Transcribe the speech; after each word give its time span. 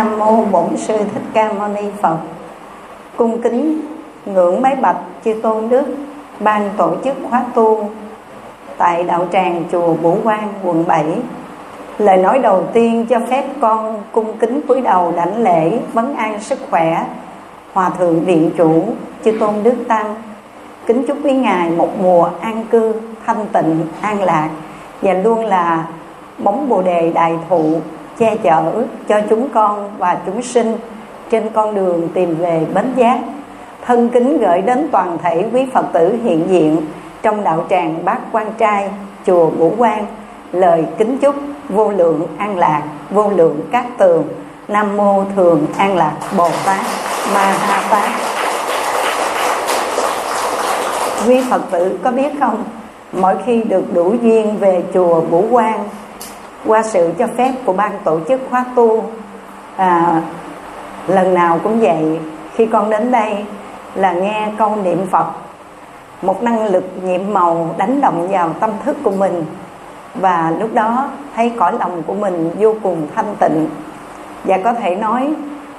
Nam 0.00 0.18
mô 0.18 0.44
Bổn 0.44 0.76
sư 0.76 0.96
Thích 0.96 1.22
Ca 1.32 1.52
Mâu 1.52 1.68
Ni 1.68 1.82
Phật. 2.02 2.16
Cung 3.16 3.42
kính 3.42 3.80
ngưỡng 4.26 4.62
máy 4.62 4.76
bạch 4.76 4.96
chư 5.24 5.34
tôn 5.42 5.68
đức, 5.68 5.84
ban 6.38 6.70
tổ 6.76 6.90
chức 7.04 7.16
khóa 7.30 7.44
tu 7.54 7.90
tại 8.78 9.04
đạo 9.04 9.26
tràng 9.32 9.64
chùa 9.72 9.92
Vũ 9.92 10.16
Quang, 10.24 10.48
quận 10.64 10.84
7. 10.86 11.04
Lời 11.98 12.16
nói 12.16 12.38
đầu 12.38 12.64
tiên 12.72 13.06
cho 13.06 13.20
phép 13.30 13.44
con 13.60 14.02
cung 14.12 14.38
kính 14.38 14.60
cúi 14.68 14.80
đầu 14.80 15.12
đảnh 15.16 15.42
lễ 15.42 15.78
vấn 15.92 16.16
an 16.16 16.40
sức 16.40 16.58
khỏe 16.70 17.06
Hòa 17.72 17.90
thượng 17.98 18.20
viện 18.20 18.50
chủ 18.56 18.84
chư 19.24 19.32
tôn 19.40 19.54
đức 19.62 19.74
tăng. 19.88 20.14
Kính 20.86 21.04
chúc 21.06 21.18
quý 21.24 21.32
ngài 21.32 21.70
một 21.70 22.00
mùa 22.02 22.30
an 22.40 22.64
cư, 22.70 22.94
thanh 23.26 23.46
tịnh, 23.52 23.86
an 24.00 24.22
lạc 24.22 24.48
và 25.02 25.12
luôn 25.12 25.44
là 25.44 25.86
bóng 26.38 26.68
bồ 26.68 26.82
đề 26.82 27.12
đại 27.14 27.38
thụ 27.48 27.80
che 28.18 28.36
chở 28.42 28.72
cho 29.08 29.20
chúng 29.30 29.48
con 29.48 29.90
và 29.98 30.18
chúng 30.26 30.42
sinh 30.42 30.76
trên 31.30 31.48
con 31.54 31.74
đường 31.74 32.08
tìm 32.14 32.34
về 32.38 32.66
bến 32.74 32.92
giác. 32.96 33.18
Thân 33.86 34.08
kính 34.08 34.38
gửi 34.38 34.60
đến 34.60 34.88
toàn 34.92 35.18
thể 35.22 35.44
quý 35.52 35.66
phật 35.72 35.86
tử 35.92 36.16
hiện 36.24 36.44
diện 36.48 36.76
trong 37.22 37.44
đạo 37.44 37.64
tràng 37.70 38.04
bát 38.04 38.18
quan 38.32 38.46
trai, 38.58 38.90
chùa 39.26 39.46
vũ 39.46 39.72
quang 39.78 40.06
lời 40.52 40.84
kính 40.98 41.18
chúc 41.18 41.34
vô 41.68 41.90
lượng 41.90 42.26
an 42.38 42.58
lạc, 42.58 42.82
vô 43.10 43.28
lượng 43.28 43.60
các 43.72 43.86
tường. 43.98 44.24
Nam 44.68 44.96
mô 44.96 45.24
thường 45.36 45.66
an 45.78 45.96
lạc 45.96 46.12
bồ 46.36 46.48
tát 46.66 46.80
ma 47.34 47.44
ha 47.44 47.82
tát. 47.90 48.10
Quý 51.26 51.42
phật 51.50 51.62
tử 51.70 51.98
có 52.04 52.10
biết 52.10 52.32
không? 52.40 52.64
Mỗi 53.12 53.34
khi 53.46 53.62
được 53.62 53.84
đủ 53.94 54.14
duyên 54.22 54.56
về 54.56 54.82
chùa 54.94 55.20
vũ 55.20 55.44
quang 55.50 55.88
qua 56.66 56.82
sự 56.82 57.12
cho 57.18 57.26
phép 57.36 57.52
của 57.64 57.72
ban 57.72 57.92
tổ 58.04 58.20
chức 58.28 58.40
khóa 58.50 58.64
tu. 58.76 59.04
À, 59.76 60.22
lần 61.06 61.34
nào 61.34 61.60
cũng 61.62 61.80
vậy 61.80 62.18
khi 62.54 62.66
con 62.66 62.90
đến 62.90 63.10
đây 63.10 63.44
là 63.94 64.12
nghe 64.12 64.48
câu 64.58 64.76
niệm 64.76 65.06
phật 65.10 65.26
một 66.22 66.42
năng 66.42 66.66
lực 66.66 66.84
nhiệm 67.04 67.20
màu 67.32 67.74
đánh 67.78 68.00
động 68.00 68.28
vào 68.30 68.50
tâm 68.60 68.70
thức 68.84 68.96
của 69.02 69.10
mình. 69.10 69.44
Và 70.14 70.52
lúc 70.58 70.74
đó 70.74 71.08
thấy 71.36 71.52
cõi 71.58 71.72
lòng 71.80 72.02
của 72.06 72.14
mình 72.14 72.50
vô 72.58 72.74
cùng 72.82 73.06
thanh 73.14 73.34
tịnh. 73.38 73.66
Và 74.44 74.58
có 74.64 74.72
thể 74.72 74.96
nói 74.96 75.34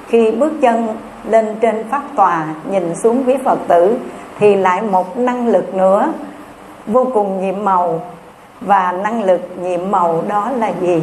khi 0.08 0.31
bước 0.31 0.53
chân 0.61 0.88
lên 1.30 1.56
trên 1.61 1.84
pháp 1.89 2.02
tòa 2.16 2.45
nhìn 2.72 2.95
xuống 2.95 3.23
quý 3.28 3.38
phật 3.45 3.59
tử 3.67 3.97
thì 4.39 4.56
lại 4.56 4.81
một 4.81 5.17
năng 5.17 5.47
lực 5.47 5.73
nữa 5.73 6.13
vô 6.88 7.08
cùng 7.13 7.41
nhiệm 7.41 7.66
màu 7.66 8.02
và 8.62 8.92
năng 8.92 9.23
lực 9.23 9.42
nhiệm 9.62 9.92
màu 9.92 10.23
đó 10.28 10.52
là 10.58 10.72
gì? 10.81 11.02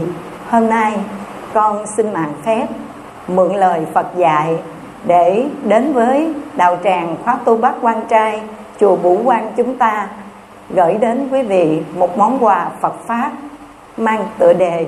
Hôm 0.50 0.68
nay, 0.68 0.92
con 1.54 1.84
xin 1.96 2.12
mạng 2.12 2.32
phép 2.44 2.66
mượn 3.28 3.54
lời 3.54 3.86
phật 3.94 4.06
dạy 4.16 4.56
để 5.04 5.46
đến 5.64 5.92
với 5.92 6.34
đạo 6.54 6.78
tràng 6.84 7.16
khóa 7.24 7.38
tu 7.44 7.56
bát 7.56 7.74
quan 7.80 8.02
trai, 8.08 8.40
chùa 8.80 8.96
vũ 8.96 9.20
quang 9.24 9.52
chúng 9.56 9.78
ta, 9.78 10.08
gửi 10.70 10.94
đến 10.94 11.28
quý 11.32 11.42
vị 11.42 11.82
một 11.96 12.18
món 12.18 12.44
quà 12.44 12.70
phật 12.80 12.94
pháp 13.06 13.30
mang 13.96 14.26
tựa 14.38 14.52
đề 14.52 14.86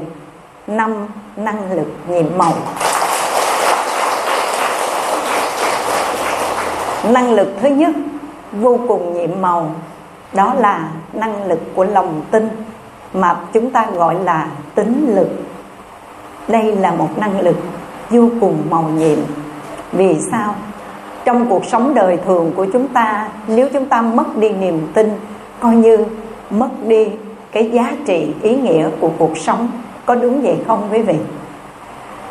năm 0.67 1.07
năng 1.37 1.73
lực 1.73 1.89
nhiệm 2.09 2.27
màu. 2.39 2.53
Năng 7.05 7.33
lực 7.33 7.49
thứ 7.63 7.69
nhất, 7.69 7.91
vô 8.53 8.79
cùng 8.89 9.15
nhiệm 9.15 9.31
màu 9.41 9.71
đó 10.33 10.55
là 10.59 10.89
năng 11.13 11.47
lực 11.47 11.61
của 11.75 11.85
lòng 11.85 12.23
tin, 12.31 12.49
mà 13.15 13.37
chúng 13.53 13.71
ta 13.71 13.87
gọi 13.95 14.15
là 14.25 14.47
tính 14.75 15.15
lực. 15.15 15.29
Đây 16.49 16.77
là 16.77 16.91
một 16.91 17.19
năng 17.19 17.41
lực 17.41 17.57
vô 18.11 18.29
cùng 18.41 18.63
màu 18.71 18.83
nhiệm. 18.83 19.19
Vì 19.93 20.17
sao? 20.31 20.55
Trong 21.25 21.47
cuộc 21.49 21.65
sống 21.65 21.95
đời 21.95 22.19
thường 22.25 22.53
của 22.57 22.67
chúng 22.73 22.89
ta, 22.89 23.29
nếu 23.47 23.69
chúng 23.73 23.87
ta 23.87 24.03
mất 24.03 24.37
đi 24.37 24.51
niềm 24.51 24.87
tin, 24.95 25.11
coi 25.61 25.77
như 25.77 26.07
mất 26.51 26.69
đi 26.87 27.09
cái 27.53 27.71
giá 27.71 27.93
trị, 28.07 28.35
ý 28.43 28.57
nghĩa 28.57 28.89
của 29.01 29.11
cuộc 29.19 29.39
sống, 29.39 29.69
có 30.07 30.15
đúng 30.15 30.43
vậy 30.43 30.59
không 30.67 30.89
quý 30.93 31.03
vị? 31.03 31.17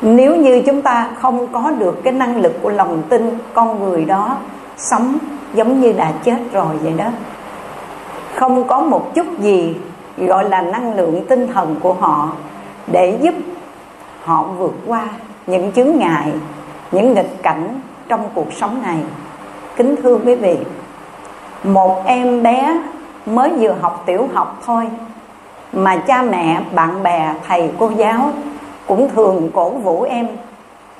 Nếu 0.02 0.36
như 0.36 0.62
chúng 0.66 0.82
ta 0.82 1.10
không 1.22 1.48
có 1.48 1.72
được 1.72 2.04
cái 2.04 2.14
năng 2.14 2.42
lực 2.42 2.54
của 2.62 2.70
lòng 2.70 3.02
tin, 3.10 3.40
con 3.54 3.84
người 3.84 4.06
đó 4.06 4.38
sống 4.78 5.18
giống 5.54 5.82
như 5.82 5.92
đã 5.92 6.12
chết 6.24 6.38
rồi 6.54 6.78
vậy 6.82 6.94
đó 6.98 7.06
không 8.40 8.68
có 8.68 8.80
một 8.80 9.16
chút 9.16 9.26
gì 9.40 9.76
gọi 10.18 10.50
là 10.50 10.62
năng 10.62 10.96
lượng 10.96 11.26
tinh 11.30 11.48
thần 11.48 11.76
của 11.82 11.94
họ 11.94 12.30
để 12.88 13.18
giúp 13.22 13.34
họ 14.24 14.44
vượt 14.44 14.74
qua 14.88 15.04
những 15.48 15.72
chướng 15.72 15.98
ngại, 15.98 16.34
những 16.92 17.14
nghịch 17.14 17.44
cảnh 17.44 17.82
trong 18.08 18.30
cuộc 18.34 18.54
sống 18.54 18.82
này. 18.84 18.98
Kính 19.76 19.96
thưa 20.04 20.18
quý 20.26 20.36
vị, 20.36 20.58
một 21.64 22.02
em 22.06 22.44
bé 22.44 22.82
mới 23.26 23.50
vừa 23.60 23.76
học 23.82 24.04
tiểu 24.06 24.28
học 24.34 24.62
thôi 24.66 24.88
mà 25.74 25.96
cha 26.08 26.22
mẹ, 26.22 26.62
bạn 26.76 27.04
bè, 27.04 27.34
thầy, 27.48 27.72
cô 27.80 27.92
giáo 27.98 28.30
cũng 28.88 29.10
thường 29.16 29.50
cổ 29.54 29.70
vũ 29.70 30.02
em, 30.02 30.28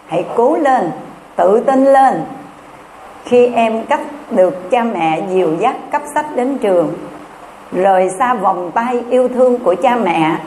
hãy 0.08 0.26
cố 0.36 0.56
lên, 0.56 0.92
tự 1.36 1.60
tin 1.60 1.86
lên. 1.86 2.22
Khi 3.26 3.48
em 3.48 3.86
cấp 3.86 4.00
được 4.32 4.70
cha 4.72 4.84
mẹ 4.84 5.22
dìu 5.30 5.56
dắt 5.60 5.76
cấp 5.92 6.02
sách 6.14 6.26
đến 6.36 6.58
trường 6.58 6.94
rời 7.72 8.10
xa 8.10 8.34
vòng 8.34 8.72
tay 8.72 9.04
yêu 9.10 9.28
thương 9.28 9.60
của 9.60 9.76
cha 9.84 9.96
mẹ 9.96 10.38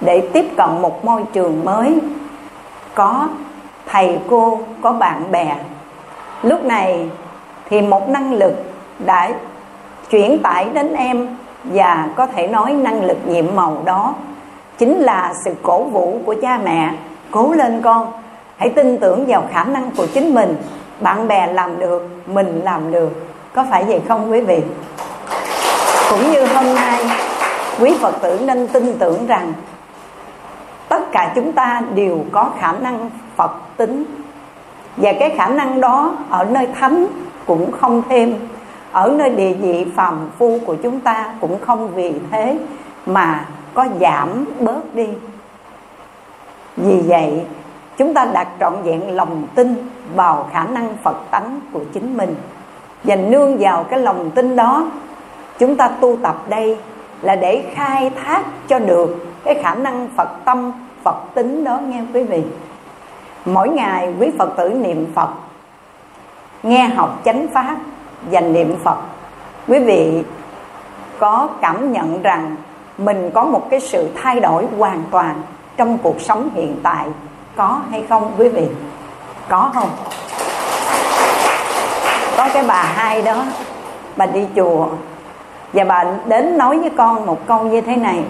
để 0.00 0.28
tiếp 0.32 0.46
cận 0.56 0.82
một 0.82 1.04
môi 1.04 1.22
trường 1.32 1.64
mới. 1.64 1.98
Có 2.94 3.28
thầy 3.86 4.18
cô, 4.30 4.60
có 4.80 4.92
bạn 4.92 5.30
bè. 5.30 5.56
Lúc 6.42 6.64
này 6.64 7.10
thì 7.70 7.80
một 7.80 8.08
năng 8.08 8.34
lực 8.34 8.52
đã 8.98 9.30
chuyển 10.10 10.38
tải 10.42 10.66
đến 10.74 10.94
em 10.94 11.36
và 11.64 12.08
có 12.16 12.26
thể 12.26 12.48
nói 12.48 12.72
năng 12.72 13.04
lực 13.04 13.18
nhiệm 13.26 13.46
màu 13.54 13.82
đó 13.84 14.14
chính 14.78 14.98
là 14.98 15.34
sự 15.44 15.54
cổ 15.62 15.82
vũ 15.82 16.18
của 16.26 16.34
cha 16.42 16.58
mẹ. 16.64 16.94
Cố 17.30 17.52
lên 17.52 17.82
con, 17.82 18.12
hãy 18.56 18.68
tin 18.68 18.98
tưởng 18.98 19.24
vào 19.26 19.44
khả 19.52 19.64
năng 19.64 19.90
của 19.96 20.06
chính 20.14 20.34
mình. 20.34 20.56
Bạn 21.00 21.28
bè 21.28 21.46
làm 21.46 21.78
được, 21.78 22.08
mình 22.26 22.60
làm 22.64 22.92
được. 22.92 23.26
Có 23.54 23.64
phải 23.70 23.84
vậy 23.84 24.00
không 24.08 24.30
quý 24.30 24.40
vị? 24.40 24.62
Cũng 26.12 26.30
như 26.30 26.46
hôm 26.46 26.74
nay, 26.74 27.04
quý 27.80 27.96
phật 28.00 28.14
tử 28.22 28.40
nên 28.46 28.68
tin 28.68 28.98
tưởng 28.98 29.26
rằng 29.26 29.52
tất 30.88 31.12
cả 31.12 31.32
chúng 31.34 31.52
ta 31.52 31.82
đều 31.94 32.24
có 32.32 32.50
khả 32.58 32.72
năng 32.72 33.10
phật 33.36 33.50
tính. 33.76 34.04
Và 34.96 35.12
cái 35.20 35.34
khả 35.36 35.46
năng 35.48 35.80
đó 35.80 36.14
ở 36.30 36.44
nơi 36.44 36.68
thánh 36.80 37.06
cũng 37.46 37.72
không 37.72 38.02
thêm. 38.08 38.34
Ở 38.92 39.14
nơi 39.18 39.30
địa 39.30 39.52
vị 39.52 39.86
phàm 39.96 40.28
phu 40.38 40.58
của 40.66 40.76
chúng 40.82 41.00
ta 41.00 41.34
cũng 41.40 41.60
không 41.66 41.94
vì 41.94 42.12
thế 42.30 42.58
mà 43.06 43.46
có 43.74 43.86
giảm 44.00 44.44
bớt 44.60 44.94
đi. 44.94 45.08
Vì 46.76 47.00
vậy, 47.06 47.42
chúng 47.96 48.14
ta 48.14 48.24
đặt 48.24 48.48
trọn 48.60 48.74
vẹn 48.82 49.16
lòng 49.16 49.46
tin 49.54 49.88
vào 50.14 50.48
khả 50.52 50.64
năng 50.64 50.96
phật 51.02 51.16
tánh 51.30 51.60
của 51.72 51.80
chính 51.94 52.16
mình. 52.16 52.34
Và 53.04 53.16
nương 53.16 53.58
vào 53.58 53.84
cái 53.84 53.98
lòng 53.98 54.30
tin 54.30 54.56
đó 54.56 54.84
chúng 55.58 55.76
ta 55.76 55.88
tu 55.88 56.16
tập 56.22 56.36
đây 56.48 56.76
là 57.22 57.36
để 57.36 57.64
khai 57.74 58.10
thác 58.24 58.42
cho 58.68 58.78
được 58.78 59.26
cái 59.44 59.54
khả 59.62 59.74
năng 59.74 60.08
phật 60.16 60.28
tâm, 60.44 60.72
phật 61.04 61.16
tính 61.34 61.64
đó 61.64 61.78
nghe 61.78 62.02
quý 62.14 62.22
vị. 62.22 62.42
Mỗi 63.44 63.68
ngày 63.68 64.14
quý 64.20 64.30
phật 64.38 64.56
tử 64.56 64.68
niệm 64.68 65.06
phật, 65.14 65.28
nghe 66.62 66.84
học 66.84 67.20
chánh 67.24 67.46
pháp 67.54 67.76
và 68.30 68.40
niệm 68.40 68.76
phật. 68.84 68.96
Quý 69.68 69.78
vị 69.78 70.22
có 71.18 71.48
cảm 71.60 71.92
nhận 71.92 72.22
rằng 72.22 72.56
mình 72.98 73.30
có 73.34 73.44
một 73.44 73.66
cái 73.70 73.80
sự 73.80 74.08
thay 74.22 74.40
đổi 74.40 74.66
hoàn 74.78 75.02
toàn 75.10 75.42
trong 75.76 75.98
cuộc 75.98 76.20
sống 76.20 76.48
hiện 76.54 76.80
tại 76.82 77.06
có 77.56 77.80
hay 77.90 78.04
không 78.08 78.32
quý 78.38 78.48
vị? 78.48 78.66
Có 79.48 79.70
không? 79.74 79.90
Có 82.36 82.48
cái 82.54 82.64
bà 82.68 82.82
hai 82.82 83.22
đó, 83.22 83.44
bà 84.16 84.26
đi 84.26 84.46
chùa 84.56 84.88
và 85.72 85.84
bà 85.84 86.04
đến 86.26 86.58
nói 86.58 86.78
với 86.78 86.90
con 86.90 87.26
một 87.26 87.46
câu 87.46 87.64
như 87.64 87.80
thế 87.80 87.96
này. 87.96 88.24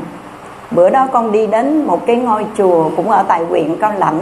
Bữa 0.71 0.91
đó 0.91 1.07
con 1.13 1.33
đi 1.33 1.47
đến 1.47 1.85
một 1.87 2.07
cái 2.07 2.17
ngôi 2.17 2.47
chùa 2.57 2.91
cũng 2.97 3.11
ở 3.11 3.23
tại 3.29 3.45
huyện 3.45 3.77
cao 3.81 3.93
lãnh. 3.99 4.21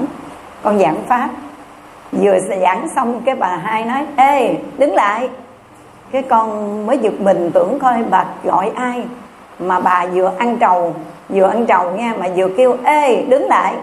Con 0.62 0.78
giảng 0.78 0.96
pháp. 1.08 1.28
Vừa 2.12 2.38
giảng 2.60 2.88
xong 2.96 3.22
cái 3.24 3.34
bà 3.34 3.48
hai 3.56 3.84
nói, 3.84 4.06
ê, 4.16 4.54
đứng 4.78 4.94
lại. 4.94 5.28
Cái 6.12 6.22
con 6.22 6.86
mới 6.86 6.98
giật 6.98 7.20
mình 7.20 7.50
tưởng 7.54 7.78
coi 7.78 8.02
bà 8.10 8.24
gọi 8.44 8.70
ai. 8.74 9.04
Mà 9.58 9.80
bà 9.80 10.06
vừa 10.14 10.32
ăn 10.38 10.56
trầu, 10.56 10.94
vừa 11.28 11.48
ăn 11.48 11.66
trầu 11.66 11.90
nha, 11.90 12.14
mà 12.18 12.26
vừa 12.36 12.48
kêu, 12.56 12.76
ê, 12.84 13.22
đứng 13.22 13.48
lại. 13.48 13.74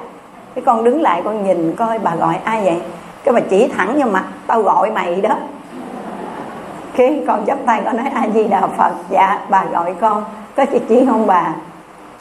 Cái 0.56 0.64
con 0.66 0.84
đứng 0.84 1.02
lại 1.02 1.22
con 1.26 1.44
nhìn 1.44 1.76
coi 1.76 2.00
bà 2.00 2.16
gọi 2.16 2.36
ai 2.44 2.64
vậy. 2.64 2.82
Cái 3.24 3.34
bà 3.34 3.40
chỉ 3.50 3.72
thẳng 3.78 4.00
vào 4.00 4.10
mặt, 4.10 4.24
tao 4.48 4.62
gọi 4.62 4.92
mày 4.92 5.16
đó 5.16 5.36
khi 6.98 7.22
con 7.28 7.46
chắp 7.46 7.58
tay, 7.66 7.82
con 7.86 7.98
nói 7.98 8.06
a 8.16 8.28
di 8.34 8.44
đà 8.44 8.62
phật 8.78 8.92
dạ 9.10 9.40
bà 9.50 9.66
gọi 9.66 9.96
con. 10.02 10.26
Có 10.56 10.66
chị 10.66 10.80
chỉ 10.90 11.06
không 11.06 11.28
bà? 11.28 11.54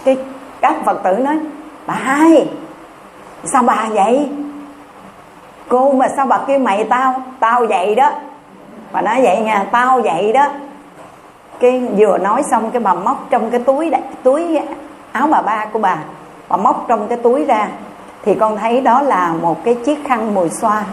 Cái, 0.05 0.17
các 0.61 0.75
phật 0.85 1.03
tử 1.05 1.17
nói, 1.17 1.39
bà 1.87 1.95
hai, 1.95 2.49
sao 3.45 3.63
bà 3.63 3.87
vậy? 3.91 4.29
Cô 5.69 5.93
mà 5.93 6.07
sao 6.17 6.27
bà 6.27 6.39
kêu 6.47 6.59
mày 6.59 6.85
tao? 6.85 7.23
Tao 7.41 7.67
vậy 7.67 7.95
đó. 7.95 8.11
Bà 8.93 9.01
nói 9.01 9.21
vậy 9.23 9.41
nha, 9.41 9.67
tao 9.73 10.01
vậy 10.01 10.33
đó. 10.33 10.47
Cái 11.61 11.89
vừa 11.97 12.19
nói 12.19 12.43
xong, 12.51 12.71
cái 12.71 12.83
bà 12.83 12.95
móc 12.95 13.27
trong 13.31 13.51
cái 13.51 13.61
túi 13.61 13.91
túi 14.23 14.59
áo 15.13 15.29
bà 15.31 15.43
ba 15.43 15.67
của 15.73 15.79
bà 15.79 15.97
bà 16.49 16.57
móc 16.57 16.85
trong 16.89 17.09
cái 17.09 17.19
túi 17.19 17.45
ra. 17.45 17.69
Thì 18.25 18.35
con 18.35 18.57
thấy 18.57 18.81
đó 18.81 19.03
là 19.03 19.33
một 19.43 19.65
cái 19.65 19.75
chiếc 19.75 19.99
khăn 20.07 20.35
mùi 20.35 20.49
xoa. 20.49 20.85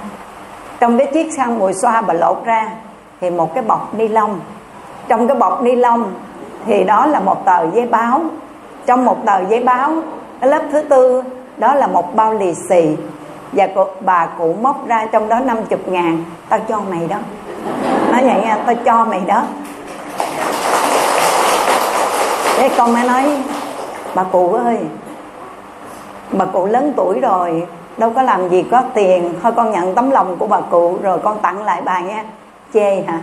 Trong 0.80 0.97
cái 0.97 1.07
chiếc 1.13 1.35
khăn 1.38 1.59
mùi 1.59 1.74
xoa 1.74 2.01
bà 2.01 2.13
lột 2.13 2.45
ra 2.45 2.69
thì 3.23 3.29
một 3.29 3.53
cái 3.53 3.63
bọc 3.63 3.93
ni 3.93 4.07
lông. 4.07 4.39
Trong 5.07 5.27
cái 5.27 5.37
bọc 5.37 5.61
ni 5.61 5.75
lông 5.75 6.13
thì 6.65 6.83
đó 6.83 7.05
là 7.05 7.19
một 7.19 7.45
tờ 7.45 7.71
giấy 7.71 7.87
báo. 7.87 8.21
Trong 8.85 9.05
một 9.05 9.25
tờ 9.25 9.45
giấy 9.49 9.63
báo 9.63 9.91
cái 10.39 10.49
lớp 10.49 10.61
thứ 10.71 10.81
tư 10.81 11.23
đó 11.57 11.75
là 11.75 11.87
một 11.87 12.15
bao 12.15 12.33
lì 12.33 12.53
xì. 12.69 12.97
Và 13.51 13.67
cô, 13.75 13.87
bà 13.99 14.25
cụ 14.25 14.55
móc 14.61 14.87
ra 14.87 15.05
trong 15.11 15.29
đó 15.29 15.39
50 15.39 15.79
ngàn. 15.85 16.23
Tao 16.49 16.59
cho 16.59 16.81
mày 16.91 17.07
đó. 17.07 17.17
Nói 18.11 18.21
vậy 18.21 18.41
nha 18.41 18.57
tao 18.65 18.75
cho 18.85 19.05
mày 19.05 19.21
đó. 19.27 19.41
Thế 22.57 22.69
con 22.77 22.93
mới 22.93 23.03
nói 23.03 23.43
bà 24.15 24.23
cụ 24.23 24.53
ơi 24.53 24.77
bà 26.31 26.45
cụ 26.45 26.65
lớn 26.65 26.93
tuổi 26.95 27.19
rồi 27.19 27.67
đâu 27.97 28.11
có 28.15 28.21
làm 28.21 28.49
gì 28.49 28.63
có 28.71 28.81
tiền. 28.93 29.33
Thôi 29.43 29.51
con 29.55 29.71
nhận 29.71 29.95
tấm 29.95 30.11
lòng 30.11 30.35
của 30.39 30.47
bà 30.47 30.61
cụ 30.61 30.97
rồi 31.03 31.19
con 31.19 31.39
tặng 31.39 31.63
lại 31.63 31.81
bà 31.85 31.99
nha 31.99 32.23
chê 32.73 33.01
hả? 33.07 33.19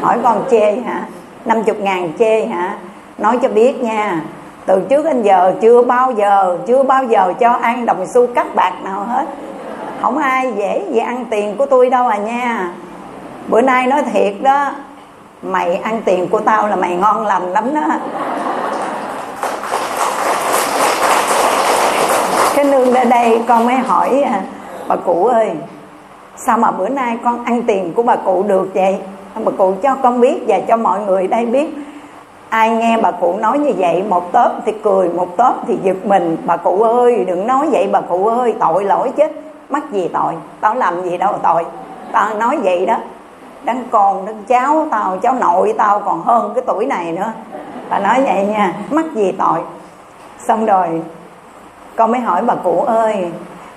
Hỏi 0.00 0.18
con 0.22 0.44
chê 0.50 0.72
hả? 0.86 1.02
50 1.44 1.76
ngàn 1.80 2.12
chê 2.18 2.46
hả? 2.46 2.76
Nói 3.18 3.38
cho 3.42 3.48
biết 3.48 3.82
nha, 3.82 4.20
từ 4.66 4.82
trước 4.88 5.04
đến 5.04 5.22
giờ 5.22 5.54
chưa 5.60 5.82
bao 5.82 6.12
giờ, 6.12 6.58
chưa 6.66 6.82
bao 6.82 7.04
giờ 7.04 7.32
cho 7.40 7.50
ăn 7.50 7.86
đồng 7.86 8.06
xu 8.14 8.26
cắt 8.26 8.54
bạc 8.54 8.72
nào 8.84 9.04
hết. 9.04 9.26
Không 10.02 10.18
ai 10.18 10.52
dễ 10.56 10.84
gì 10.92 10.98
ăn 10.98 11.24
tiền 11.30 11.56
của 11.56 11.66
tôi 11.66 11.90
đâu 11.90 12.08
à 12.08 12.16
nha. 12.16 12.70
Bữa 13.48 13.60
nay 13.60 13.86
nói 13.86 14.02
thiệt 14.12 14.34
đó, 14.42 14.72
mày 15.42 15.76
ăn 15.76 16.02
tiền 16.04 16.28
của 16.28 16.40
tao 16.40 16.68
là 16.68 16.76
mày 16.76 16.96
ngon 16.96 17.26
lành 17.26 17.52
lắm 17.52 17.74
đó. 17.74 17.82
Cái 22.54 22.64
nương 22.64 22.92
ra 22.92 23.04
đây 23.04 23.40
con 23.48 23.66
mới 23.66 23.74
hỏi 23.74 24.22
à, 24.22 24.40
bà 24.88 24.96
cụ 24.96 25.26
ơi 25.26 25.50
sao 26.36 26.58
mà 26.58 26.70
bữa 26.70 26.88
nay 26.88 27.18
con 27.24 27.44
ăn 27.44 27.62
tiền 27.62 27.92
của 27.96 28.02
bà 28.02 28.16
cụ 28.16 28.44
được 28.48 28.68
vậy? 28.74 28.98
Bà 29.44 29.52
cụ 29.58 29.74
cho 29.82 29.94
con 29.94 30.20
biết 30.20 30.44
và 30.46 30.60
cho 30.68 30.76
mọi 30.76 31.00
người 31.00 31.26
đây 31.26 31.46
biết. 31.46 31.74
Ai 32.48 32.70
nghe 32.70 32.98
bà 33.02 33.10
cụ 33.10 33.36
nói 33.40 33.58
như 33.58 33.72
vậy, 33.78 34.04
một 34.08 34.32
tớp 34.32 34.52
thì 34.66 34.72
cười, 34.82 35.08
một 35.08 35.36
tớp 35.36 35.54
thì 35.66 35.78
giật 35.82 35.96
mình. 36.04 36.36
Bà 36.46 36.56
cụ 36.56 36.82
ơi, 36.82 37.24
đừng 37.24 37.46
nói 37.46 37.68
vậy, 37.70 37.88
bà 37.92 38.00
cụ 38.00 38.26
ơi, 38.26 38.54
tội 38.60 38.84
lỗi 38.84 39.12
chết. 39.16 39.32
Mắc 39.68 39.92
gì 39.92 40.10
tội? 40.12 40.32
Tao 40.60 40.74
làm 40.74 41.02
gì 41.02 41.18
đâu 41.18 41.32
tội. 41.42 41.64
Tao 42.12 42.34
nói 42.34 42.56
vậy 42.56 42.86
đó. 42.86 42.96
Đấng 43.64 43.84
con, 43.90 44.26
đấng 44.26 44.44
cháu 44.44 44.86
tao, 44.90 45.18
cháu 45.18 45.34
nội 45.40 45.74
tao 45.78 46.00
còn 46.00 46.22
hơn 46.22 46.52
cái 46.54 46.64
tuổi 46.66 46.86
này 46.86 47.12
nữa. 47.12 47.32
Bà 47.90 47.98
nói 47.98 48.22
vậy 48.24 48.46
nha, 48.46 48.74
mắc 48.90 49.04
gì 49.14 49.32
tội? 49.32 49.58
Xong 50.38 50.66
rồi, 50.66 51.02
con 51.96 52.12
mới 52.12 52.20
hỏi 52.20 52.42
bà 52.42 52.54
cụ 52.54 52.80
ơi 52.86 53.30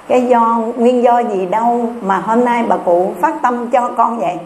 cái 0.09 0.25
do 0.25 0.61
nguyên 0.77 1.03
do 1.03 1.19
gì 1.19 1.45
đâu 1.45 1.85
mà 2.01 2.17
hôm 2.17 2.45
nay 2.45 2.63
bà 2.67 2.77
cụ 2.77 3.11
phát 3.21 3.33
tâm 3.41 3.69
cho 3.69 3.91
con 3.97 4.19
vậy? 4.19 4.37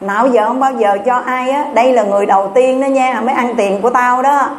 Nào 0.00 0.28
giờ 0.28 0.46
không 0.46 0.60
bao 0.60 0.72
giờ 0.72 0.98
cho 1.06 1.14
ai 1.16 1.50
á. 1.50 1.64
Đây 1.74 1.92
là 1.92 2.02
người 2.02 2.26
đầu 2.26 2.50
tiên 2.54 2.80
đó 2.80 2.86
nha 2.86 3.20
mới 3.20 3.34
ăn 3.34 3.54
tiền 3.56 3.82
của 3.82 3.90
tao 3.90 4.22
đó. 4.22 4.50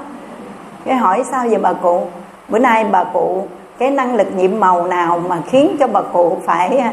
Cái 0.85 0.95
hỏi 0.95 1.23
sao 1.31 1.45
vậy 1.49 1.59
bà 1.61 1.73
cụ? 1.73 2.01
Bữa 2.49 2.59
nay 2.59 2.85
bà 2.91 3.03
cụ 3.03 3.47
cái 3.77 3.91
năng 3.91 4.15
lực 4.15 4.27
nhiệm 4.35 4.59
màu 4.59 4.87
nào 4.87 5.21
mà 5.27 5.37
khiến 5.47 5.75
cho 5.79 5.87
bà 5.87 6.01
cụ 6.01 6.37
phải 6.45 6.83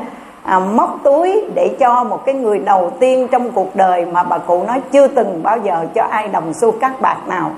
à, 0.43 0.59
móc 0.59 0.99
túi 1.03 1.45
để 1.55 1.77
cho 1.79 2.05
một 2.05 2.25
cái 2.27 2.35
người 2.35 2.59
đầu 2.59 2.93
tiên 3.01 3.29
trong 3.31 3.53
cuộc 3.53 3.77
đời 3.77 4.05
mà 4.05 4.23
bà 4.23 4.39
cụ 4.39 4.63
nói 4.63 4.81
chưa 4.93 5.07
từng 5.07 5.43
bao 5.43 5.59
giờ 5.59 5.87
cho 5.95 6.05
ai 6.05 6.29
đồng 6.29 6.53
xu 6.55 6.71
cắt 6.71 7.01
bạc 7.01 7.17
nào? 7.27 7.51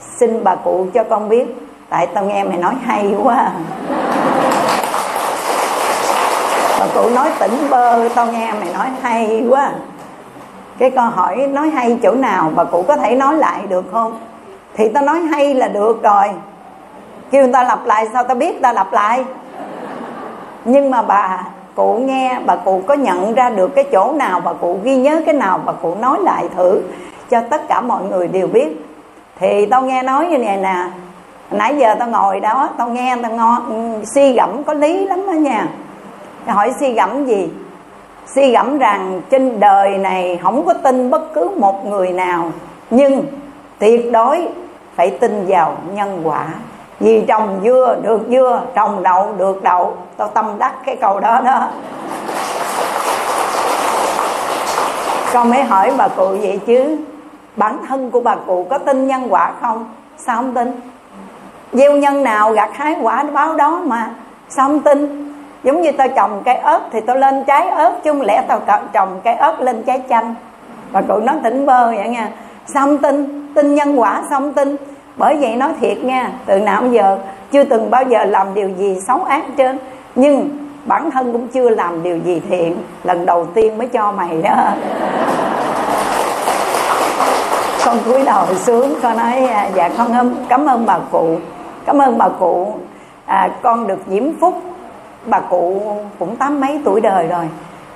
Xin 0.00 0.44
bà 0.44 0.54
cụ 0.54 0.86
cho 0.94 1.04
con 1.04 1.28
biết. 1.28 1.46
Tại 1.88 2.06
tao 2.06 2.24
nghe 2.24 2.44
mày 2.44 2.58
nói 2.58 2.74
hay 2.84 3.14
quá 3.22 3.34
à 3.34 3.52
cụ 6.94 7.10
nói 7.14 7.30
tỉnh 7.38 7.70
bơ, 7.70 8.08
tao 8.08 8.26
nghe 8.26 8.52
mày 8.60 8.72
nói 8.74 8.86
hay 9.02 9.46
quá. 9.50 9.72
Cái 10.78 10.90
câu 10.90 11.04
hỏi 11.04 11.36
nói 11.36 11.70
hay 11.70 11.98
chỗ 12.02 12.12
nào 12.12 12.50
bà 12.54 12.64
cụ 12.64 12.84
có 12.88 12.96
thể 12.96 13.16
nói 13.16 13.36
lại 13.36 13.60
được 13.68 13.84
không? 13.92 14.18
Thì 14.74 14.88
tao 14.94 15.04
nói 15.04 15.20
hay 15.20 15.54
là 15.54 15.68
được 15.68 16.02
rồi. 16.02 16.24
Kêu 17.30 17.42
người 17.42 17.52
ta 17.52 17.62
lặp 17.62 17.86
lại, 17.86 18.08
sao 18.12 18.24
tao 18.24 18.34
biết 18.34 18.62
ta 18.62 18.72
lặp 18.72 18.92
lại? 18.92 19.24
Nhưng 20.64 20.90
mà 20.90 21.02
bà, 21.02 21.44
cụ 21.74 21.94
nghe, 21.94 22.40
bà 22.46 22.56
cụ 22.56 22.82
có 22.86 22.94
nhận 22.94 23.34
ra 23.34 23.50
được 23.50 23.74
cái 23.74 23.84
chỗ 23.92 24.12
nào 24.12 24.40
bà 24.40 24.52
cụ 24.52 24.78
ghi 24.82 24.96
nhớ 24.96 25.20
cái 25.26 25.34
nào 25.34 25.60
bà 25.64 25.72
cụ 25.72 25.94
nói 26.00 26.18
lại 26.20 26.44
thử 26.56 26.80
cho 27.30 27.40
tất 27.50 27.68
cả 27.68 27.80
mọi 27.80 28.02
người 28.04 28.28
đều 28.28 28.46
biết. 28.46 28.86
Thì 29.40 29.66
tao 29.66 29.82
nghe 29.82 30.02
nói 30.02 30.26
như 30.26 30.38
này 30.38 30.56
nè, 30.56 30.76
nãy 31.50 31.76
giờ 31.78 31.94
tao 31.98 32.08
ngồi 32.08 32.40
đó, 32.40 32.68
tao 32.76 32.88
nghe 32.88 33.16
tao 33.22 33.32
ngon 33.32 34.00
suy 34.14 34.32
gẫm 34.32 34.64
có 34.64 34.74
lý 34.74 35.06
lắm 35.06 35.26
đó 35.26 35.32
nha 35.32 35.66
hỏi 36.46 36.74
suy 36.80 36.92
gẫm 36.92 37.26
gì? 37.26 37.50
Suy 38.34 38.52
gẫm 38.52 38.78
rằng 38.78 39.20
trên 39.30 39.60
đời 39.60 39.98
này 39.98 40.38
không 40.42 40.66
có 40.66 40.74
tin 40.74 41.10
bất 41.10 41.34
cứ 41.34 41.50
một 41.56 41.86
người 41.86 42.12
nào. 42.12 42.50
Nhưng 42.90 43.24
tuyệt 43.78 44.12
đối 44.12 44.48
phải 44.96 45.10
tin 45.10 45.44
vào 45.48 45.76
nhân 45.94 46.20
quả. 46.24 46.46
Vì 47.00 47.24
trồng 47.28 47.60
dưa 47.64 47.96
được 48.02 48.20
dưa, 48.28 48.62
trồng 48.74 49.02
đậu 49.02 49.32
được 49.38 49.62
đậu. 49.62 49.96
Tao 50.16 50.28
tâm 50.28 50.46
đắc 50.58 50.74
cái 50.86 50.96
câu 50.96 51.20
đó 51.20 51.40
đó. 51.44 51.68
Con 55.32 55.50
mới 55.50 55.62
hỏi 55.62 55.92
bà 55.96 56.08
cụ 56.08 56.26
vậy 56.26 56.60
chứ? 56.66 56.96
Bản 57.56 57.78
thân 57.88 58.10
của 58.10 58.20
bà 58.20 58.34
cụ 58.46 58.66
có 58.70 58.78
tin 58.78 59.06
nhân 59.06 59.26
quả 59.30 59.52
không? 59.60 59.86
Sao 60.18 60.36
không 60.36 60.54
tin? 60.54 60.80
Gieo 61.72 61.92
nhân 61.92 62.22
nào 62.22 62.52
gặt 62.52 62.70
hái 62.72 62.96
quả 63.02 63.24
báo 63.32 63.54
đó 63.54 63.82
mà. 63.84 64.10
Sao 64.48 64.68
không 64.68 64.80
tin? 64.80 65.21
Giống 65.64 65.82
như 65.82 65.92
tao 65.92 66.08
trồng 66.08 66.42
cây 66.44 66.54
ớt 66.54 66.80
thì 66.92 67.00
tao 67.00 67.16
lên 67.16 67.44
trái 67.44 67.68
ớt 67.68 67.92
chứ 68.04 68.12
không 68.12 68.22
lẽ 68.22 68.42
tao 68.48 68.60
trồng 68.92 69.20
cây 69.24 69.34
ớt 69.34 69.60
lên 69.60 69.82
trái 69.82 70.02
chanh. 70.08 70.34
Và 70.92 71.02
cụ 71.02 71.18
nói 71.18 71.36
tỉnh 71.42 71.66
bơ 71.66 71.86
vậy 71.86 72.08
nha. 72.08 72.28
Xong 72.66 72.98
tin 72.98 73.48
tin 73.54 73.74
nhân 73.74 74.00
quả 74.00 74.22
xong 74.30 74.52
tin. 74.52 74.76
Bởi 75.16 75.36
vậy 75.36 75.56
nói 75.56 75.70
thiệt 75.80 76.04
nha 76.04 76.30
từ 76.46 76.58
nào 76.58 76.86
giờ 76.86 77.18
chưa 77.52 77.64
từng 77.64 77.90
bao 77.90 78.02
giờ 78.02 78.24
làm 78.24 78.54
điều 78.54 78.68
gì 78.68 79.00
xấu 79.06 79.24
ác 79.24 79.42
trên 79.56 79.78
nhưng 80.14 80.50
bản 80.84 81.10
thân 81.10 81.32
cũng 81.32 81.48
chưa 81.48 81.68
làm 81.70 82.02
điều 82.02 82.18
gì 82.18 82.42
thiện 82.48 82.76
lần 83.04 83.26
đầu 83.26 83.46
tiên 83.54 83.78
mới 83.78 83.86
cho 83.86 84.12
mày 84.12 84.42
đó. 84.42 84.56
Con 87.84 87.98
cúi 88.04 88.22
đầu 88.24 88.46
xuống 88.54 88.94
con 89.02 89.16
nói 89.16 89.46
à, 89.46 89.70
dạ 89.74 89.90
con 89.98 90.34
cảm 90.48 90.66
ơn 90.66 90.86
bà 90.86 90.98
cụ 91.10 91.36
cảm 91.84 91.98
ơn 91.98 92.18
bà 92.18 92.28
cụ. 92.28 92.74
À, 93.26 93.50
con 93.62 93.86
được 93.86 93.98
diễm 94.08 94.24
phúc 94.40 94.62
bà 95.26 95.40
cụ 95.40 95.82
cũng 96.18 96.36
tám 96.36 96.60
mấy 96.60 96.80
tuổi 96.84 97.00
đời 97.00 97.26
rồi. 97.26 97.44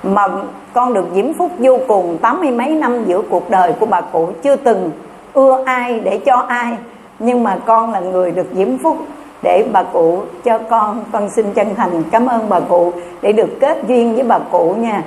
Mà 0.03 0.27
con 0.73 0.93
được 0.93 1.05
diễm 1.15 1.33
phúc 1.33 1.51
vô 1.57 1.77
cùng 1.87 2.17
tám 2.17 2.41
mươi 2.41 2.51
mấy 2.51 2.69
năm 2.69 3.05
giữa 3.05 3.21
cuộc 3.29 3.49
đời 3.49 3.73
của 3.79 3.85
bà 3.85 4.01
cụ, 4.01 4.29
chưa 4.43 4.55
từng 4.55 4.91
ưa 5.33 5.63
ai 5.65 5.99
để 5.99 6.17
cho 6.17 6.35
ai. 6.35 6.77
Nhưng 7.19 7.43
mà 7.43 7.57
con 7.65 7.91
là 7.91 7.99
người 7.99 8.31
được 8.31 8.47
diễm 8.53 8.77
phúc 8.77 8.97
để 9.43 9.65
bà 9.71 9.83
cụ 9.83 10.19
cho 10.43 10.57
con 10.57 11.03
con 11.11 11.29
xin 11.29 11.53
chân 11.53 11.75
thành 11.75 12.03
cảm 12.11 12.25
ơn 12.25 12.49
bà 12.49 12.59
cụ 12.59 12.91
để 13.21 13.31
được 13.31 13.59
kết 13.59 13.77
duyên 13.87 14.15
với 14.15 14.23
bà 14.23 14.39
cụ 14.39 14.75
nha. 14.77 15.03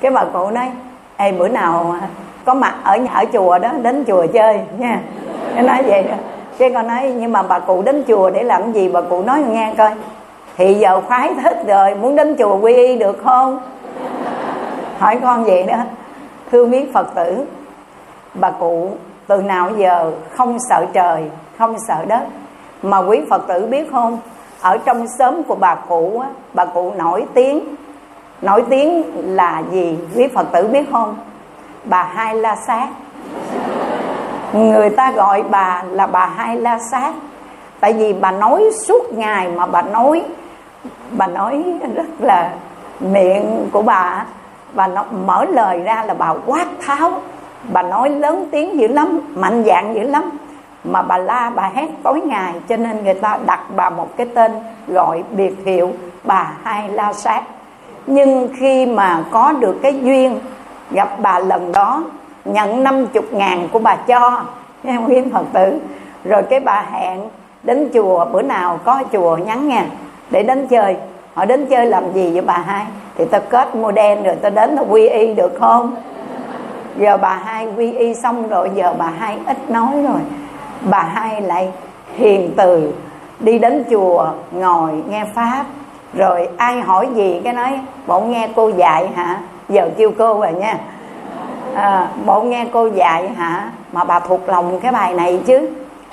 Cái 0.00 0.10
bà 0.10 0.24
cụ 0.24 0.50
nói, 0.50 0.70
ê, 1.16 1.32
bữa 1.32 1.48
nào 1.48 1.96
có 2.44 2.54
mặt 2.54 2.74
ở 2.82 2.98
ở 3.14 3.24
chùa 3.32 3.58
đó, 3.58 3.70
đến 3.82 4.04
chùa 4.06 4.26
chơi 4.26 4.60
nha. 4.78 5.00
Cái 5.54 5.62
nói 5.62 5.82
vậy 5.86 6.02
đó. 6.02 6.14
Cái 6.58 6.70
con 6.74 6.86
nói, 6.86 7.12
nhưng 7.16 7.32
mà 7.32 7.42
bà 7.42 7.58
cụ 7.58 7.82
đến 7.82 8.04
chùa 8.08 8.30
để 8.30 8.42
làm 8.42 8.72
gì? 8.72 8.88
Bà 8.88 9.00
cụ 9.00 9.22
nói, 9.22 9.42
nghe 9.50 9.74
coi 9.78 9.90
thì 10.56 10.74
giờ 10.74 11.00
khoái 11.00 11.30
thích 11.42 11.58
rồi 11.66 11.94
muốn 11.94 12.16
đến 12.16 12.36
chùa 12.38 12.56
quy 12.56 12.74
y 12.74 12.96
được 12.96 13.22
không? 13.24 13.60
Hỏi 14.98 15.18
con 15.22 15.44
vậy 15.44 15.62
đó. 15.62 15.76
Thương 16.50 16.70
biết 16.70 16.92
phật 16.92 17.14
tử 17.14 17.44
bà 18.34 18.50
cụ 18.50 18.90
từ 19.26 19.42
nào 19.42 19.70
giờ 19.76 20.12
không 20.36 20.58
sợ 20.68 20.86
trời 20.92 21.22
không 21.58 21.76
sợ 21.88 22.04
đất? 22.06 22.22
Mà 22.82 22.98
quý 22.98 23.20
phật 23.30 23.46
tử 23.48 23.66
biết 23.66 23.92
không 23.92 24.18
ở 24.60 24.78
trong 24.78 25.06
xóm 25.18 25.42
của 25.42 25.54
bà 25.54 25.74
cụ 25.74 26.20
á, 26.22 26.28
bà 26.54 26.64
cụ 26.64 26.92
nổi 26.96 27.24
tiếng. 27.34 27.60
Nổi 28.42 28.64
tiếng 28.70 29.02
là 29.36 29.62
gì? 29.70 29.98
Quý 30.14 30.28
phật 30.34 30.46
tử 30.52 30.66
biết 30.66 30.84
không? 30.92 31.16
Bà 31.84 32.02
hai 32.02 32.34
la 32.34 32.56
sát. 32.66 32.88
Người 34.52 34.90
ta 34.90 35.12
gọi 35.12 35.42
bà 35.42 35.82
là 35.90 36.06
bà 36.06 36.26
hai 36.26 36.56
la 36.56 36.78
sát. 36.90 37.12
Tại 37.80 37.92
vì 37.92 38.12
bà 38.12 38.30
nói 38.30 38.70
suốt 38.86 39.12
ngày 39.12 39.48
mà 39.48 39.66
bà 39.66 39.82
nói 39.82 40.22
bà 41.16 41.26
nói 41.26 41.64
rất 41.94 42.06
là 42.20 42.50
miệng 43.00 43.68
của 43.72 43.82
bà. 43.82 44.26
Bà 44.72 44.86
nó 44.86 45.04
mở 45.26 45.44
lời 45.44 45.80
ra 45.80 46.04
là 46.06 46.14
bà 46.14 46.34
quát 46.46 46.66
tháo. 46.86 47.12
Bà 47.72 47.82
nói 47.82 48.10
lớn 48.10 48.48
tiếng 48.50 48.78
dữ 48.78 48.86
lắm, 48.86 49.20
mạnh 49.34 49.64
dạng 49.66 49.94
dữ 49.94 50.02
lắm. 50.02 50.30
Mà 50.84 51.02
bà 51.02 51.18
la, 51.18 51.50
bà 51.54 51.70
hét 51.74 51.88
tối 52.02 52.20
ngày, 52.20 52.52
cho 52.68 52.76
nên 52.76 53.04
người 53.04 53.14
ta 53.14 53.38
đặt 53.46 53.60
bà 53.76 53.90
một 53.90 54.16
cái 54.16 54.26
tên 54.34 54.52
gọi 54.88 55.24
biệt 55.30 55.54
hiệu, 55.64 55.92
bà 56.24 56.52
hai 56.62 56.88
la 56.88 57.12
sát. 57.12 57.42
Nhưng 58.06 58.48
khi 58.56 58.86
mà 58.86 59.24
có 59.30 59.52
được 59.52 59.78
cái 59.82 60.00
duyên 60.00 60.40
gặp 60.90 61.08
bà 61.18 61.38
lần 61.38 61.72
đó, 61.72 62.02
nhận 62.44 62.84
50 62.84 63.22
ngàn 63.30 63.68
của 63.72 63.78
bà 63.78 63.96
cho, 63.96 64.42
nghe 64.82 64.96
quý 64.96 65.22
phật 65.32 65.44
tử. 65.52 65.78
Rồi 66.24 66.42
cái 66.42 66.60
bà 66.60 66.84
hẹn 66.92 67.20
đến 67.62 67.90
chùa, 67.94 68.24
bữa 68.24 68.42
nào 68.42 68.78
có 68.84 69.02
chùa 69.12 69.36
nhắn 69.36 69.68
nha 69.68 69.86
để 70.30 70.42
đến 70.42 70.66
chơi. 70.66 70.96
Họ 71.34 71.44
đến 71.44 71.66
chơi 71.66 71.86
làm 71.86 72.12
gì 72.12 72.30
với 72.30 72.40
bà 72.40 72.58
hai? 72.66 72.84
Thì 73.16 73.24
ta 73.24 73.38
kết 73.38 73.76
model 73.76 74.22
rồi 74.24 74.34
ta 74.34 74.50
đến 74.50 74.76
ta 74.76 74.82
quy 74.82 75.08
y 75.08 75.34
được 75.34 75.52
không? 75.60 75.96
Giờ 76.98 77.16
bà 77.16 77.34
hai 77.44 77.68
quy 77.76 77.92
y 77.92 78.14
xong 78.14 78.48
rồi 78.48 78.70
giờ 78.74 78.94
bà 78.98 79.12
hai 79.18 79.38
ít 79.46 79.70
nói 79.70 80.02
rồi. 80.02 80.20
Bà 80.80 81.02
hai 81.02 81.40
lại 81.40 81.72
hiền 82.16 82.52
từ 82.56 82.92
đi 83.40 83.58
đến 83.58 83.84
chùa 83.90 84.28
ngồi 84.52 84.92
nghe 85.08 85.24
pháp. 85.34 85.64
Rồi 86.14 86.48
ai 86.56 86.80
hỏi 86.80 87.08
gì 87.14 87.40
cái 87.44 87.52
nói 87.52 87.80
bộ 88.06 88.20
nghe 88.20 88.48
cô 88.56 88.68
dạy 88.68 89.08
hả? 89.16 89.38
Giờ 89.68 89.90
kêu 89.96 90.12
cô 90.18 90.40
rồi 90.40 90.52
nha. 90.52 90.78
À, 91.74 92.08
bộ 92.26 92.42
nghe 92.42 92.66
cô 92.72 92.86
dạy 92.86 93.28
hả? 93.28 93.70
Mà 93.92 94.04
bà 94.04 94.20
thuộc 94.20 94.48
lòng 94.48 94.80
cái 94.80 94.92
bài 94.92 95.14
này 95.14 95.40
chứ. 95.46 95.68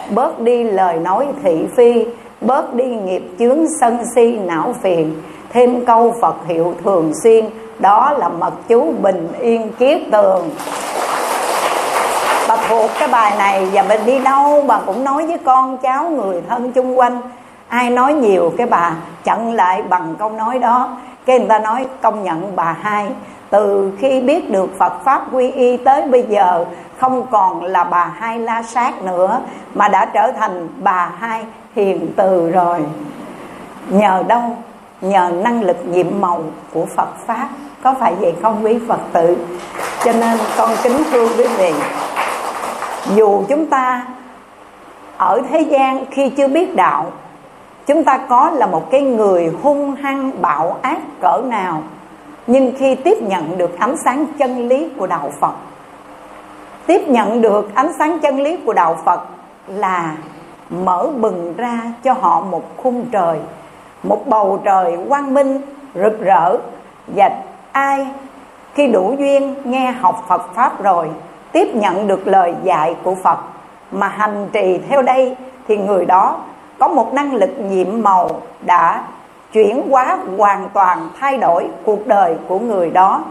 Bớt 0.10 0.40
đi 0.40 0.64
lời 0.64 1.00
nói 1.00 1.28
thị 1.44 1.66
phi 1.76 2.06
bớt 2.42 2.74
đi 2.74 2.86
nghiệp 2.86 3.24
chướng 3.40 3.66
sân 3.82 3.98
si 4.16 4.40
não 4.40 4.74
phiền. 4.82 5.22
Thêm 5.50 5.86
câu 5.86 6.16
phật 6.22 6.36
hiệu 6.48 6.74
thường 6.84 7.14
xuyên, 7.24 7.46
đó 7.80 8.14
là 8.18 8.30
mật 8.30 8.54
chú 8.68 8.94
bình 9.02 9.28
yên 9.40 9.72
kiết 9.80 10.02
tường. 10.12 10.50
Bà 12.48 12.58
thuộc 12.70 12.90
cái 13.00 13.08
bài 13.08 13.34
này 13.38 13.66
và 13.74 13.84
mình 13.84 14.00
đi 14.06 14.20
đâu 14.20 14.64
bà 14.68 14.80
cũng 14.86 15.04
nói 15.04 15.28
với 15.28 15.38
con 15.38 15.78
cháu 15.78 16.10
người 16.10 16.42
thân 16.50 16.72
chung 16.72 17.00
quanh. 17.00 17.22
Ai 17.68 17.90
nói 17.90 18.14
nhiều 18.14 18.54
cái 18.58 18.68
bà 18.68 18.96
chặn 19.24 19.54
lại 19.54 19.82
bằng 19.82 20.16
câu 20.20 20.30
nói 20.30 20.60
đó. 20.60 20.90
Cái 21.26 21.40
người 21.40 21.48
ta 21.48 21.60
nói, 21.60 21.86
công 22.02 22.24
nhận 22.24 22.56
bà 22.56 22.76
hai, 22.82 23.08
từ 23.50 23.92
khi 24.00 24.22
biết 24.22 24.52
được 24.52 24.78
Phật 24.78 24.94
pháp 25.04 25.22
quy 25.32 25.52
y 25.52 25.78
tới 25.78 26.02
bây 26.02 26.24
giờ, 26.24 26.66
không 26.98 27.26
còn 27.32 27.64
là 27.64 27.84
bà 27.84 28.06
hai 28.06 28.40
la 28.40 28.64
sát 28.64 29.04
nữa, 29.04 29.40
mà 29.74 29.88
đã 29.88 30.06
trở 30.06 30.32
thành 30.32 30.68
bà 30.78 31.12
hai 31.20 31.46
hiền 31.76 32.12
từ 32.16 32.52
rồi. 32.52 32.80
Nhờ 33.90 34.24
đâu? 34.28 34.58
Nhờ 35.02 35.32
năng 35.44 35.64
lực 35.64 35.78
nhiệm 35.86 36.22
màu 36.22 36.44
của 36.74 36.86
Phật 36.86 37.10
pháp. 37.26 37.50
Có 37.84 37.96
phải 38.00 38.16
vậy 38.16 38.36
không 38.42 38.66
quý 38.66 38.80
Phật 38.88 39.00
tử? 39.14 39.38
Cho 40.04 40.12
nên 40.14 40.40
con 40.58 40.70
kính 40.84 41.04
thưa 41.12 41.28
quý 41.38 41.48
vị, 41.58 41.74
dù 43.16 43.44
chúng 43.50 43.66
ta 43.66 44.06
ở 45.18 45.42
thế 45.50 45.62
gian 45.62 46.06
khi 46.12 46.30
chưa 46.30 46.48
biết 46.48 46.76
đạo, 46.76 47.12
chúng 47.88 48.04
ta 48.04 48.18
có 48.18 48.50
là 48.50 48.66
một 48.66 48.92
cái 48.92 49.02
người 49.02 49.52
hung 49.64 49.96
hăng 49.96 50.32
bạo 50.42 50.78
ác 50.82 51.00
cỡ 51.22 51.42
nào, 51.46 51.84
nhưng 52.48 52.74
khi 52.78 52.96
tiếp 52.96 53.22
nhận 53.22 53.58
được 53.58 53.80
ánh 53.80 53.96
sáng 54.06 54.26
chân 54.40 54.68
lý 54.68 54.90
của 54.98 55.08
đạo 55.08 55.32
phật, 55.40 55.54
tiếp 56.88 57.02
nhận 57.08 57.42
được 57.42 57.76
ánh 57.76 57.92
sáng 58.00 58.20
chân 58.20 58.40
lý 58.40 58.58
của 58.66 58.74
đạo 58.74 58.98
phật 59.06 59.22
là 59.68 60.16
mở 60.72 61.08
bừng 61.18 61.54
ra 61.58 61.82
cho 62.04 62.14
họ 62.14 62.42
một 62.42 62.64
khung 62.78 63.06
trời, 63.12 63.40
một 64.04 64.28
bầu 64.28 64.62
trời 64.64 64.98
quang 65.10 65.34
minh, 65.34 65.62
rực 65.96 66.22
rỡ, 66.22 66.58
và 67.08 67.30
ai 67.72 68.08
khi 68.74 68.88
đủ 68.88 69.16
duyên 69.20 69.56
nghe 69.64 69.92
học 69.92 70.26
phật 70.28 70.54
pháp 70.54 70.84
rồi 70.84 71.10
tiếp 71.52 71.76
nhận 71.76 72.08
được 72.08 72.28
lời 72.28 72.54
dạy 72.64 72.96
của 73.04 73.16
phật 73.16 73.40
mà 73.92 74.08
hành 74.08 74.50
trì 74.54 74.78
theo 74.90 75.02
đây, 75.02 75.36
thì 75.68 75.78
người 75.78 76.06
đó 76.06 76.38
có 76.80 76.88
một 76.88 77.14
năng 77.14 77.34
lực 77.34 77.50
nhiệm 77.60 78.02
màu 78.04 78.30
đã 78.66 79.04
chuyển 79.54 79.90
hóa 79.90 80.18
hoàn 80.38 80.70
toàn 80.74 81.10
thay 81.20 81.38
đổi 81.38 81.68
cuộc 81.86 82.08
đời 82.08 82.36
của 82.48 82.60
người 82.60 82.90
đó, 82.90 83.24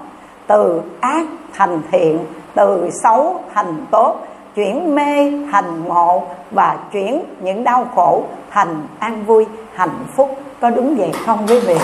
từ 0.47 0.82
ác 1.00 1.26
thành 1.52 1.82
thiện, 1.90 2.18
từ 2.54 2.90
xấu 3.02 3.40
thành 3.54 3.87
tốt 3.90 4.16
chuyển 4.54 4.95
mê 4.95 5.33
thành 5.52 5.85
ngộ 5.85 6.23
và 6.50 6.76
chuyển 6.92 7.25
những 7.40 7.64
đau 7.64 7.87
khổ 7.95 8.25
thành 8.50 8.87
an 8.99 9.25
vui, 9.25 9.47
hạnh 9.75 10.04
phúc. 10.16 10.38
Có 10.61 10.71
đúng 10.71 10.97
vậy 10.97 11.12
không 11.26 11.47
quý 11.49 11.61
vị? 11.61 11.76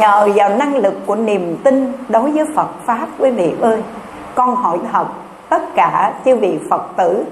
Nhờ 0.00 0.28
vào 0.34 0.48
năng 0.48 0.76
lực 0.76 0.94
của 1.06 1.16
niềm 1.16 1.56
tin 1.64 1.92
đối 2.08 2.30
với 2.30 2.44
Phật 2.54 2.68
pháp, 2.86 3.06
quý 3.18 3.30
vị 3.30 3.54
ơi, 3.60 3.82
con 4.34 4.56
hỏi 4.56 4.78
thật 4.92 5.06
tất 5.48 5.74
cả 5.74 6.12
chư 6.24 6.36
vị 6.36 6.58
Phật 6.70 6.82
tử 6.96 7.24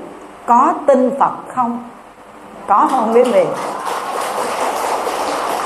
có 0.46 0.74
tin 0.86 1.10
Phật 1.18 1.32
không? 1.48 1.88
Có 2.66 2.88
không 2.90 3.12
quý 3.14 3.22
vị? 3.22 3.44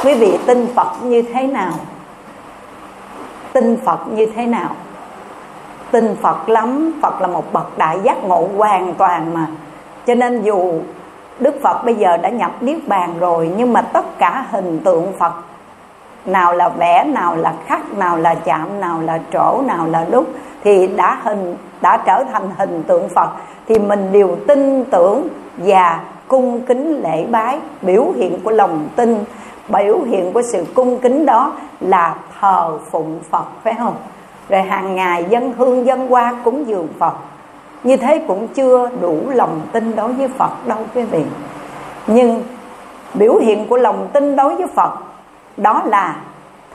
Quý 0.04 0.14
vị 0.14 0.38
tin 0.46 0.66
Phật 0.74 0.88
như 1.02 1.22
thế 1.22 1.42
nào? 1.46 1.72
Tin 3.52 3.76
Phật 3.84 3.98
như 4.08 4.26
thế 4.36 4.46
nào? 4.46 4.68
Tin 5.90 6.16
Phật 6.23 6.49
lắm. 6.49 6.92
Phật 7.02 7.20
là 7.20 7.26
một 7.26 7.52
bậc 7.52 7.78
đại 7.78 8.00
giác 8.02 8.25
ngộ 8.25 8.49
hoàn 8.56 8.94
toàn 8.94 9.35
mà. 9.35 9.47
Cho 10.06 10.14
nên 10.14 10.42
dù 10.42 10.73
Đức 11.40 11.54
Phật 11.62 11.85
bây 11.85 11.94
giờ 11.94 12.16
đã 12.16 12.28
nhập 12.28 12.50
Niết 12.61 12.88
Bàn 12.88 13.14
rồi 13.20 13.50
Nhưng 13.56 13.73
mà 13.73 13.82
tất 13.82 14.18
cả 14.18 14.44
hình 14.50 14.80
tượng 14.85 15.12
Phật 15.18 15.32
Nào 16.26 16.52
là 16.52 16.68
vẽ, 16.68 17.04
nào 17.04 17.37
là 17.37 17.54
khắc, 17.66 17.99
nào 17.99 18.16
là 18.16 18.35
chạm, 18.35 18.80
nào 18.80 19.00
là 19.00 19.18
trổ, 19.32 19.62
nào 19.66 19.87
là 19.87 20.06
đúc 20.11 20.26
Thì 20.64 20.87
đã 20.87 21.18
hình 21.23 21.56
đã 21.80 21.97
trở 22.06 22.25
thành 22.32 22.50
hình 22.59 22.82
tượng 22.82 23.09
Phật 23.09 23.28
Thì 23.68 23.78
mình 23.78 24.12
đều 24.12 24.37
tin 24.47 24.85
tưởng 24.85 25.28
và 25.56 26.00
cung 26.28 26.61
kính 26.61 27.02
lễ 27.02 27.26
bái. 27.30 27.59
Biểu 27.82 28.06
hiện 28.16 28.40
của 28.44 28.50
lòng 28.50 28.88
tin 28.97 29.25
Biểu 29.68 29.99
hiện 29.99 30.32
của 30.32 30.42
sự 30.42 30.64
cung 30.75 30.99
kính 30.99 31.26
đó 31.26 31.52
là 31.80 32.14
thờ 32.40 32.78
phụng 32.90 33.20
Phật 33.30 33.44
phải 33.64 33.75
không? 33.78 33.94
Rồi 34.50 34.62
hàng 34.62 34.97
ngày 34.97 35.25
dân 35.28 35.52
hương 35.59 35.87
dân 35.87 36.09
hoa 36.09 36.35
cúng 36.45 36.66
dường 36.66 36.88
Phật. 36.99 37.14
Như 37.85 37.97
thế 37.97 38.25
cũng 38.28 38.49
chưa 38.49 38.90
đủ 39.00 39.21
lòng 39.30 39.61
tin 39.73 39.97
đối 39.97 40.12
với 40.12 40.28
Phật 40.28 40.66
đâu 40.66 40.78
quý 40.95 41.02
vị. 41.02 41.23
Nhưng 42.07 42.42
biểu 43.14 43.37
hiện 43.37 43.66
của 43.69 43.76
lòng 43.76 44.09
tin 44.12 44.37
đối 44.37 44.54
với 44.57 44.66
Phật 44.66 44.92
đó 45.57 45.83
là 45.87 46.16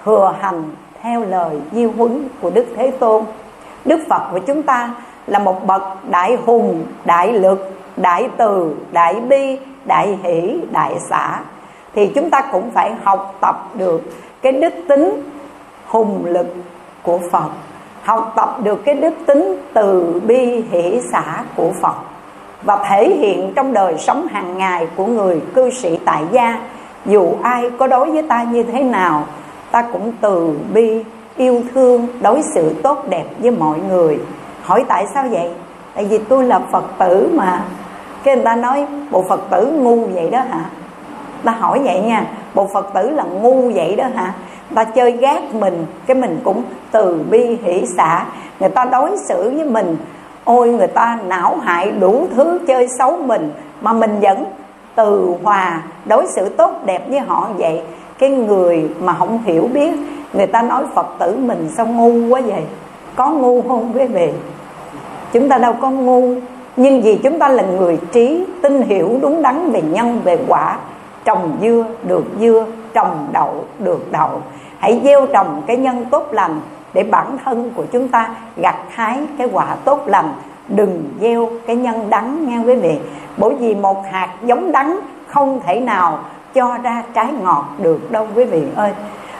thừa 0.05 0.36
hành 0.39 0.63
theo 1.01 1.24
lời 1.24 1.62
di 1.72 1.86
huấn 1.86 2.27
của 2.41 2.50
Đức 2.50 2.65
Thế 2.75 2.91
Tôn. 2.91 3.24
Đức 3.86 4.00
Phật 4.10 4.22
của 4.32 4.39
chúng 4.39 4.63
ta 4.63 4.89
là 5.27 5.39
một 5.39 5.65
bậc 5.65 5.84
đại 6.10 6.38
hùng, 6.46 6.86
đại 7.05 7.34
lực, 7.34 7.72
đại 7.98 8.29
từ, 8.38 8.75
đại 8.91 9.13
bi, 9.13 9.60
đại 9.86 10.20
hỷ, 10.24 10.60
đại 10.72 10.96
xã. 11.10 11.39
Thì 11.94 12.08
chúng 12.15 12.29
ta 12.29 12.41
cũng 12.51 12.72
phải 12.72 12.94
học 13.03 13.36
tập 13.41 13.70
được 13.74 14.01
cái 14.41 14.51
đức 14.51 14.74
tính 14.88 15.22
hùng 15.86 16.25
lực 16.25 16.48
của 17.03 17.20
Phật 17.32 17.50
học 18.05 18.33
tập 18.35 18.57
được 18.63 18.85
cái 18.85 18.95
đức 18.95 19.13
tính 19.25 19.62
từ 19.74 20.21
bi 20.27 20.63
hỷ 20.71 21.01
xã 21.12 21.43
của 21.55 21.71
Phật 21.81 21.95
và 22.63 22.77
thể 22.89 23.09
hiện 23.09 23.53
trong 23.55 23.74
đời 23.74 23.97
sống 23.97 24.27
hàng 24.27 24.57
ngày 24.57 24.88
của 24.95 25.05
người 25.05 25.41
cư 25.55 25.69
sĩ 25.69 26.00
tại 26.05 26.24
gia. 26.31 26.59
Dù 27.05 27.33
ai 27.41 27.69
có 27.79 27.88
đối 27.88 28.12
với 28.12 28.21
ta 28.21 28.43
như 28.43 28.63
thế 28.63 28.83
nào, 28.83 29.24
ta 29.71 29.81
cũng 29.93 30.12
từ 30.21 30.57
bi, 30.74 31.03
yêu 31.38 31.62
thương, 31.74 32.07
đối 32.21 32.41
xử 32.55 32.74
tốt 32.83 33.09
đẹp 33.09 33.25
với 33.39 33.51
mọi 33.51 33.79
người. 33.89 34.19
Hỏi 34.63 34.85
tại 34.88 35.05
sao 35.13 35.27
vậy? 35.31 35.50
Tại 35.95 36.05
vì 36.05 36.17
tôi 36.17 36.43
là 36.43 36.59
phật 36.59 36.83
tử 37.00 37.29
mà. 37.33 37.63
Cái 38.24 38.35
người 38.35 38.45
ta 38.45 38.55
nói, 38.55 38.88
bộ 39.12 39.25
phật 39.29 39.41
tử 39.50 39.65
ngu 39.65 40.05
vậy 40.05 40.29
đó 40.29 40.39
hả? 40.39 40.65
Ta 41.43 41.51
hỏi 41.51 41.79
vậy 41.83 42.00
nha, 42.00 42.25
bộ 42.53 42.69
phật 42.74 42.93
tử 42.93 43.09
là 43.09 43.24
ngu 43.24 43.71
vậy 43.75 43.95
đó 43.95 44.05
hả? 44.15 44.33
Ta 44.74 44.84
chơi 44.84 45.12
gác 45.12 45.55
mình, 45.55 45.86
cái 46.05 46.17
mình 46.17 46.39
cũng 46.43 46.63
từ 46.91 47.24
bi 47.29 47.57
hỷ 47.63 47.86
xả. 47.98 48.25
Người 48.60 48.69
ta 48.69 48.86
đối 48.86 49.17
xử 49.29 49.51
với 49.55 49.65
mình, 49.65 49.98
ôi, 50.43 50.69
người 50.69 50.88
ta 50.88 51.17
não 51.27 51.57
hại 51.63 51.91
đủ 51.91 52.27
thứ 52.36 52.60
chơi 52.67 52.88
xấu 53.00 53.17
mình, 53.17 53.51
mà 53.81 53.93
mình 53.93 54.19
vẫn 54.22 54.45
từ 54.95 55.34
hòa 55.43 55.81
đối 56.05 56.25
xử 56.36 56.50
tốt 56.50 56.72
đẹp 56.86 57.10
với 57.10 57.19
họ 57.19 57.48
vậy. 57.57 57.81
Cái 58.19 58.29
người 58.29 58.89
mà 59.00 59.13
không 59.13 59.39
hiểu 59.43 59.69
biết, 59.74 59.93
người 60.34 60.48
ta 60.48 60.62
nói 60.62 60.84
phật 60.95 61.07
tử 61.19 61.36
mình 61.39 61.69
sao 61.77 61.86
ngu 61.86 62.29
quá 62.29 62.41
vậy? 62.45 62.63
Có 63.15 63.29
ngu 63.29 63.62
không 63.62 63.91
quý 63.95 64.05
vị? 64.05 64.29
Chúng 65.34 65.50
ta 65.50 65.57
đâu 65.57 65.74
có 65.81 65.89
ngu. 65.89 66.34
Nhưng 66.75 67.01
vì 67.01 67.19
chúng 67.24 67.39
ta 67.39 67.48
là 67.48 67.63
người 67.63 68.00
trí 68.12 68.45
tin 68.62 68.81
hiểu 68.81 69.19
đúng 69.22 69.41
đắn 69.41 69.72
về 69.72 69.81
nhân, 69.81 70.22
về 70.24 70.38
quả, 70.48 70.77
trồng 71.25 71.57
dưa, 71.62 71.86
được 72.03 72.24
dưa 72.39 72.65
trồng 72.95 73.27
đậu, 73.31 73.65
được 73.79 74.11
đậu. 74.11 74.41
Hãy 74.79 75.01
gieo 75.03 75.25
trồng 75.25 75.61
cái 75.67 75.77
nhân 75.77 76.05
tốt 76.11 76.27
lành 76.31 76.61
để 76.93 77.03
bản 77.03 77.37
thân 77.45 77.71
của 77.75 77.83
chúng 77.91 78.07
ta 78.07 78.29
gặt 78.57 78.75
hái 78.89 79.17
cái 79.37 79.49
quả 79.51 79.75
tốt 79.85 80.03
lành. 80.05 80.29
Đừng 80.67 81.03
gieo 81.21 81.49
cái 81.67 81.75
nhân 81.75 82.09
đắng 82.09 82.45
nha 82.49 82.63
quý 82.65 82.75
vị. 82.75 82.99
Bởi 83.37 83.55
vì 83.59 83.75
một 83.75 84.03
hạt 84.11 84.29
giống 84.43 84.71
đắng 84.71 84.99
không 85.27 85.59
thể 85.65 85.79
nào 85.79 86.19
cho 86.53 86.77
ra 86.83 87.03
trái 87.13 87.27
ngọt 87.43 87.65
được 87.77 88.11
đâu 88.11 88.27
quý 88.35 88.43
vị 88.43 88.63
ơi. 88.75 88.91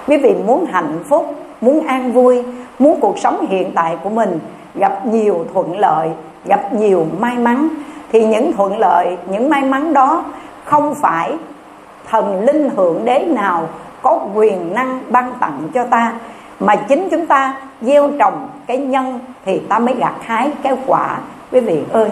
Quý 0.08 0.18
vị 0.18 0.36
muốn 0.48 0.66
hạnh 0.66 1.00
phúc, 1.10 1.36
muốn 1.62 1.88
an 1.88 2.12
vui, 2.12 2.44
muốn 2.80 3.00
cuộc 3.02 3.20
sống 3.20 3.46
hiện 3.50 3.72
tại 3.76 3.98
của 4.04 4.10
mình, 4.10 4.40
gặp 4.76 5.06
nhiều 5.06 5.46
thuận 5.54 5.80
lợi, 5.80 6.10
gặp 6.46 6.74
nhiều 6.74 7.06
may 7.20 7.38
mắn, 7.38 7.70
thì 8.12 8.26
những 8.26 8.54
thuận 8.54 8.80
lợi, 8.80 9.18
những 9.30 9.50
may 9.50 9.64
mắn 9.64 9.94
đó 9.94 10.24
không 10.66 10.96
phải 10.96 11.34
thần 12.10 12.42
linh 12.42 12.70
hưởng 12.76 13.06
đế 13.06 13.20
nào 13.20 13.68
có 14.02 14.20
quyền 14.36 14.74
năng 14.74 15.00
ban 15.10 15.34
tặng 15.40 15.68
cho 15.74 15.84
ta. 15.84 16.14
Mà 16.60 16.76
chính 16.76 17.08
chúng 17.12 17.26
ta 17.26 17.58
gieo 17.82 18.10
trồng 18.20 18.48
cái 18.68 18.78
nhân 18.78 19.20
thì 19.46 19.60
ta 19.60 19.80
mới 19.80 19.96
gặt 19.96 20.14
hái 20.22 20.52
cái 20.64 20.78
quả. 20.88 21.18
Quý 21.52 21.60
vị 21.60 21.84
ơi, 21.92 22.10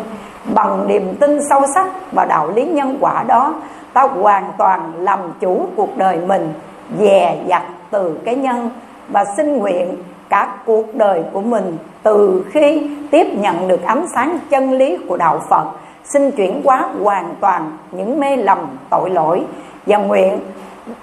bằng 0.53 0.87
niềm 0.87 1.15
tin 1.15 1.39
sâu 1.49 1.61
sắc 1.75 1.87
vào 2.11 2.25
đạo 2.25 2.51
lý 2.55 2.65
nhân 2.65 2.97
quả 2.99 3.23
đó, 3.27 3.53
ta 3.93 4.01
hoàn 4.01 4.51
toàn 4.57 4.93
làm 4.97 5.19
chủ 5.39 5.65
cuộc 5.75 5.97
đời 5.97 6.17
mình, 6.27 6.53
dè 6.99 7.37
dặt 7.47 7.63
từ 7.91 8.19
cái 8.25 8.35
nhân 8.35 8.69
và 9.09 9.25
xin 9.37 9.57
nguyện 9.57 9.97
cả 10.29 10.55
cuộc 10.65 10.95
đời 10.95 11.23
của 11.33 11.41
mình 11.41 11.77
từ 12.03 12.45
khi 12.51 12.89
tiếp 13.11 13.27
nhận 13.33 13.67
được 13.67 13.83
ánh 13.85 14.05
sáng 14.15 14.37
chân 14.49 14.71
lý 14.71 14.97
của 15.09 15.17
đạo 15.17 15.41
Phật, 15.49 15.65
xin 16.03 16.31
chuyển 16.31 16.61
hóa 16.63 16.87
hoàn 17.03 17.35
toàn 17.39 17.77
những 17.91 18.19
mê 18.19 18.35
lầm, 18.35 18.59
tội 18.89 19.09
lỗi 19.09 19.43
và 19.85 19.97
nguyện 19.97 20.39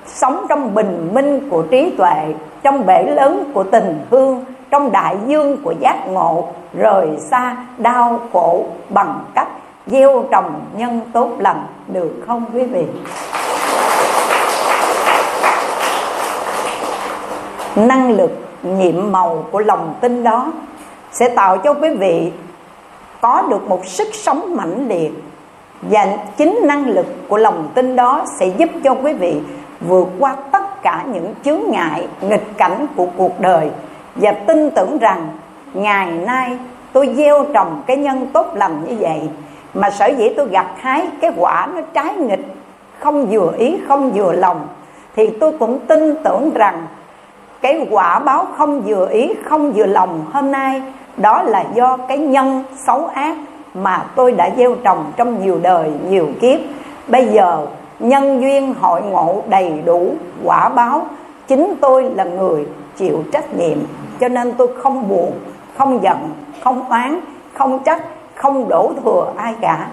sống 0.07 0.47
trong 0.49 0.75
bình 0.75 1.11
minh 1.13 1.49
của 1.51 1.63
trí 1.63 1.95
tuệ, 1.99 2.35
trong 2.63 2.87
bể 2.87 3.03
lớn 3.03 3.51
của 3.55 3.65
tình 3.65 4.07
thương 4.11 4.45
trong 4.71 4.93
đại 4.93 5.17
dương 5.27 5.57
của 5.65 5.75
giác 5.81 6.09
ngộ, 6.09 6.49
rời 6.75 7.09
xa 7.19 7.57
đau 7.79 8.21
khổ 8.33 8.65
bằng 8.89 9.25
cách 9.35 9.49
gieo 9.87 10.25
trồng 10.31 10.61
nhân 10.77 11.01
tốt 11.13 11.31
lành 11.39 11.67
được 11.89 12.25
không 12.27 12.45
quý 12.55 12.65
vị? 12.65 12.87
Năng 17.77 18.11
lực 18.11 18.31
nhiệm 18.63 19.13
màu 19.13 19.45
của 19.51 19.59
lòng 19.59 19.95
tin 20.01 20.25
đó 20.25 20.53
sẽ 21.13 21.29
tạo 21.29 21.59
cho 21.59 21.75
quý 21.75 21.89
vị 21.95 22.33
có 23.21 23.43
được 23.51 23.69
một 23.69 23.87
sức 23.87 24.09
sống 24.15 24.57
mãnh 24.57 24.89
liệt 24.89 25.13
và 25.83 26.07
chính 26.37 26.59
năng 26.63 26.89
lực 26.89 27.07
của 27.29 27.37
lòng 27.37 27.69
tin 27.75 27.97
đó 27.97 28.25
sẽ 28.39 28.47
giúp 28.47 28.69
cho 28.85 28.95
quý 28.95 29.13
vị 29.13 29.41
vượt 29.81 30.09
qua 30.19 30.37
tất 30.53 30.83
cả 30.83 31.05
những 31.13 31.35
chướng 31.45 31.61
ngại, 31.69 32.07
nghịch 32.21 32.57
cảnh 32.57 32.87
của 32.97 33.07
cuộc 33.17 33.41
đời. 33.41 33.71
Và 34.15 34.33
tin 34.33 34.71
tưởng 34.71 34.99
rằng 34.99 35.29
ngày 35.75 36.13
nay 36.13 36.59
tôi 36.93 37.15
gieo 37.17 37.45
trồng 37.55 37.83
cái 37.87 37.97
nhân 37.97 38.27
tốt 38.33 38.47
lành 38.55 38.85
như 38.89 38.97
vậy, 39.01 39.21
mà 39.75 39.91
sở 39.91 40.07
dĩ 40.07 40.29
tôi 40.37 40.49
gặt 40.49 40.67
hái 40.81 41.07
cái 41.21 41.33
quả 41.37 41.69
nó 41.75 41.81
trái 41.93 42.15
nghịch, 42.15 42.55
không 42.99 43.27
vừa 43.27 43.53
ý, 43.59 43.79
không 43.89 44.11
vừa 44.11 44.33
lòng, 44.33 44.69
thì 45.17 45.31
tôi 45.41 45.53
cũng 45.59 45.79
tin 45.87 46.15
tưởng 46.25 46.51
rằng 46.55 46.87
cái 47.61 47.87
quả 47.91 48.19
báo 48.19 48.47
không 48.57 48.81
vừa 48.81 49.09
ý, 49.09 49.35
không 49.45 49.73
vừa 49.73 49.87
lòng 49.87 50.25
hôm 50.33 50.51
nay, 50.51 50.83
đó 51.17 51.43
là 51.43 51.65
do 51.75 51.97
cái 51.97 52.19
nhân 52.19 52.65
xấu 52.87 53.07
ác 53.07 53.37
mà 53.75 54.05
tôi 54.15 54.33
đã 54.33 54.51
gieo 54.57 54.75
trồng 54.75 55.13
trong 55.17 55.43
nhiều 55.43 55.59
đời, 55.63 55.93
nhiều 56.09 56.29
kiếp. 56.41 56.61
Bây 57.09 57.27
giờ, 57.27 57.67
nhân 57.99 58.41
duyên 58.41 58.75
hội 58.81 59.03
ngộ 59.03 59.43
đầy 59.49 59.83
đủ, 59.85 60.15
quả 60.45 60.69
báo, 60.69 61.07
chính 61.49 61.75
tôi 61.81 62.05
là 62.05 62.25
người 62.25 62.67
chịu 62.97 63.25
trách 63.33 63.55
nhiệm. 63.55 63.79
Cho 64.21 64.29
nên 64.29 64.53
tôi 64.53 64.69
không 64.83 65.09
buồn, 65.09 65.33
không 65.77 66.03
giận, 66.03 66.31
không 66.65 66.89
oán, 66.89 67.21
không 67.55 67.79
trách, 67.85 68.03
không 68.35 68.69
đổ 68.69 68.93
thừa 69.05 69.33
ai 69.37 69.55
cả. 69.61 69.87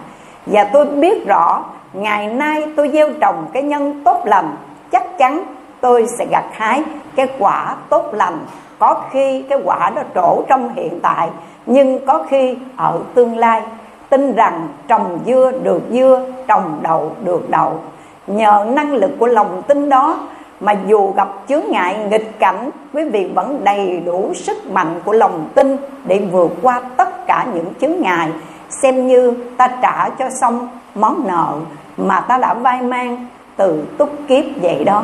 Và 0.45 0.63
tôi 0.63 0.85
biết 0.85 1.27
rõ, 1.27 1.63
ngày 1.93 2.27
nay 2.27 2.63
tôi 2.75 2.89
gieo 2.93 3.09
trồng 3.21 3.45
cái 3.53 3.63
nhân 3.63 4.01
tốt 4.03 4.21
lành, 4.25 4.55
chắc 4.91 5.17
chắn 5.17 5.43
tôi 5.81 6.07
sẽ 6.17 6.25
gặt 6.31 6.45
hái 6.51 6.83
cái 7.15 7.27
quả 7.39 7.75
tốt 7.89 8.09
lành. 8.13 8.39
Có 8.79 9.01
khi 9.11 9.41
cái 9.49 9.59
quả 9.63 9.91
nó 9.95 10.01
trổ 10.15 10.41
trong 10.47 10.73
hiện 10.75 10.99
tại 11.01 11.29
nhưng 11.67 12.05
có 12.05 12.25
khi 12.29 12.57
ở 12.75 12.99
tương 13.13 13.37
lai, 13.37 13.61
tin 14.09 14.35
rằng 14.35 14.67
trồng 14.87 15.19
dưa 15.25 15.51
được 15.63 15.81
dưa, 15.91 16.21
trồng 16.47 16.79
đậu 16.81 17.11
được 17.23 17.49
đậu. 17.49 17.79
Nhờ 18.27 18.65
năng 18.69 18.93
lực 18.93 19.11
của 19.19 19.27
lòng 19.27 19.61
tin 19.67 19.89
đó 19.89 20.19
mà 20.59 20.75
dù 20.87 21.13
gặp 21.13 21.27
chướng 21.47 21.63
ngại 21.69 21.95
nghịch 22.09 22.39
cảnh, 22.39 22.69
quý 22.93 23.03
vị 23.09 23.31
vẫn 23.35 23.63
đầy 23.63 24.01
đủ 24.05 24.31
sức 24.35 24.71
mạnh 24.71 25.01
của 25.05 25.13
lòng 25.13 25.49
tin 25.55 25.77
để 26.05 26.27
vượt 26.31 26.51
qua 26.61 26.81
tất 26.97 27.27
cả 27.27 27.45
những 27.53 27.65
chướng 27.81 28.01
ngại. 28.01 28.29
Xem 28.69 29.07
như 29.07 29.33
ta 29.57 29.67
trả 29.81 30.09
cho 30.09 30.29
xong 30.41 30.67
món 30.95 31.27
nợ 31.27 31.53
mà 31.97 32.19
ta 32.19 32.37
đã 32.37 32.53
vay 32.53 32.81
mang 32.81 33.25
từ 33.57 33.83
túc 33.97 34.09
kiếp 34.27 34.43
vậy 34.61 34.83
đó. 34.83 35.03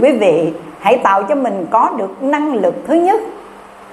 Quý 0.00 0.18
vị 0.18 0.52
hãy 0.80 0.96
tạo 0.96 1.22
cho 1.22 1.34
mình 1.34 1.66
có 1.70 1.90
được 1.96 2.22
năng 2.22 2.54
lực 2.54 2.74
thứ 2.86 2.94
nhất 2.94 3.20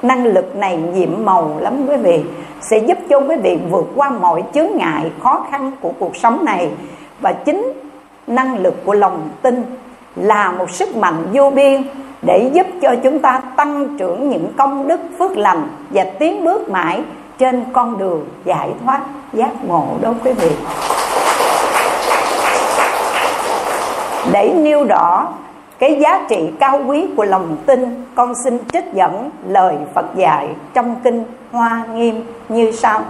năng 0.04 0.26
lực 0.26 0.56
này 0.56 0.78
nhiệm 0.78 1.26
màu 1.26 1.58
lắm 1.60 1.88
quý 1.88 1.96
vị, 1.96 2.24
sẽ 2.62 2.78
giúp 2.78 2.98
cho 3.10 3.20
quý 3.20 3.36
vị 3.36 3.58
vượt 3.70 3.86
qua 3.96 4.10
mọi 4.10 4.44
chướng 4.54 4.78
ngại, 4.78 5.12
khó 5.24 5.46
khăn 5.52 5.72
của 5.82 5.92
cuộc 6.00 6.16
sống 6.16 6.46
này. 6.46 6.70
Và 7.20 7.34
chính 7.34 7.74
năng 8.28 8.58
lực 8.58 8.86
của 8.86 8.94
lòng 8.94 9.30
tin 9.42 9.64
là 10.16 10.52
một 10.52 10.72
sức 10.72 10.96
mạnh 10.96 11.24
vô 11.34 11.50
biên 11.50 11.84
để 12.22 12.50
giúp 12.54 12.68
cho 12.82 12.96
chúng 13.04 13.20
ta 13.20 13.42
tăng 13.56 13.98
trưởng 14.00 14.30
những 14.30 14.48
công 14.58 14.88
đức 14.88 15.02
phước 15.20 15.38
lành 15.38 15.68
và 15.90 16.04
tiến 16.20 16.46
bước 16.46 16.70
mãi 16.70 17.02
trên 17.38 17.64
con 17.74 17.98
đường 17.98 18.26
giải 18.46 18.70
thoát 18.86 19.02
giác 19.34 19.66
ngộ 19.68 19.86
đó 20.02 20.14
quý 20.24 20.32
vị. 20.32 20.52
Để 24.32 24.54
nêu 24.56 24.84
rõ 24.84 25.28
cái 25.84 26.00
giá 26.00 26.26
trị 26.30 26.52
cao 26.60 26.82
quý 26.88 27.08
của 27.18 27.26
lòng 27.26 27.58
tin 27.66 28.06
con 28.16 28.34
xin 28.44 28.58
trích 28.74 28.94
dẫn 28.94 29.30
lời 29.48 29.76
Phật 29.94 30.06
dạy 30.16 30.50
trong 30.74 30.96
kinh 31.04 31.24
Hoa 31.52 31.86
Nghiêm 31.94 32.24
như 32.50 32.72
sau. 32.72 33.02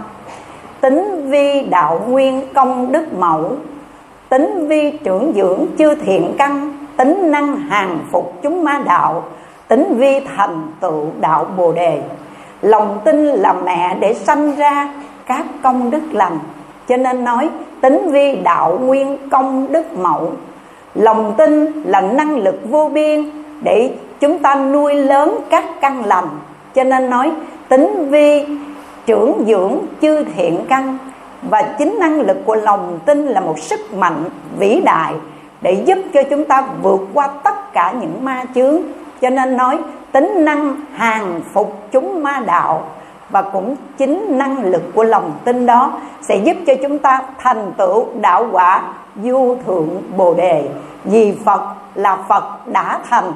Tính 0.80 1.30
vi 1.30 1.60
đạo 1.60 2.00
nguyên 2.08 2.42
công 2.54 2.92
đức 2.92 3.14
mẫu, 3.18 3.52
tính 4.28 4.66
vi 4.68 4.90
trưởng 4.90 5.32
dưỡng 5.36 5.66
chư 5.78 5.94
thiện 5.94 6.34
căn, 6.38 6.76
tính 6.96 7.30
năng 7.30 7.56
hàng 7.56 7.98
phục 8.10 8.42
chúng 8.42 8.64
ma 8.64 8.82
đạo, 8.86 9.22
tính 9.68 9.94
vi 9.96 10.20
thành 10.36 10.66
tựu 10.80 11.06
đạo 11.20 11.46
bồ 11.56 11.72
đề. 11.72 12.02
Lòng 12.62 13.00
tin 13.04 13.24
là 13.26 13.52
mẹ 13.52 13.96
để 14.00 14.14
sanh 14.14 14.56
ra 14.56 14.94
các 15.26 15.46
công 15.62 15.90
đức 15.90 16.02
lành, 16.12 16.38
cho 16.88 16.96
nên 16.96 17.24
nói 17.24 17.50
tính 17.80 18.10
vi 18.10 18.36
đạo 18.36 18.78
nguyên 18.82 19.28
công 19.30 19.72
đức 19.72 19.98
mẫu 19.98 20.32
lòng 20.94 21.34
tin 21.38 21.82
là 21.84 22.00
năng 22.00 22.36
lực 22.36 22.60
vô 22.70 22.88
biên 22.88 23.30
để 23.62 23.90
chúng 24.20 24.38
ta 24.38 24.54
nuôi 24.54 24.94
lớn 24.94 25.38
các 25.50 25.64
căn 25.80 26.06
lành. 26.06 26.28
Cho 26.74 26.84
nên 26.84 27.10
nói, 27.10 27.32
tính 27.68 28.10
vi, 28.10 28.46
trưởng 29.06 29.44
dưỡng 29.46 29.78
chư 30.02 30.24
thiện 30.36 30.64
căn. 30.68 30.98
Và 31.42 31.62
chính 31.62 31.98
năng 32.00 32.20
lực 32.20 32.36
của 32.44 32.54
lòng 32.54 32.98
tin 33.06 33.26
là 33.26 33.40
một 33.40 33.58
sức 33.58 33.94
mạnh 33.94 34.24
vĩ 34.58 34.80
đại 34.84 35.12
để 35.60 35.72
giúp 35.72 35.98
cho 36.14 36.22
chúng 36.22 36.44
ta 36.44 36.64
vượt 36.82 37.00
qua 37.14 37.28
tất 37.44 37.72
cả 37.72 37.94
những 38.00 38.24
ma 38.24 38.44
chướng. 38.54 38.76
Cho 39.20 39.30
nên 39.30 39.56
nói, 39.56 39.78
tính 40.12 40.44
năng 40.44 40.76
hàng 40.92 41.40
phục 41.52 41.88
chúng 41.92 42.22
ma 42.22 42.42
đạo 42.46 42.82
và 43.30 43.42
cũng 43.42 43.76
chính 43.96 44.38
năng 44.38 44.64
lực 44.64 44.82
của 44.94 45.04
lòng 45.04 45.32
tin 45.44 45.66
đó 45.66 45.92
sẽ 46.22 46.36
giúp 46.36 46.56
cho 46.66 46.74
chúng 46.82 46.98
ta 46.98 47.20
thành 47.38 47.72
tựu 47.76 48.06
đạo 48.20 48.46
quả 48.52 48.82
vô 49.14 49.56
thượng 49.66 50.02
bồ 50.16 50.34
đề. 50.34 50.68
Vì 51.04 51.38
phật 51.44 51.62
là 51.94 52.16
phật 52.28 52.66
đã 52.66 53.00
thành, 53.10 53.32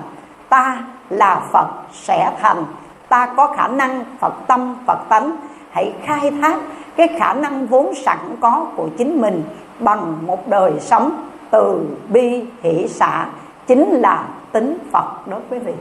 ta 0.48 0.82
là 1.10 1.40
phật 1.52 1.66
sẽ 1.92 2.32
thành. 2.40 2.64
Ta 3.08 3.26
có 3.36 3.54
khả 3.56 3.68
năng 3.68 4.04
phật 4.20 4.32
tâm, 4.46 4.76
phật 4.86 4.98
tánh. 5.08 5.36
Hãy 5.70 5.92
khai 6.04 6.30
thác 6.42 6.56
cái 6.96 7.08
khả 7.18 7.32
năng 7.32 7.66
vốn 7.66 7.94
sẵn 7.94 8.18
có 8.40 8.66
của 8.76 8.88
chính 8.98 9.20
mình 9.20 9.42
bằng 9.78 10.16
một 10.26 10.48
đời 10.48 10.72
sống 10.80 11.10
từ 11.50 11.86
bi 12.08 12.44
hỷ 12.62 12.88
xã 12.88 13.26
chính 13.66 13.90
là 13.90 14.24
tính 14.52 14.78
phật 14.92 15.28
đó 15.28 15.36
quý 15.50 15.58
vị. 15.58 15.72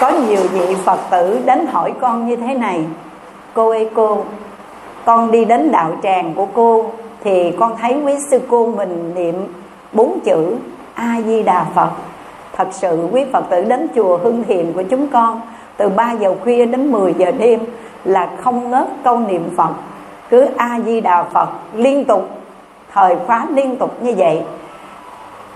Có 0.00 0.10
nhiều 0.10 0.42
vị 0.52 0.76
phật 0.84 0.98
tử 1.10 1.40
đến 1.44 1.66
hỏi 1.66 1.92
con 2.00 2.28
như 2.28 2.36
thế 2.36 2.54
này, 2.54 2.84
cô 3.54 3.70
ơi 3.70 3.90
cô 3.94 4.24
con 5.06 5.30
đi 5.30 5.44
đến 5.44 5.72
đạo 5.72 5.90
tràng 6.02 6.34
của 6.34 6.46
cô, 6.54 6.84
thì 7.24 7.52
con 7.58 7.76
thấy 7.80 8.00
quý 8.04 8.14
sư 8.30 8.40
cô 8.48 8.66
mình 8.66 9.14
niệm 9.14 9.34
bốn 9.92 10.18
chữ 10.24 10.56
a 10.94 11.16
di 11.26 11.42
đà 11.42 11.66
phật. 11.74 11.90
Thật 12.56 12.68
sự 12.70 13.08
quý 13.12 13.24
phật 13.32 13.44
tử 13.50 13.64
đến 13.64 13.88
chùa 13.94 14.16
hưng 14.16 14.44
thiền 14.44 14.72
của 14.72 14.82
chúng 14.82 15.06
con 15.06 15.40
từ 15.76 15.88
3 15.88 16.12
giờ 16.12 16.34
khuya 16.42 16.66
đến 16.66 16.92
10 16.92 17.14
giờ 17.18 17.30
đêm 17.30 17.60
là 18.04 18.30
không 18.40 18.70
ngớt 18.70 18.86
câu 19.04 19.18
niệm 19.18 19.48
phật. 19.56 19.70
Cứ 20.30 20.46
a 20.56 20.80
di 20.86 21.00
đà 21.00 21.22
phật 21.22 21.48
liên 21.74 22.04
tục, 22.04 22.28
thời 22.92 23.16
khóa 23.26 23.46
liên 23.50 23.76
tục 23.76 24.02
như 24.02 24.14
vậy. 24.16 24.42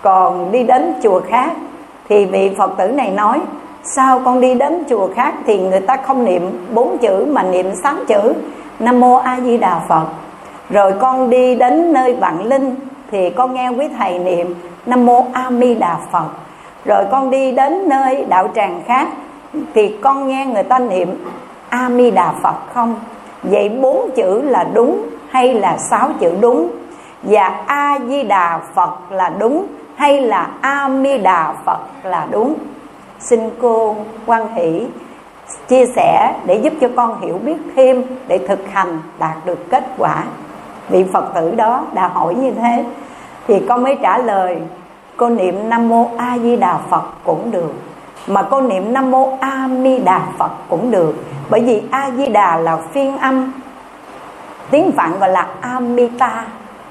Còn 0.02 0.52
đi 0.52 0.62
đến 0.62 0.94
chùa 1.02 1.20
khác 1.28 1.50
thì 2.08 2.24
vị 2.24 2.54
phật 2.58 2.70
tử 2.78 2.88
này 2.88 3.10
nói, 3.10 3.40
sao 3.82 4.20
con 4.24 4.40
đi 4.40 4.54
đến 4.54 4.84
chùa 4.88 5.08
khác 5.14 5.34
thì 5.46 5.58
người 5.58 5.80
ta 5.80 5.96
không 5.96 6.24
niệm 6.24 6.66
bốn 6.74 6.98
chữ 6.98 7.26
mà 7.30 7.42
niệm 7.42 7.66
sáu 7.82 7.94
chữ? 8.08 8.34
Nam 8.80 9.00
mô 9.00 9.14
a 9.14 9.40
di 9.40 9.56
đà 9.56 9.80
phật. 9.88 10.06
Rồi 10.70 10.92
con 11.00 11.30
đi 11.30 11.54
đến 11.54 11.92
nơi 11.92 12.14
vạn 12.14 12.44
linh 12.44 12.76
thì 13.10 13.30
con 13.30 13.54
nghe 13.54 13.68
quý 13.68 13.88
thầy 13.98 14.18
niệm 14.18 14.54
nam 14.86 15.06
mô 15.06 15.24
a 15.32 15.50
mi 15.50 15.74
đà 15.74 15.96
phật. 16.12 16.26
Rồi 16.84 17.04
con 17.10 17.30
đi 17.30 17.52
đến 17.52 17.88
nơi 17.88 18.24
đạo 18.28 18.48
tràng 18.54 18.82
khác 18.86 19.08
thì 19.74 19.96
con 20.02 20.28
nghe 20.28 20.46
người 20.46 20.62
ta 20.62 20.78
niệm 20.78 21.24
a 21.68 21.88
mi 21.88 22.10
đà 22.10 22.32
phật 22.42 22.54
không? 22.74 22.94
Vậy 23.42 23.68
bốn 23.68 24.10
chữ 24.16 24.42
là 24.42 24.64
đúng 24.74 25.06
hay 25.30 25.54
là 25.54 25.76
sáu 25.78 26.08
chữ 26.20 26.32
đúng? 26.40 26.70
Và 27.22 27.62
a 27.66 27.98
di 28.08 28.22
đà 28.22 28.60
phật 28.74 28.90
là 29.10 29.32
đúng 29.38 29.66
hay 29.94 30.20
là 30.20 30.48
a 30.60 30.88
mi 30.88 31.18
đà 31.18 31.54
phật 31.66 31.78
là 32.02 32.26
đúng? 32.30 32.54
Xin 33.18 33.50
cô 33.60 33.96
quan 34.26 34.54
hỷ 34.54 34.86
chia 35.68 35.86
sẻ 35.96 36.34
để 36.44 36.54
giúp 36.54 36.72
cho 36.80 36.88
con 36.96 37.20
hiểu 37.20 37.38
biết 37.44 37.56
thêm, 37.76 38.02
để 38.28 38.38
thực 38.48 38.68
hành 38.72 38.98
đạt 39.18 39.36
được 39.44 39.70
kết 39.70 39.84
quả. 39.98 40.24
Vị 40.88 41.04
phật 41.12 41.34
tử 41.34 41.54
đó 41.54 41.84
đã 41.92 42.08
hỏi 42.08 42.34
như 42.34 42.50
thế, 42.50 42.84
thì 43.48 43.62
con 43.68 43.82
mới 43.82 43.98
trả 44.02 44.18
lời, 44.18 44.58
cô 45.16 45.28
niệm 45.28 45.68
nam 45.68 45.88
mô 45.88 46.10
a 46.18 46.38
di 46.38 46.56
đà 46.56 46.78
phật 46.90 47.02
cũng 47.24 47.50
được, 47.50 47.74
mà 48.26 48.42
cô 48.42 48.60
niệm 48.60 48.92
nam 48.92 49.10
mô 49.10 49.38
a 49.40 49.66
mi 49.66 49.98
đà 49.98 50.22
phật 50.38 50.50
cũng 50.68 50.90
được, 50.90 51.14
bởi 51.50 51.60
vì 51.60 51.82
a 51.90 52.10
di 52.16 52.26
đà 52.26 52.56
là 52.56 52.76
phiên 52.92 53.18
âm. 53.18 53.52
Tiếng 54.70 54.92
phạn 54.92 55.18
gọi 55.18 55.28
là 55.28 55.46
amita 55.60 56.44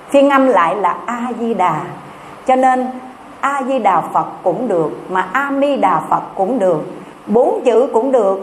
phiên 0.10 0.30
âm 0.30 0.48
lại 0.48 0.76
là 0.76 0.95
a 1.06 1.28
di 1.39 1.54
đà. 1.54 1.82
Cho 2.48 2.56
nên 2.56 2.88
a 3.41 3.62
di 3.67 3.80
đà 3.80 4.02
phật 4.02 4.26
cũng 4.43 4.67
được, 4.67 4.91
mà 5.10 5.28
a 5.32 5.52
mi 5.52 5.78
đà 5.78 6.02
phật 6.10 6.22
cũng 6.36 6.60
được 6.60 6.82
bốn 7.30 7.62
chữ 7.65 7.88
cũng 7.94 8.12
được, 8.12 8.39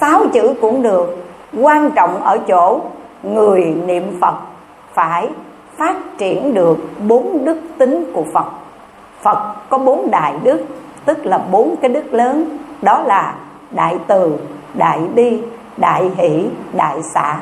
sáu 0.00 0.22
chữ 0.32 0.54
cũng 0.60 0.82
được. 0.82 1.16
Quan 1.60 1.90
trọng 1.90 2.22
ở 2.22 2.38
chỗ 2.38 2.80
người 3.22 3.64
niệm 3.86 4.18
phật 4.20 4.34
phải 4.94 5.28
phát 5.76 5.96
triển 6.18 6.54
được 6.54 6.76
bốn 7.08 7.44
đức 7.44 7.58
tính 7.78 8.04
của 8.14 8.24
phật. 8.32 8.46
Phật 9.22 9.54
có 9.70 9.78
bốn 9.78 10.10
đại 10.10 10.34
đức, 10.42 10.60
tức 11.04 11.26
là 11.26 11.38
bốn 11.38 11.76
cái 11.76 11.90
đức 11.90 12.14
lớn, 12.14 12.58
đó 12.82 13.02
là 13.06 13.34
đại 13.70 13.96
từ, 14.06 14.36
đại 14.74 15.00
bi, 15.14 15.42
đại 15.76 16.10
hỷ, 16.16 16.46
đại 16.72 17.02
xã 17.14 17.36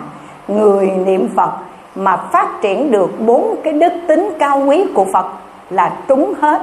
người 0.48 0.90
niệm 0.90 1.29
phật 1.37 1.50
mà 1.94 2.16
phát 2.16 2.48
triển 2.61 2.90
được 2.90 3.20
bốn 3.20 3.57
cái 3.64 3.72
đức 3.72 3.92
tính 4.09 4.31
cao 4.38 4.62
quý 4.66 4.87
của 4.94 5.07
phật 5.12 5.27
là 5.70 5.92
trúng 6.09 6.35
hết. 6.40 6.62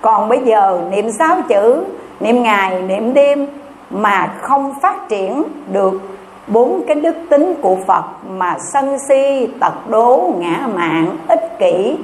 Còn 0.00 0.28
bây 0.28 0.38
giờ 0.38 0.80
niệm 0.90 1.10
sáu 1.18 1.36
chữ 1.48 1.84
niệm 2.20 2.42
ngày 2.42 2.82
niệm 2.82 3.14
đêm 3.14 3.46
mà 3.90 4.34
không 4.40 4.74
phát 4.82 5.08
triển 5.08 5.42
được 5.72 6.00
bốn 6.46 6.82
cái 6.86 6.94
đức 6.94 7.16
tính 7.28 7.54
của 7.62 7.76
Phật 7.86 8.04
mà 8.28 8.56
sân 8.72 8.98
si, 9.08 9.48
tật 9.60 9.90
đố, 9.90 10.32
ngã 10.38 10.68
mạn, 10.74 11.16
ích 11.28 11.58
kỷ, 11.58 11.96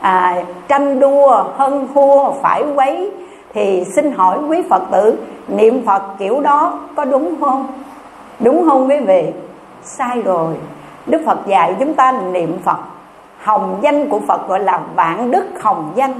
à, 0.00 0.42
tranh 0.68 1.00
đua, 1.00 1.44
hân 1.56 1.88
thua, 1.94 2.30
phải 2.30 2.64
quấy 2.74 3.10
thì 3.54 3.84
xin 3.94 4.12
hỏi 4.12 4.38
quý 4.48 4.62
Phật 4.70 4.82
tử 4.90 5.18
niệm 5.48 5.86
Phật 5.86 6.02
kiểu 6.18 6.40
đó 6.40 6.78
có 6.96 7.04
đúng 7.04 7.34
không? 7.40 7.66
Đúng 8.40 8.64
không 8.68 8.88
quý 8.88 8.98
vị? 8.98 9.24
Sai 9.82 10.22
rồi. 10.22 10.54
Đức 11.06 11.22
Phật 11.26 11.46
dạy 11.46 11.74
chúng 11.78 11.94
ta 11.94 12.12
niệm 12.12 12.58
Phật. 12.64 12.78
Hồng 13.38 13.78
danh 13.82 14.08
của 14.08 14.20
Phật 14.20 14.48
gọi 14.48 14.60
là 14.60 14.80
vạn 14.94 15.30
đức 15.30 15.46
hồng 15.60 15.92
danh. 15.94 16.12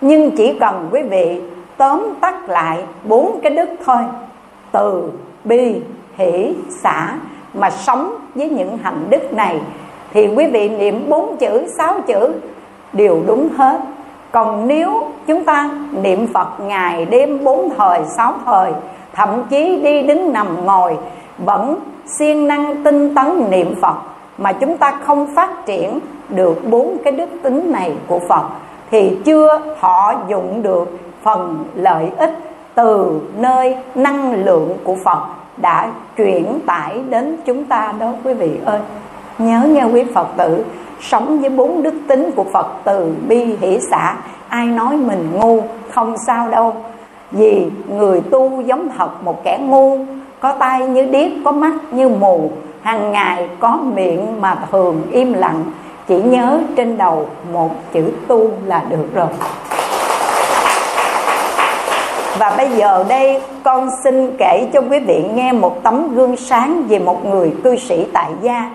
Nhưng 0.00 0.36
chỉ 0.36 0.58
cần 0.58 0.88
quý 0.92 1.02
vị 1.02 1.40
tóm 1.76 2.14
tắt 2.20 2.48
lại 2.48 2.84
bốn 3.04 3.40
cái 3.42 3.54
đức 3.54 3.68
thôi. 3.84 4.02
Từ, 4.72 5.12
bi, 5.44 5.80
hỷ, 6.16 6.54
xã 6.82 7.14
mà 7.54 7.70
sống 7.70 8.14
với 8.34 8.50
những 8.50 8.78
hành 8.78 9.06
đức 9.10 9.32
này 9.32 9.60
thì 10.12 10.26
quý 10.36 10.46
vị 10.46 10.68
niệm 10.68 11.04
bốn 11.08 11.36
chữ, 11.36 11.66
sáu 11.78 12.00
chữ 12.06 12.32
đều 12.92 13.22
đúng 13.26 13.48
hết 13.56 13.80
còn 14.34 14.68
nếu 14.68 15.06
chúng 15.26 15.44
ta 15.44 15.70
niệm 16.02 16.26
Phật 16.34 16.48
ngày 16.60 17.04
đêm 17.04 17.44
bốn 17.44 17.70
thời 17.76 18.00
sáu 18.16 18.34
thời 18.44 18.72
thậm 19.12 19.42
chí 19.50 19.80
đi 19.84 20.02
đứng 20.02 20.32
nằm 20.32 20.64
ngồi 20.64 20.96
vẫn 21.38 21.76
siêng 22.18 22.48
năng 22.48 22.84
tinh 22.84 23.14
tấn 23.14 23.50
niệm 23.50 23.74
Phật 23.82 23.96
mà 24.38 24.52
chúng 24.52 24.76
ta 24.76 24.98
không 25.04 25.34
phát 25.34 25.66
triển 25.66 26.00
được 26.28 26.64
bốn 26.70 26.96
cái 27.04 27.12
đức 27.12 27.28
tính 27.42 27.72
này 27.72 27.92
của 28.06 28.18
Phật 28.28 28.44
thì 28.90 29.18
chưa 29.24 29.60
thọ 29.80 30.14
dụng 30.28 30.62
được 30.62 30.98
phần 31.24 31.64
lợi 31.74 32.10
ích 32.18 32.38
từ 32.74 33.20
nơi 33.36 33.76
năng 33.94 34.44
lượng 34.44 34.76
của 34.84 34.96
Phật 35.04 35.18
đã 35.56 35.90
chuyển 36.16 36.60
tải 36.66 37.00
đến 37.10 37.36
chúng 37.46 37.64
ta 37.64 37.94
đó, 37.98 38.12
quý 38.24 38.34
vị 38.34 38.50
ơi. 38.64 38.80
Nhớ 39.38 39.60
nghe 39.66 39.84
quý 39.84 40.04
Phật 40.14 40.26
tử, 40.36 40.64
sống 41.00 41.40
với 41.40 41.50
bốn 41.50 41.82
đức 41.82 41.94
tính 42.08 42.30
của 42.36 42.44
Phật 42.52 42.66
từ 42.84 43.14
bi 43.28 43.56
hỷ 43.60 43.78
xã, 43.90 44.16
ai 44.48 44.66
nói 44.66 44.96
mình 44.96 45.28
ngu 45.32 45.60
không 45.90 46.14
sao 46.26 46.48
đâu. 46.50 46.74
Vì 47.30 47.70
người 47.88 48.20
tu 48.20 48.60
giống 48.60 48.88
thật 48.98 49.24
một 49.24 49.44
kẻ 49.44 49.58
ngu, 49.58 49.98
có 50.40 50.52
tay 50.52 50.86
như 50.86 51.02
điếc, 51.02 51.32
có 51.44 51.52
mắt 51.52 51.74
như 51.90 52.08
mù, 52.08 52.50
hàng 52.82 53.12
ngày 53.12 53.48
có 53.60 53.78
miệng 53.94 54.40
mà 54.40 54.56
thường 54.72 55.02
im 55.10 55.32
lặng, 55.32 55.64
chỉ 56.06 56.22
nhớ 56.22 56.58
trên 56.76 56.98
đầu 56.98 57.26
một 57.52 57.70
chữ 57.92 58.12
tu 58.28 58.50
là 58.66 58.84
được 58.90 59.14
rồi 59.14 59.28
và 62.38 62.54
bây 62.56 62.70
giờ 62.70 63.04
đây, 63.08 63.42
con 63.62 63.88
xin 64.04 64.36
kể 64.38 64.68
cho 64.72 64.80
quý 64.80 64.98
vị 64.98 65.24
nghe 65.34 65.52
một 65.52 65.82
tấm 65.82 66.14
gương 66.14 66.36
sáng 66.36 66.82
về 66.88 66.98
một 66.98 67.26
người 67.26 67.54
cư 67.64 67.76
sĩ 67.76 68.06
tại 68.12 68.30
gia. 68.42 68.70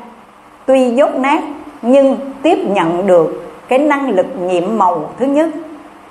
Tuy 0.66 0.90
dốt 0.90 1.16
nát, 1.16 1.44
nhưng 1.82 2.18
tiếp 2.42 2.58
nhận 2.68 3.08
được 3.08 3.44
cái 3.68 3.80
năng 3.80 4.10
lực 4.10 4.28
nhiệm 4.42 4.78
màu 4.78 5.10
thứ 5.20 5.26
nhất, 5.26 5.50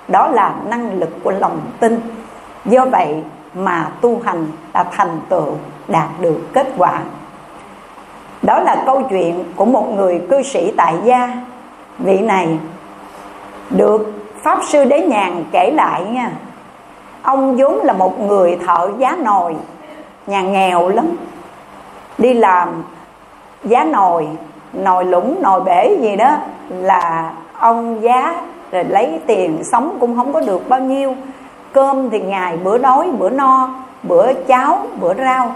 đó 0.07 0.27
là 0.27 0.55
năng 0.69 0.99
lực 0.99 1.09
của 1.23 1.31
lòng 1.31 1.59
tin. 1.79 1.99
Do 2.65 2.85
vậy 2.85 3.15
mà 3.53 3.91
tu 4.01 4.21
hành 4.25 4.47
đã 4.73 4.83
thành 4.91 5.19
tựu 5.29 5.53
đạt 5.87 6.07
được 6.21 6.39
kết 6.53 6.67
quả. 6.77 6.99
Đó 8.41 8.59
là 8.59 8.83
câu 8.85 9.03
chuyện 9.09 9.43
của 9.55 9.65
một 9.65 9.93
người 9.95 10.21
cư 10.29 10.41
sĩ 10.41 10.73
tại 10.77 10.93
gia. 11.03 11.33
Vị 11.99 12.19
này, 12.19 12.47
được 13.69 14.13
pháp 14.41 14.59
sư 14.67 14.85
đế 14.85 15.01
nhàn 15.01 15.43
kể 15.51 15.71
lại 15.75 16.01
nha 16.05 16.31
ông 17.23 17.55
vốn 17.57 17.79
là 17.83 17.93
một 17.93 18.19
người 18.19 18.57
thợ 18.67 18.89
giá 18.97 19.17
nồi, 19.23 19.55
nhà 20.27 20.41
nghèo 20.41 20.89
lắm. 20.89 21.05
Đi 22.17 22.33
làm 22.33 22.83
giá 23.63 23.83
nồi 23.83 24.27
nồi 24.73 25.05
lũng 25.05 25.35
nồi 25.41 25.61
bể 25.61 25.97
gì 26.01 26.15
đó 26.15 26.37
là 26.69 27.31
ông 27.59 28.01
giá, 28.01 28.41
rồi 28.71 28.83
lấy 28.83 29.19
tiền 29.27 29.63
sống 29.71 29.97
cũng 29.99 30.15
không 30.15 30.33
có 30.33 30.41
được 30.41 30.69
bao 30.69 30.79
nhiêu. 30.79 31.15
Cơm 31.73 32.09
thì 32.09 32.19
ngày 32.19 32.57
bữa 32.57 32.77
đói, 32.77 33.11
bữa 33.11 33.29
no, 33.29 33.69
bữa 34.03 34.33
cháo, 34.33 34.79
bữa 34.99 35.13
rau. 35.13 35.51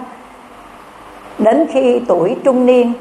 Đến 1.37 1.67
khi 1.71 2.01
tuổi 2.07 2.37
trung 2.43 2.65
niên 2.65 2.93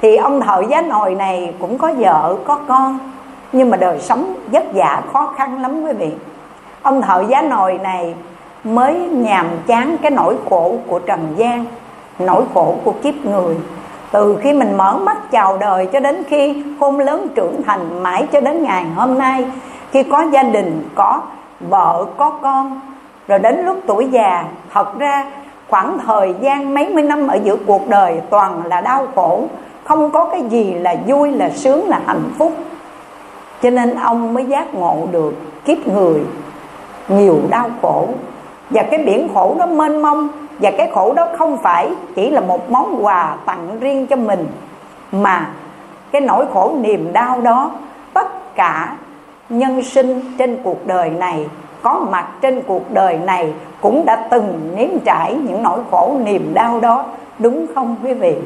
thì 0.00 0.16
ông 0.16 0.40
thợ 0.40 0.62
giá 0.68 0.82
nồi 0.82 1.14
này 1.14 1.54
cũng 1.60 1.78
có 1.78 1.92
vợ, 1.98 2.36
có 2.44 2.58
con. 2.68 2.98
Nhưng 3.52 3.70
mà 3.70 3.76
đời 3.76 4.00
sống 4.00 4.34
vất 4.52 4.64
vả, 4.74 5.02
khó 5.12 5.34
khăn 5.36 5.62
lắm 5.62 5.82
quý 5.84 5.92
vị 5.92 6.10
ông 6.82 7.02
thợ 7.02 7.24
giá 7.28 7.42
nồi 7.42 7.78
này 7.82 8.14
mới 8.64 8.94
nhàm 8.98 9.46
chán 9.66 9.96
cái 10.02 10.10
nỗi 10.10 10.36
khổ 10.50 10.76
của 10.86 10.98
trần 10.98 11.34
gian 11.36 11.64
nỗi 12.18 12.44
khổ 12.54 12.74
của 12.84 12.92
kiếp 13.02 13.14
người. 13.24 13.56
Từ 14.12 14.38
khi 14.42 14.52
mình 14.52 14.76
mở 14.76 14.96
mắt 14.96 15.30
chào 15.30 15.58
đời 15.58 15.86
cho 15.86 16.00
đến 16.00 16.22
khi 16.28 16.62
khôn 16.80 17.00
lớn 17.00 17.28
trưởng 17.34 17.62
thành 17.62 18.02
mãi 18.02 18.26
cho 18.32 18.40
đến 18.40 18.62
ngày 18.62 18.84
hôm 18.96 19.18
nay, 19.18 19.44
khi 19.90 20.02
có 20.02 20.24
gia 20.32 20.42
đình, 20.42 20.88
có 20.94 21.20
vợ, 21.60 22.06
có 22.16 22.30
con, 22.42 22.80
rồi 23.28 23.38
đến 23.38 23.64
lúc 23.64 23.76
tuổi 23.86 24.08
già, 24.10 24.44
thật 24.72 24.98
ra 24.98 25.26
khoảng 25.68 25.98
thời 26.06 26.34
gian 26.40 26.74
mấy 26.74 26.88
mươi 26.88 27.02
năm 27.02 27.28
ở 27.28 27.38
giữa 27.44 27.56
cuộc 27.66 27.88
đời 27.88 28.20
toàn 28.30 28.62
là 28.66 28.80
đau 28.80 29.06
khổ, 29.14 29.44
không 29.84 30.10
có 30.10 30.24
cái 30.24 30.42
gì 30.42 30.74
là 30.74 30.96
vui, 31.06 31.30
là 31.30 31.50
sướng, 31.50 31.88
là 31.88 32.00
hạnh 32.06 32.30
phúc. 32.38 32.52
Cho 33.62 33.70
nên 33.70 33.94
ông 33.94 34.34
mới 34.34 34.44
giác 34.44 34.74
ngộ 34.74 34.96
được 35.12 35.34
kiếp 35.64 35.88
người 35.88 36.20
nhiều 37.08 37.40
đau 37.50 37.70
khổ. 37.82 38.08
Và 38.70 38.82
cái 38.82 39.02
biển 39.06 39.28
khổ 39.34 39.54
nó 39.58 39.66
mênh 39.66 40.02
mông, 40.02 40.28
và 40.60 40.70
cái 40.70 40.90
khổ 40.94 41.12
đó 41.14 41.28
không 41.38 41.58
phải 41.58 41.90
chỉ 42.14 42.30
là 42.30 42.40
một 42.40 42.70
món 42.70 43.04
quà 43.04 43.36
tặng 43.46 43.80
riêng 43.80 44.06
cho 44.06 44.16
mình, 44.16 44.46
mà 45.12 45.50
cái 46.12 46.20
nỗi 46.20 46.46
khổ 46.52 46.74
niềm 46.80 47.12
đau 47.12 47.40
đó, 47.40 47.70
tất 48.14 48.54
cả 48.54 48.96
nhân 49.48 49.82
sinh 49.82 50.20
trên 50.38 50.62
cuộc 50.62 50.86
đời 50.86 51.10
này, 51.10 51.46
có 51.82 52.06
mặt 52.10 52.26
trên 52.40 52.62
cuộc 52.66 52.90
đời 52.92 53.18
này 53.18 53.52
cũng 53.80 54.04
đã 54.04 54.16
từng 54.30 54.70
nếm 54.76 54.88
trải 55.04 55.34
những 55.34 55.62
nỗi 55.62 55.80
khổ 55.90 56.14
niềm 56.24 56.54
đau 56.54 56.80
đó, 56.80 57.04
đúng 57.38 57.66
không 57.74 57.96
quý 58.02 58.14
vị? 58.14 58.36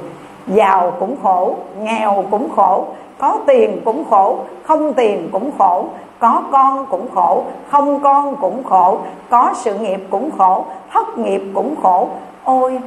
Giàu 0.47 0.93
cũng 1.01 1.17
khổ, 1.23 1.57
nghèo 1.81 2.25
cũng 2.31 2.49
khổ, 2.57 2.85
có 3.19 3.39
tiền 3.47 3.81
cũng 3.85 4.05
khổ, 4.11 4.39
không 4.63 4.95
tiền 4.95 5.29
cũng 5.33 5.51
khổ, 5.59 5.85
có 6.19 6.43
con 6.53 6.87
cũng 6.87 7.07
khổ, 7.15 7.45
không 7.71 8.01
con 8.01 8.37
cũng 8.37 8.65
khổ, 8.65 8.99
có 9.31 9.53
sự 9.55 9.75
nghiệp 9.75 10.01
cũng 10.11 10.31
khổ, 10.39 10.65
thất 10.93 11.19
nghiệp 11.19 11.43
cũng 11.55 11.75
khổ. 11.83 12.09
Ôi, 12.45 12.79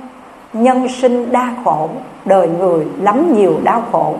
nhân 0.53 0.87
sinh 0.87 1.31
đa 1.31 1.53
khổ, 1.65 1.89
đời 2.25 2.49
người 2.59 2.87
lắm 3.01 3.33
nhiều 3.33 3.53
đau 3.63 3.81
khổ. 3.91 4.13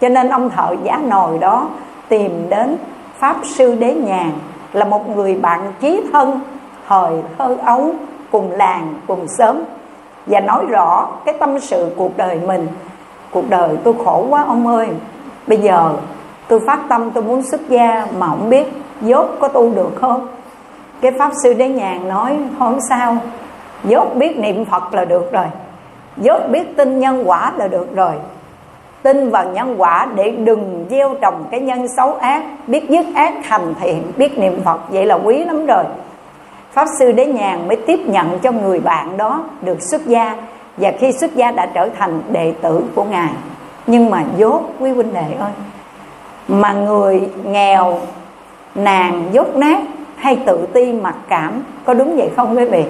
Cho 0.00 0.08
nên 0.08 0.28
ông 0.28 0.50
thợ 0.50 0.76
giá 0.82 1.00
nồi 1.08 1.38
đó 1.38 1.68
tìm 2.08 2.46
đến 2.48 2.76
pháp 3.18 3.36
sư 3.44 3.74
đế 3.74 3.94
nhàn, 3.94 4.30
là 4.72 4.84
một 4.84 5.16
người 5.16 5.34
bạn 5.34 5.72
chí 5.80 6.00
thân, 6.12 6.40
thời 6.88 7.22
thơ 7.38 7.56
ấu, 7.64 7.90
cùng 8.30 8.50
làng, 8.52 8.94
cùng 9.06 9.26
sớm 9.38 9.64
và 10.28 10.40
nói 10.40 10.66
rõ 10.68 11.08
cái 11.24 11.34
tâm 11.40 11.60
sự 11.60 11.90
cuộc 11.96 12.16
đời 12.16 12.40
mình. 12.46 12.66
Cuộc 13.30 13.50
đời 13.50 13.76
tôi 13.84 13.94
khổ 14.04 14.26
quá, 14.30 14.44
ông 14.48 14.66
ơi. 14.66 14.88
Bây 15.46 15.58
giờ 15.58 15.90
tôi 16.48 16.60
phát 16.60 16.78
tâm, 16.88 17.10
tôi 17.10 17.24
muốn 17.24 17.42
xuất 17.42 17.68
gia 17.68 18.06
mà 18.18 18.26
không 18.26 18.50
biết 18.50 18.66
dốt 19.00 19.26
có 19.40 19.48
tu 19.48 19.74
được 19.74 19.90
không? 20.00 20.28
Cái 21.00 21.12
pháp 21.18 21.32
sư 21.42 21.54
đế 21.54 21.68
nhàn 21.68 22.08
nói, 22.08 22.38
không 22.58 22.78
sao. 22.88 23.16
Dốt 23.84 24.14
biết 24.14 24.38
niệm 24.38 24.64
phật 24.64 24.94
là 24.94 25.04
được 25.04 25.32
rồi. 25.32 25.46
Dốt 26.16 26.40
biết 26.50 26.76
tin 26.76 27.00
nhân 27.00 27.22
quả 27.26 27.52
là 27.56 27.68
được 27.68 27.96
rồi. 27.96 28.12
Tin 29.02 29.30
vào 29.30 29.44
nhân 29.44 29.74
quả 29.78 30.06
để 30.14 30.30
đừng 30.30 30.86
gieo 30.90 31.14
trồng 31.20 31.44
cái 31.50 31.60
nhân 31.60 31.86
xấu 31.96 32.14
ác, 32.14 32.42
biết 32.66 32.90
dứt 32.90 33.06
ác 33.14 33.34
thành 33.48 33.74
thiện, 33.80 34.02
biết 34.16 34.38
niệm 34.38 34.60
phật. 34.64 34.80
Vậy 34.88 35.06
là 35.06 35.14
quý 35.14 35.44
lắm 35.44 35.66
rồi 35.66 35.84
pháp 36.72 36.86
sư 36.98 37.12
đế 37.12 37.26
nhàn 37.26 37.68
mới 37.68 37.76
tiếp 37.76 38.00
nhận 38.06 38.38
cho 38.38 38.52
người 38.52 38.80
bạn 38.80 39.16
đó 39.16 39.44
được 39.62 39.78
xuất 39.90 40.06
gia, 40.06 40.36
và 40.76 40.92
khi 40.98 41.12
xuất 41.12 41.34
gia 41.34 41.50
đã 41.50 41.66
trở 41.74 41.88
thành 41.98 42.22
đệ 42.32 42.54
tử 42.62 42.84
của 42.94 43.04
ngài. 43.04 43.30
Nhưng 43.86 44.10
mà 44.10 44.24
dốt 44.36 44.62
quý 44.80 44.90
huynh 44.90 45.14
đệ 45.14 45.34
ơi, 45.38 45.52
mà 46.48 46.72
người 46.72 47.28
nghèo, 47.44 47.98
nàng 48.74 49.28
dốt 49.32 49.56
nát 49.56 49.78
hay 50.16 50.36
tự 50.46 50.66
ti 50.72 50.92
mặc 50.92 51.14
cảm, 51.28 51.62
có 51.84 51.94
đúng 51.94 52.16
vậy 52.16 52.30
không 52.36 52.56
quý 52.56 52.64
vị? 52.64 52.84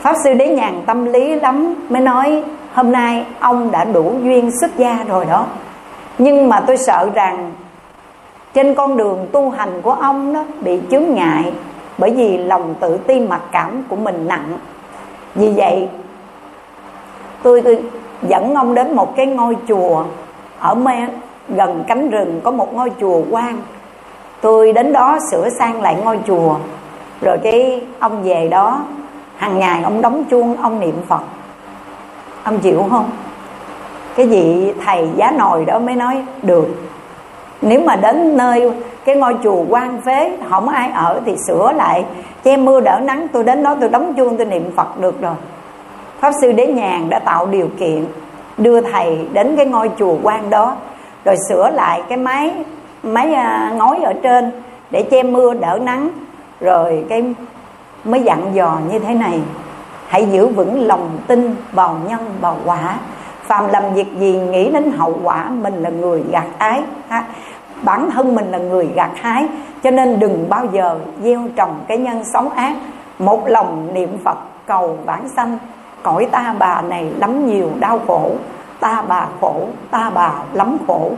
Pháp 0.00 0.16
sư 0.24 0.34
đế 0.34 0.48
nhàn 0.48 0.82
tâm 0.86 1.04
lý 1.04 1.34
lắm 1.40 1.74
mới 1.88 2.02
nói, 2.02 2.42
hôm 2.74 2.92
nay 2.92 3.24
ông 3.40 3.70
đã 3.70 3.84
đủ 3.84 4.14
duyên 4.22 4.50
xuất 4.60 4.76
gia 4.76 5.04
rồi 5.08 5.24
đó. 5.24 5.46
Nhưng 6.18 6.48
mà 6.48 6.60
tôi 6.60 6.76
sợ 6.76 7.10
rằng 7.14 7.52
trên 8.54 8.74
con 8.74 8.96
đường 8.96 9.26
tu 9.32 9.50
hành 9.50 9.82
của 9.82 9.92
ông 9.92 10.32
nó 10.32 10.44
bị 10.60 10.80
chướng 10.90 11.14
ngại 11.14 11.52
bởi 12.02 12.10
vì 12.10 12.38
lòng 12.38 12.74
tự 12.80 12.98
ti 12.98 13.20
mặc 13.20 13.40
cảm 13.52 13.82
của 13.88 13.96
mình 13.96 14.28
nặng. 14.28 14.58
Vì 15.34 15.52
vậy 15.56 15.88
tôi, 17.42 17.60
tôi 17.60 17.78
dẫn 18.22 18.54
ông 18.54 18.74
đến 18.74 18.96
một 18.96 19.16
cái 19.16 19.26
ngôi 19.26 19.56
chùa. 19.68 20.04
Ở 20.58 20.74
mê 20.74 20.94
gần 21.48 21.84
cánh 21.88 22.10
rừng 22.10 22.40
có 22.44 22.50
một 22.50 22.74
ngôi 22.74 22.90
chùa 23.00 23.22
quan. 23.30 23.62
Tôi 24.40 24.72
đến 24.72 24.92
đó 24.92 25.18
sửa 25.30 25.48
sang 25.50 25.82
lại 25.82 25.96
ngôi 26.04 26.18
chùa. 26.26 26.56
Rồi 27.20 27.38
cái 27.42 27.86
ông 27.98 28.22
về 28.22 28.48
đó 28.48 28.80
hàng 29.36 29.58
ngày 29.58 29.82
ông 29.82 30.02
đóng 30.02 30.24
chuông 30.30 30.56
ông 30.56 30.80
niệm 30.80 30.96
phật. 31.08 31.22
Ông 32.44 32.58
chịu 32.58 32.86
không? 32.90 33.10
Cái 34.16 34.26
vị 34.26 34.72
thầy 34.84 35.08
giá 35.16 35.30
nồi 35.30 35.64
đó 35.64 35.78
mới 35.78 35.94
nói 35.94 36.24
được 36.42 36.68
nếu 37.62 37.80
mà 37.80 37.96
đến 37.96 38.36
nơi 38.36 38.70
cái 39.04 39.16
ngôi 39.16 39.36
chùa 39.42 39.64
quan 39.68 40.00
phế, 40.00 40.36
không 40.50 40.68
ai 40.68 40.90
ở 40.94 41.20
thì 41.26 41.36
sửa 41.46 41.72
lại. 41.72 42.04
Che 42.44 42.56
mưa 42.56 42.80
đỡ 42.80 43.00
nắng, 43.02 43.28
tôi 43.32 43.44
đến 43.44 43.62
đó 43.62 43.76
tôi 43.80 43.88
đóng 43.88 44.14
chuông, 44.14 44.36
tôi 44.36 44.46
niệm 44.46 44.70
phật 44.76 45.00
được 45.00 45.20
rồi. 45.20 45.34
Pháp 46.20 46.32
sư 46.42 46.52
đế 46.52 46.66
nhàn 46.66 47.10
đã 47.10 47.18
tạo 47.18 47.46
điều 47.46 47.68
kiện 47.78 48.04
đưa 48.58 48.80
thầy 48.80 49.18
đến 49.32 49.56
cái 49.56 49.66
ngôi 49.66 49.90
chùa 49.98 50.16
quan 50.22 50.50
đó, 50.50 50.76
rồi 51.24 51.36
sửa 51.48 51.70
lại 51.70 52.02
cái 52.08 52.18
máy 52.18 52.54
máy 53.02 53.34
à, 53.34 53.72
ngói 53.76 53.98
ở 54.04 54.12
trên 54.22 54.50
để 54.90 55.02
che 55.02 55.22
mưa 55.22 55.54
đỡ 55.54 55.78
nắng, 55.82 56.08
rồi 56.60 57.04
cái 57.08 57.34
mới 58.04 58.20
dặn 58.20 58.40
dò 58.54 58.78
như 58.92 58.98
thế 58.98 59.14
này. 59.14 59.40
Hãy 60.08 60.26
giữ 60.32 60.46
vững 60.46 60.86
lòng 60.86 61.10
tin 61.26 61.54
vào 61.72 61.96
nhân, 62.08 62.20
vào 62.40 62.56
quả. 62.64 62.96
Phàm 63.46 63.68
làm 63.68 63.94
việc 63.94 64.06
gì 64.18 64.32
nghĩ 64.32 64.70
đến 64.70 64.92
hậu 64.98 65.18
quả, 65.22 65.50
mình 65.62 65.82
là 65.82 65.90
người 65.90 66.22
gạt 66.30 66.46
ái. 66.58 66.80
Ha 67.08 67.24
bản 67.82 68.10
thân 68.10 68.34
mình 68.34 68.50
là 68.50 68.58
người 68.58 68.88
gặt 68.94 69.10
hái, 69.14 69.46
cho 69.82 69.90
nên 69.90 70.18
đừng 70.18 70.46
bao 70.48 70.66
giờ 70.72 70.98
gieo 71.22 71.42
trồng 71.56 71.80
cái 71.88 71.98
nhân 71.98 72.24
xấu 72.24 72.48
ác. 72.48 72.74
Một 73.18 73.46
lòng 73.46 73.94
niệm 73.94 74.18
phật 74.24 74.38
cầu 74.66 74.98
vãng 75.04 75.28
sanh. 75.28 75.58
Cõi 76.02 76.28
ta 76.32 76.54
bà 76.58 76.82
này 76.82 77.12
lắm 77.18 77.46
nhiều 77.46 77.70
đau 77.80 78.00
khổ. 78.06 78.30
Ta 78.80 79.02
bà 79.08 79.26
khổ, 79.40 79.66
ta 79.90 80.10
bà 80.14 80.32
lắm 80.52 80.76
khổ. 80.86 81.10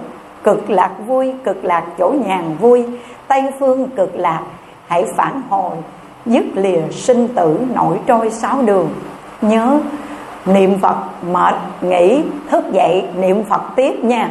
Cực 0.44 0.70
lạc 0.70 0.90
vui, 1.06 1.32
cực 1.44 1.64
lạc 1.64 1.84
chỗ 1.98 2.14
nhàn 2.26 2.56
vui. 2.60 2.84
Tây 3.28 3.42
phương 3.58 3.88
cực 3.96 4.14
lạc, 4.14 4.40
hãy 4.88 5.04
phản 5.16 5.42
hồi. 5.50 5.70
Dứt 6.26 6.44
lìa 6.54 6.80
sinh 6.90 7.28
tử 7.28 7.60
nổi 7.74 7.98
trôi 8.06 8.30
sáu 8.30 8.62
đường. 8.62 8.88
Nhớ, 9.42 9.78
niệm 10.46 10.78
phật 10.78 10.96
mệt 11.32 11.54
nghỉ 11.80 12.22
thức 12.50 12.72
dậy, 12.72 13.08
niệm 13.16 13.44
phật 13.44 13.62
tiếp 13.76 14.04
nha 14.04 14.30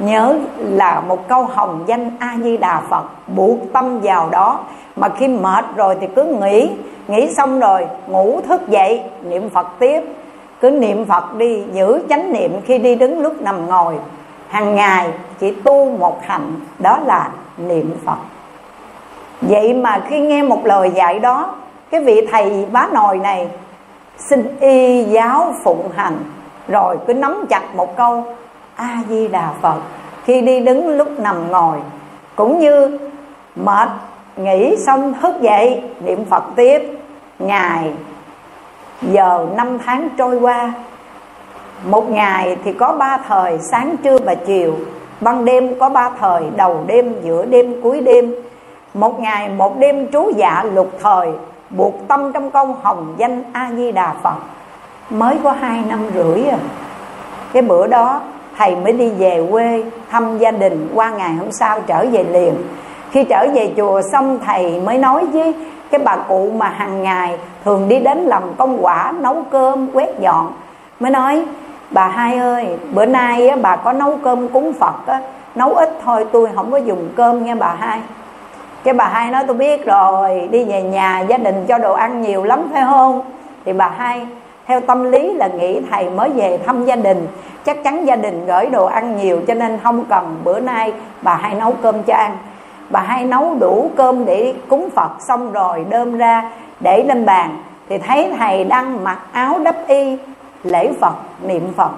nhớ 0.00 0.38
là 0.58 1.00
một 1.00 1.28
câu 1.28 1.44
hồng 1.44 1.84
danh 1.86 2.10
a 2.18 2.36
di 2.42 2.56
đà 2.56 2.80
phật, 2.88 3.04
buộc 3.26 3.58
tâm 3.72 4.00
vào 4.00 4.28
đó. 4.30 4.58
Mà 4.96 5.08
khi 5.08 5.28
mệt 5.28 5.64
rồi 5.76 5.96
thì 6.00 6.06
cứ 6.16 6.24
nghĩ 6.24 6.70
nghĩ 7.08 7.32
xong 7.36 7.60
rồi, 7.60 7.86
ngủ 8.06 8.40
thức 8.48 8.68
dậy, 8.68 9.02
niệm 9.22 9.50
phật 9.50 9.66
tiếp. 9.78 10.00
Cứ 10.60 10.70
niệm 10.70 11.04
phật 11.04 11.34
đi, 11.34 11.64
giữ 11.72 12.02
chánh 12.08 12.32
niệm 12.32 12.60
khi 12.66 12.78
đi 12.78 12.94
đứng 12.94 13.20
lúc 13.20 13.42
nằm 13.42 13.66
ngồi. 13.66 13.94
Hàng 14.48 14.74
ngày 14.74 15.08
chỉ 15.38 15.50
tu 15.50 15.90
một 15.90 16.18
hạnh 16.22 16.54
đó 16.78 16.98
là 17.04 17.28
niệm 17.58 17.96
phật. 18.06 18.18
Vậy 19.40 19.74
mà 19.74 20.02
khi 20.08 20.20
nghe 20.20 20.42
một 20.42 20.66
lời 20.66 20.90
dạy 20.94 21.18
đó, 21.18 21.54
cái 21.90 22.04
vị 22.04 22.26
thầy 22.32 22.66
bá 22.72 22.86
nồi 22.92 23.18
này, 23.18 23.48
xin 24.18 24.56
y 24.60 25.04
giáo 25.04 25.54
phụng 25.64 25.90
hành. 25.96 26.18
Rồi 26.68 26.98
cứ 27.06 27.14
nắm 27.14 27.44
chặt 27.50 27.74
một 27.74 27.96
câu 27.96 28.24
a 28.74 28.98
di 29.08 29.28
đà 29.28 29.50
phật. 29.62 29.80
Khi 30.24 30.40
đi 30.40 30.60
đứng 30.60 30.88
lúc 30.88 31.08
nằm 31.18 31.50
ngồi, 31.50 31.76
cũng 32.36 32.58
như 32.58 32.98
mệt 33.56 33.88
nghỉ 34.36 34.76
xong 34.76 35.14
thức 35.22 35.40
dậy, 35.40 35.82
niệm 36.04 36.24
phật 36.24 36.44
tiếp. 36.56 36.98
Ngày, 37.38 37.92
giờ 39.02 39.46
năm 39.56 39.78
tháng 39.78 40.08
trôi 40.18 40.36
qua. 40.36 40.72
Một 41.84 42.10
ngày 42.10 42.56
thì 42.64 42.72
có 42.72 42.92
ba 42.92 43.18
thời, 43.28 43.58
sáng, 43.58 43.96
trưa 44.02 44.18
và 44.18 44.34
chiều. 44.34 44.76
Ban 45.20 45.44
đêm 45.44 45.78
có 45.78 45.88
ba 45.88 46.10
thời, 46.20 46.42
đầu 46.56 46.84
đêm, 46.86 47.14
giữa 47.22 47.44
đêm, 47.44 47.82
cuối 47.82 48.00
đêm. 48.00 48.34
Một 48.94 49.20
ngày, 49.20 49.48
một 49.48 49.78
đêm 49.78 50.12
trú 50.12 50.30
dạ 50.36 50.64
lục 50.74 50.90
thời, 51.02 51.28
buộc 51.70 52.08
tâm 52.08 52.32
trong 52.32 52.50
câu 52.50 52.76
hồng 52.82 53.14
danh 53.18 53.42
a 53.52 53.70
di 53.76 53.92
đà 53.92 54.14
phật. 54.22 54.36
Mới 55.10 55.36
có 55.42 55.52
hai 55.52 55.82
năm 55.88 56.00
rưỡi 56.14 56.44
à. 56.44 56.58
Cái 57.52 57.62
bữa 57.62 57.86
đó 57.86 58.20
thầy 58.60 58.76
mới 58.76 58.92
đi 58.92 59.10
về 59.10 59.46
quê 59.50 59.82
thăm 60.10 60.38
gia 60.38 60.50
đình 60.50 60.88
qua 60.94 61.10
ngày 61.10 61.32
hôm 61.32 61.52
sau 61.52 61.80
trở 61.80 62.04
về 62.12 62.24
liền. 62.24 62.54
Khi 63.10 63.24
trở 63.24 63.46
về 63.54 63.72
chùa 63.76 64.02
xong 64.12 64.38
thầy 64.46 64.80
mới 64.80 64.98
nói 64.98 65.26
với 65.26 65.54
cái 65.90 66.00
bà 66.04 66.16
cụ 66.16 66.50
mà 66.56 66.68
hàng 66.68 67.02
ngày 67.02 67.38
thường 67.64 67.88
đi 67.88 67.98
đến 67.98 68.18
làm 68.18 68.42
công 68.58 68.84
quả 68.84 69.12
nấu 69.20 69.42
cơm 69.50 69.90
quét 69.92 70.20
dọn. 70.20 70.52
Mới 71.00 71.10
nói 71.10 71.44
bà 71.90 72.08
hai 72.08 72.38
ơi 72.38 72.66
bữa 72.92 73.06
nay 73.06 73.48
á, 73.48 73.56
bà 73.62 73.76
có 73.76 73.92
nấu 73.92 74.18
cơm 74.24 74.48
cúng 74.48 74.72
phật 74.72 75.06
á, 75.06 75.20
nấu 75.54 75.72
ít 75.72 75.90
thôi 76.04 76.26
tôi 76.32 76.48
không 76.54 76.72
có 76.72 76.78
dùng 76.78 77.08
cơm 77.16 77.44
nghe 77.44 77.54
bà 77.54 77.74
hai. 77.78 78.00
Cái 78.84 78.94
bà 78.94 79.04
hai 79.04 79.30
nói 79.30 79.44
tôi 79.46 79.56
biết 79.56 79.86
rồi 79.86 80.48
đi 80.50 80.64
về 80.64 80.82
nhà 80.82 81.20
gia 81.20 81.36
đình 81.36 81.66
cho 81.68 81.78
đồ 81.78 81.92
ăn 81.92 82.22
nhiều 82.22 82.44
lắm 82.44 82.68
phải 82.72 82.82
không? 82.90 83.22
Thì 83.64 83.72
bà 83.72 83.90
hai 83.96 84.26
theo 84.66 84.80
tâm 84.80 85.10
lý 85.10 85.32
là 85.34 85.46
nghĩ 85.48 85.80
thầy 85.90 86.10
mới 86.10 86.30
về 86.30 86.58
thăm 86.66 86.84
gia 86.84 86.96
đình. 86.96 87.26
Chắc 87.64 87.84
chắn 87.84 88.06
gia 88.06 88.16
đình 88.16 88.46
gửi 88.46 88.66
đồ 88.66 88.86
ăn 88.86 89.16
nhiều 89.16 89.40
cho 89.48 89.54
nên 89.54 89.78
không 89.82 90.04
cần 90.04 90.36
bữa 90.44 90.60
nay 90.60 90.92
bà 91.22 91.34
hay 91.34 91.54
nấu 91.54 91.72
cơm 91.82 92.02
cho 92.02 92.14
ăn. 92.14 92.36
Bà 92.90 93.00
hay 93.00 93.24
nấu 93.24 93.54
đủ 93.60 93.90
cơm 93.96 94.24
để 94.24 94.54
cúng 94.68 94.90
phật 94.90 95.10
xong 95.18 95.52
rồi 95.52 95.84
đơm 95.90 96.18
ra 96.18 96.50
để 96.80 97.04
lên 97.04 97.26
bàn. 97.26 97.62
Thì 97.88 97.98
thấy 97.98 98.32
thầy 98.38 98.64
đang 98.64 99.04
mặc 99.04 99.18
áo 99.32 99.58
đắp 99.58 99.76
y, 99.86 100.18
lễ 100.64 100.92
phật, 101.00 101.14
niệm 101.42 101.72
phật. 101.76 101.90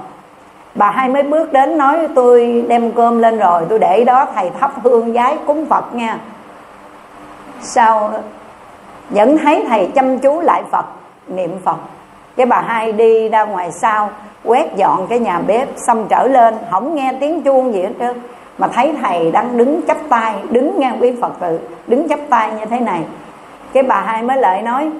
Bà 0.74 0.90
hai 0.90 1.08
mới 1.08 1.22
bước 1.22 1.52
đến 1.52 1.78
nói, 1.78 2.08
tôi 2.14 2.64
đem 2.68 2.92
cơm 2.92 3.18
lên 3.18 3.38
rồi, 3.38 3.62
tôi 3.68 3.78
để 3.78 4.04
đó, 4.04 4.26
thầy 4.34 4.50
thắp 4.60 4.72
hương 4.82 5.12
giái 5.12 5.38
cúng 5.46 5.66
phật 5.66 5.94
nha. 5.94 6.18
Sau, 7.60 8.10
vẫn 9.10 9.38
thấy 9.38 9.64
thầy 9.68 9.90
chăm 9.94 10.18
chú 10.18 10.40
lại 10.40 10.62
phật, 10.70 10.84
niệm 11.26 11.58
phật 11.64 11.76
cái 12.36 12.46
bà 12.46 12.60
hai 12.60 12.92
đi 12.92 13.28
ra 13.28 13.44
ngoài 13.44 13.72
sau, 13.72 14.10
quét 14.44 14.76
dọn 14.76 15.06
cái 15.06 15.18
nhà 15.18 15.40
bếp, 15.46 15.68
xong 15.76 16.06
trở 16.08 16.26
lên, 16.26 16.54
không 16.70 16.94
nghe 16.94 17.12
tiếng 17.20 17.42
chuông 17.42 17.72
gì 17.72 17.82
hết 17.82 17.92
trơn. 18.00 18.16
Mà 18.58 18.68
thấy 18.68 18.94
thầy 19.02 19.30
đang 19.30 19.58
đứng 19.58 19.80
chắp 19.88 19.96
tay, 20.08 20.34
đứng 20.50 20.80
ngang 20.80 20.98
quý 21.00 21.12
phật 21.20 21.32
tử, 21.40 21.58
đứng 21.86 22.08
chắp 22.08 22.18
tay 22.28 22.52
như 22.58 22.64
thế 22.64 22.80
này. 22.80 23.00
Cái 23.72 23.82
bà 23.82 24.00
hai 24.00 24.22
mới 24.22 24.36
lại 24.36 24.62
nói, 24.62 24.90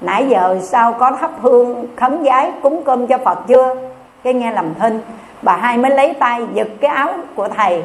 nãy 0.00 0.26
giờ 0.28 0.58
sao 0.62 0.92
có 0.92 1.10
thắp 1.20 1.30
hương 1.40 1.86
khấn 1.96 2.24
giái 2.24 2.52
cúng 2.62 2.82
cơm 2.84 3.06
cho 3.06 3.18
phật 3.18 3.38
chưa? 3.48 3.74
Cái 4.24 4.34
nghe 4.34 4.52
làm 4.52 4.74
thinh, 4.80 5.00
bà 5.42 5.56
hai 5.56 5.76
mới 5.76 5.90
lấy 5.90 6.14
tay 6.14 6.42
giật 6.54 6.68
cái 6.80 6.90
áo 6.90 7.08
của 7.34 7.48
thầy, 7.48 7.82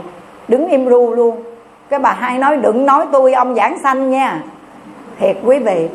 đứng 0.48 0.68
im 0.68 0.90
ru 0.90 1.14
luôn. 1.14 1.44
Cái 1.90 2.00
bà 2.00 2.14
hai 2.14 2.38
nói, 2.38 2.58
đừng 2.58 2.86
nói 2.86 3.06
tôi, 3.12 3.34
ông 3.34 3.56
giảng 3.56 3.80
sanh 3.84 4.10
nha. 4.10 4.42
Thiệt 5.20 5.38
quý 5.46 5.60
vị, 5.60 5.90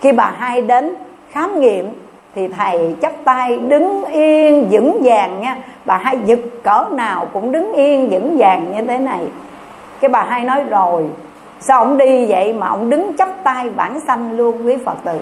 khi 0.00 0.12
bà 0.12 0.32
hai 0.38 0.62
đến 0.62 0.94
khám 1.30 1.60
nghiệm 1.60 2.01
thì 2.34 2.48
thầy 2.48 2.94
chắp 3.02 3.12
tay 3.24 3.56
đứng 3.56 4.04
yên 4.04 4.68
vững 4.70 5.00
vàng 5.04 5.40
nha. 5.40 5.56
Bà 5.84 5.96
hai 5.96 6.16
giật 6.24 6.38
cỡ 6.62 6.84
nào 6.90 7.26
cũng 7.32 7.52
đứng 7.52 7.72
yên 7.72 8.08
vững 8.10 8.36
vàng 8.38 8.72
như 8.76 8.84
thế 8.86 8.98
này. 8.98 9.20
Cái 10.00 10.08
bà 10.08 10.22
hai 10.22 10.44
nói 10.44 10.64
rồi 10.64 11.04
sao 11.60 11.78
ông 11.78 11.98
đi 11.98 12.26
vậy 12.26 12.52
mà 12.52 12.68
ông 12.68 12.90
đứng 12.90 13.16
chắp 13.16 13.28
tay 13.44 13.70
bản 13.70 14.00
sanh 14.00 14.36
luôn 14.36 14.66
quý 14.66 14.76
phật 14.84 14.96
tử? 15.04 15.18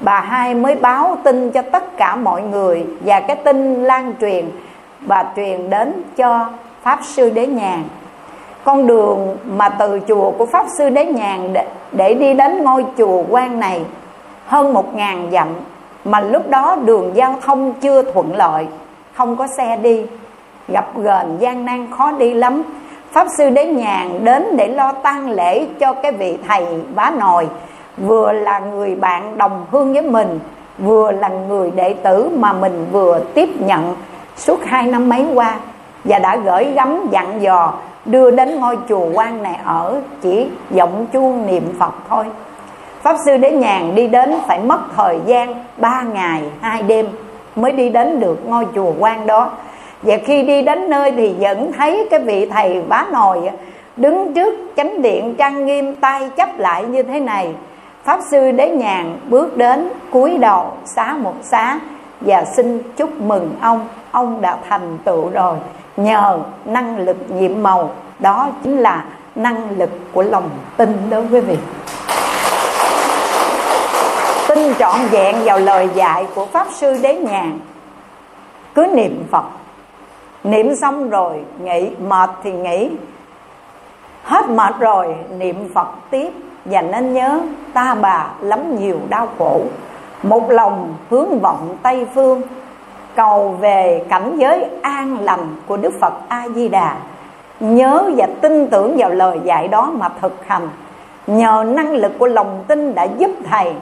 Bà 0.00 0.20
hai 0.20 0.54
mới 0.54 0.74
báo 0.74 1.16
tin 1.24 1.50
cho 1.50 1.62
tất 1.62 1.96
cả 1.96 2.16
mọi 2.16 2.42
người 2.42 2.86
và 3.00 3.20
cái 3.20 3.36
tin 3.36 3.84
lan 3.84 4.14
truyền. 4.20 4.50
Và 5.00 5.32
truyền 5.36 5.70
đến 5.70 6.02
cho 6.16 6.46
pháp 6.82 6.98
sư 7.02 7.30
đế 7.30 7.46
nhàn. 7.46 7.82
Con 8.64 8.86
đường 8.86 9.36
mà 9.46 9.68
từ 9.68 10.00
chùa 10.08 10.30
của 10.30 10.46
pháp 10.46 10.66
sư 10.78 10.90
đế 10.90 11.04
nhàn 11.04 11.52
để, 11.52 11.66
để 11.92 12.14
đi 12.14 12.34
đến 12.34 12.64
ngôi 12.64 12.84
chùa 12.98 13.22
quan 13.30 13.60
này 13.60 13.82
hơn 14.46 14.72
một 14.74 14.94
ngàn 14.94 15.28
dặm 15.32 15.48
mà 16.04 16.20
lúc 16.20 16.50
đó 16.50 16.76
đường 16.84 17.16
giao 17.16 17.34
thông 17.42 17.72
chưa 17.72 18.02
thuận 18.02 18.36
lợi, 18.36 18.66
không 19.14 19.36
có 19.36 19.46
xe 19.46 19.76
đi. 19.76 20.06
Gặp 20.68 20.86
gờn 20.96 21.38
gian 21.38 21.64
nan 21.64 21.86
khó 21.90 22.12
đi 22.12 22.34
lắm. 22.34 22.62
Pháp 23.12 23.26
sư 23.38 23.50
đế 23.50 23.64
nhàn 23.66 24.24
đến 24.24 24.56
để 24.56 24.68
lo 24.68 24.92
tang 24.92 25.30
lễ 25.30 25.66
cho 25.80 25.92
cái 25.92 26.12
vị 26.12 26.38
thầy 26.48 26.66
bá 26.94 27.10
nồi 27.10 27.48
vừa 27.96 28.32
là 28.32 28.58
người 28.58 28.94
bạn 28.94 29.38
đồng 29.38 29.66
hương 29.70 29.92
với 29.92 30.02
mình, 30.02 30.40
vừa 30.78 31.12
là 31.12 31.28
người 31.28 31.70
đệ 31.70 31.94
tử 31.94 32.30
mà 32.36 32.52
mình 32.52 32.86
vừa 32.92 33.20
tiếp 33.34 33.48
nhận. 33.58 33.94
Suốt 34.36 34.64
hai 34.64 34.86
năm 34.86 35.08
mấy 35.08 35.26
qua, 35.34 35.56
và 36.04 36.18
đã 36.18 36.36
gửi 36.36 36.64
gắm 36.64 37.06
dặn 37.10 37.42
dò, 37.42 37.72
đưa 38.04 38.30
đến 38.30 38.60
ngôi 38.60 38.78
chùa 38.88 39.06
quan 39.14 39.42
này 39.42 39.60
ở 39.64 40.00
chỉ 40.22 40.48
giọng 40.70 41.06
chuông 41.12 41.46
niệm 41.46 41.74
phật 41.78 41.92
thôi 42.08 42.24
pháp 43.02 43.16
sư 43.24 43.36
đế 43.36 43.50
nhàn 43.50 43.94
đi 43.94 44.06
đến 44.06 44.34
phải 44.46 44.60
mất 44.60 44.80
thời 44.96 45.18
gian 45.26 45.64
ba 45.76 46.02
ngày, 46.02 46.42
hai 46.60 46.82
đêm 46.82 47.06
mới 47.56 47.72
đi 47.72 47.88
đến 47.88 48.20
được 48.20 48.48
ngôi 48.48 48.66
chùa 48.74 48.92
quan 48.98 49.26
đó. 49.26 49.50
Và 50.02 50.16
khi 50.24 50.42
đi 50.42 50.62
đến 50.62 50.90
nơi 50.90 51.12
thì 51.12 51.34
vẫn 51.38 51.72
thấy 51.72 52.08
cái 52.10 52.20
vị 52.20 52.46
thầy 52.46 52.82
bá 52.88 53.04
nồi 53.12 53.50
đứng 53.96 54.34
trước 54.34 54.54
chánh 54.76 55.02
điện 55.02 55.34
trang 55.38 55.66
nghiêm 55.66 55.94
tay 55.94 56.30
chấp 56.36 56.58
lại 56.58 56.84
như 56.84 57.02
thế 57.02 57.20
này. 57.20 57.54
Pháp 58.04 58.20
sư 58.30 58.50
đế 58.50 58.68
nhàn 58.68 59.16
bước 59.28 59.56
đến 59.56 59.88
cúi 60.10 60.38
đầu 60.38 60.66
xá 60.84 61.16
một 61.22 61.34
xá 61.42 61.78
và 62.20 62.44
xin 62.44 62.82
chúc 62.96 63.20
mừng 63.20 63.50
ông. 63.60 63.88
Ông 64.10 64.40
đã 64.40 64.56
thành 64.68 64.98
tựu 65.04 65.28
rồi, 65.28 65.56
nhờ 65.96 66.38
năng 66.64 66.98
lực 66.98 67.16
nhiệm 67.28 67.62
màu. 67.62 67.90
Đó 68.18 68.48
chính 68.62 68.78
là 68.78 69.04
năng 69.34 69.78
lực 69.78 69.90
của 70.12 70.22
lòng 70.22 70.50
tin 70.76 71.10
đó 71.10 71.20
quý 71.32 71.40
vị 71.40 71.56
tin 74.70 74.78
trọn 74.78 75.00
vẹn 75.10 75.36
vào 75.44 75.60
lời 75.60 75.88
dạy 75.94 76.26
của 76.34 76.46
pháp 76.46 76.66
sư 76.72 76.96
đế 77.02 77.14
nhàn, 77.14 77.58
cứ 78.74 78.86
niệm 78.86 79.24
phật. 79.30 79.44
Niệm 80.44 80.74
xong 80.76 81.10
rồi 81.10 81.40
nghỉ 81.62 81.90
mệt 82.08 82.30
thì 82.42 82.52
nghỉ 82.52 82.90
hết 84.24 84.48
mệt 84.48 84.74
rồi, 84.80 85.14
niệm 85.38 85.68
phật 85.74 85.88
tiếp. 86.10 86.30
Và 86.64 86.82
nên 86.82 87.12
nhớ, 87.12 87.40
ta 87.72 87.94
bà 87.94 88.26
lắm 88.40 88.76
nhiều 88.80 88.98
đau 89.08 89.28
khổ. 89.38 89.60
Một 90.22 90.50
lòng 90.50 90.94
hướng 91.10 91.40
vọng 91.40 91.76
tây 91.82 92.06
phương, 92.14 92.42
cầu 93.16 93.48
về 93.60 94.04
cảnh 94.08 94.36
giới 94.38 94.64
an 94.82 95.18
lành 95.20 95.56
của 95.66 95.76
đức 95.76 95.94
phật 96.00 96.12
a 96.28 96.48
di 96.54 96.68
đà 96.68 96.96
nhớ 97.60 98.10
và 98.16 98.26
tin 98.40 98.68
tưởng 98.70 98.96
vào 98.96 99.10
lời 99.10 99.40
dạy 99.44 99.68
đó 99.68 99.90
mà 99.94 100.08
thực 100.20 100.46
hành. 100.46 100.68
Nhờ 101.26 101.64
năng 101.66 101.92
lực 101.92 102.12
của 102.18 102.26
lòng 102.26 102.64
tin 102.68 102.94
đã 102.94 103.06
giúp 103.18 103.30
thầy 103.50 103.74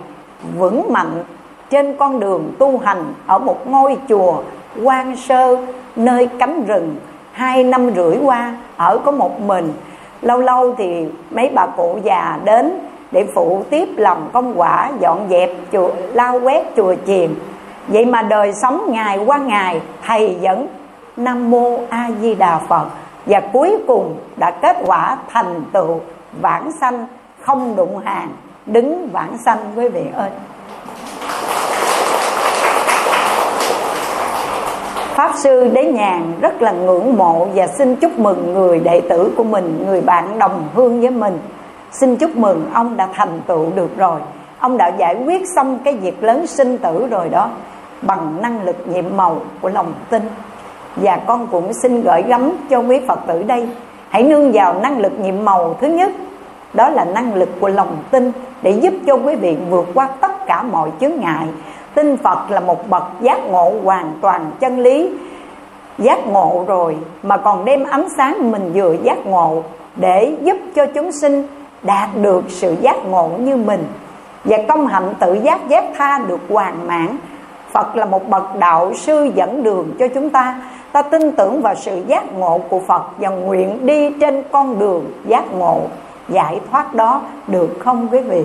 vững 0.58 0.92
mạnh 0.92 1.24
trên 1.70 1.96
con 1.96 2.20
đường 2.20 2.52
tu 2.58 2.78
hành 2.78 3.14
ở 3.26 3.38
một 3.38 3.66
ngôi 3.66 3.96
chùa 4.08 4.42
quan 4.82 5.16
sơ 5.16 5.56
nơi 5.96 6.28
cánh 6.38 6.64
rừng 6.66 6.96
hai 7.32 7.64
năm 7.64 7.90
rưỡi 7.96 8.16
qua, 8.24 8.56
ở 8.76 8.98
có 9.04 9.10
một 9.10 9.40
mình. 9.40 9.72
Lâu 10.22 10.40
lâu 10.40 10.74
thì 10.78 11.06
mấy 11.30 11.50
bà 11.54 11.66
cụ 11.66 11.98
già 12.04 12.38
đến 12.44 12.78
để 13.12 13.26
phụ 13.34 13.62
tiếp 13.70 13.88
làm 13.96 14.16
công 14.32 14.60
quả, 14.60 14.90
dọn 15.00 15.26
dẹp, 15.30 15.50
chùa, 15.72 15.90
lau 16.12 16.40
quét, 16.40 16.76
chùa 16.76 16.94
chiền. 17.06 17.34
Vậy 17.88 18.04
mà 18.04 18.22
đời 18.22 18.52
sống 18.52 18.90
ngày 18.92 19.18
qua 19.26 19.38
ngày, 19.38 19.80
thầy 20.06 20.36
vẫn 20.40 20.66
nam 21.16 21.50
mô 21.50 21.78
a 21.88 22.10
di 22.20 22.34
đà 22.34 22.58
phật. 22.58 22.86
Và 23.26 23.40
cuối 23.52 23.78
cùng 23.86 24.16
đã 24.36 24.50
kết 24.50 24.76
quả 24.86 25.16
thành 25.32 25.62
tựu 25.72 26.00
vãng 26.40 26.72
sanh 26.80 27.06
không 27.40 27.76
đụng 27.76 27.98
hàng 28.04 28.28
đứng 28.68 29.08
vãng 29.12 29.38
sanh 29.38 29.58
quý 29.76 29.88
vị 29.88 30.02
ơi 30.14 30.30
Pháp 35.14 35.32
Sư 35.36 35.70
Đế 35.72 35.84
Nhàn 35.84 36.32
rất 36.40 36.62
là 36.62 36.72
ngưỡng 36.72 37.16
mộ 37.16 37.48
và 37.54 37.66
xin 37.66 37.96
chúc 37.96 38.18
mừng 38.18 38.54
người 38.54 38.80
đệ 38.80 39.00
tử 39.00 39.32
của 39.36 39.44
mình, 39.44 39.84
người 39.86 40.00
bạn 40.00 40.38
đồng 40.38 40.68
hương 40.74 41.00
với 41.00 41.10
mình. 41.10 41.38
Xin 41.90 42.16
chúc 42.16 42.36
mừng 42.36 42.70
ông 42.74 42.96
đã 42.96 43.08
thành 43.14 43.40
tựu 43.46 43.66
được 43.74 43.96
rồi. 43.96 44.20
Ông 44.58 44.76
đã 44.76 44.88
giải 44.88 45.16
quyết 45.24 45.42
xong 45.56 45.78
cái 45.84 45.94
việc 45.94 46.24
lớn 46.24 46.46
sinh 46.46 46.78
tử 46.78 47.06
rồi 47.10 47.28
đó 47.28 47.50
bằng 48.02 48.42
năng 48.42 48.62
lực 48.62 48.76
nhiệm 48.88 49.04
màu 49.16 49.40
của 49.60 49.68
lòng 49.68 49.92
tin. 50.10 50.22
Và 50.96 51.20
con 51.26 51.46
cũng 51.46 51.72
xin 51.82 52.02
gửi 52.02 52.22
gắm 52.22 52.52
cho 52.70 52.78
quý 52.78 53.00
Phật 53.08 53.18
tử 53.26 53.42
đây 53.42 53.68
Hãy 54.08 54.22
nương 54.22 54.52
vào 54.52 54.80
năng 54.80 54.98
lực 54.98 55.20
nhiệm 55.20 55.44
màu 55.44 55.76
thứ 55.80 55.86
nhất 55.86 56.10
đó 56.74 56.88
là 56.88 57.04
năng 57.04 57.34
lực 57.34 57.48
của 57.60 57.68
lòng 57.68 57.96
tin 58.10 58.32
Để 58.62 58.70
giúp 58.70 58.94
cho 59.06 59.14
quý 59.14 59.34
vị 59.34 59.56
vượt 59.70 59.86
qua 59.94 60.08
tất 60.20 60.46
cả 60.46 60.62
mọi 60.62 60.90
chướng 61.00 61.20
ngại. 61.20 61.46
Tin 61.94 62.16
Phật 62.16 62.50
là 62.50 62.60
một 62.60 62.88
bậc 62.88 63.02
giác 63.20 63.38
ngộ 63.50 63.72
hoàn 63.84 64.12
toàn 64.20 64.50
chân 64.60 64.78
lý. 64.78 65.10
Giác 65.98 66.26
ngộ 66.26 66.64
rồi 66.66 66.96
mà 67.22 67.36
còn 67.36 67.64
đem 67.64 67.84
ánh 67.84 68.08
sáng 68.16 68.50
mình 68.50 68.72
vừa 68.74 68.96
giác 69.02 69.26
ngộ 69.26 69.62
để 69.96 70.36
giúp 70.42 70.56
cho 70.74 70.86
chúng 70.86 71.12
sinh 71.12 71.46
đạt 71.82 72.08
được 72.22 72.44
sự 72.48 72.76
giác 72.80 72.96
ngộ 73.10 73.28
như 73.38 73.56
mình. 73.56 73.84
Và 74.44 74.58
công 74.68 74.86
hạnh 74.86 75.14
tự 75.18 75.34
giác 75.34 75.68
giác 75.68 75.84
tha 75.96 76.18
được 76.28 76.40
hoàn 76.48 76.86
mãn. 76.86 77.16
Phật 77.72 77.96
là 77.96 78.04
một 78.04 78.28
bậc 78.28 78.56
đạo 78.58 78.94
sư 78.94 79.30
dẫn 79.34 79.62
đường 79.62 79.92
cho 79.98 80.08
chúng 80.08 80.30
ta. 80.30 80.60
Ta 80.92 81.02
tin 81.02 81.32
tưởng 81.32 81.62
vào 81.62 81.74
sự 81.74 82.02
giác 82.06 82.32
ngộ 82.32 82.60
của 82.68 82.80
Phật 82.80 83.02
và 83.18 83.28
nguyện 83.28 83.86
đi 83.86 84.10
trên 84.20 84.42
con 84.52 84.78
đường 84.78 85.04
giác 85.26 85.52
ngộ 85.52 85.80
giải 86.28 86.60
thoát 86.70 86.94
đó 86.94 87.20
được 87.46 87.76
không 87.84 88.08
quý 88.12 88.18
vị? 88.18 88.44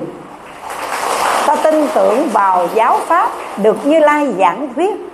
Ta 1.47 1.55
tin 1.63 1.87
tưởng 1.95 2.27
vào 2.33 2.67
giáo 2.73 2.97
pháp 3.05 3.29
được 3.63 3.85
như 3.85 3.99
lai 3.99 4.33
giảng 4.39 4.73
thuyết. 4.75 5.09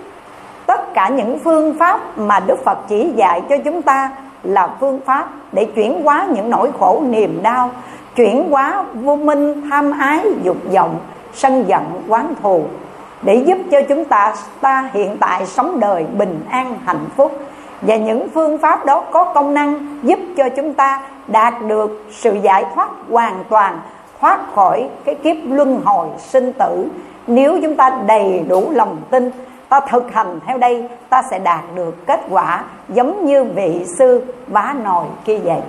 Tất 0.66 0.94
cả 0.94 1.08
những 1.08 1.38
phương 1.38 1.78
pháp 1.78 2.18
mà 2.18 2.40
đức 2.40 2.64
phật 2.64 2.78
chỉ 2.88 3.12
dạy 3.16 3.42
cho 3.48 3.56
chúng 3.64 3.82
ta 3.82 4.10
là 4.42 4.68
phương 4.80 5.00
pháp 5.06 5.28
để 5.52 5.64
chuyển 5.64 6.02
hóa 6.02 6.26
những 6.34 6.50
nỗi 6.50 6.70
khổ 6.78 7.02
niềm 7.08 7.42
đau, 7.42 7.70
chuyển 8.16 8.50
hóa 8.50 8.84
vô 8.94 9.16
minh, 9.16 9.70
tham 9.70 9.98
ái, 9.98 10.26
dục 10.42 10.56
vọng, 10.72 10.98
sân 11.34 11.64
giận, 11.68 12.02
quán 12.08 12.34
thù 12.42 12.64
để 13.22 13.34
giúp 13.34 13.58
cho 13.70 13.82
chúng 13.88 14.04
ta 14.04 14.34
ta 14.60 14.90
hiện 14.92 15.16
tại 15.20 15.46
sống 15.46 15.80
đời 15.80 16.06
bình 16.18 16.40
an, 16.50 16.78
hạnh 16.86 17.06
phúc 17.16 17.40
và 17.82 17.96
những 17.96 18.28
phương 18.34 18.58
pháp 18.58 18.86
đó 18.86 19.04
có 19.10 19.24
công 19.24 19.54
năng 19.54 19.98
giúp 20.02 20.18
cho 20.36 20.48
chúng 20.48 20.74
ta 20.74 21.00
đạt 21.26 21.54
được 21.66 22.04
sự 22.10 22.34
giải 22.42 22.64
thoát 22.74 22.88
hoàn 23.10 23.44
toàn, 23.48 23.80
thoát 24.20 24.40
khỏi 24.54 24.88
cái 25.04 25.14
kiếp 25.14 25.36
luân 25.44 25.82
hồi 25.84 26.08
sinh 26.18 26.52
tử. 26.52 26.86
Nếu 27.26 27.58
chúng 27.62 27.76
ta 27.76 27.90
đầy 28.06 28.44
đủ 28.48 28.70
lòng 28.70 28.96
tin, 29.10 29.30
ta 29.68 29.80
thực 29.80 30.12
hành 30.12 30.40
theo 30.46 30.58
đây, 30.58 30.88
ta 31.08 31.22
sẽ 31.30 31.38
đạt 31.38 31.60
được 31.74 32.06
kết 32.06 32.20
quả 32.30 32.64
giống 32.88 33.26
như 33.26 33.44
vị 33.44 33.84
sư 33.98 34.24
vá 34.46 34.74
nồi 34.84 35.04
kia 35.24 35.38
vậy. 35.38 35.60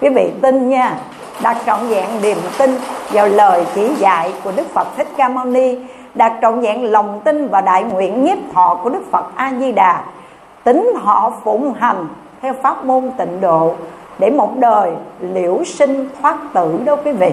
Quý 0.00 0.08
vị 0.08 0.32
tin 0.42 0.68
nha 0.68 0.96
đặt 1.42 1.56
trọn 1.66 1.80
vẹn 1.88 2.08
niềm 2.22 2.38
tin 2.58 2.70
vào 3.10 3.28
lời 3.28 3.66
chỉ 3.74 3.88
dạy 3.98 4.32
của 4.44 4.52
đức 4.56 4.66
phật 4.74 4.88
thích 4.96 5.08
ca 5.16 5.28
mâu 5.28 5.44
ni 5.44 5.78
đặt 6.14 6.32
trọn 6.42 6.60
vẹn 6.60 6.92
lòng 6.92 7.20
tin 7.24 7.48
và 7.48 7.60
đại 7.60 7.82
nguyện 7.82 8.24
nhiếp 8.24 8.38
thọ 8.52 8.78
của 8.82 8.90
đức 8.90 9.02
phật 9.10 9.24
a 9.36 9.52
di 9.60 9.72
đà 9.72 10.02
tính 10.64 10.92
họ 11.02 11.32
phụng 11.44 11.74
hành 11.74 12.08
theo 12.42 12.54
pháp 12.62 12.84
môn 12.84 13.10
tịnh 13.18 13.40
độ 13.40 13.74
để 14.18 14.30
một 14.30 14.56
đời 14.56 14.92
liễu 15.20 15.64
sinh 15.64 16.08
thoát 16.20 16.36
tử 16.52 16.80
đó 16.84 16.96
quý 16.96 17.12
vị. 17.12 17.30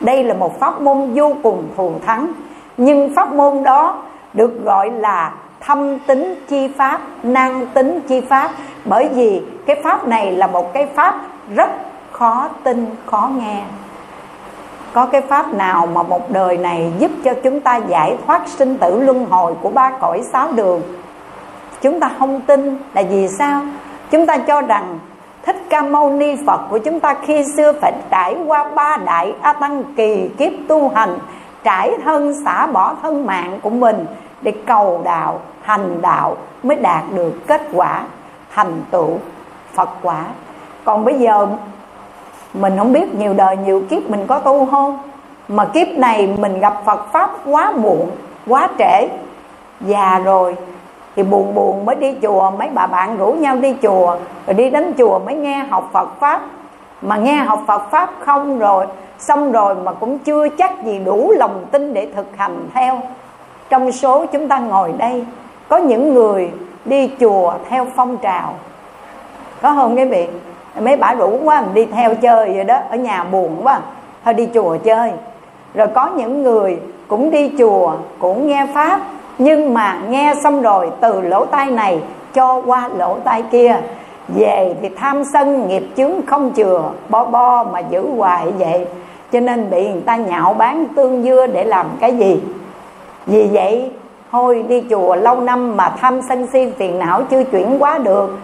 Đây 0.00 0.24
là 0.24 0.34
một 0.34 0.60
pháp 0.60 0.80
môn 0.80 1.14
vô 1.14 1.32
cùng 1.42 1.68
thù 1.76 1.92
thắng, 2.06 2.32
nhưng 2.76 3.14
pháp 3.14 3.32
môn 3.32 3.62
đó 3.62 4.02
được 4.32 4.64
gọi 4.64 4.90
là 4.90 5.32
thâm 5.60 5.98
tính 5.98 6.34
chi 6.48 6.68
pháp 6.68 7.00
năng 7.22 7.66
tính 7.66 8.00
chi 8.08 8.20
pháp, 8.20 8.50
bởi 8.84 9.08
vì 9.08 9.42
cái 9.66 9.80
pháp 9.84 10.08
này 10.08 10.32
là 10.32 10.46
một 10.46 10.72
cái 10.72 10.86
pháp 10.86 11.14
rất 11.54 11.70
khó 12.12 12.48
tin, 12.62 12.86
khó 13.06 13.30
nghe. 13.36 13.62
Có 14.92 15.06
cái 15.06 15.20
pháp 15.20 15.54
nào 15.54 15.86
mà 15.86 16.02
một 16.02 16.30
đời 16.30 16.56
này 16.56 16.92
giúp 16.98 17.10
cho 17.24 17.34
chúng 17.42 17.60
ta 17.60 17.76
giải 17.76 18.16
thoát 18.26 18.48
sinh 18.48 18.78
tử 18.78 19.00
luân 19.00 19.26
hồi 19.26 19.54
của 19.62 19.70
ba 19.70 19.90
cõi 20.00 20.22
sáu 20.32 20.52
đường 20.52 20.82
chúng 21.84 22.00
ta 22.00 22.10
không 22.18 22.40
tin 22.40 22.78
là 22.94 23.02
vì 23.10 23.28
sao? 23.28 23.62
Chúng 24.10 24.26
ta 24.26 24.38
cho 24.38 24.60
rằng 24.60 24.98
Thích 25.42 25.56
Ca 25.68 25.82
Mâu 25.82 26.10
Ni 26.10 26.36
Phật 26.46 26.60
của 26.70 26.78
chúng 26.78 27.00
ta 27.00 27.14
khi 27.22 27.44
xưa 27.56 27.72
phải 27.72 27.92
trải 28.10 28.36
qua 28.46 28.70
ba 28.74 28.96
đại 28.96 29.34
A 29.40 29.52
Tăng 29.52 29.84
kỳ 29.96 30.28
kiếp 30.38 30.52
tu 30.68 30.88
hành 30.88 31.18
Trải 31.64 31.92
thân 32.04 32.34
xả 32.44 32.66
bỏ 32.66 32.94
thân 33.02 33.26
mạng 33.26 33.58
của 33.62 33.70
mình 33.70 34.06
Để 34.42 34.52
cầu 34.66 35.00
đạo, 35.04 35.40
hành 35.62 36.02
đạo 36.02 36.36
mới 36.62 36.76
đạt 36.76 37.02
được 37.14 37.46
kết 37.46 37.62
quả 37.72 38.02
thành 38.54 38.82
tựu 38.90 39.18
Phật 39.74 39.88
quả. 40.02 40.24
Còn 40.84 41.04
bây 41.04 41.14
giờ 41.14 41.46
mình 42.54 42.74
không 42.78 42.92
biết 42.92 43.14
nhiều 43.14 43.34
đời 43.34 43.56
nhiều 43.56 43.82
kiếp 43.90 44.10
mình 44.10 44.26
có 44.26 44.38
tu 44.38 44.66
không 44.66 44.98
Mà 45.48 45.64
kiếp 45.64 45.88
này 45.88 46.34
mình 46.38 46.60
gặp 46.60 46.82
Phật 46.84 47.12
Pháp 47.12 47.30
quá 47.46 47.72
muộn, 47.76 48.10
quá 48.46 48.68
trễ 48.78 49.08
Già 49.80 50.18
rồi 50.18 50.56
thì 51.16 51.22
buồn 51.22 51.54
buồn 51.54 51.84
mới 51.84 51.94
đi 51.94 52.14
chùa, 52.22 52.50
mấy 52.50 52.68
bà 52.74 52.86
bạn 52.86 53.18
rủ 53.18 53.32
nhau 53.32 53.56
đi 53.56 53.76
chùa, 53.82 54.16
rồi 54.46 54.54
đi 54.54 54.70
đến 54.70 54.92
chùa 54.98 55.18
mới 55.18 55.34
nghe 55.34 55.64
học 55.70 55.90
Phật 55.92 56.08
pháp. 56.20 56.40
Mà 57.02 57.16
nghe 57.16 57.36
học 57.36 57.60
Phật 57.66 57.90
pháp 57.90 58.10
không 58.20 58.58
rồi, 58.58 58.86
xong 59.18 59.52
rồi 59.52 59.74
mà 59.74 59.92
cũng 59.92 60.18
chưa 60.18 60.48
chắc 60.48 60.84
gì 60.84 60.98
đủ 61.04 61.32
lòng 61.36 61.66
tin 61.70 61.94
để 61.94 62.08
thực 62.16 62.26
hành 62.36 62.68
theo. 62.74 63.00
Trong 63.68 63.92
số 63.92 64.26
chúng 64.26 64.48
ta 64.48 64.58
ngồi 64.58 64.92
đây, 64.98 65.24
có 65.68 65.76
những 65.76 66.14
người 66.14 66.50
đi 66.84 67.10
chùa 67.20 67.54
theo 67.68 67.86
phong 67.96 68.16
trào. 68.16 68.54
Có 69.62 69.74
không 69.74 69.96
quý 69.96 70.04
vị? 70.04 70.28
Mấy 70.80 70.96
bà 70.96 71.14
rủ 71.14 71.38
quá 71.44 71.60
mình 71.60 71.74
đi 71.74 71.86
theo 71.86 72.14
chơi 72.14 72.52
vậy 72.54 72.64
đó, 72.64 72.78
ở 72.90 72.96
nhà 72.96 73.24
buồn 73.24 73.60
quá, 73.62 73.80
thôi 74.24 74.34
đi 74.34 74.48
chùa 74.54 74.76
chơi. 74.76 75.12
Rồi 75.74 75.86
có 75.94 76.10
những 76.16 76.42
người 76.42 76.78
cũng 77.08 77.30
đi 77.30 77.52
chùa, 77.58 77.92
cũng 78.18 78.46
nghe 78.48 78.66
pháp 78.74 79.00
nhưng 79.38 79.74
mà 79.74 79.98
nghe 80.08 80.34
xong 80.42 80.62
rồi 80.62 80.90
từ 81.00 81.20
lỗ 81.20 81.44
tai 81.44 81.70
này 81.70 82.02
cho 82.34 82.62
qua 82.66 82.88
lỗ 82.96 83.16
tai 83.24 83.42
kia. 83.42 83.76
Về 84.28 84.76
thì 84.82 84.88
tham 84.88 85.24
sân 85.32 85.68
nghiệp 85.68 85.82
chướng 85.96 86.12
không 86.26 86.52
chừa, 86.56 86.82
bo 87.08 87.24
bo 87.24 87.64
mà 87.64 87.78
giữ 87.78 88.06
hoài 88.16 88.46
vậy. 88.58 88.86
Cho 89.32 89.40
nên 89.40 89.70
bị 89.70 89.88
người 89.88 90.02
ta 90.02 90.16
nhạo 90.16 90.54
bán 90.54 90.86
tương 90.96 91.22
dưa 91.22 91.46
để 91.46 91.64
làm 91.64 91.86
cái 92.00 92.16
gì? 92.16 92.40
Vì 93.26 93.48
vậy, 93.52 93.90
thôi 94.32 94.64
đi 94.68 94.84
chùa 94.90 95.14
lâu 95.14 95.40
năm 95.40 95.76
mà 95.76 95.88
tham 96.00 96.20
sân 96.28 96.46
si 96.46 96.72
phiền 96.78 96.98
não 96.98 97.22
chưa 97.30 97.44
chuyển 97.44 97.76
quá 97.78 97.98
được. 97.98 98.38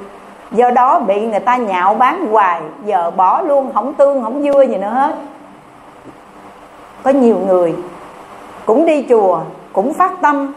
Do 0.52 0.70
đó 0.70 0.98
bị 0.98 1.20
người 1.20 1.40
ta 1.40 1.56
nhạo 1.56 1.94
bán 1.94 2.26
hoài, 2.26 2.60
giờ 2.84 3.10
bỏ 3.10 3.42
luôn 3.42 3.70
không 3.74 3.94
tương 3.94 4.22
không 4.22 4.42
dưa 4.42 4.62
gì 4.62 4.76
nữa 4.76 4.90
hết. 4.94 5.14
Có 7.02 7.10
nhiều 7.10 7.36
người 7.46 7.74
cũng 8.66 8.86
đi 8.86 9.06
chùa, 9.08 9.40
cũng 9.72 9.94
phát 9.94 10.12
tâm 10.22 10.52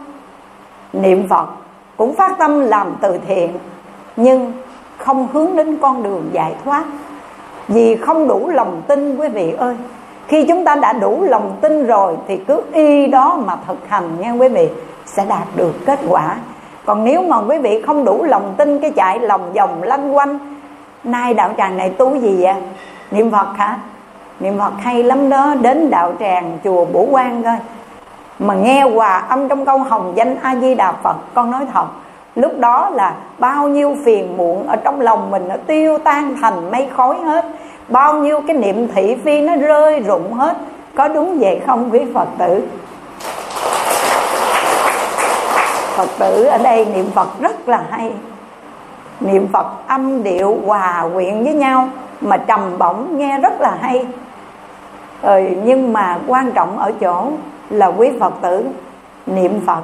niệm 0.94 1.28
phật 1.28 1.48
cũng 1.96 2.14
phát 2.14 2.38
tâm 2.38 2.60
làm 2.60 2.96
từ 3.00 3.18
thiện, 3.26 3.52
nhưng 4.16 4.52
không 4.96 5.28
hướng 5.32 5.56
đến 5.56 5.76
con 5.76 6.02
đường 6.02 6.30
giải 6.32 6.54
thoát. 6.64 6.84
Vì 7.68 7.96
không 7.96 8.28
đủ 8.28 8.48
lòng 8.48 8.82
tin, 8.86 9.16
quý 9.16 9.28
vị 9.28 9.52
ơi, 9.52 9.76
khi 10.26 10.44
chúng 10.48 10.64
ta 10.64 10.74
đã 10.74 10.92
đủ 10.92 11.22
lòng 11.22 11.56
tin 11.60 11.86
rồi 11.86 12.16
thì 12.28 12.36
cứ 12.36 12.62
y 12.72 13.06
đó 13.06 13.38
mà 13.46 13.56
thực 13.66 13.88
hành 13.88 14.20
nha 14.20 14.32
quý 14.32 14.48
vị, 14.48 14.68
sẽ 15.06 15.24
đạt 15.28 15.48
được 15.56 15.72
kết 15.86 16.00
quả. 16.08 16.36
Còn 16.84 17.04
nếu 17.04 17.22
mà 17.22 17.36
quý 17.38 17.58
vị 17.58 17.82
không 17.82 18.04
đủ 18.04 18.24
lòng 18.24 18.54
tin 18.56 18.80
cái 18.80 18.90
chạy 18.90 19.20
lòng 19.20 19.52
vòng 19.52 19.82
lanh 19.82 20.16
quanh, 20.16 20.38
nay 21.04 21.34
đạo 21.34 21.50
tràng 21.56 21.76
này 21.76 21.90
tu 21.90 22.16
gì 22.16 22.42
vậy? 22.42 22.54
Niệm 23.10 23.30
phật 23.30 23.46
hả? 23.56 23.78
Niệm 24.40 24.58
phật 24.58 24.72
hay 24.78 25.02
lắm 25.02 25.30
đó, 25.30 25.54
đến 25.60 25.90
đạo 25.90 26.12
tràng 26.20 26.58
chùa 26.64 26.84
bổ 26.84 27.06
quan 27.10 27.42
coi 27.42 27.56
mà 28.38 28.54
nghe 28.54 28.82
hòa 28.82 29.18
âm 29.28 29.48
trong 29.48 29.64
câu 29.64 29.78
hồng 29.78 30.12
danh 30.16 30.36
a 30.42 30.56
di 30.56 30.74
đà 30.74 30.92
phật 30.92 31.16
con 31.34 31.50
nói 31.50 31.66
thật 31.72 31.86
lúc 32.34 32.58
đó 32.58 32.90
là 32.90 33.14
bao 33.38 33.68
nhiêu 33.68 33.96
phiền 34.04 34.36
muộn 34.36 34.66
ở 34.66 34.76
trong 34.76 35.00
lòng 35.00 35.30
mình 35.30 35.48
nó 35.48 35.54
tiêu 35.66 35.98
tan 35.98 36.36
thành 36.40 36.70
mây 36.70 36.88
khói 36.96 37.16
hết. 37.16 37.44
Bao 37.88 38.14
nhiêu 38.14 38.40
cái 38.46 38.56
niệm 38.56 38.88
thị 38.94 39.16
phi 39.24 39.40
nó 39.40 39.56
rơi 39.56 40.00
rụng 40.00 40.32
hết. 40.32 40.56
Có 40.94 41.08
đúng 41.08 41.38
vậy 41.38 41.60
không 41.66 41.90
quý 41.92 42.00
phật 42.14 42.28
tử? 42.38 42.62
Phật 45.96 46.08
tử 46.18 46.44
ở 46.44 46.58
đây 46.58 46.84
niệm 46.84 47.10
phật 47.14 47.28
rất 47.40 47.68
là 47.68 47.82
hay. 47.90 48.12
Niệm 49.20 49.48
phật 49.52 49.66
âm 49.88 50.22
điệu 50.22 50.58
hòa 50.66 51.04
quyện 51.14 51.44
với 51.44 51.54
nhau 51.54 51.88
mà 52.20 52.36
trầm 52.36 52.78
bổng 52.78 53.18
nghe 53.18 53.38
rất 53.38 53.60
là 53.60 53.76
hay. 53.80 54.06
Ừ, 55.22 55.40
nhưng 55.64 55.92
mà 55.92 56.18
quan 56.26 56.52
trọng 56.52 56.78
ở 56.78 56.92
chỗ 57.00 57.30
là 57.70 57.86
quý 57.86 58.10
phật 58.20 58.32
tử. 58.42 58.64
Niệm 59.26 59.60
phật, 59.66 59.82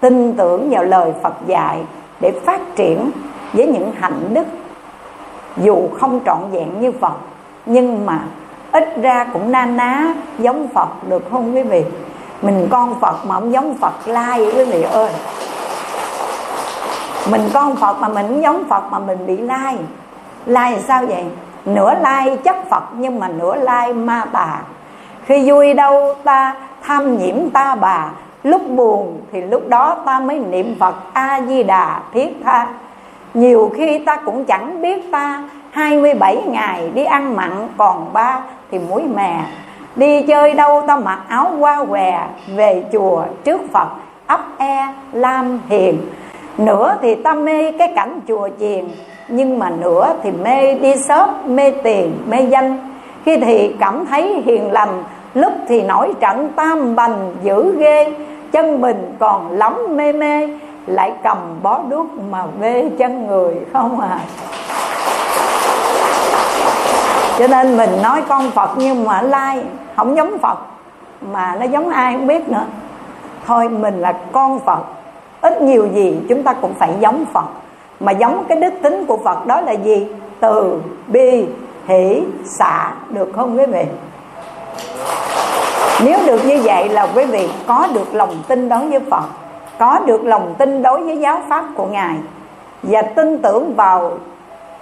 tin 0.00 0.34
tưởng 0.36 0.70
vào 0.70 0.84
lời 0.84 1.12
phật 1.22 1.34
dạy 1.46 1.78
để 2.20 2.32
phát 2.44 2.60
triển 2.76 3.10
với 3.52 3.66
những 3.66 3.92
hạnh 4.00 4.34
đức. 4.34 4.46
Dù 5.56 5.88
không 6.00 6.20
trọn 6.26 6.38
vẹn 6.52 6.80
như 6.80 6.92
phật, 7.00 7.14
nhưng 7.66 8.06
mà 8.06 8.18
ít 8.72 8.96
ra 9.02 9.26
cũng 9.32 9.52
na 9.52 9.66
ná 9.66 10.14
giống 10.38 10.68
phật 10.68 10.88
được 11.08 11.22
không 11.30 11.54
quý 11.54 11.62
vị? 11.62 11.84
Mình 12.42 12.68
con 12.70 13.00
phật 13.00 13.26
mà 13.26 13.34
không 13.34 13.52
giống 13.52 13.74
phật 13.74 13.92
lai 14.06 14.50
quý 14.56 14.64
vị 14.64 14.82
ơi. 14.82 15.10
Mình 17.30 17.48
con 17.54 17.76
phật 17.76 18.00
mà 18.00 18.08
mình 18.08 18.26
không 18.26 18.42
giống 18.42 18.64
phật 18.68 18.82
mà 18.90 18.98
mình 18.98 19.26
bị 19.26 19.36
lai. 19.36 19.76
Lai 20.46 20.78
sao 20.88 21.06
vậy? 21.06 21.24
Nửa 21.64 21.94
lai 21.94 22.36
chấp 22.44 22.56
phật 22.70 22.82
nhưng 22.92 23.18
mà 23.20 23.28
nửa 23.28 23.54
lai 23.54 23.92
ma 23.92 24.24
tà. 24.32 24.62
Khi 25.24 25.50
vui 25.50 25.74
đâu 25.74 26.14
ta 26.24 26.54
tham 26.90 27.18
nhiễm 27.18 27.50
ta 27.50 27.74
bà. 27.74 28.10
Lúc 28.42 28.70
buồn 28.70 29.20
thì 29.32 29.40
lúc 29.40 29.68
đó 29.68 29.96
ta 30.06 30.20
mới 30.20 30.38
niệm 30.38 30.76
phật 30.80 30.94
a 31.12 31.40
di 31.48 31.62
đà 31.62 32.00
thiết 32.12 32.28
tha. 32.44 32.66
Nhiều 33.34 33.72
khi 33.76 33.98
ta 33.98 34.16
cũng 34.16 34.44
chẳng 34.44 34.82
biết 34.82 35.12
ta. 35.12 35.42
27 35.70 36.42
ngày 36.46 36.90
đi 36.94 37.04
ăn 37.04 37.36
mặn, 37.36 37.68
còn 37.76 38.12
ba 38.12 38.40
thì 38.70 38.78
muối 38.78 39.02
mè. 39.02 39.40
Đi 39.96 40.22
chơi 40.22 40.54
đâu 40.54 40.82
ta 40.86 40.96
mặc 40.96 41.20
áo 41.28 41.52
qua 41.58 41.84
què 41.90 42.26
Về 42.56 42.84
chùa 42.92 43.24
trước 43.44 43.60
Phật, 43.72 43.88
ấp 44.26 44.40
e 44.58 44.94
lam 45.12 45.58
hiền. 45.68 46.00
Nữa 46.58 46.96
thì 47.02 47.14
ta 47.14 47.34
mê 47.34 47.72
cái 47.72 47.92
cảnh 47.96 48.20
chùa 48.28 48.48
chiền, 48.60 48.84
Nhưng 49.28 49.58
mà 49.58 49.70
nửa 49.70 50.12
thì 50.22 50.30
mê 50.30 50.74
đi 50.74 50.96
shop, 50.96 51.28
mê 51.46 51.70
tiền, 51.70 52.12
mê 52.28 52.42
danh. 52.42 52.78
Khi 53.24 53.36
thì 53.36 53.74
cảm 53.80 54.06
thấy 54.06 54.42
hiền 54.46 54.72
lành 54.72 55.02
Lúc 55.34 55.52
thì 55.68 55.82
nổi 55.82 56.14
trận 56.20 56.48
tam 56.56 56.96
bành 56.96 57.34
dữ 57.42 57.76
ghê, 57.78 58.14
Chân 58.52 58.80
mình 58.80 59.16
còn 59.18 59.58
lắm 59.58 59.96
mê 59.96 60.12
mê, 60.12 60.48
Lại 60.86 61.12
cầm 61.22 61.38
bó 61.62 61.80
đuốc 61.88 62.06
mà 62.30 62.44
vê 62.60 62.90
chân 62.98 63.26
người 63.26 63.54
không 63.72 64.00
à. 64.00 64.20
Cho 67.38 67.46
nên 67.46 67.76
mình 67.76 67.90
nói 68.02 68.22
con 68.28 68.50
phật 68.50 68.70
nhưng 68.76 69.04
mà 69.04 69.22
lai, 69.22 69.62
không 69.96 70.16
giống 70.16 70.38
phật, 70.38 70.58
mà 71.20 71.56
nó 71.60 71.64
giống 71.64 71.88
ai 71.88 72.12
không 72.12 72.26
biết 72.26 72.48
nữa. 72.48 72.64
Thôi 73.46 73.68
mình 73.68 74.00
là 74.00 74.12
con 74.32 74.58
phật, 74.58 74.80
ít 75.40 75.62
nhiều 75.62 75.88
gì 75.94 76.18
chúng 76.28 76.42
ta 76.42 76.52
cũng 76.52 76.74
phải 76.74 76.90
giống 77.00 77.24
phật. 77.32 77.46
Mà 78.00 78.12
giống 78.12 78.44
cái 78.48 78.58
đức 78.58 78.74
tính 78.82 79.04
của 79.06 79.16
phật 79.16 79.46
đó 79.46 79.60
là 79.60 79.72
gì? 79.72 80.06
Từ 80.40 80.80
bi, 81.06 81.46
hỷ 81.88 82.22
xả 82.44 82.92
được 83.08 83.32
không 83.36 83.58
quý 83.58 83.66
vị? 83.66 83.84
Nếu 86.04 86.18
được 86.26 86.44
như 86.46 86.60
vậy 86.64 86.88
là 86.88 87.08
quý 87.14 87.24
vị 87.24 87.48
có 87.66 87.88
được 87.94 88.14
lòng 88.14 88.42
tin 88.48 88.68
đối 88.68 88.86
với 88.86 89.00
phật, 89.10 89.24
có 89.78 89.98
được 90.06 90.24
lòng 90.24 90.54
tin 90.58 90.82
đối 90.82 91.04
với 91.04 91.18
giáo 91.18 91.40
pháp 91.48 91.64
của 91.74 91.86
ngài, 91.86 92.14
và 92.82 93.02
tin 93.02 93.38
tưởng 93.38 93.74
vào 93.74 94.12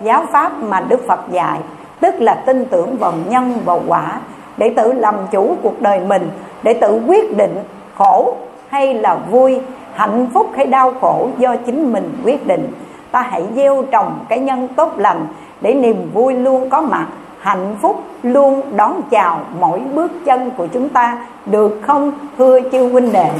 giáo 0.01 0.25
pháp 0.33 0.53
mà 0.63 0.81
đức 0.81 1.07
phật 1.07 1.21
dạy, 1.31 1.59
tức 2.01 2.15
là 2.19 2.35
tin 2.35 2.67
tưởng 2.67 2.97
vào 2.97 3.13
nhân 3.29 3.53
và 3.65 3.79
quả, 3.89 4.21
để 4.57 4.75
tự 4.77 4.93
làm 4.93 5.15
chủ 5.31 5.57
cuộc 5.63 5.83
đời 5.83 6.01
mình, 6.01 6.31
để 6.63 6.75
tự 6.75 7.01
quyết 7.07 7.37
định 7.37 7.65
khổ 7.97 8.37
hay 8.69 8.95
là 8.95 9.19
vui, 9.31 9.61
hạnh 9.95 10.27
phúc 10.35 10.51
hay 10.57 10.67
đau 10.67 10.93
khổ 11.01 11.29
do 11.39 11.57
chính 11.67 11.93
mình 11.93 12.19
quyết 12.25 12.47
định. 12.47 12.73
Ta 13.11 13.21
hãy 13.21 13.45
gieo 13.57 13.83
trồng 13.91 14.19
cái 14.29 14.39
nhân 14.39 14.69
tốt 14.77 14.93
lành 14.97 15.27
để 15.61 15.75
niềm 15.75 16.11
vui 16.15 16.35
luôn 16.35 16.71
có 16.71 16.81
mặt 16.81 17.07
hạnh 17.41 17.77
phúc 17.83 18.05
luôn 18.23 18.63
đón 18.77 19.03
chào 19.11 19.41
mỗi 19.61 19.81
bước 19.95 20.13
chân 20.25 20.51
của 20.57 20.67
chúng 20.67 20.89
ta, 20.89 21.19
được 21.47 21.81
không, 21.87 22.13
thưa 22.39 22.61
chư 22.73 22.89
huynh 22.89 23.13
đệ? 23.13 23.31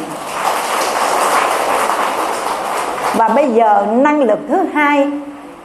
Và 3.17 3.29
bây 3.29 3.51
giờ 3.51 3.87
năng 3.91 4.23
lực 4.23 4.39
thứ 4.49 4.57
hai 4.57 5.11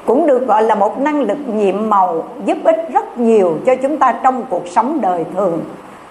cũng 0.06 0.28
được 0.28 0.48
gọi 0.48 0.64
là 0.64 0.76
một 0.76 1.00
năng 1.00 1.22
lực 1.22 1.38
nhiệm 1.54 1.90
màu, 1.90 2.24
giúp 2.46 2.58
ích 2.64 2.90
rất 2.94 3.18
nhiều 3.18 3.58
cho 3.66 3.76
chúng 3.76 3.98
ta 3.98 4.14
trong 4.24 4.46
cuộc 4.50 4.64
sống 4.68 5.02
đời 5.02 5.26
thường. 5.36 5.62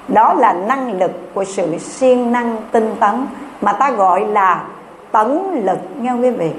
Đó 0.09 0.35
là 0.35 0.53
năng 0.53 0.99
lực 0.99 1.35
của 1.35 1.45
sự 1.45 1.79
siêng 1.79 2.33
năng, 2.33 2.57
tinh 2.73 2.95
tấn, 3.01 3.27
mà 3.61 3.73
ta 3.73 3.91
gọi 3.91 4.25
là 4.27 4.63
tấn 5.13 5.61
lực 5.65 5.79
nha 5.99 6.13
quý 6.13 6.31
vị. 6.31 6.51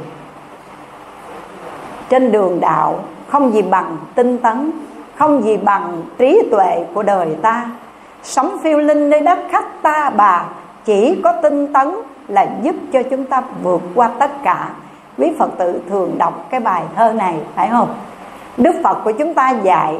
Trên 2.10 2.32
đường 2.32 2.60
đạo, 2.60 3.00
không 3.28 3.54
gì 3.54 3.62
bằng 3.62 3.98
tinh 4.16 4.38
tấn 4.38 4.72
không 5.16 5.44
gì 5.44 5.58
bằng 5.58 6.02
trí 6.18 6.42
tuệ 6.52 6.86
của 6.94 7.04
đời 7.04 7.36
ta. 7.42 7.66
Sống 8.24 8.58
phiêu 8.64 8.78
linh 8.78 9.10
nơi 9.10 9.20
đất 9.20 9.40
khách 9.50 9.82
ta 9.82 10.10
bà, 10.10 10.46
chỉ 10.86 11.22
có 11.24 11.32
tinh 11.32 11.74
tấn 11.74 11.92
là 12.28 12.48
giúp 12.62 12.76
cho 12.94 13.04
chúng 13.04 13.26
ta 13.26 13.42
vượt 13.64 13.82
qua 13.96 14.10
tất 14.20 14.32
cả. 14.44 14.70
Quý 15.18 15.32
Phật 15.40 15.58
tử 15.58 15.82
thường 15.90 16.16
đọc 16.18 16.48
cái 16.50 16.60
bài 16.60 16.84
thơ 16.96 17.14
này, 17.14 17.36
phải 17.56 17.70
không? 17.70 17.96
Đức 18.58 18.76
Phật 18.84 18.98
của 19.04 19.12
chúng 19.12 19.34
ta 19.34 19.52
dạy, 19.52 20.00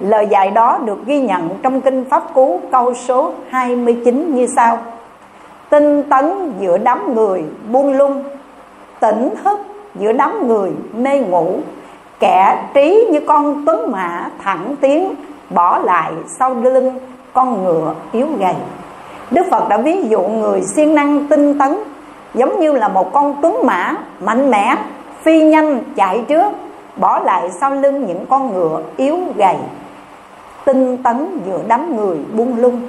Lời 0.00 0.26
dạy 0.30 0.50
đó 0.50 0.78
được 0.84 1.06
ghi 1.06 1.20
nhận 1.20 1.48
trong 1.62 1.80
Kinh 1.80 2.04
Pháp 2.10 2.34
Cú 2.34 2.60
câu 2.70 2.94
số 2.94 3.32
29 3.50 4.34
như 4.34 4.46
sau. 4.56 4.78
Tinh 5.70 6.02
tấn 6.10 6.52
giữa 6.60 6.78
đám 6.78 7.14
người 7.14 7.44
buông 7.70 7.92
lung, 7.92 8.24
Tỉnh 9.00 9.30
thức 9.44 9.60
giữa 9.94 10.12
đám 10.12 10.48
người 10.48 10.72
mê 10.94 11.18
ngủ. 11.18 11.56
Kẻ 12.20 12.64
trí 12.74 13.08
như 13.12 13.20
con 13.26 13.64
tuấn 13.66 13.90
mã 13.92 14.30
thẳng 14.42 14.76
tiến, 14.80 15.14
Bỏ 15.50 15.78
lại 15.78 16.12
sau 16.26 16.54
lưng 16.54 16.98
con 17.32 17.64
ngựa 17.64 17.94
yếu 18.12 18.26
gầy. 18.38 18.54
Đức 19.30 19.46
Phật 19.50 19.68
đã 19.68 19.76
ví 19.76 20.02
dụ 20.08 20.20
người 20.22 20.62
siêng 20.62 20.94
năng 20.94 21.28
tinh 21.28 21.58
tấn, 21.58 21.76
giống 22.34 22.60
như 22.60 22.72
là 22.72 22.88
một 22.88 23.12
con 23.12 23.36
tuấn 23.42 23.56
mã 23.64 23.94
mạnh 24.20 24.50
mẽ, 24.50 24.76
phi 25.22 25.42
nhanh 25.42 25.82
chạy 25.96 26.24
trước, 26.28 26.52
bỏ 26.96 27.18
lại 27.18 27.50
sau 27.50 27.74
lưng 27.74 28.06
những 28.06 28.26
con 28.26 28.54
ngựa 28.54 28.82
yếu 28.96 29.18
gầy. 29.36 29.56
Tinh 30.64 30.96
tấn 31.02 31.40
giữa 31.46 31.60
đám 31.68 31.96
người 31.96 32.18
buông 32.32 32.60
lung. 32.60 32.80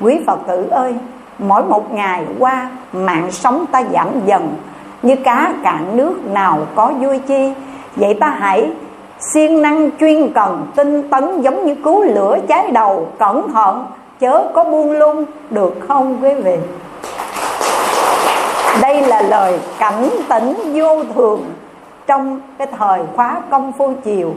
Quý 0.00 0.20
phật 0.26 0.38
tử 0.46 0.68
ơi, 0.70 0.94
mỗi 1.38 1.64
một 1.64 1.92
ngày 1.92 2.24
qua, 2.38 2.70
mạng 2.92 3.30
sống 3.30 3.64
ta 3.72 3.82
giảm 3.92 4.08
dần, 4.26 4.54
như 5.02 5.16
cá 5.16 5.52
cạn 5.62 5.96
nước 5.96 6.26
nào 6.26 6.58
có 6.74 6.92
vui 7.00 7.18
chi 7.18 7.52
vậy 7.96 8.14
ta 8.14 8.36
hãy 8.38 8.70
siêng 9.34 9.62
năng 9.62 9.90
chuyên 10.00 10.32
cần 10.32 10.66
tinh 10.76 11.08
tấn 11.10 11.42
giống 11.42 11.66
như 11.66 11.74
cứu 11.74 12.02
lửa 12.02 12.38
cháy 12.48 12.70
đầu, 12.70 13.08
cẩn 13.18 13.52
thận. 13.52 13.86
Chớ 14.20 14.50
có 14.54 14.64
buông 14.64 14.92
lung, 14.92 15.24
được 15.50 15.74
không 15.88 16.18
quý 16.22 16.34
vị? 16.34 16.56
Đây 18.82 19.00
là 19.00 19.22
lời 19.22 19.60
cảnh 19.78 20.08
tỉnh 20.28 20.54
vô 20.74 21.04
thường 21.14 21.44
trong 22.06 22.40
cái 22.58 22.66
thời 22.78 23.00
khóa 23.16 23.42
công 23.50 23.72
phu 23.72 23.92
chiều. 24.04 24.34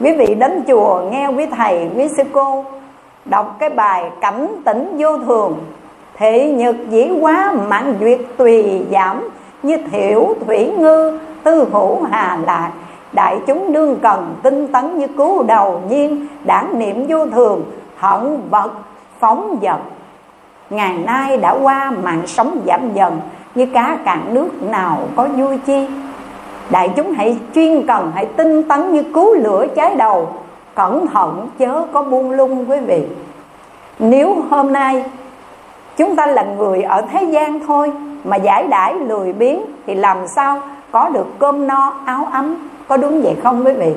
Quý 0.00 0.12
vị 0.12 0.34
đến 0.34 0.64
chùa 0.68 1.02
nghe 1.10 1.26
quý 1.26 1.46
thầy, 1.56 1.90
quý 1.96 2.08
sư 2.16 2.22
cô 2.32 2.64
đọc 3.24 3.56
cái 3.58 3.70
bài 3.70 4.10
cảnh 4.20 4.48
tỉnh 4.64 4.96
vô 4.98 5.18
thường. 5.18 5.58
Thị 6.16 6.52
nhật 6.52 6.76
dĩ 6.90 7.10
quá 7.20 7.54
mạng 7.68 7.94
duyệt 8.00 8.20
tùy 8.36 8.82
giảm, 8.92 9.28
như 9.62 9.76
thiểu 9.92 10.34
thủy 10.46 10.72
ngư, 10.78 11.18
tư 11.44 11.68
hữu 11.72 12.02
hà 12.10 12.38
lạc 12.46 12.70
đại 13.14 13.38
chúng 13.46 13.72
đương 13.72 13.98
cần 14.02 14.36
tinh 14.42 14.72
tấn 14.72 14.98
như 14.98 15.06
cứu 15.08 15.42
đầu 15.42 15.80
nhiên 15.88 16.26
đảng 16.44 16.78
niệm 16.78 17.06
vô 17.08 17.26
thường 17.26 17.64
hận 17.96 18.40
vật, 18.50 18.70
phóng 19.20 19.58
dật. 19.62 19.80
Ngày 20.70 20.98
nay 20.98 21.36
đã 21.36 21.56
qua, 21.62 21.92
mạng 22.02 22.22
sống 22.26 22.60
giảm 22.66 22.92
dần, 22.94 23.20
như 23.54 23.66
cá 23.66 23.98
cạn 24.04 24.34
nước 24.34 24.62
nào 24.62 24.98
có 25.16 25.24
vui 25.24 25.58
chi? 25.58 25.86
Đại 26.70 26.90
chúng 26.96 27.12
hãy 27.12 27.36
chuyên 27.54 27.86
cần, 27.86 28.12
hãy 28.14 28.26
tinh 28.26 28.68
tấn 28.68 28.92
như 28.92 29.02
cứu 29.14 29.34
lửa 29.34 29.66
cháy 29.76 29.94
đầu. 29.94 30.28
Cẩn 30.74 31.06
thận 31.06 31.48
chớ 31.58 31.86
có 31.92 32.02
buông 32.02 32.30
lung 32.30 32.70
quý 32.70 32.78
vị. 32.78 33.06
Nếu 33.98 34.36
hôm 34.50 34.72
nay 34.72 35.04
chúng 35.96 36.16
ta 36.16 36.26
là 36.26 36.42
người 36.42 36.82
ở 36.82 37.02
thế 37.12 37.24
gian 37.24 37.60
thôi, 37.66 37.92
mà 38.24 38.36
giải 38.36 38.66
đãi 38.66 38.94
lười 38.94 39.32
biếng 39.32 39.60
thì 39.86 39.94
làm 39.94 40.26
sao 40.26 40.60
có 40.94 41.08
được 41.08 41.26
cơm 41.38 41.66
no, 41.66 41.92
áo 42.04 42.28
ấm, 42.32 42.68
có 42.88 42.96
đúng 42.96 43.22
vậy 43.22 43.36
không 43.42 43.66
quý 43.66 43.72
vị? 43.72 43.94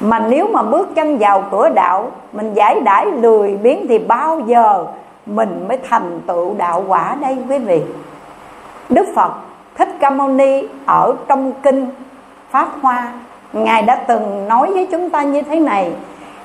Mà 0.00 0.18
nếu 0.18 0.48
mà 0.52 0.62
bước 0.62 0.94
chân 0.94 1.18
vào 1.18 1.44
cửa 1.50 1.68
đạo, 1.68 2.10
mình 2.32 2.54
giải 2.54 2.80
đãi 2.80 3.06
lười 3.06 3.56
biếng 3.56 3.86
thì 3.88 3.98
bao 3.98 4.40
giờ 4.46 4.84
mình 5.26 5.64
mới 5.68 5.78
thành 5.88 6.20
tựu 6.26 6.54
đạo 6.54 6.84
quả 6.88 7.16
đây 7.20 7.38
quý 7.48 7.58
vị? 7.58 7.82
Đức 8.88 9.06
phật 9.14 9.32
thích 9.74 9.88
ca 10.00 10.10
mâu 10.10 10.28
ni 10.28 10.68
ở 10.86 11.14
trong 11.28 11.52
kinh 11.62 11.86
pháp 12.50 12.68
hoa, 12.82 13.12
ngài 13.52 13.82
đã 13.82 13.94
từng 13.94 14.48
nói 14.48 14.72
với 14.72 14.88
chúng 14.90 15.10
ta 15.10 15.22
như 15.22 15.42
thế 15.42 15.60
này, 15.60 15.92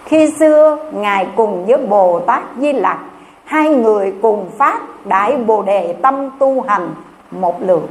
khi 0.06 0.32
xưa 0.40 0.78
ngài 0.92 1.28
cùng 1.36 1.66
với 1.66 1.78
bồ 1.78 2.20
tát 2.20 2.42
di 2.58 2.74
lặc, 2.74 2.98
hai 3.46 3.70
người 3.70 4.14
cùng 4.22 4.50
phát 4.58 4.80
đại 5.06 5.38
bồ 5.38 5.62
đề 5.62 5.96
tâm 6.02 6.30
tu 6.40 6.62
hành 6.68 6.90
một 7.32 7.62
lượt 7.62 7.82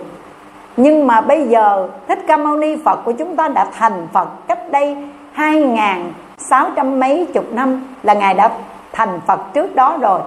nhưng 0.76 1.06
mà 1.06 1.20
bây 1.20 1.48
giờ, 1.48 1.88
thích 2.08 2.24
ca 2.26 2.36
mâu 2.36 2.56
ni 2.56 2.76
phật 2.84 2.96
của 3.04 3.12
chúng 3.12 3.36
ta 3.36 3.48
đã 3.48 3.66
thành 3.78 4.08
phật 4.12 4.28
cách 4.48 4.70
đây 4.70 4.96
hai 5.32 5.60
ngàn 5.60 6.12
sáu 6.38 6.66
trăm 6.76 7.00
mấy 7.00 7.26
chục 7.34 7.52
năm 7.52 7.94
là 8.02 8.14
ngài 8.14 8.34
đã 8.34 8.50
thành 8.92 9.20
phật 9.26 9.40
trước 9.52 9.74
đó 9.74 9.98
rồi. 10.00 10.20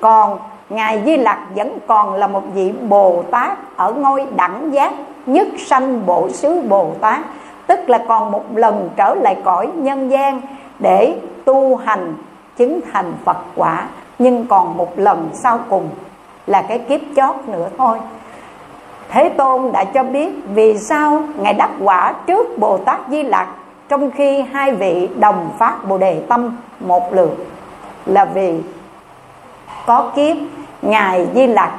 Còn 0.00 0.38
ngài 0.70 1.02
di 1.06 1.16
lặc 1.16 1.38
vẫn 1.54 1.78
còn 1.86 2.14
là 2.14 2.26
một 2.26 2.42
vị 2.54 2.72
bồ 2.88 3.22
tát 3.30 3.76
ở 3.76 3.92
ngôi 3.92 4.26
đẳng 4.36 4.74
giác 4.74 4.92
nhất 5.26 5.48
sanh 5.58 6.06
bộ 6.06 6.28
xứ 6.28 6.62
bồ 6.68 6.90
tát, 7.00 7.20
tức 7.66 7.90
là 7.90 7.98
còn 8.08 8.30
một 8.30 8.44
lần 8.54 8.90
trở 8.96 9.14
lại 9.14 9.36
cõi 9.44 9.68
nhân 9.74 10.10
gian 10.10 10.40
để 10.78 11.16
tu 11.44 11.76
hành, 11.76 12.14
chứng 12.56 12.80
thành 12.92 13.12
phật 13.24 13.38
quả. 13.56 13.84
Nhưng 14.18 14.46
còn 14.46 14.76
một 14.76 14.98
lần 14.98 15.30
sau 15.32 15.58
cùng 15.70 15.88
là 16.46 16.62
cái 16.62 16.78
kiếp 16.78 17.00
chót 17.16 17.36
nữa 17.46 17.68
thôi 17.78 17.98
thế 19.12 19.28
tôn 19.28 19.72
đã 19.72 19.84
cho 19.84 20.02
biết 20.02 20.30
vì 20.54 20.78
sao 20.78 21.22
ngài 21.36 21.54
đắc 21.54 21.70
quả 21.80 22.14
trước 22.26 22.58
bồ 22.58 22.78
tát 22.78 23.00
di 23.10 23.22
lặc 23.22 23.48
trong 23.88 24.10
khi 24.10 24.40
hai 24.52 24.74
vị 24.74 25.08
đồng 25.18 25.50
phát 25.58 25.88
bồ 25.88 25.98
đề 25.98 26.22
tâm 26.28 26.56
một 26.80 27.14
lượt 27.14 27.46
là 28.06 28.24
vì 28.24 28.60
có 29.86 30.10
kiếp 30.16 30.36
ngài 30.82 31.28
di 31.34 31.46
lặc 31.46 31.72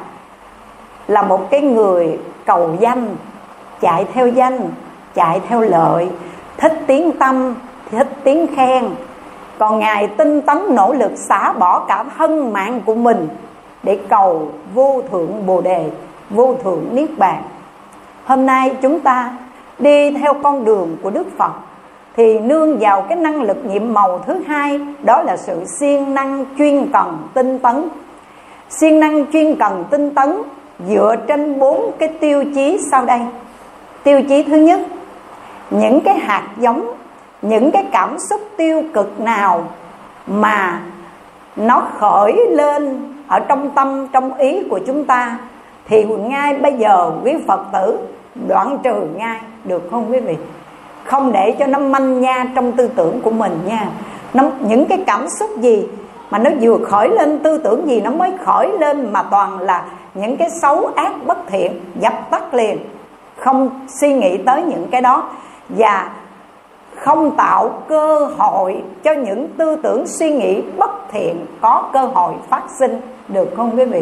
là 1.08 1.22
một 1.22 1.50
cái 1.50 1.62
người 1.62 2.20
cầu 2.46 2.76
danh, 2.80 3.16
chạy 3.82 4.06
theo 4.14 4.28
danh, 4.28 4.60
chạy 5.16 5.42
theo 5.50 5.60
lợi, 5.62 6.10
thích 6.58 6.74
tiếng 6.88 7.12
tâm, 7.12 7.56
thích 7.92 8.08
tiếng 8.24 8.48
khen. 8.56 8.90
Còn 9.58 9.80
ngài 9.80 10.08
tinh 10.08 10.42
tấn 10.42 10.76
nỗ 10.76 10.94
lực 10.94 11.12
xả 11.16 11.54
bỏ 11.54 11.80
cả 11.80 12.04
thân 12.18 12.54
mạng 12.54 12.82
của 12.86 12.96
mình 12.96 13.28
để 13.84 14.00
cầu 14.10 14.52
vô 14.74 15.02
thượng 15.12 15.46
bồ 15.46 15.62
đề 15.62 15.90
vô 16.34 16.56
thượng 16.64 16.86
niết 16.92 17.18
bàn. 17.18 17.44
Hôm 18.26 18.46
nay 18.46 18.76
chúng 18.82 19.00
ta 19.00 19.32
đi 19.80 20.12
theo 20.12 20.34
con 20.34 20.66
đường 20.66 20.98
của 21.02 21.10
đức 21.10 21.28
phật, 21.38 21.52
thì 22.16 22.40
nương 22.40 22.80
vào 22.80 23.02
cái 23.02 23.18
năng 23.18 23.42
lực 23.42 23.66
nhiệm 23.66 23.94
màu 23.94 24.20
thứ 24.28 24.40
hai, 24.48 24.80
đó 25.04 25.22
là 25.22 25.38
sự 25.38 25.66
siêng 25.66 26.14
năng 26.14 26.46
chuyên 26.58 26.92
cần 26.94 27.28
tinh 27.34 27.60
tấn. 27.60 27.90
Siêng 28.70 29.00
năng 29.00 29.32
chuyên 29.32 29.56
cần 29.56 29.86
tinh 29.90 30.16
tấn 30.16 30.42
dựa 30.90 31.16
trên 31.28 31.60
bốn 31.60 31.92
cái 32.00 32.10
tiêu 32.10 32.44
chí 32.56 32.80
sau 32.92 33.06
đây. 33.06 33.20
Tiêu 34.04 34.22
chí 34.30 34.44
thứ 34.44 34.58
nhất, 34.58 34.82
những 35.70 36.02
cái 36.02 36.18
hạt 36.20 36.44
giống, 36.58 36.94
những 37.42 37.72
cái 37.72 37.86
cảm 37.92 38.16
xúc 38.30 38.42
tiêu 38.58 38.84
cực 38.94 39.20
nào 39.20 39.64
mà 40.28 40.82
nó 41.56 41.88
khởi 41.98 42.34
lên 42.50 43.14
ở 43.28 43.40
trong 43.40 43.70
tâm, 43.70 44.08
trong 44.08 44.34
ý 44.34 44.64
của 44.70 44.80
chúng 44.88 45.06
ta 45.06 45.38
thì 45.88 46.04
ngay 46.04 46.54
bây 46.54 46.74
giờ 46.74 47.12
quý 47.24 47.34
phật 47.48 47.62
tử 47.74 48.00
đoạn 48.48 48.78
trừ 48.84 49.08
ngay 49.16 49.40
được 49.64 49.88
không 49.92 50.12
quý 50.12 50.20
vị? 50.20 50.36
Không 51.04 51.32
để 51.32 51.56
cho 51.60 51.68
nó 51.68 51.80
manh 51.80 52.22
nha 52.22 52.46
trong 52.56 52.72
tư 52.72 52.90
tưởng 52.96 53.22
của 53.22 53.32
mình 53.32 53.60
nha. 53.66 53.90
Nó, 54.34 54.44
những 54.60 54.86
cái 54.86 55.04
cảm 55.08 55.28
xúc 55.40 55.50
gì 55.62 55.88
mà 56.30 56.40
nó 56.40 56.50
vừa 56.62 56.78
khởi 56.78 57.10
lên 57.10 57.40
tư 57.40 57.58
tưởng 57.58 57.88
gì 57.88 58.02
nó 58.02 58.12
mới 58.12 58.32
khởi 58.46 58.72
lên 58.80 59.14
mà 59.14 59.24
toàn 59.24 59.60
là 59.60 59.84
những 60.14 60.38
cái 60.38 60.50
xấu 60.62 60.86
ác 60.96 61.12
bất 61.26 61.38
thiện 61.48 61.80
dập 62.00 62.14
tắt 62.32 62.54
liền. 62.54 62.78
Không 63.38 63.70
suy 64.02 64.14
nghĩ 64.14 64.38
tới 64.38 64.64
những 64.64 64.88
cái 64.92 65.02
đó. 65.02 65.24
Và 65.70 66.10
không 66.96 67.36
tạo 67.36 67.70
cơ 67.88 68.30
hội 68.38 68.84
cho 69.04 69.12
những 69.14 69.48
tư 69.58 69.76
tưởng 69.76 70.08
suy 70.08 70.32
nghĩ 70.32 70.62
bất 70.78 70.92
thiện 71.12 71.46
có 71.62 71.90
cơ 71.94 72.00
hội 72.00 72.34
phát 72.50 72.64
sinh. 72.80 73.02
Được 73.28 73.50
không 73.58 73.78
quý 73.78 73.86
vị? 73.86 74.02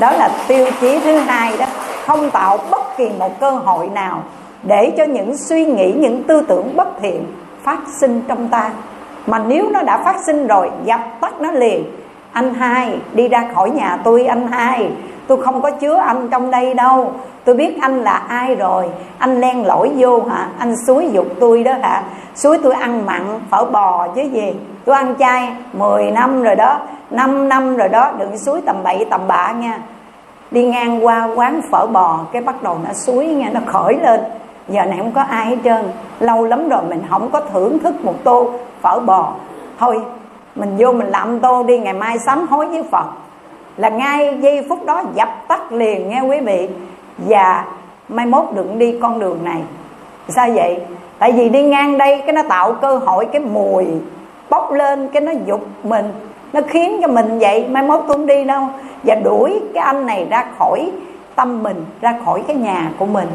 Đó 0.00 0.12
là 0.12 0.30
tiêu 0.48 0.66
chí 0.80 1.00
thứ 1.04 1.16
hai 1.16 1.56
đó. 1.58 1.66
Không 2.06 2.30
tạo 2.30 2.58
bất 2.70 2.96
kỳ 2.96 3.10
một 3.18 3.40
cơ 3.40 3.50
hội 3.50 3.88
nào 3.88 4.22
để 4.62 4.92
cho 4.96 5.04
những 5.04 5.36
suy 5.36 5.66
nghĩ, 5.66 5.92
những 5.92 6.22
tư 6.22 6.42
tưởng 6.48 6.76
bất 6.76 6.88
thiện 7.00 7.26
phát 7.62 7.78
sinh 8.00 8.22
trong 8.28 8.48
ta. 8.48 8.70
Mà 9.26 9.38
nếu 9.38 9.70
nó 9.72 9.82
đã 9.82 9.98
phát 9.98 10.16
sinh 10.26 10.46
rồi, 10.46 10.70
dập 10.84 11.00
tắt 11.20 11.40
nó 11.40 11.50
liền. 11.50 11.84
Anh 12.32 12.54
hai, 12.54 12.98
đi 13.12 13.28
ra 13.28 13.44
khỏi 13.54 13.70
nhà 13.70 13.98
tôi 14.04 14.26
anh 14.26 14.46
hai. 14.46 14.90
Tôi 15.26 15.42
không 15.42 15.62
có 15.62 15.70
chứa 15.70 15.96
anh 15.96 16.28
trong 16.30 16.50
đây 16.50 16.74
đâu. 16.74 17.12
Tôi 17.44 17.54
biết 17.54 17.76
anh 17.80 18.02
là 18.02 18.22
ai 18.28 18.54
rồi. 18.54 18.86
Anh 19.18 19.40
len 19.40 19.66
lỏi 19.66 19.90
vô 19.96 20.22
hả? 20.22 20.48
Anh 20.58 20.74
suối 20.86 21.08
dục 21.12 21.26
tôi 21.40 21.62
đó 21.62 21.72
hả? 21.82 22.02
Suối 22.34 22.58
tôi 22.62 22.74
ăn 22.74 23.06
mặn, 23.06 23.22
phở 23.50 23.64
bò 23.64 24.08
chứ 24.08 24.22
gì? 24.22 24.54
Tôi 24.84 24.96
ăn 24.96 25.14
chay 25.18 25.52
10 25.72 26.10
năm 26.10 26.42
rồi 26.42 26.56
đó 26.56 26.80
5 27.10 27.48
năm 27.48 27.76
rồi 27.76 27.88
đó 27.88 28.10
đừng 28.18 28.38
suối 28.38 28.60
tầm 28.66 28.76
bậy 28.82 29.06
tầm 29.10 29.20
bạ 29.28 29.52
nha. 29.52 29.78
Đi 30.50 30.64
ngang 30.64 31.06
qua 31.06 31.28
quán 31.34 31.60
phở 31.70 31.86
bò, 31.86 32.20
cái 32.32 32.42
bắt 32.42 32.62
đầu 32.62 32.78
nó 32.84 32.92
suối 32.92 33.26
nha, 33.26 33.50
nó 33.52 33.60
khởi 33.66 33.94
lên. 34.02 34.20
Giờ 34.68 34.84
này 34.84 34.98
không 34.98 35.12
có 35.12 35.22
ai 35.22 35.46
hết 35.46 35.56
trơn. 35.64 35.92
Lâu 36.20 36.44
lắm 36.44 36.68
rồi 36.68 36.82
mình 36.88 37.02
không 37.10 37.30
có 37.30 37.40
thưởng 37.40 37.78
thức 37.78 38.04
một 38.04 38.24
tô 38.24 38.50
phở 38.80 39.00
bò. 39.00 39.32
Thôi, 39.78 40.02
mình 40.54 40.74
vô 40.78 40.92
mình 40.92 41.08
làm 41.08 41.40
tô 41.40 41.62
đi, 41.62 41.78
ngày 41.78 41.92
mai 41.92 42.18
sám 42.18 42.46
hối 42.50 42.66
với 42.66 42.82
phật. 42.90 43.06
Là 43.76 43.88
ngay 43.88 44.38
giây 44.40 44.66
phút 44.68 44.86
đó, 44.86 45.02
dập 45.14 45.28
tắt 45.48 45.72
liền 45.72 46.08
nghe 46.08 46.20
quý 46.20 46.40
vị. 46.40 46.68
Và 47.18 47.64
mai 48.08 48.26
mốt 48.26 48.44
đừng 48.54 48.78
đi 48.78 48.98
con 49.02 49.18
đường 49.18 49.38
này. 49.44 49.62
Sao 50.28 50.48
vậy? 50.54 50.80
Tại 51.18 51.32
vì 51.32 51.48
đi 51.48 51.62
ngang 51.62 51.98
đây 51.98 52.22
cái 52.26 52.32
nó 52.32 52.42
tạo 52.48 52.72
cơ 52.72 52.96
hội 52.96 53.26
cái 53.32 53.42
mùi 53.42 53.86
bốc 54.50 54.72
lên 54.72 55.08
cái 55.08 55.20
nó 55.20 55.32
dục 55.46 55.66
mình, 55.82 56.12
nó 56.52 56.60
khiến 56.68 56.98
cho 57.02 57.08
mình 57.08 57.38
vậy. 57.38 57.66
Mai 57.68 57.82
mốt 57.82 58.00
tôi 58.08 58.16
không 58.16 58.26
đi 58.26 58.44
đâu. 58.44 58.62
Và 59.02 59.14
đuổi 59.14 59.60
cái 59.74 59.84
anh 59.84 60.06
này 60.06 60.26
ra 60.30 60.44
khỏi 60.58 60.90
tâm 61.34 61.62
mình, 61.62 61.84
ra 62.00 62.14
khỏi 62.24 62.42
cái 62.46 62.56
nhà 62.56 62.90
của 62.98 63.06
mình. 63.06 63.28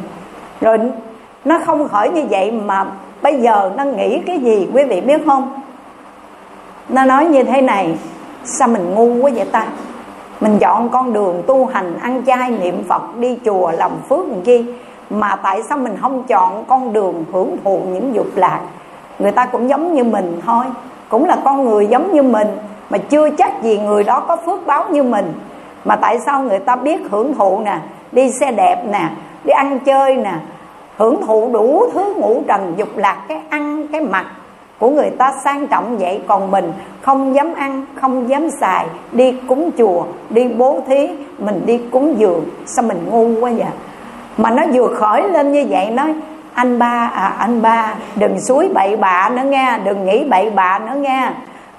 Rồi 0.61 0.77
nó 1.45 1.59
không 1.65 1.87
khỏi 1.87 2.09
như 2.09 2.25
vậy 2.29 2.51
mà 2.51 2.85
bây 3.21 3.41
giờ 3.41 3.71
nó 3.77 3.83
nghĩ 3.83 4.19
cái 4.25 4.39
gì, 4.39 4.67
quý 4.73 4.83
vị 4.83 5.01
biết 5.01 5.21
không? 5.25 5.61
Nó 6.89 7.05
nói 7.05 7.25
như 7.25 7.43
thế 7.43 7.61
này, 7.61 7.97
sao 8.43 8.67
mình 8.67 8.93
ngu 8.95 9.23
quá 9.23 9.31
vậy 9.35 9.45
ta? 9.51 9.67
Mình 10.41 10.57
chọn 10.59 10.89
con 10.89 11.13
đường 11.13 11.43
tu 11.47 11.65
hành, 11.65 11.99
ăn 12.01 12.21
chay, 12.25 12.51
niệm 12.51 12.83
phật, 12.89 13.17
đi 13.17 13.37
chùa, 13.45 13.71
làm 13.71 13.91
phước 14.09 14.27
làm 14.27 14.41
chi? 14.41 14.65
Mà 15.09 15.35
tại 15.35 15.63
sao 15.63 15.77
mình 15.77 15.97
không 16.01 16.23
chọn 16.23 16.65
con 16.65 16.93
đường 16.93 17.25
hưởng 17.33 17.57
thụ 17.63 17.81
những 17.87 18.15
dục 18.15 18.27
lạc? 18.35 18.59
Người 19.19 19.31
ta 19.31 19.45
cũng 19.45 19.69
giống 19.69 19.93
như 19.93 20.03
mình 20.03 20.41
thôi 20.45 20.65
cũng 21.09 21.25
là 21.25 21.37
con 21.43 21.65
người 21.65 21.87
giống 21.87 22.13
như 22.13 22.23
mình, 22.23 22.47
mà 22.89 22.97
chưa 22.97 23.29
chắc 23.29 23.63
gì 23.63 23.77
người 23.77 24.03
đó 24.03 24.19
có 24.27 24.37
phước 24.45 24.65
báo 24.65 24.85
như 24.89 25.03
mình. 25.03 25.33
Mà 25.85 25.95
tại 25.95 26.19
sao 26.25 26.41
người 26.41 26.59
ta 26.59 26.75
biết 26.75 26.99
hưởng 27.11 27.33
thụ 27.33 27.59
nè, 27.59 27.77
đi 28.11 28.31
xe 28.39 28.51
đẹp 28.51 28.83
nè, 28.91 29.09
đi 29.43 29.51
ăn 29.51 29.79
chơi 29.79 30.15
nè, 30.15 30.33
hưởng 30.97 31.25
thụ 31.25 31.49
đủ 31.53 31.83
thứ 31.93 32.13
ngũ 32.17 32.41
trần 32.47 32.73
dục 32.77 32.89
lạc, 32.95 33.17
cái 33.27 33.41
ăn, 33.49 33.87
cái 33.91 34.01
mặc 34.01 34.25
của 34.79 34.89
người 34.89 35.09
ta 35.09 35.33
sang 35.43 35.67
trọng 35.67 35.97
vậy? 35.97 36.21
Còn 36.27 36.51
mình 36.51 36.73
không 37.01 37.35
dám 37.35 37.53
ăn, 37.53 37.85
không 38.01 38.29
dám 38.29 38.49
xài, 38.61 38.85
đi 39.11 39.31
cúng 39.47 39.69
chùa, 39.77 40.03
đi 40.29 40.47
bố 40.47 40.79
thí, 40.87 41.09
mình 41.37 41.61
đi 41.65 41.77
cúng 41.91 42.15
dường. 42.17 42.45
Sao 42.65 42.85
mình 42.85 43.05
ngu 43.09 43.41
quá 43.41 43.51
vậy? 43.57 43.67
Mà 44.37 44.49
nó 44.51 44.63
vừa 44.73 44.87
khởi 44.87 45.29
lên 45.29 45.51
như 45.51 45.65
vậy 45.69 45.89
nói 45.89 46.13
anh 46.55 46.79
ba 46.79 47.11
à 47.13 47.33
anh 47.39 47.61
ba, 47.61 47.93
đừng 48.15 48.39
suối 48.47 48.69
bậy 48.73 48.95
bạ 48.95 49.29
nữa 49.29 49.43
nghe, 49.45 49.79
đừng 49.83 50.05
nghĩ 50.05 50.23
bậy 50.23 50.49
bạ 50.49 50.79
nữa 50.79 50.93
nghe. 50.95 51.29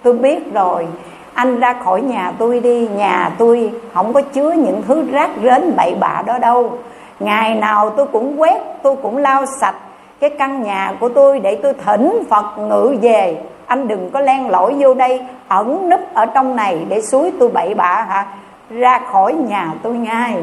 Tôi 0.03 0.12
biết 0.12 0.55
rồi, 0.55 0.87
anh 1.35 1.61
ra 1.61 1.74
khỏi 1.85 2.01
nhà 2.01 2.33
tôi 2.39 2.61
đi, 2.61 2.89
nhà 2.89 3.31
tôi 3.39 3.72
không 3.95 4.12
có 4.12 4.22
chứa 4.22 4.53
những 4.53 4.83
thứ 4.89 5.05
rác 5.12 5.31
rến 5.43 5.77
bậy 5.77 5.95
bạ 6.01 6.22
đó 6.27 6.39
đâu. 6.39 6.79
Ngày 7.20 7.55
nào 7.55 7.91
tôi 7.91 8.07
cũng 8.07 8.41
quét, 8.41 8.62
tôi 8.83 8.97
cũng 9.03 9.16
lau 9.16 9.45
sạch 9.61 9.74
cái 10.20 10.31
căn 10.31 10.62
nhà 10.62 10.93
của 11.01 11.09
tôi 11.09 11.41
để 11.41 11.59
tôi 11.62 11.74
thỉnh 11.85 12.22
phật 12.31 12.59
ngự 12.59 12.97
về. 13.03 13.37
Anh 13.66 13.89
đừng 13.89 14.11
có 14.11 14.20
len 14.20 14.51
lỏi 14.51 14.74
vô 14.79 14.95
đây, 14.95 15.20
ẩn 15.49 15.91
núp 15.91 16.01
ở 16.14 16.27
trong 16.27 16.57
này 16.57 16.87
để 16.89 17.03
suối 17.03 17.33
tôi 17.41 17.49
bậy 17.49 17.74
bạ 17.74 18.07
hả? 18.09 18.27
Ra 18.70 19.01
khỏi 19.12 19.33
nhà 19.33 19.72
tôi 19.83 19.95
ngay. 19.95 20.35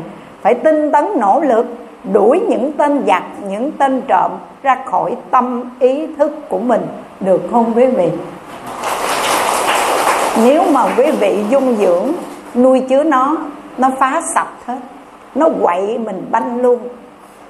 Phải 0.41 0.53
tinh 0.53 0.91
tấn 0.91 1.07
nỗ 1.19 1.41
lực 1.41 1.65
đuổi 2.11 2.39
những 2.49 2.71
tên 2.71 3.03
giặc, 3.07 3.23
những 3.49 3.71
tên 3.71 4.01
trộm 4.07 4.31
ra 4.63 4.77
khỏi 4.85 5.15
tâm 5.31 5.63
ý 5.79 6.07
thức 6.17 6.49
của 6.49 6.59
mình. 6.59 6.81
Được 7.19 7.41
không 7.51 7.73
quý 7.75 7.85
vị? 7.85 8.09
Nếu 10.45 10.63
mà 10.71 10.85
quý 10.97 11.11
vị 11.19 11.43
dung 11.49 11.75
dưỡng, 11.75 12.11
nuôi 12.55 12.79
chứa 12.89 13.03
nó 13.03 13.37
nó 13.77 13.89
phá 13.99 14.21
sập 14.35 14.47
hết, 14.65 14.79
nó 15.35 15.49
quậy 15.61 15.97
mình 15.97 16.27
banh 16.31 16.61
luôn, 16.61 16.79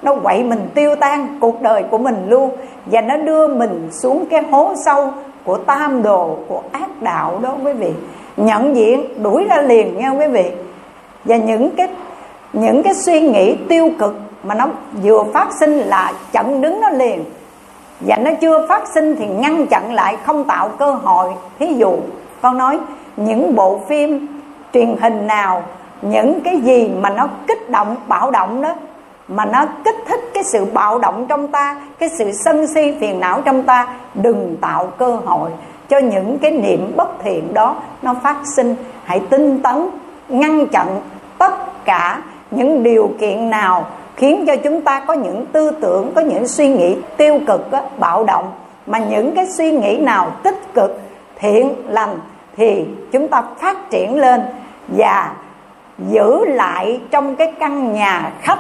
nó 0.01 0.16
quậy 0.16 0.43
mình 0.43 0.70
tiêu 0.74 0.95
tan 0.95 1.38
cuộc 1.41 1.62
đời 1.62 1.84
của 1.84 1.97
mình 1.97 2.26
luôn, 2.30 2.51
và 2.86 3.01
nó 3.01 3.18
đưa 3.18 3.47
mình 3.47 3.89
xuống 3.91 4.26
cái 4.30 4.43
hố 4.51 4.74
sâu 4.86 5.12
của 5.43 5.58
tam 5.58 6.04
đồ, 6.04 6.38
của 6.47 6.62
ác 6.72 7.01
đạo 7.01 7.39
đó 7.41 7.56
quý 7.64 7.74
vị. 7.74 7.91
Nhận 8.38 8.76
diện, 8.76 9.24
đuổi 9.24 9.45
ra 9.49 9.62
liền 9.62 9.97
nha 9.97 10.10
quý 10.10 10.28
vị? 10.28 10.51
Và 11.26 11.36
những 11.36 11.70
cái 11.70 11.88
những 12.54 12.84
cái 12.84 12.93
suy 12.93 13.22
nghĩ 13.22 13.56
tiêu 13.70 13.91
cực 13.99 14.16
mà 14.44 14.56
nó 14.56 14.66
vừa 15.04 15.24
phát 15.34 15.48
sinh 15.60 15.78
là 15.78 16.14
chặn 16.32 16.62
đứng 16.62 16.82
nó 16.82 16.89
liền. 16.89 17.26
Và 18.08 18.18
nó 18.18 18.32
chưa 18.41 18.68
phát 18.68 18.88
sinh 18.88 19.16
thì 19.20 19.28
ngăn 19.28 19.68
chặn 19.68 19.94
lại, 19.94 20.18
không 20.26 20.44
tạo 20.44 20.70
cơ 20.70 20.91
hội. 20.91 21.30
Thí 21.60 21.74
dụ, 21.74 21.96
con 22.41 22.58
nói, 22.58 22.80
những 23.18 23.56
bộ 23.56 23.80
phim 23.88 24.28
truyền 24.74 24.96
hình 25.02 25.28
nào, 25.28 25.64
những 26.02 26.39
cái 26.44 26.58
gì 26.58 26.91
mà 27.02 27.10
nó 27.10 27.28
kích 27.48 27.70
động, 27.70 27.96
bạo 28.08 28.32
động 28.32 28.62
đó, 28.62 28.76
mà 29.28 29.46
nó 29.46 29.66
kích 29.86 29.96
thích 30.08 30.20
cái 30.34 30.44
sự 30.44 30.66
bạo 30.66 31.00
động 31.00 31.26
trong 31.30 31.48
ta, 31.48 31.76
cái 32.00 32.10
sự 32.10 32.32
sân 32.46 32.68
si 32.68 32.94
phiền 33.00 33.20
não 33.20 33.41
trong 33.41 33.64
ta, 33.64 33.88
đừng 34.14 34.58
tạo 34.62 34.88
cơ 34.88 35.16
hội 35.26 35.50
cho 35.89 35.98
những 35.98 36.39
cái 36.39 36.52
niệm 36.52 36.94
bất 36.96 37.10
thiện 37.24 37.54
đó 37.54 37.76
nó 38.02 38.14
phát 38.24 38.38
sinh. 38.56 38.76
Hãy 39.04 39.20
tinh 39.20 39.60
tấn, 39.64 39.89
ngăn 40.30 40.68
chặn 40.68 41.02
tất 41.38 41.86
cả 41.86 42.22
những 42.52 42.84
điều 42.84 43.10
kiện 43.20 43.50
nào 43.50 43.86
khiến 44.16 44.45
cho 44.47 44.55
chúng 44.55 44.82
ta 44.82 44.99
có 45.07 45.14
những 45.14 45.45
tư 45.45 45.72
tưởng 45.82 46.11
có 46.16 46.22
những 46.22 46.47
suy 46.47 46.68
nghĩ 46.68 46.97
tiêu 47.18 47.39
cực 47.47 47.72
á, 47.72 47.82
bạo 47.99 48.24
động. 48.24 48.51
Mà 48.86 48.99
những 48.99 49.36
cái 49.36 49.47
suy 49.47 49.72
nghĩ 49.72 49.97
nào 49.97 50.32
tích 50.43 50.74
cực 50.74 51.01
thiện 51.36 51.74
lành 51.88 52.20
thì 52.57 52.86
chúng 53.11 53.28
ta 53.28 53.43
phát 53.59 53.89
triển 53.89 54.20
lên 54.20 54.41
và 54.88 55.32
giữ 56.11 56.45
lại 56.45 57.01
trong 57.11 57.36
cái 57.36 57.53
căn 57.59 57.93
nhà 57.93 58.32
khách 58.41 58.59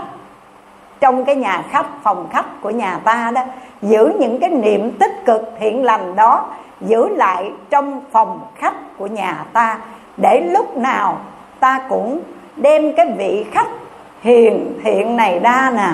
trong 0.99 1.25
cái 1.25 1.35
nhà 1.35 1.63
khách 1.69 1.85
phòng 2.03 2.27
khách 2.31 2.61
của 2.61 2.69
nhà 2.69 2.99
ta 3.03 3.31
đó. 3.35 3.41
Giữ 3.81 4.11
những 4.19 4.39
cái 4.39 4.49
niệm 4.49 4.91
tích 4.91 5.25
cực 5.25 5.41
thiện 5.59 5.83
lành 5.83 6.15
đó 6.15 6.45
giữ 6.81 7.07
lại 7.09 7.51
trong 7.69 8.01
phòng 8.11 8.39
khách 8.55 8.97
của 8.97 9.07
nhà 9.07 9.45
ta. 9.53 9.77
Để 10.17 10.41
lúc 10.41 10.77
nào 10.77 11.17
ta 11.59 11.79
cũng 11.89 12.19
đem 12.55 12.93
cái 12.93 13.05
vị 13.17 13.45
khách 13.51 13.67
hiền 14.23 14.79
thiện 14.83 15.15
này 15.15 15.39
ra 15.39 15.71
nè, 15.75 15.89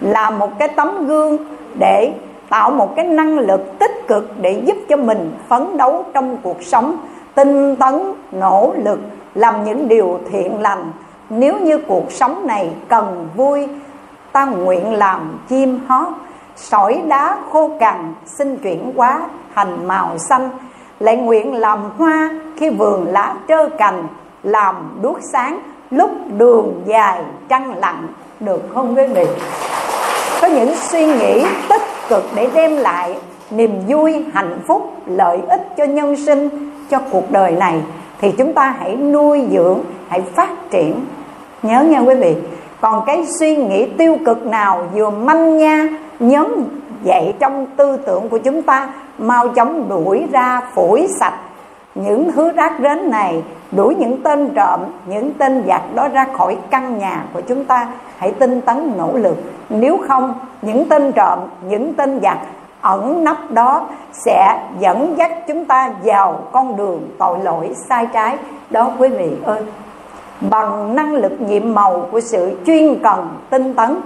là 0.00 0.30
một 0.30 0.58
cái 0.58 0.68
tấm 0.68 1.06
gương 1.06 1.36
để 1.78 2.12
tạo 2.48 2.70
một 2.70 2.96
cái 2.96 3.04
năng 3.04 3.38
lực 3.38 3.78
tích 3.78 4.08
cực 4.08 4.40
để 4.40 4.62
giúp 4.66 4.76
cho 4.88 4.96
mình 4.96 5.32
phấn 5.48 5.76
đấu 5.76 6.04
trong 6.14 6.36
cuộc 6.42 6.62
sống, 6.62 6.96
tinh 7.34 7.76
tấn, 7.76 7.94
nỗ 8.32 8.74
lực, 8.76 9.00
làm 9.34 9.64
những 9.64 9.88
điều 9.88 10.20
thiện 10.30 10.60
lành. 10.60 10.92
Nếu 11.30 11.58
như 11.58 11.78
cuộc 11.78 12.12
sống 12.12 12.46
này 12.46 12.70
cần 12.88 13.28
vui, 13.36 13.68
ta 14.32 14.44
nguyện 14.44 14.94
làm 14.94 15.38
chim 15.48 15.80
hót, 15.88 16.08
sỏi 16.56 17.02
đá 17.08 17.36
khô 17.52 17.70
cằn, 17.80 18.14
xin 18.26 18.56
chuyển 18.56 18.92
hóa 18.96 19.20
thành 19.54 19.88
màu 19.88 20.18
xanh. 20.18 20.50
Lại 21.00 21.16
nguyện 21.16 21.54
làm 21.54 21.78
hoa 21.98 22.30
khi 22.56 22.70
vườn 22.70 23.06
lá 23.06 23.34
trơ 23.48 23.68
cành, 23.68 24.04
làm 24.42 24.98
đuốc 25.02 25.18
sáng 25.32 25.60
lúc 25.90 26.10
đường 26.36 26.82
dài 26.86 27.22
trăng 27.48 27.74
lặng 27.78 28.06
được 28.40 28.62
không 28.74 28.96
quý 28.96 29.06
vị 29.06 29.26
có 30.40 30.48
những 30.48 30.74
suy 30.76 31.06
nghĩ 31.06 31.44
tích 31.68 31.82
cực 32.08 32.24
để 32.34 32.48
đem 32.54 32.76
lại 32.76 33.16
niềm 33.50 33.80
vui, 33.88 34.24
hạnh 34.32 34.58
phúc, 34.66 34.92
lợi 35.06 35.38
ích 35.48 35.68
cho 35.76 35.84
nhân 35.84 36.16
sinh, 36.16 36.70
cho 36.90 36.98
cuộc 37.10 37.30
đời 37.30 37.52
này. 37.52 37.80
Thì 38.20 38.32
chúng 38.38 38.52
ta 38.52 38.74
hãy 38.78 38.96
nuôi 38.96 39.42
dưỡng, 39.52 39.78
hãy 40.08 40.20
phát 40.20 40.70
triển. 40.70 41.00
Nhớ 41.62 41.82
nha 41.82 41.98
quý 41.98 42.14
vị, 42.14 42.36
còn 42.80 43.04
cái 43.06 43.26
suy 43.40 43.56
nghĩ 43.56 43.86
tiêu 43.86 44.16
cực 44.26 44.46
nào 44.46 44.86
vừa 44.94 45.10
manh 45.10 45.56
nha 45.56 45.88
nhóm 46.20 46.48
dậy 47.04 47.34
trong 47.38 47.66
tư 47.76 47.96
tưởng 48.06 48.28
của 48.28 48.38
chúng 48.38 48.62
ta, 48.62 48.92
mau 49.18 49.48
chóng 49.48 49.88
đuổi 49.88 50.26
ra 50.32 50.60
phủi 50.74 51.08
sạch 51.20 51.38
những 52.04 52.32
thứ 52.32 52.52
rác 52.52 52.72
rến 52.82 53.10
này, 53.10 53.42
đuổi 53.72 53.94
những 53.94 54.22
tên 54.22 54.50
trộm, 54.54 54.80
những 55.06 55.32
tên 55.38 55.64
giặc 55.66 55.94
đó 55.94 56.08
ra 56.08 56.26
khỏi 56.36 56.56
căn 56.70 56.98
nhà 56.98 57.24
của 57.32 57.40
chúng 57.40 57.64
ta. 57.64 57.88
Hãy 58.18 58.32
tinh 58.32 58.60
tấn 58.60 58.92
nỗ 58.96 59.12
lực. 59.12 59.36
Nếu 59.68 59.98
không, 60.08 60.34
những 60.62 60.88
tên 60.88 61.12
trộm, 61.12 61.38
những 61.68 61.94
tên 61.94 62.20
giặc 62.22 62.38
ẩn 62.80 63.24
nấp 63.24 63.50
đó 63.50 63.86
sẽ 64.12 64.60
dẫn 64.78 65.14
dắt 65.18 65.32
chúng 65.48 65.64
ta 65.64 65.92
vào 66.04 66.40
con 66.52 66.76
đường 66.76 67.10
tội 67.18 67.38
lỗi 67.42 67.74
sai 67.88 68.06
trái. 68.12 68.36
Đó, 68.70 68.90
quý 68.98 69.08
vị 69.08 69.30
ơi, 69.44 69.62
bằng 70.40 70.96
năng 70.96 71.14
lực 71.14 71.40
nhiệm 71.40 71.74
màu 71.74 72.06
của 72.10 72.20
sự 72.20 72.58
chuyên 72.66 72.98
cần 73.02 73.28
tinh 73.50 73.74
tấn 73.74 74.00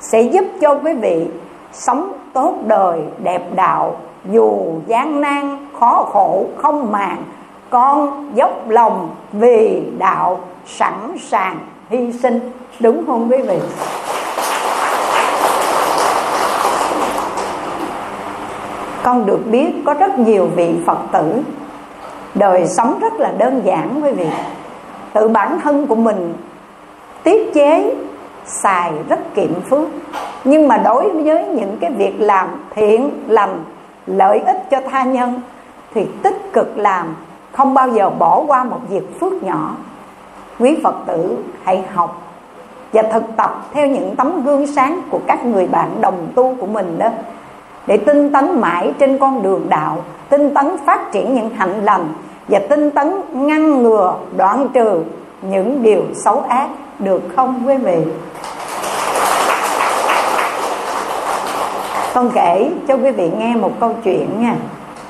sẽ 0.00 0.20
giúp 0.20 0.44
cho 0.60 0.74
quý 0.84 0.92
vị 0.92 1.26
sống 1.72 2.12
tốt 2.32 2.54
đời, 2.66 3.00
đẹp 3.22 3.42
đạo 3.54 3.96
dù 4.30 4.78
gian 4.86 5.20
nan, 5.20 5.66
khó 5.80 6.06
khổ, 6.12 6.46
không 6.56 6.92
màng, 6.92 7.24
con 7.70 8.30
dốc 8.34 8.68
lòng 8.68 9.10
vì 9.32 9.82
đạo 9.98 10.40
sẵn 10.66 11.16
sàng 11.20 11.58
hy 11.88 12.12
sinh. 12.12 12.40
Đúng 12.80 13.06
không 13.06 13.28
quý 13.30 13.38
vị? 13.42 13.58
Con 19.02 19.26
được 19.26 19.40
biết 19.50 19.72
có 19.84 19.94
rất 19.94 20.18
nhiều 20.18 20.48
vị 20.56 20.74
phật 20.86 20.98
tử. 21.12 21.42
Đời 22.34 22.66
sống 22.66 22.98
rất 23.00 23.12
là 23.12 23.32
đơn 23.38 23.62
giản 23.64 24.00
quý 24.02 24.10
vị. 24.10 24.26
Tự 25.12 25.28
bản 25.28 25.60
thân 25.64 25.86
của 25.86 25.94
mình 25.94 26.34
tiết 27.22 27.54
chế, 27.54 27.94
xài 28.46 28.92
rất 29.08 29.34
kiệm 29.34 29.60
phước. 29.70 29.88
Nhưng 30.44 30.68
mà 30.68 30.76
đối 30.76 31.10
với 31.10 31.44
những 31.44 31.76
cái 31.80 31.90
việc 31.90 32.14
làm 32.18 32.48
thiện 32.74 33.10
lành 33.28 33.64
lợi 34.06 34.38
ích 34.38 34.70
cho 34.70 34.80
tha 34.90 35.04
nhân, 35.04 35.40
thì 35.94 36.06
tích 36.22 36.52
cực 36.52 36.78
làm, 36.78 37.16
không 37.52 37.74
bao 37.74 37.88
giờ 37.88 38.10
bỏ 38.10 38.44
qua 38.46 38.64
một 38.64 38.80
việc 38.88 39.20
phước 39.20 39.42
nhỏ. 39.42 39.70
Quý 40.58 40.78
phật 40.84 40.94
tử, 41.06 41.36
hãy 41.64 41.84
học 41.94 42.22
và 42.92 43.02
thực 43.02 43.22
tập 43.36 43.66
theo 43.72 43.86
những 43.86 44.16
tấm 44.16 44.44
gương 44.44 44.66
sáng 44.66 45.00
của 45.10 45.20
các 45.26 45.44
người 45.44 45.66
bạn 45.66 45.90
đồng 46.00 46.28
tu 46.34 46.54
của 46.60 46.66
mình 46.66 46.98
đó, 46.98 47.08
để 47.86 47.96
tinh 47.96 48.32
tấn 48.32 48.60
mãi 48.60 48.92
trên 48.98 49.18
con 49.18 49.42
đường 49.42 49.66
đạo, 49.68 49.98
tinh 50.28 50.54
tấn 50.54 50.76
phát 50.86 51.12
triển 51.12 51.34
những 51.34 51.50
hạnh 51.50 51.84
lành 51.84 52.06
và 52.48 52.58
tinh 52.68 52.90
tấn 52.90 53.20
ngăn 53.32 53.82
ngừa 53.82 54.14
đoạn 54.36 54.68
trừ 54.72 55.02
những 55.42 55.82
điều 55.82 56.02
xấu 56.14 56.40
ác, 56.48 56.68
được 56.98 57.22
không, 57.36 57.62
quý 57.66 57.76
vị? 57.76 57.98
Con 62.16 62.30
kể 62.34 62.70
cho 62.88 62.94
quý 62.94 63.10
vị 63.10 63.30
nghe 63.38 63.56
một 63.56 63.80
câu 63.80 63.94
chuyện 64.04 64.28
nha. 64.40 64.54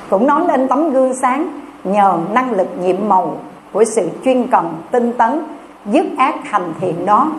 Cũng 0.09 0.27
nói 0.27 0.41
lên 0.47 0.67
tấm 0.67 0.89
gương 0.89 1.13
sáng 1.21 1.59
nhờ 1.83 2.17
năng 2.33 2.51
lực 2.51 2.67
nhiệm 2.81 2.95
màu 3.07 3.37
của 3.71 3.83
sự 3.83 4.09
chuyên 4.25 4.47
cần, 4.47 4.75
tinh 4.91 5.13
tấn, 5.13 5.43
dứt 5.85 6.05
ác 6.17 6.35
hành 6.43 6.73
thiện 6.79 7.05
đó 7.05 7.31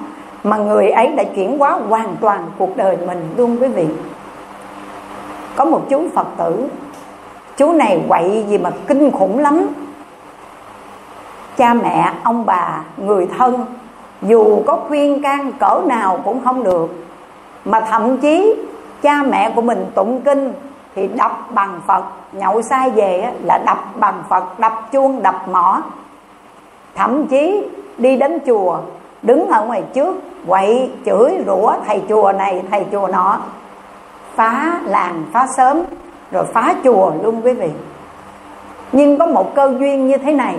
mà 0.44 0.56
người 0.56 0.90
ấy 0.90 1.06
đã 1.06 1.24
chuyển 1.24 1.58
hóa 1.58 1.80
hoàn 1.88 2.16
toàn 2.20 2.46
cuộc 2.58 2.76
đời 2.76 2.96
mình 3.06 3.28
luôn 3.36 3.56
quý 3.60 3.68
vị. 3.68 3.86
Có 5.56 5.64
một 5.64 5.80
chú 5.90 6.02
phật 6.14 6.26
tử, 6.36 6.68
chú 7.56 7.72
này 7.72 8.02
quậy 8.08 8.44
gì 8.48 8.58
mà 8.58 8.70
kinh 8.86 9.10
khủng 9.10 9.38
lắm. 9.38 9.66
Cha 11.56 11.74
mẹ, 11.74 12.12
ông 12.22 12.46
bà, 12.46 12.80
người 12.96 13.28
thân, 13.38 13.64
dù 14.22 14.62
có 14.66 14.78
khuyên 14.88 15.22
can 15.22 15.52
cỡ 15.52 15.80
nào 15.86 16.20
cũng 16.24 16.44
không 16.44 16.64
được, 16.64 17.04
mà 17.64 17.80
thậm 17.80 18.18
chí 18.18 18.54
cha 19.02 19.22
mẹ 19.22 19.52
của 19.54 19.62
mình 19.62 19.86
tụng 19.94 20.20
kinh 20.20 20.52
thì 20.94 21.08
đập 21.08 21.54
bằng 21.54 21.80
phật. 21.86 22.04
Nhậu 22.32 22.62
sai 22.62 22.90
về 22.90 23.32
là 23.42 23.58
đập 23.66 23.78
bằng 23.96 24.22
phật, 24.28 24.58
đập 24.58 24.88
chuông, 24.92 25.22
đập 25.22 25.48
mỏ. 25.48 25.82
Thậm 26.94 27.26
chí 27.26 27.64
đi 27.98 28.16
đến 28.16 28.38
chùa, 28.46 28.78
đứng 29.22 29.48
ở 29.48 29.64
ngoài 29.64 29.82
trước, 29.94 30.16
quậy 30.46 30.90
chửi 31.06 31.44
rủa, 31.46 31.72
thầy 31.86 32.02
chùa 32.08 32.32
này, 32.32 32.62
thầy 32.70 32.86
chùa 32.92 33.08
nọ. 33.08 33.38
Phá 34.34 34.80
làng, 34.84 35.24
phá 35.32 35.46
sớm 35.56 35.82
rồi 36.32 36.44
phá 36.44 36.74
chùa 36.84 37.12
luôn 37.22 37.40
quý 37.44 37.52
vị. 37.52 37.70
Nhưng 38.92 39.18
có 39.18 39.26
một 39.26 39.54
cơ 39.54 39.74
duyên 39.80 40.08
như 40.08 40.16
thế 40.16 40.32
này. 40.32 40.56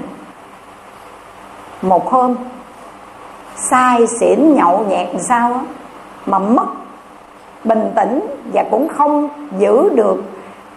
Một 1.82 2.12
hôm, 2.12 2.36
sai 3.56 4.08
xỉn 4.08 4.56
nhậu 4.56 4.86
nhẹt 4.90 5.08
sao 5.20 5.62
mà 6.26 6.40
mất 6.40 6.66
bình 7.64 7.92
tĩnh 7.96 8.20
và 8.54 8.64
cũng 8.72 8.88
không 8.88 9.30
giữ 9.60 9.90
được 9.96 10.24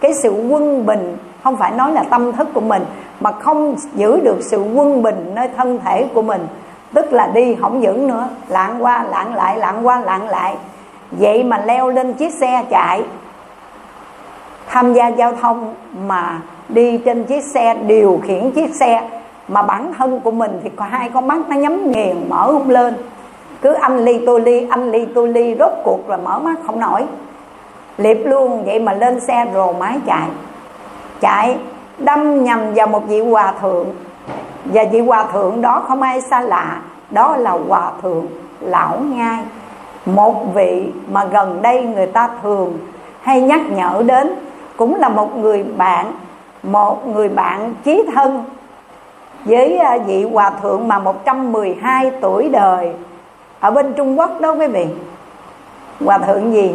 cái 0.01 0.13
sự 0.23 0.31
quân 0.49 0.85
bình, 0.85 1.17
không 1.43 1.55
phải 1.55 1.71
nói 1.71 1.91
là 1.91 2.03
tâm 2.03 2.31
thức 2.31 2.47
của 2.53 2.61
mình, 2.61 2.85
mà 3.19 3.31
không 3.31 3.75
giữ 3.95 4.19
được 4.19 4.37
sự 4.41 4.63
quân 4.73 5.03
bình 5.03 5.31
nơi 5.35 5.49
thân 5.57 5.79
thể 5.85 6.05
của 6.13 6.21
mình. 6.21 6.47
Tức 6.93 7.13
là 7.13 7.27
đi 7.27 7.55
không 7.55 7.81
vững 7.81 8.07
nữa, 8.07 8.27
lạng 8.47 8.83
qua, 8.83 9.03
lạng 9.03 9.35
lại, 9.35 9.57
lạng 9.57 9.87
qua, 9.87 10.01
lạng 10.01 10.27
lại. 10.27 10.55
Vậy 11.11 11.43
mà 11.43 11.61
leo 11.65 11.89
lên 11.89 12.13
chiếc 12.13 12.33
xe 12.33 12.63
chạy, 12.69 13.03
tham 14.67 14.93
gia 14.93 15.07
giao 15.07 15.35
thông 15.41 15.73
mà 16.07 16.41
đi 16.69 16.97
trên 16.97 17.23
chiếc 17.23 17.43
xe, 17.43 17.75
điều 17.87 18.21
khiển 18.23 18.51
chiếc 18.51 18.75
xe, 18.75 19.09
mà 19.47 19.61
bản 19.61 19.93
thân 19.97 20.19
của 20.19 20.31
mình 20.31 20.59
thì 20.63 20.69
có 20.75 20.85
hai 20.85 21.09
con 21.13 21.27
mắt 21.27 21.37
nó 21.49 21.55
nhắm 21.55 21.91
nghiền, 21.91 22.29
mở 22.29 22.47
không 22.47 22.69
lên 22.69 22.93
cứ 23.63 23.73
anh 23.73 24.05
ly 24.05 24.19
tôi 24.25 24.41
ly 24.41 24.67
anh 24.69 24.91
ly 24.91 25.05
tôi 25.15 25.27
ly, 25.27 25.55
rốt 25.59 25.71
cuộc 25.83 26.09
là 26.09 26.17
mở 26.17 26.39
mắt 26.39 26.55
không 26.65 26.79
nổi. 26.79 27.05
Liệp 27.97 28.17
luôn, 28.25 28.65
vậy 28.65 28.79
mà 28.79 28.93
lên 28.93 29.19
xe 29.19 29.45
rồ 29.53 29.71
máy 29.71 29.99
chạy. 30.05 30.27
Chạy, 31.21 31.57
đâm 31.97 32.43
nhầm 32.43 32.73
vào 32.73 32.87
một 32.87 33.07
vị 33.07 33.19
hòa 33.19 33.53
thượng. 33.61 33.87
Và 34.65 34.83
vị 34.91 34.99
hòa 34.99 35.25
thượng 35.33 35.61
đó 35.61 35.83
không 35.87 36.01
ai 36.01 36.21
xa 36.21 36.41
lạ, 36.41 36.81
đó 37.09 37.37
là 37.37 37.51
hòa 37.51 37.91
thượng 38.01 38.27
lão 38.61 38.99
ngai 38.99 39.39
một 40.05 40.53
vị 40.53 40.91
mà 41.11 41.25
gần 41.25 41.61
đây 41.61 41.83
người 41.83 42.07
ta 42.07 42.29
thường 42.43 42.77
hay 43.21 43.41
nhắc 43.41 43.61
nhở 43.69 44.03
đến 44.05 44.35
cũng 44.77 44.95
là 44.95 45.09
một 45.09 45.37
người 45.37 45.63
bạn, 45.77 46.11
một 46.63 47.07
người 47.07 47.29
bạn 47.29 47.73
chí 47.83 48.03
thân. 48.15 48.43
Với 49.45 49.77
à, 49.77 49.97
vị 50.05 50.23
hòa 50.23 50.51
thượng 50.61 50.87
mà 50.87 50.99
112 50.99 52.11
tuổi 52.21 52.49
đời 52.49 52.93
ở 53.63 53.71
bên 53.71 53.93
Trung 53.93 54.19
Quốc 54.19 54.41
đó 54.41 54.51
quý 54.51 54.67
vị. 54.67 54.85
Hòa 56.05 56.17
thượng 56.17 56.53
gì? 56.53 56.71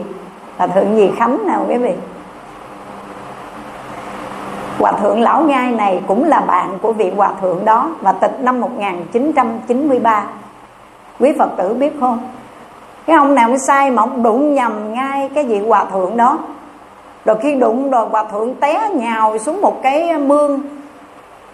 Hòa 0.56 0.66
thượng 0.66 0.96
gì 0.96 1.10
Khánh 1.16 1.46
nào 1.46 1.64
quý 1.68 1.76
vị? 1.76 1.92
Hòa 4.78 4.92
thượng 4.92 5.20
Lão 5.20 5.42
Ngai 5.42 5.72
này 5.72 6.02
cũng 6.06 6.24
là 6.24 6.40
bạn 6.40 6.78
của 6.82 6.92
vị 6.92 7.10
hòa 7.16 7.32
thượng 7.40 7.64
đó 7.64 7.90
Và 8.00 8.12
tịch 8.12 8.40
năm 8.40 8.60
1993 8.60 10.26
Quý 11.20 11.32
Phật 11.38 11.50
tử 11.56 11.74
biết 11.74 11.92
không? 12.00 12.18
Cái 13.06 13.16
ông 13.16 13.34
nào 13.34 13.48
mới 13.48 13.58
sai 13.58 13.90
mà 13.90 14.02
ông 14.02 14.22
đụng 14.22 14.54
nhầm 14.54 14.94
ngay 14.94 15.30
cái 15.34 15.44
vị 15.44 15.58
hòa 15.58 15.84
thượng 15.84 16.16
đó. 16.16 16.38
Rồi 17.24 17.36
khi 17.42 17.54
đụng 17.54 17.90
rồi 17.90 18.06
hòa 18.06 18.24
thượng 18.24 18.54
té 18.54 18.90
nhào 18.94 19.38
xuống 19.38 19.60
một 19.60 19.82
cái 19.82 20.18
mương. 20.18 20.60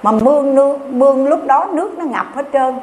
Mà 0.03 0.13
mương, 0.13 0.55
nước, 0.55 0.79
mương 0.91 1.29
lúc 1.29 1.47
đó 1.47 1.67
nước 1.73 1.99
nó 1.99 2.05
ngập 2.05 2.27
hết 2.35 2.47
trơn. 2.53 2.75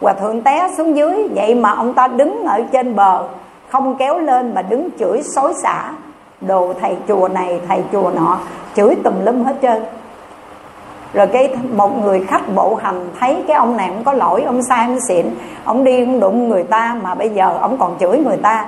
Hòa 0.00 0.12
thượng 0.12 0.42
té 0.42 0.70
xuống 0.76 0.96
dưới, 0.96 1.28
Vậy 1.34 1.54
mà 1.54 1.70
ông 1.70 1.94
ta 1.94 2.08
đứng 2.08 2.44
ở 2.44 2.62
trên 2.72 2.96
bờ, 2.96 3.22
Không 3.68 3.96
kéo 3.96 4.18
lên 4.18 4.54
mà 4.54 4.62
đứng 4.62 4.88
chửi 4.98 5.22
xối 5.22 5.54
xả. 5.62 5.92
Đồ 6.40 6.72
thầy 6.80 6.96
chùa 7.08 7.28
này, 7.28 7.60
thầy 7.68 7.82
chùa 7.92 8.10
nọ, 8.14 8.38
chửi 8.74 8.94
tùm 9.04 9.14
lum 9.24 9.44
hết 9.44 9.54
trơn. 9.62 9.84
Rồi 11.14 11.26
cái 11.26 11.56
một 11.72 12.02
người 12.02 12.24
khách 12.28 12.54
bộ 12.54 12.74
hành 12.82 13.08
thấy 13.20 13.44
cái 13.48 13.56
ông 13.56 13.76
này 13.76 13.88
cũng 13.88 14.04
có 14.04 14.12
lỗi, 14.12 14.42
ông 14.42 14.62
sai, 14.62 14.86
ông 14.86 14.98
xịn, 15.08 15.26
ông 15.64 15.84
đi 15.84 16.04
ông 16.04 16.20
đụng 16.20 16.48
người 16.48 16.62
ta 16.62 16.96
mà 17.02 17.14
bây 17.14 17.30
giờ 17.30 17.58
ông 17.60 17.78
còn 17.78 17.96
chửi 18.00 18.18
người 18.18 18.36
ta. 18.36 18.66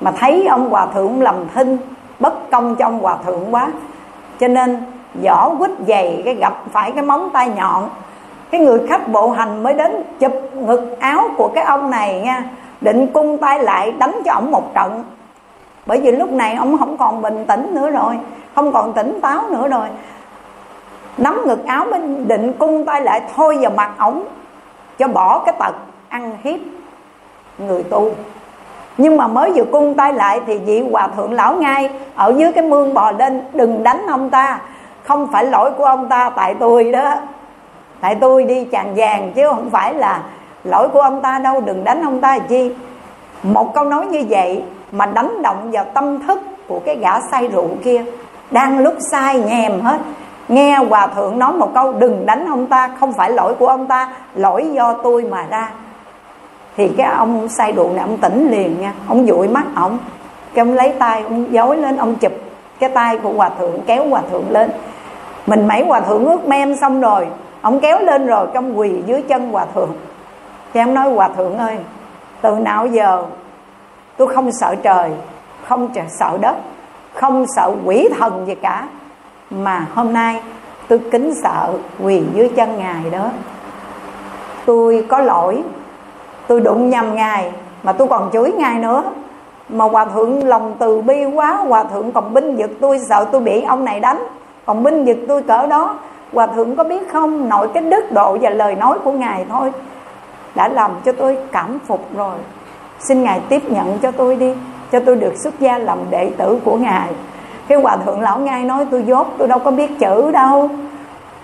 Mà 0.00 0.10
thấy 0.10 0.46
ông 0.46 0.70
hòa 0.70 0.86
thượng 0.86 1.22
lầm 1.22 1.34
thinh, 1.54 1.78
bất 2.18 2.50
công 2.50 2.76
cho 2.76 2.86
ông 2.86 2.98
hòa 2.98 3.16
thượng 3.26 3.54
quá. 3.54 3.72
Cho 4.40 4.48
nên 4.48 4.82
vỏ 5.24 5.54
quýt 5.58 5.70
dày, 5.88 6.22
cái 6.24 6.34
gặp 6.34 6.54
phải 6.72 6.92
cái 6.92 7.02
móng 7.02 7.30
tay 7.32 7.50
nhọn 7.56 7.88
cái 8.50 8.60
người 8.60 8.80
khách 8.88 9.08
bộ 9.08 9.30
hành 9.30 9.62
mới 9.62 9.74
đến 9.74 10.02
chụp 10.18 10.32
ngực 10.54 11.00
áo 11.00 11.28
của 11.36 11.48
cái 11.48 11.64
ông 11.64 11.90
này 11.90 12.20
nha. 12.20 12.44
Định 12.80 13.06
cung 13.06 13.38
tay 13.38 13.62
lại 13.62 13.92
đánh 13.98 14.20
cho 14.24 14.32
ổng 14.32 14.50
một 14.50 14.74
trận. 14.74 15.04
Bởi 15.86 16.00
vì 16.00 16.12
lúc 16.12 16.32
này 16.32 16.54
ông 16.54 16.78
không 16.78 16.96
còn 16.96 17.22
bình 17.22 17.46
tĩnh 17.46 17.74
nữa 17.74 17.90
rồi, 17.90 18.18
không 18.54 18.72
còn 18.72 18.92
tỉnh 18.92 19.20
táo 19.20 19.42
nữa 19.50 19.68
rồi. 19.68 19.88
Nắm 21.16 21.42
ngực 21.46 21.66
áo 21.66 21.86
mới 21.90 22.00
định 22.26 22.52
cung 22.58 22.84
tay 22.84 23.00
lại 23.00 23.22
thôi 23.36 23.58
vào 23.60 23.70
mặt 23.76 23.90
ổng, 23.98 24.24
cho 24.98 25.08
bỏ 25.08 25.38
cái 25.38 25.54
tật 25.58 25.74
ăn 26.08 26.32
hiếp 26.42 26.60
người 27.58 27.82
tu. 27.82 28.10
Nhưng 28.98 29.16
mà 29.16 29.26
mới 29.26 29.52
vừa 29.52 29.64
cung 29.72 29.94
tay 29.94 30.12
lại 30.12 30.40
thì 30.46 30.58
vị 30.58 30.84
hòa 30.92 31.08
thượng 31.16 31.32
lão 31.32 31.54
ngay 31.54 31.90
ở 32.14 32.34
dưới 32.36 32.52
cái 32.52 32.64
mương 32.64 32.94
bò 32.94 33.12
lên, 33.12 33.42
đừng 33.52 33.82
đánh 33.82 34.06
ông 34.08 34.30
ta, 34.30 34.60
không 35.04 35.26
phải 35.32 35.44
lỗi 35.44 35.70
của 35.70 35.84
ông 35.84 36.08
ta 36.08 36.30
tại 36.30 36.54
tôi 36.60 36.92
đó 36.92 37.14
tại 38.00 38.14
tôi 38.14 38.44
đi 38.44 38.64
chàng 38.64 38.94
vàng 38.96 39.32
chứ 39.34 39.48
không 39.48 39.70
phải 39.70 39.94
là 39.94 40.22
lỗi 40.64 40.88
của 40.88 41.00
ông 41.00 41.20
ta 41.22 41.38
đâu, 41.38 41.60
đừng 41.60 41.84
đánh 41.84 42.02
ông 42.02 42.20
ta 42.20 42.38
chi. 42.38 42.72
Một 43.42 43.74
câu 43.74 43.84
nói 43.84 44.06
như 44.06 44.24
vậy 44.28 44.62
mà 44.92 45.06
đánh 45.06 45.42
động 45.42 45.70
vào 45.70 45.84
tâm 45.94 46.26
thức 46.26 46.40
của 46.68 46.80
cái 46.86 46.96
gã 46.96 47.20
say 47.30 47.48
rượu 47.48 47.68
kia, 47.84 48.04
đang 48.50 48.78
lúc 48.78 48.94
sai 49.10 49.40
nhèm 49.40 49.80
hết. 49.80 49.98
Nghe 50.48 50.76
hòa 50.76 51.06
thượng 51.06 51.38
nói 51.38 51.52
một 51.52 51.74
câu, 51.74 51.92
đừng 51.92 52.26
đánh 52.26 52.46
ông 52.46 52.66
ta, 52.66 52.90
không 53.00 53.12
phải 53.12 53.30
lỗi 53.30 53.54
của 53.54 53.66
ông 53.66 53.86
ta, 53.86 54.08
lỗi 54.34 54.70
do 54.72 54.92
tôi 54.92 55.22
mà 55.22 55.46
ra. 55.50 55.70
Thì 56.76 56.88
cái 56.96 57.06
ông 57.06 57.48
say 57.48 57.72
rượu 57.72 57.92
này, 57.92 58.00
ông 58.00 58.18
tỉnh 58.18 58.50
liền 58.50 58.80
nha, 58.80 58.92
ông 59.08 59.26
dụi 59.26 59.48
mắt 59.48 59.64
ông 59.74 59.98
cái 60.54 60.62
ông 60.62 60.74
lấy 60.74 60.92
tay, 60.98 61.22
ông 61.22 61.52
dối 61.52 61.76
lên, 61.76 61.96
ông 61.96 62.16
chụp 62.16 62.32
cái 62.78 62.90
tay 62.90 63.18
của 63.18 63.32
hòa 63.32 63.50
thượng, 63.58 63.80
kéo 63.86 64.08
hòa 64.08 64.22
thượng 64.30 64.50
lên. 64.50 64.70
Mình 65.46 65.68
mấy 65.68 65.84
hòa 65.84 66.00
thượng 66.00 66.24
ướt 66.24 66.48
men 66.48 66.76
xong 66.80 67.00
rồi 67.00 67.26
ông 67.62 67.80
kéo 67.80 68.00
lên 68.00 68.26
rồi, 68.26 68.46
trong 68.54 68.78
quỳ 68.78 68.92
dưới 69.06 69.22
chân 69.22 69.52
hòa 69.52 69.66
thượng. 69.74 69.92
Thì 70.72 70.80
em 70.80 70.94
nói, 70.94 71.10
hòa 71.10 71.28
thượng 71.28 71.58
ơi, 71.58 71.76
từ 72.40 72.56
nào 72.56 72.86
giờ 72.86 73.24
tôi 74.16 74.28
không 74.28 74.52
sợ 74.52 74.74
trời, 74.82 75.10
không 75.64 75.88
sợ 76.08 76.38
đất, 76.40 76.56
không 77.14 77.44
sợ 77.56 77.72
quỷ 77.84 78.08
thần 78.18 78.46
gì 78.46 78.54
cả, 78.54 78.88
mà 79.50 79.86
hôm 79.94 80.12
nay 80.12 80.40
tôi 80.88 81.00
kính 81.10 81.34
sợ 81.42 81.72
quỳ 82.02 82.22
dưới 82.34 82.48
chân 82.48 82.78
ngài 82.78 83.10
đó. 83.10 83.28
Tôi 84.66 85.06
có 85.08 85.18
lỗi, 85.18 85.62
tôi 86.46 86.60
đụng 86.60 86.90
nhầm 86.90 87.14
ngài, 87.14 87.52
mà 87.82 87.92
tôi 87.92 88.08
còn 88.08 88.30
chửi 88.32 88.52
ngài 88.52 88.74
nữa. 88.78 89.02
Mà 89.68 89.84
hòa 89.84 90.04
thượng 90.04 90.44
lòng 90.44 90.76
từ 90.78 91.00
bi 91.00 91.24
quá, 91.24 91.54
hòa 91.54 91.84
thượng 91.84 92.12
còn 92.12 92.34
binh 92.34 92.56
vực 92.56 92.70
tôi, 92.80 92.98
sợ 93.08 93.26
tôi 93.32 93.40
bị 93.40 93.62
ông 93.62 93.84
này 93.84 94.00
đánh. 94.00 94.26
Còn 94.66 94.82
binh 94.82 95.04
vực 95.04 95.16
tôi 95.28 95.42
cỡ 95.42 95.66
đó 95.66 95.96
hòa 96.32 96.46
thượng 96.46 96.76
có 96.76 96.84
biết 96.84 97.12
không? 97.12 97.48
Nội 97.48 97.68
cái 97.74 97.82
đức 97.82 98.12
độ 98.12 98.38
và 98.40 98.50
lời 98.50 98.74
nói 98.74 98.98
của 99.04 99.12
ngài 99.12 99.46
thôi. 99.48 99.72
Đã 100.54 100.68
làm 100.68 100.90
cho 101.04 101.12
tôi 101.12 101.38
cảm 101.52 101.78
phục 101.86 102.16
rồi. 102.16 102.34
Xin 102.98 103.22
ngài 103.22 103.40
tiếp 103.48 103.70
nhận 103.70 103.98
cho 103.98 104.10
tôi 104.10 104.36
đi, 104.36 104.54
cho 104.92 105.00
tôi 105.00 105.16
được 105.16 105.32
xuất 105.44 105.60
gia 105.60 105.78
làm 105.78 105.98
đệ 106.10 106.30
tử 106.38 106.58
của 106.64 106.76
ngài. 106.76 107.08
Cái 107.68 107.80
hòa 107.80 107.96
thượng 107.96 108.20
lão 108.20 108.38
ngai 108.38 108.64
nói, 108.64 108.86
tôi 108.90 109.02
dốt, 109.02 109.26
tôi 109.38 109.48
đâu 109.48 109.58
có 109.58 109.70
biết 109.70 109.98
chữ 110.00 110.30
đâu. 110.32 110.68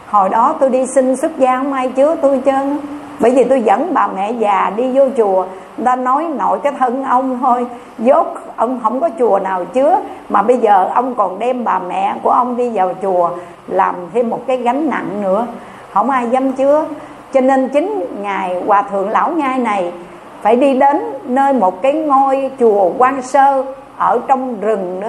Hồi 0.06 0.28
đó 0.28 0.54
tôi 0.60 0.70
đi 0.70 0.86
xin 0.94 1.16
xuất 1.16 1.38
gia, 1.38 1.56
không 1.56 1.72
ai 1.72 1.88
chứa 1.88 2.16
tôi 2.22 2.38
chân 2.44 2.78
bởi 3.20 3.30
vì 3.30 3.44
tôi 3.44 3.62
dẫn 3.62 3.94
bà 3.94 4.06
mẹ 4.06 4.30
già 4.30 4.72
đi 4.76 4.92
vô 4.94 5.08
chùa 5.16 5.46
ta 5.84 5.96
nói 5.96 6.26
nội 6.38 6.58
cái 6.62 6.72
thân 6.78 7.04
ông 7.04 7.38
thôi. 7.42 7.66
Dốt, 7.98 8.26
ông 8.56 8.80
không 8.82 9.00
có 9.00 9.08
chùa 9.18 9.38
nào 9.38 9.64
chứa. 9.64 10.00
Mà 10.28 10.42
bây 10.42 10.58
giờ 10.58 10.90
ông 10.94 11.14
còn 11.14 11.38
đem 11.38 11.64
bà 11.64 11.78
mẹ 11.78 12.14
của 12.22 12.30
ông 12.30 12.56
đi 12.56 12.70
vào 12.70 12.92
chùa 13.02 13.30
làm 13.66 13.94
thêm 14.14 14.30
một 14.30 14.40
cái 14.46 14.56
gánh 14.56 14.90
nặng 14.90 15.22
nữa. 15.22 15.46
Không 15.92 16.10
ai 16.10 16.30
dám 16.30 16.52
chứa. 16.52 16.84
Cho 17.32 17.40
nên 17.40 17.68
chính 17.68 18.06
ngài 18.22 18.62
hòa 18.66 18.82
thượng 18.82 19.08
lão 19.10 19.30
nhai 19.30 19.58
này 19.58 19.92
phải 20.42 20.56
đi 20.56 20.74
đến 20.74 21.02
nơi 21.24 21.52
một 21.52 21.82
cái 21.82 21.92
ngôi 21.92 22.50
chùa 22.60 22.90
quan 22.98 23.22
sơ 23.22 23.64
ở 23.96 24.20
trong 24.28 24.60
rừng 24.60 25.00
đó. 25.00 25.08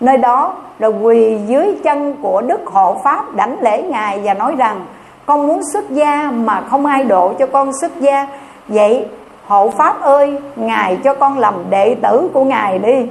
Nơi 0.00 0.16
đó 0.16 0.52
rồi 0.78 0.90
quỳ 1.02 1.38
dưới 1.46 1.76
chân 1.84 2.14
của 2.22 2.40
đức 2.40 2.60
hộ 2.66 2.96
pháp 3.04 3.34
đảnh 3.34 3.56
lễ 3.60 3.82
ngài 3.82 4.20
và 4.24 4.34
nói 4.34 4.54
rằng, 4.58 4.80
con 5.26 5.46
muốn 5.46 5.60
xuất 5.72 5.90
gia 5.90 6.30
mà 6.30 6.62
không 6.70 6.86
ai 6.86 7.04
độ 7.04 7.32
cho 7.38 7.46
con 7.46 7.70
xuất 7.80 7.96
gia. 7.96 8.26
Vậy 8.68 9.06
hộ 9.46 9.70
pháp 9.70 10.00
ơi, 10.00 10.38
ngài 10.56 10.96
cho 11.04 11.14
con 11.14 11.38
làm 11.38 11.54
đệ 11.70 11.96
tử 12.02 12.30
của 12.32 12.44
ngài 12.44 12.78
đi. 12.78 13.08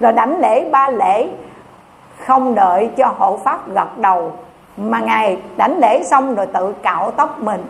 Rồi 0.00 0.12
đảnh 0.12 0.40
lễ 0.40 0.70
ba 0.70 0.90
lễ, 0.90 1.28
không 2.26 2.54
đợi 2.54 2.90
cho 2.96 3.14
hộ 3.18 3.38
pháp 3.44 3.68
gật 3.74 3.98
đầu, 3.98 4.32
mà 4.76 5.00
ngài 5.00 5.38
đảnh 5.56 5.78
lễ 5.78 6.02
xong 6.10 6.34
rồi 6.34 6.46
tự 6.46 6.72
cạo 6.82 7.10
tóc 7.10 7.40
mình. 7.40 7.64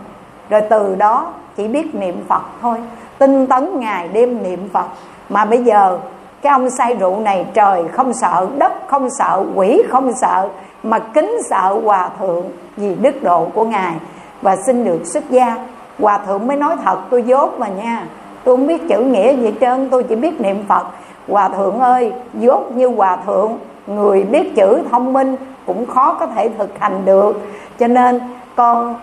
Rồi 0.51 0.61
từ 0.61 0.95
đó 0.95 1.27
chỉ 1.57 1.69
biết 1.69 1.95
niệm 1.95 2.25
phật 2.29 2.43
thôi. 2.63 2.77
Tinh 3.19 3.47
tấn 3.47 3.81
ngài 3.81 4.09
đêm 4.09 4.43
niệm 4.43 4.69
phật. 4.73 4.87
Mà 5.29 5.45
bây 5.45 5.65
giờ, 5.65 5.99
cái 6.43 6.51
ông 6.51 6.71
say 6.71 6.95
rượu 6.95 7.21
này 7.21 7.47
trời 7.55 7.89
không 7.89 8.13
sợ, 8.13 8.49
đất 8.59 8.73
không 8.87 9.09
sợ, 9.11 9.45
quỷ 9.55 9.83
không 9.91 10.13
sợ, 10.13 10.49
mà 10.83 10.99
kính 10.99 11.37
sợ 11.51 11.81
hòa 11.85 12.09
thượng 12.19 12.45
vì 12.77 12.95
đức 12.95 13.23
độ 13.23 13.47
của 13.55 13.65
ngài. 13.65 13.95
Và 14.43 14.57
xin 14.67 14.85
được 14.85 15.01
xuất 15.05 15.31
gia 15.31 15.57
hòa 15.99 16.19
thượng 16.19 16.47
mới 16.47 16.57
nói 16.57 16.77
thật, 16.85 16.99
tôi 17.11 17.23
dốt 17.23 17.59
mà 17.59 17.69
nha. 17.69 18.07
Tôi 18.45 18.57
không 18.57 18.67
biết 18.67 18.89
chữ 18.89 19.01
nghĩa 19.01 19.37
gì 19.37 19.55
trơn, 19.61 19.89
tôi 19.91 20.03
chỉ 20.03 20.17
biết 20.17 20.41
niệm 20.41 20.65
phật. 20.69 20.87
Hòa 21.29 21.49
thượng 21.49 21.81
ơi, 21.81 22.13
dốt 22.35 22.73
như 22.75 22.89
hòa 22.89 23.17
thượng, 23.27 23.59
người 23.87 24.23
biết 24.23 24.57
chữ 24.57 24.79
thông 24.91 25.13
minh 25.13 25.37
cũng 25.67 25.87
khó 25.87 26.17
có 26.21 26.27
thể 26.27 26.51
thực 26.59 26.79
hành 26.79 27.05
được. 27.05 27.41
Cho 27.79 27.87
nên 27.87 28.21
con, 28.57 28.95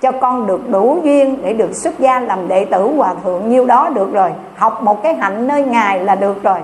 cho 0.00 0.12
con 0.12 0.46
được 0.46 0.70
đủ 0.70 1.00
duyên 1.04 1.38
để 1.42 1.52
được 1.52 1.74
xuất 1.74 1.98
gia 1.98 2.20
làm 2.20 2.48
đệ 2.48 2.64
tử 2.64 2.92
hòa 2.96 3.14
thượng 3.24 3.48
nhiêu 3.48 3.66
đó 3.66 3.88
được 3.94 4.12
rồi. 4.12 4.30
Học 4.56 4.82
một 4.82 5.02
cái 5.02 5.14
hạnh 5.14 5.46
nơi 5.46 5.62
ngài 5.62 6.00
là 6.00 6.14
được 6.14 6.42
rồi. 6.42 6.58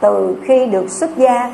Từ 0.00 0.36
khi 0.44 0.66
được 0.66 0.90
xuất 0.90 1.16
gia, 1.16 1.50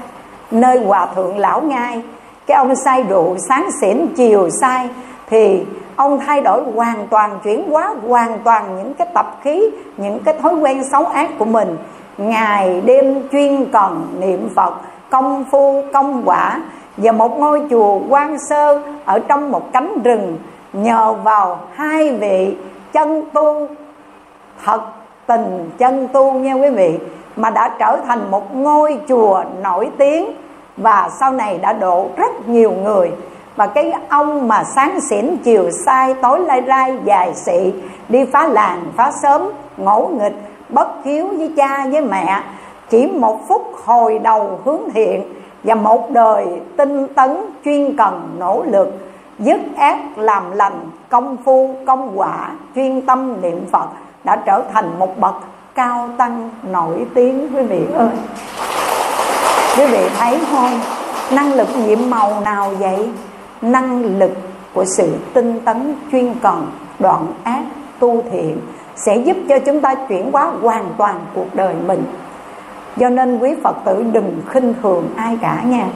nơi 0.51 0.85
hòa 0.85 1.07
thượng 1.15 1.39
lão 1.39 1.61
ngai 1.61 2.03
cái 2.47 2.57
ông 2.57 2.75
say 2.77 3.03
rượu 3.03 3.37
sáng 3.49 3.69
xỉn, 3.81 4.07
chiều 4.17 4.49
say, 4.61 4.89
thì 5.27 5.65
ông 6.01 6.21
thay 6.27 6.41
đổi 6.41 6.63
hoàn 6.75 7.07
toàn 7.09 7.39
chuyển 7.45 7.71
hóa, 7.71 7.95
hoàn 8.09 8.39
toàn 8.45 8.77
những 8.77 8.95
cái 8.95 9.09
tập 9.15 9.37
khí, 9.43 9.71
những 9.97 10.19
cái 10.25 10.35
thói 10.43 10.55
quen 10.55 10.83
xấu 10.93 11.05
ác 11.05 11.31
của 11.39 11.45
mình. 11.45 11.77
Ngày 12.19 12.81
đêm 12.81 13.29
chuyên 13.33 13.65
cần 13.73 14.07
niệm 14.21 14.49
phật, 14.57 14.75
công 15.11 15.45
phu, 15.51 15.83
công 15.93 16.23
quả 16.25 16.61
và 16.97 17.13
một 17.13 17.39
ngôi 17.39 17.63
chùa 17.71 18.01
quan 18.09 18.37
sơ 18.49 18.83
ở 19.05 19.19
trong 19.19 19.51
một 19.51 19.73
cánh 19.73 19.99
rừng. 20.05 20.39
Nhờ 20.73 21.13
vào 21.13 21.59
hai 21.75 22.13
vị 22.13 22.57
chân 22.93 23.23
tu, 23.33 23.67
thật 24.65 24.81
tình 25.27 25.71
chân 25.79 26.09
tu 26.09 26.33
nha 26.33 26.55
quý 26.55 26.71
vị, 26.71 26.99
mà 27.37 27.51
đã 27.51 27.77
trở 27.79 27.97
thành 28.07 28.31
một 28.31 28.57
ngôi 28.57 28.99
chùa 29.09 29.43
nổi 29.63 29.89
tiếng. 29.99 30.33
Và 30.77 31.11
sau 31.21 31.33
này 31.33 31.59
đã 31.59 31.73
độ 31.73 32.09
rất 32.17 32.49
nhiều 32.49 32.73
người 32.85 33.11
và 33.57 33.67
cái 33.67 33.93
ông 34.09 34.49
mà 34.49 34.65
sáng 34.65 34.99
xỉn, 35.11 35.37
chiều 35.37 35.71
sai, 35.87 36.15
tối 36.15 36.41
lai 36.41 36.63
rai, 36.67 36.99
dài 37.05 37.35
xị, 37.35 37.73
đi 38.09 38.25
phá 38.33 38.47
làng, 38.47 38.83
phá 38.97 39.13
sớm 39.23 39.43
ngỗ 39.77 40.11
nghịch, 40.13 40.37
bất 40.69 40.89
hiếu 41.05 41.29
với 41.39 41.53
cha, 41.57 41.87
với 41.91 42.01
mẹ, 42.01 42.43
chỉ 42.91 43.07
một 43.07 43.49
phút 43.49 43.63
hồi 43.85 44.19
đầu 44.19 44.61
hướng 44.65 44.81
thiện 44.95 45.23
và 45.65 45.75
một 45.75 46.11
đời 46.11 46.47
tinh 46.77 47.07
tấn 47.15 47.37
chuyên 47.65 47.97
cần 47.97 48.37
nỗ 48.39 48.63
lực, 48.63 48.89
dứt 49.39 49.61
ác 49.77 49.99
làm 50.17 50.51
lành, 50.53 50.91
công 51.09 51.37
phu, 51.45 51.75
công 51.87 52.19
quả, 52.19 52.51
chuyên 52.75 53.03
tâm 53.03 53.43
niệm 53.43 53.67
phật, 53.73 53.87
đã 54.25 54.37
trở 54.37 54.63
thành 54.73 54.99
một 54.99 55.19
bậc 55.21 55.35
cao 55.75 56.09
tăng 56.17 56.51
nổi 56.73 57.07
tiếng, 57.15 57.49
quý 57.57 57.63
vị 57.63 57.81
ơi. 57.95 58.09
Quý 59.77 59.87
vị 59.87 60.09
thấy 60.19 60.39
không? 60.53 60.81
Năng 61.31 61.55
lực 61.55 61.69
nhiệm 61.87 62.11
màu 62.11 62.41
nào 62.41 62.71
vậy? 62.79 63.09
Năng 63.63 64.19
lực 64.19 64.31
của 64.75 64.85
sự 64.85 65.17
tinh 65.35 65.61
tấn 65.65 65.95
chuyên 66.13 66.35
cần 66.43 66.67
đoạn 66.99 67.27
ác, 67.45 67.63
tu 67.99 68.23
thiện 68.31 68.61
sẽ 68.97 69.17
giúp 69.17 69.37
cho 69.49 69.59
chúng 69.59 69.81
ta 69.81 69.95
chuyển 69.95 70.33
hóa 70.33 70.53
hoàn 70.63 70.85
toàn 70.97 71.21
cuộc 71.35 71.55
đời 71.55 71.75
mình. 71.87 72.03
Do 72.97 73.09
nên 73.09 73.39
quý 73.39 73.55
phật 73.63 73.77
tử 73.85 74.05
đừng 74.13 74.41
khinh 74.49 74.75
thường 74.83 75.09
ai 75.17 75.39
cả 75.43 75.63
nha. 75.65 75.87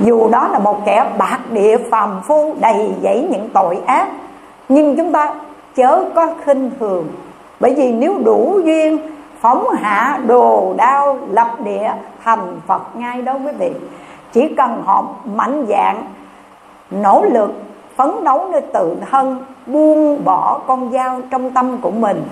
Dù 0.00 0.28
đó 0.28 0.48
là 0.48 0.58
một 0.58 0.86
kẻ 0.86 1.12
bạc 1.18 1.38
địa 1.50 1.76
phàm 1.90 2.20
phu 2.22 2.54
đầy 2.60 2.94
dẫy 3.02 3.28
những 3.30 3.48
tội 3.52 3.78
ác, 3.86 4.08
nhưng 4.68 4.96
chúng 4.96 5.12
ta 5.12 5.34
chớ 5.74 6.04
có 6.14 6.26
khinh 6.44 6.70
thường. 6.80 7.08
Bởi 7.60 7.74
vì 7.74 7.92
nếu 7.92 8.18
đủ 8.24 8.60
duyên, 8.64 8.98
phóng 9.40 9.66
hạ 9.80 10.18
đồ 10.26 10.74
đao 10.76 11.18
lập 11.30 11.50
địa 11.64 11.92
thành 12.24 12.60
phật 12.66 12.96
ngay 12.96 13.22
đó 13.22 13.34
quý 13.44 13.52
vị. 13.58 13.70
Chỉ 14.32 14.48
cần 14.56 14.82
họ 14.86 15.04
mạnh 15.34 15.66
dạng 15.68 16.04
nỗ 17.00 17.24
lực 17.24 17.50
phấn 17.96 18.24
đấu 18.24 18.48
nơi 18.52 18.60
tự 18.60 18.96
thân, 19.10 19.44
buông 19.66 20.24
bỏ 20.24 20.60
con 20.66 20.92
dao 20.92 21.20
trong 21.30 21.50
tâm 21.50 21.78
của 21.78 21.90
mình. 21.90 22.22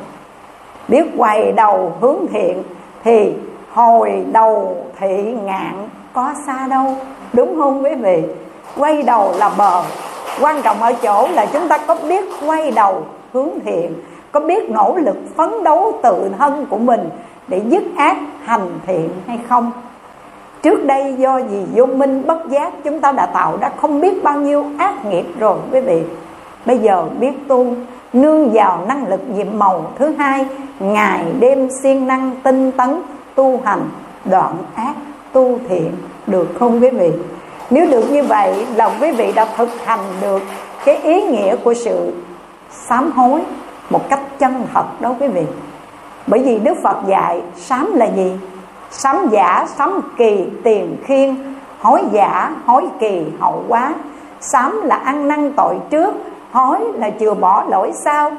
Biết 0.89 1.05
quay 1.17 1.53
đầu 1.53 1.93
hướng 2.01 2.27
thiện 2.33 2.63
thì 3.05 3.33
hồi 3.73 4.27
đầu 4.33 4.77
thị 5.01 5.35
ngạn 5.45 5.89
có 6.13 6.35
xa 6.47 6.67
đâu, 6.67 6.97
đúng 7.33 7.57
không 7.57 7.85
quý 7.85 7.95
vị? 7.95 8.23
Quay 8.77 9.03
đầu 9.03 9.33
là 9.39 9.51
bờ. 9.59 9.83
Quan 10.41 10.63
trọng 10.63 10.83
ở 10.83 10.93
chỗ 10.93 11.29
là 11.29 11.47
chúng 11.47 11.69
ta 11.69 11.79
có 11.79 11.97
biết 12.09 12.25
quay 12.47 12.71
đầu 12.71 13.03
hướng 13.33 13.51
thiện, 13.65 13.95
có 14.33 14.41
biết 14.41 14.71
nỗ 14.71 14.97
lực 14.97 15.17
phấn 15.37 15.65
đấu 15.65 15.93
tự 16.03 16.31
thân 16.39 16.67
của 16.71 16.79
mình 16.79 17.09
để 17.49 17.63
dứt 17.69 17.83
ác, 17.97 18.17
hành 18.45 18.79
thiện 18.87 19.11
hay 19.27 19.39
không? 19.49 19.73
Trước 20.63 20.85
đây 20.85 21.15
do 21.19 21.39
gì 21.39 21.67
vô 21.75 21.87
minh 21.87 22.27
bất 22.27 22.49
giác 22.49 22.73
chúng 22.85 23.01
ta 23.01 23.13
đã 23.13 23.27
tạo 23.27 23.59
ra 23.61 23.71
không 23.77 24.01
biết 24.01 24.23
bao 24.23 24.41
nhiêu 24.41 24.65
ác 24.79 25.05
nghiệp 25.05 25.25
rồi, 25.39 25.59
quý 25.73 25.81
vị. 25.81 26.03
Bây 26.67 26.79
giờ 26.79 27.05
biết 27.21 27.33
tu, 27.49 27.75
nương 28.13 28.51
vào 28.51 28.85
năng 28.89 29.09
lực 29.09 29.21
nhiệm 29.35 29.59
màu 29.59 29.93
thứ 29.99 30.15
hai, 30.19 30.47
ngày 30.81 31.25
đêm 31.41 31.69
siêng 31.83 32.07
năng 32.07 32.31
tinh 32.43 32.73
tấn, 32.73 33.03
tu 33.35 33.61
hành 33.65 33.89
đoạn 34.25 34.55
ác, 34.75 34.95
tu 35.33 35.59
thiện, 35.69 35.93
được 36.27 36.49
không 36.59 36.83
quý 36.83 36.91
vị? 36.91 37.13
Nếu 37.71 37.87
được 37.91 38.11
như 38.11 38.23
vậy 38.23 38.67
là 38.77 38.91
quý 39.01 39.11
vị 39.11 39.33
đã 39.33 39.47
thực 39.57 39.69
hành 39.85 40.01
được 40.21 40.43
cái 40.85 40.97
ý 40.97 41.23
nghĩa 41.23 41.57
của 41.57 41.75
sự 41.75 42.13
sám 42.71 43.13
hối 43.13 43.41
một 43.91 44.09
cách 44.09 44.21
chân 44.39 44.63
thật 44.75 45.01
đó 45.01 45.15
quý 45.21 45.29
vị. 45.29 45.43
Bởi 46.27 46.43
vì 46.43 46.59
đức 46.59 46.75
phật 46.83 46.97
dạy, 47.07 47.43
sám 47.57 47.93
là 47.95 48.07
gì? 48.17 48.33
Sám 48.91 49.29
giả 49.31 49.67
sám 49.77 50.01
kỳ, 50.17 50.47
tiền 50.65 50.97
khiên. 51.05 51.37
Hối 51.81 52.03
giả, 52.13 52.57
hối 52.67 52.83
kỳ, 53.01 53.23
hậu 53.41 53.65
quá. 53.69 53.95
Sám 54.41 54.81
là 54.85 54.97
ăn 54.97 55.29
năn 55.29 55.53
tội 55.53 55.75
trước, 55.91 56.15
hối 56.53 56.79
là 56.95 57.11
chừa 57.21 57.35
bỏ 57.35 57.65
lỗi 57.69 57.93
sau. 58.05 58.33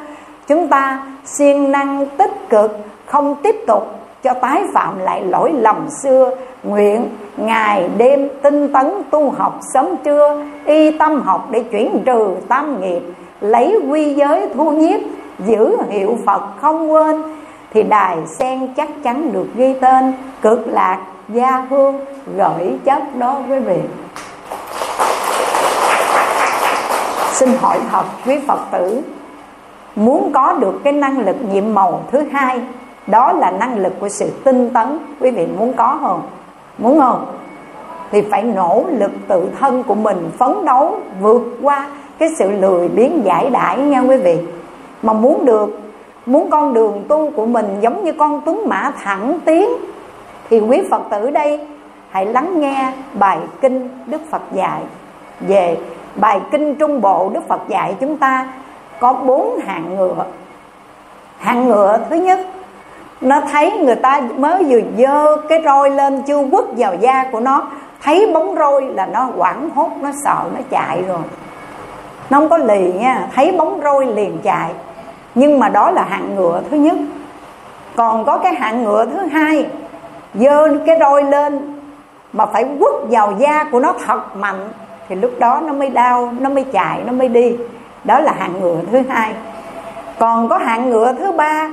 Chúng 0.47 0.68
ta 0.68 1.04
siêng 1.26 1.72
năng 1.72 2.06
tích 2.18 2.49
cực, 2.49 2.78
không 3.06 3.36
tiếp 3.43 3.56
tục 3.68 3.95
cho 4.24 4.34
tái 4.34 4.64
phạm 4.74 4.99
lại 4.99 5.24
lỗi 5.24 5.52
lầm 5.54 5.88
xưa. 6.04 6.36
Nguyện 6.64 7.10
ngày 7.38 7.89
đêm 7.97 8.30
tinh 8.41 8.74
tấn 8.74 8.91
tu 9.10 9.30
học 9.30 9.60
sớm 9.74 9.86
trưa, 10.04 10.43
y 10.66 10.97
tâm 10.97 11.22
học 11.22 11.47
để 11.52 11.60
chuyển 11.60 12.04
trừ 12.06 12.36
tam 12.47 12.82
nghiệp, 12.82 13.02
lấy 13.41 13.80
quy 13.89 14.14
giới 14.14 14.49
thu 14.56 14.72
nhiếp, 14.72 14.99
giữ 15.39 15.78
hiệu 15.89 16.18
phật 16.26 16.41
không 16.62 16.91
quên 16.91 17.24
thì 17.74 17.84
đài 17.84 18.17
sen 18.28 18.74
chắc 18.78 18.89
chắn 19.03 19.32
được 19.34 19.47
ghi 19.55 19.74
tên, 19.74 20.13
cực 20.41 20.67
lạc, 20.67 20.99
gia 21.30 21.65
hương 21.69 21.99
gửi 22.38 22.78
chất 22.84 23.15
đó 23.15 23.41
quý 23.49 23.59
vị. 23.59 23.80
Xin 27.32 27.49
hỏi 27.61 27.80
thật 27.91 28.03
quý 28.26 28.39
phật 28.47 28.59
tử, 28.72 29.01
muốn 29.95 30.32
có 30.34 30.53
được 30.53 30.80
cái 30.84 30.93
năng 30.93 31.19
lực 31.19 31.36
nhiệm 31.51 31.74
màu 31.74 32.03
thứ 32.11 32.24
hai, 32.32 32.61
đó 33.07 33.32
là 33.32 33.51
năng 33.51 33.78
lực 33.78 33.93
của 33.99 34.09
sự 34.09 34.30
tinh 34.43 34.69
tấn, 34.74 34.99
quý 35.19 35.32
vị 35.32 35.47
muốn 35.59 35.74
có 35.74 35.97
không? 36.01 36.22
Muốn 36.78 36.99
không? 36.99 37.26
Thì 38.11 38.22
phải 38.22 38.43
nỗ 38.43 38.84
lực 38.99 39.11
tự 39.28 39.49
thân 39.59 39.84
của 39.84 39.95
mình 39.95 40.32
phấn 40.38 40.65
đấu 40.65 40.97
vượt 41.22 41.41
qua 41.61 41.88
cái 42.19 42.30
sự 42.38 42.51
lười 42.51 42.88
biếng 42.88 43.26
giải 43.26 43.49
đãi 43.49 43.78
nha 43.78 43.99
quý 43.99 44.17
vị. 44.17 44.38
Mà 45.03 45.13
muốn 45.13 45.45
được 45.45 45.80
muốn 46.26 46.49
con 46.49 46.74
đường 46.74 47.03
tu 47.07 47.32
của 47.36 47.45
mình 47.45 47.78
giống 47.82 48.03
như 48.03 48.11
con 48.11 48.41
tuấn 48.45 48.63
mã 48.69 48.91
thẳng 49.03 49.39
tiến, 49.45 49.69
thì 50.49 50.59
quý 50.59 50.82
phật 50.91 51.01
tử 51.11 51.30
đây, 51.32 51.67
hãy 52.09 52.26
lắng 52.26 52.59
nghe 52.59 52.91
bài 53.13 53.38
kinh 53.61 53.89
đức 54.05 54.22
phật 54.30 54.41
dạy. 54.51 54.82
Về 55.39 55.78
bài 56.15 56.41
kinh 56.51 56.76
trung 56.76 57.01
bộ 57.01 57.32
đức 57.34 57.47
phật 57.47 57.61
dạy 57.67 57.95
chúng 57.99 58.17
ta 58.17 58.47
có 58.99 59.13
bốn 59.13 59.59
hạng 59.59 59.95
ngựa. 59.95 60.26
Hạng 61.38 61.67
ngựa 61.67 61.99
thứ 62.09 62.15
nhất, 62.15 62.39
nó 63.22 63.41
thấy 63.51 63.72
người 63.72 63.95
ta 63.95 64.22
mới 64.38 64.63
vừa 64.63 64.82
dơ 64.97 65.38
cái 65.49 65.61
roi 65.65 65.89
lên 65.89 66.22
chưa 66.28 66.43
quất 66.51 66.65
vào 66.78 66.95
da 66.95 67.24
của 67.32 67.39
nó, 67.39 67.67
thấy 68.03 68.32
bóng 68.34 68.55
roi 68.55 68.82
là 68.82 69.05
nó 69.05 69.30
quảng 69.38 69.69
hốt, 69.76 69.89
nó 70.01 70.09
sợ, 70.24 70.43
nó 70.53 70.59
chạy 70.69 71.03
rồi. 71.07 71.22
Nó 72.30 72.39
không 72.39 72.49
có 72.49 72.57
lì 72.57 72.93
nha, 72.93 73.28
thấy 73.36 73.51
bóng 73.51 73.82
roi 73.84 74.05
liền 74.05 74.38
chạy 74.43 74.69
nhưng 75.36 75.59
mà 75.59 75.69
đó 75.69 75.91
là 75.91 76.03
hạng 76.03 76.36
ngựa 76.36 76.61
thứ 76.71 76.77
nhất. 76.77 76.95
Còn 77.95 78.25
có 78.25 78.38
cái 78.38 78.55
hạng 78.55 78.84
ngựa 78.84 79.05
thứ 79.05 79.19
hai, 79.19 79.65
dơ 80.34 80.77
cái 80.86 80.97
roi 80.99 81.23
lên 81.23 81.82
mà 82.34 82.45
phải 82.45 82.65
quất 82.79 82.93
vào 83.09 83.34
da 83.39 83.63
của 83.63 83.79
nó 83.79 83.93
thật 84.05 84.36
mạnh, 84.36 84.69
thì 85.09 85.15
lúc 85.15 85.32
đó 85.39 85.61
nó 85.65 85.73
mới 85.73 85.89
đau, 85.89 86.34
nó 86.39 86.49
mới 86.49 86.63
chạy, 86.63 87.03
nó 87.05 87.11
mới 87.11 87.27
đi. 87.27 87.55
Đó 88.03 88.19
là 88.19 88.34
hạng 88.39 88.61
ngựa 88.61 88.77
thứ 88.91 89.01
hai. 89.09 89.34
Còn 90.19 90.49
có 90.49 90.57
hạng 90.57 90.89
ngựa 90.89 91.13
thứ 91.13 91.32
ba, 91.32 91.69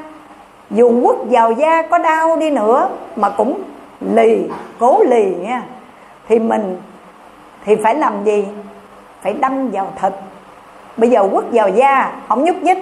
dù 0.70 1.00
quất 1.04 1.16
vào 1.30 1.52
da 1.52 1.82
có 1.82 1.98
đau 1.98 2.36
đi 2.36 2.50
nữa 2.50 2.88
mà 3.16 3.30
cũng 3.30 3.62
lì, 4.00 4.48
cố 4.78 5.02
lì 5.08 5.34
nha. 5.34 5.62
Thì 6.28 6.38
mình 6.38 6.80
thì 7.64 7.76
phải 7.76 7.94
làm 7.94 8.24
gì? 8.24 8.46
Phải 9.22 9.32
đâm 9.32 9.70
vào 9.70 9.92
thịt. 10.02 10.12
Bây 10.96 11.10
giờ 11.10 11.28
quất 11.32 11.44
vào 11.52 11.68
da, 11.68 12.12
không 12.28 12.44
nhúc 12.44 12.56
nhích 12.56 12.78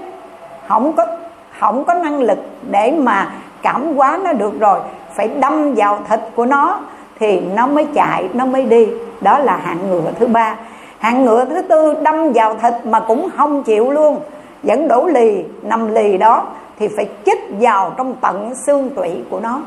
không 0.68 0.92
có 0.92 1.06
không 1.58 1.84
có 1.84 1.94
năng 1.94 2.20
lực 2.20 2.38
để 2.70 2.94
mà 2.98 3.32
cảm 3.62 3.96
hóa 3.96 4.18
nó 4.24 4.32
được 4.32 4.60
rồi. 4.60 4.80
Phải 5.14 5.28
đâm 5.28 5.74
vào 5.74 5.98
thịt 6.08 6.20
của 6.34 6.46
nó 6.46 6.78
thì 7.20 7.40
nó 7.40 7.66
mới 7.66 7.86
chạy, 7.94 8.28
nó 8.34 8.46
mới 8.46 8.62
đi. 8.62 8.88
Đó 9.20 9.38
là 9.38 9.56
hạng 9.56 9.90
ngựa 9.90 10.10
thứ 10.18 10.26
ba. 10.26 10.56
Hạng 10.98 11.24
ngựa 11.24 11.44
thứ 11.44 11.62
tư, 11.62 11.94
đâm 12.02 12.32
vào 12.32 12.54
thịt 12.54 12.74
mà 12.84 13.00
cũng 13.00 13.28
không 13.36 13.62
chịu 13.62 13.90
luôn. 13.90 14.20
Vẫn 14.62 14.88
đổ 14.88 15.06
lì, 15.06 15.44
nằm 15.62 15.94
lì 15.94 16.18
đó 16.18 16.46
thì 16.78 16.88
phải 16.88 17.08
chích 17.26 17.38
vào 17.60 17.92
trong 17.96 18.14
tận 18.20 18.52
xương 18.66 18.90
tủy 18.96 19.10
của 19.30 19.40
nó. 19.40 19.60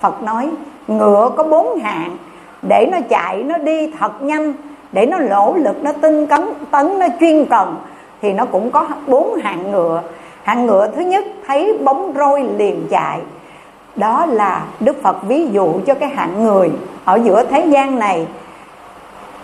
Phật 0.00 0.22
nói, 0.22 0.50
ngựa 0.88 1.30
có 1.36 1.42
bốn 1.44 1.78
hạng. 1.78 2.16
Để 2.62 2.88
nó 2.92 2.98
chạy, 3.08 3.42
nó 3.42 3.58
đi 3.58 3.92
thật 3.98 4.22
nhanh. 4.22 4.52
Để 4.92 5.06
nó 5.06 5.18
lỗ 5.18 5.54
lực, 5.56 5.84
nó 5.84 5.92
tinh 5.92 6.26
cấn, 6.26 6.40
tấn, 6.70 6.98
nó 6.98 7.06
chuyên 7.20 7.46
cần 7.46 7.76
thì 8.22 8.32
nó 8.32 8.44
cũng 8.44 8.70
có 8.70 8.86
bốn 9.06 9.34
hạng 9.34 9.70
ngựa. 9.70 10.02
Hạng 10.42 10.66
ngựa 10.66 10.90
thứ 10.96 11.02
nhất, 11.02 11.24
thấy 11.46 11.78
bóng 11.84 12.12
roi 12.16 12.42
liền 12.42 12.86
chạy. 12.90 13.20
Đó 13.96 14.26
là 14.26 14.62
đức 14.80 15.02
phật 15.02 15.16
ví 15.22 15.48
dụ 15.48 15.72
cho 15.86 15.94
cái 15.94 16.08
hạng 16.08 16.44
người 16.44 16.70
ở 17.04 17.20
giữa 17.24 17.44
thế 17.44 17.66
gian 17.66 17.98
này. 17.98 18.26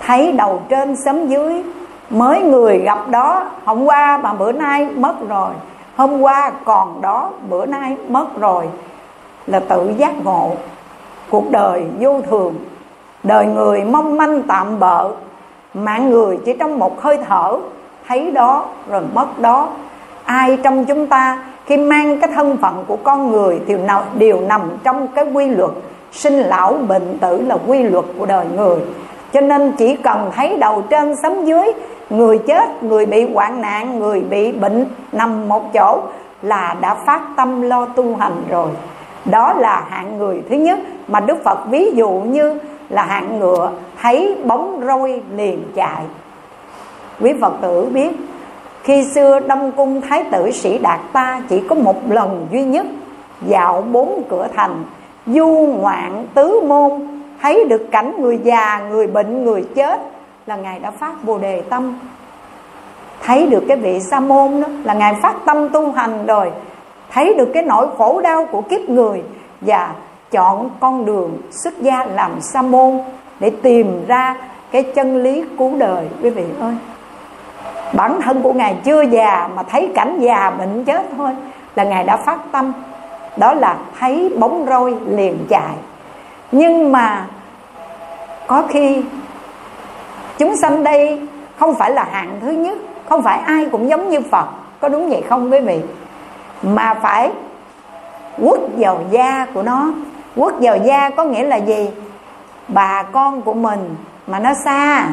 Thấy 0.06 0.32
đầu 0.32 0.62
trên 0.68 0.96
sấm 0.96 1.26
dưới, 1.26 1.62
mới 2.10 2.42
người 2.42 2.78
gặp 2.78 3.08
đó, 3.08 3.50
hôm 3.64 3.84
qua 3.84 4.18
mà 4.22 4.32
bữa 4.32 4.52
nay 4.52 4.88
mất 4.96 5.28
rồi, 5.28 5.50
hôm 5.96 6.20
qua 6.20 6.52
còn 6.64 7.00
đó, 7.00 7.30
bữa 7.48 7.66
nay 7.66 7.96
mất 8.08 8.26
rồi, 8.40 8.68
là 9.46 9.60
tự 9.60 9.92
giác 9.96 10.24
ngộ. 10.24 10.50
Cuộc 11.30 11.50
đời 11.50 11.84
vô 12.00 12.20
thường, 12.30 12.54
đời 13.22 13.46
người 13.46 13.84
mong 13.84 14.16
manh 14.16 14.42
tạm 14.42 14.78
bợ, 14.78 15.10
mạng 15.74 16.10
người 16.10 16.38
chỉ 16.44 16.52
trong 16.52 16.78
một 16.78 17.02
hơi 17.02 17.18
thở 17.28 17.58
thấy 18.08 18.30
đó 18.30 18.66
rồi 18.90 19.02
mất 19.14 19.38
đó. 19.38 19.68
Ai 20.24 20.58
trong 20.62 20.84
chúng 20.84 21.06
ta 21.06 21.38
khi 21.66 21.76
mang 21.76 22.20
cái 22.20 22.30
thân 22.34 22.56
phận 22.56 22.84
của 22.86 22.96
con 22.96 23.30
người 23.30 23.60
thì 23.66 23.74
nào 23.74 24.02
đều 24.18 24.40
nằm 24.40 24.60
trong 24.84 25.08
cái 25.08 25.24
quy 25.32 25.46
luật 25.46 25.70
sinh 26.12 26.34
lão 26.34 26.72
bệnh 26.72 27.18
tử 27.18 27.42
là 27.46 27.56
quy 27.66 27.82
luật 27.82 28.04
của 28.18 28.26
đời 28.26 28.46
người. 28.56 28.78
Cho 29.32 29.40
nên 29.40 29.72
chỉ 29.72 29.96
cần 29.96 30.30
thấy 30.34 30.56
đầu 30.58 30.82
trên 30.90 31.16
sấm 31.22 31.44
dưới, 31.44 31.72
người 32.10 32.38
chết, 32.38 32.82
người 32.82 33.06
bị 33.06 33.32
hoạn 33.34 33.60
nạn, 33.60 33.98
người 33.98 34.20
bị 34.20 34.52
bệnh 34.52 34.86
nằm 35.12 35.48
một 35.48 35.72
chỗ 35.74 36.00
là 36.42 36.76
đã 36.80 36.94
phát 36.94 37.20
tâm 37.36 37.62
lo 37.62 37.84
tu 37.84 38.16
hành 38.16 38.42
rồi. 38.50 38.68
Đó 39.24 39.54
là 39.58 39.84
hạng 39.90 40.18
người 40.18 40.42
thứ 40.50 40.56
nhất 40.56 40.78
mà 41.08 41.20
đức 41.20 41.44
phật 41.44 41.58
ví 41.70 41.90
dụ 41.94 42.08
như 42.10 42.58
là 42.88 43.02
hạng 43.02 43.38
ngựa 43.38 43.70
thấy 44.02 44.36
bóng 44.44 44.80
roi 44.86 45.22
liền 45.36 45.62
chạy 45.74 46.02
quý 47.20 47.32
phật 47.40 47.52
tử 47.62 47.84
biết, 47.92 48.10
khi 48.82 49.04
xưa 49.14 49.40
đông 49.40 49.72
cung 49.72 50.00
thái 50.00 50.24
tử 50.32 50.50
sĩ 50.50 50.78
đạt 50.78 51.00
ta 51.12 51.42
chỉ 51.48 51.60
có 51.68 51.74
một 51.74 52.10
lần 52.10 52.46
duy 52.52 52.64
nhất 52.64 52.86
dạo 53.46 53.82
bốn 53.92 54.22
cửa 54.28 54.48
thành, 54.56 54.84
du 55.26 55.46
ngoạn 55.78 56.26
tứ 56.34 56.60
môn, 56.68 56.92
thấy 57.42 57.64
được 57.64 57.90
cảnh 57.90 58.14
người 58.18 58.38
già, 58.44 58.80
người 58.90 59.06
bệnh, 59.06 59.44
người 59.44 59.64
chết, 59.74 60.00
là 60.46 60.56
ngài 60.56 60.78
đã 60.78 60.90
phát 60.90 61.24
bồ 61.24 61.38
đề 61.38 61.60
tâm. 61.60 61.98
Thấy 63.22 63.46
được 63.46 63.64
cái 63.68 63.76
vị 63.76 64.00
sa 64.00 64.20
môn 64.20 64.60
đó, 64.60 64.68
là 64.84 64.94
ngài 64.94 65.14
phát 65.22 65.34
tâm 65.46 65.68
tu 65.68 65.92
hành 65.92 66.26
rồi. 66.26 66.50
Thấy 67.10 67.34
được 67.34 67.48
cái 67.54 67.62
nỗi 67.62 67.86
khổ 67.98 68.20
đau 68.20 68.46
của 68.52 68.60
kiếp 68.60 68.80
người 68.80 69.22
và 69.60 69.92
chọn 70.30 70.70
con 70.80 71.04
đường 71.04 71.36
xuất 71.50 71.78
gia 71.80 72.04
làm 72.04 72.40
sa 72.40 72.62
môn 72.62 72.98
để 73.40 73.50
tìm 73.62 74.06
ra 74.06 74.36
cái 74.70 74.82
chân 74.82 75.22
lý 75.22 75.44
cứu 75.58 75.72
đời. 75.78 76.06
Quý 76.22 76.30
vị 76.30 76.44
ơi 76.60 76.74
bản 77.92 78.20
thân 78.22 78.42
của 78.42 78.52
ngài 78.52 78.76
chưa 78.84 79.02
già 79.02 79.48
mà 79.54 79.62
thấy 79.62 79.92
cảnh 79.94 80.18
già 80.20 80.50
bệnh 80.50 80.84
chết 80.84 81.06
thôi 81.16 81.30
là 81.74 81.84
ngài 81.84 82.04
đã 82.04 82.16
phát 82.16 82.38
tâm. 82.52 82.72
Đó 83.36 83.54
là 83.54 83.76
thấy 84.00 84.32
bóng 84.38 84.66
roi 84.68 84.94
liền 85.06 85.46
chạy. 85.48 85.74
Nhưng 86.52 86.92
mà 86.92 87.26
có 88.46 88.62
khi 88.68 89.02
chúng 90.38 90.56
sanh 90.56 90.84
đây 90.84 91.28
không 91.56 91.74
phải 91.74 91.90
là 91.90 92.04
hạng 92.12 92.38
thứ 92.40 92.50
nhất, 92.50 92.78
không 93.08 93.22
phải 93.22 93.38
ai 93.38 93.66
cũng 93.72 93.88
giống 93.88 94.10
như 94.10 94.20
phật. 94.30 94.46
Có 94.80 94.88
đúng 94.88 95.08
vậy 95.08 95.24
không 95.28 95.52
quý 95.52 95.60
vị? 95.60 95.80
Mà 96.62 96.94
phải 96.94 97.30
quất 98.42 98.60
vào 98.76 99.00
da 99.10 99.46
của 99.54 99.62
nó. 99.62 99.88
Quất 100.36 100.54
vào 100.60 100.76
da 100.76 101.10
có 101.10 101.24
nghĩa 101.24 101.44
là 101.44 101.56
gì? 101.56 101.90
Bà 102.68 103.02
con 103.02 103.42
của 103.42 103.54
mình 103.54 103.96
mà 104.26 104.38
nó 104.38 104.50
xa 104.64 105.08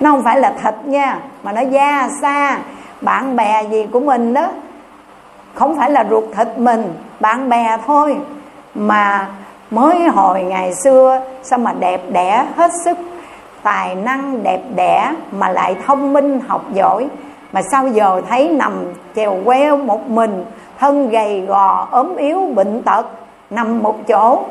nó 0.00 0.10
không 0.10 0.22
phải 0.22 0.40
là 0.40 0.52
thịt 0.62 0.74
nha, 0.84 1.18
mà 1.42 1.52
nó 1.52 1.60
da 1.60 2.08
xa. 2.22 2.58
Bạn 3.00 3.36
bè 3.36 3.62
gì 3.70 3.86
của 3.92 4.00
mình 4.00 4.34
đó, 4.34 4.48
không 5.54 5.76
phải 5.76 5.90
là 5.90 6.04
ruột 6.10 6.24
thịt 6.36 6.48
mình, 6.56 6.94
bạn 7.20 7.48
bè 7.48 7.76
thôi. 7.86 8.16
Mà 8.74 9.28
mới 9.70 10.08
hồi 10.08 10.42
ngày 10.42 10.74
xưa, 10.74 11.20
sao 11.42 11.58
mà 11.58 11.72
đẹp 11.78 12.00
đẽ 12.12 12.46
hết 12.56 12.70
sức, 12.84 12.98
tài 13.62 13.94
năng 13.94 14.42
đẹp 14.42 14.60
đẽ 14.74 15.12
mà 15.32 15.48
lại 15.48 15.76
thông 15.86 16.12
minh, 16.12 16.40
học 16.48 16.62
giỏi. 16.72 17.06
Mà 17.52 17.62
sao 17.70 17.88
giờ 17.88 18.22
thấy 18.28 18.48
nằm 18.48 18.72
chèo 19.16 19.36
queo 19.44 19.76
một 19.76 20.10
mình, 20.10 20.44
thân 20.78 21.08
gầy 21.08 21.40
gò, 21.40 21.88
ốm 21.90 22.16
yếu, 22.16 22.40
bệnh 22.54 22.82
tật, 22.82 23.06
nằm 23.50 23.82
một 23.82 23.96
chỗ. 24.08 24.42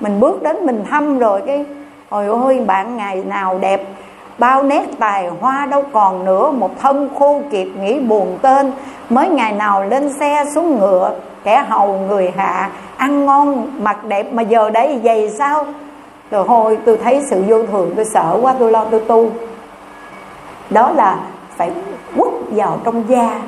Mình 0.00 0.20
bước 0.20 0.42
đến 0.42 0.56
mình 0.66 0.84
thăm 0.90 1.18
rồi 1.18 1.42
cái, 1.46 1.64
ôi 2.08 2.26
ôi, 2.26 2.64
bạn 2.66 2.96
ngày 2.96 3.22
nào 3.26 3.58
đẹp 3.58 3.82
bao 4.38 4.62
nét 4.62 4.84
tài 4.98 5.28
hoa 5.40 5.66
đâu 5.66 5.84
còn 5.92 6.24
nữa, 6.24 6.50
một 6.50 6.70
thân 6.80 7.08
khô 7.18 7.40
kiệt 7.50 7.66
nghĩ 7.80 8.00
buồn 8.00 8.38
tên. 8.42 8.72
Mới 9.10 9.28
ngày 9.28 9.52
nào 9.52 9.84
lên 9.84 10.12
xe 10.20 10.44
xuống 10.54 10.78
ngựa, 10.78 11.12
kẻ 11.44 11.64
hầu 11.68 11.98
người 12.08 12.32
hạ, 12.36 12.70
ăn 12.96 13.26
ngon, 13.26 13.66
mặc 13.78 14.04
đẹp 14.04 14.32
mà 14.32 14.42
giờ 14.42 14.70
đấy 14.70 15.00
dày 15.04 15.30
sao? 15.30 15.66
Rồi 16.30 16.44
hồi 16.44 16.78
tôi 16.84 16.98
thấy 17.04 17.22
sự 17.30 17.42
vô 17.46 17.62
thường, 17.62 17.92
tôi 17.96 18.04
sợ 18.04 18.38
quá, 18.42 18.54
tôi 18.58 18.70
lo 18.70 18.84
tôi 18.90 19.00
tu. 19.00 19.30
Đó 20.70 20.90
là 20.90 21.18
phải 21.56 21.70
quất 22.16 22.32
vào 22.50 22.78
trong 22.84 23.04
da 23.08 23.40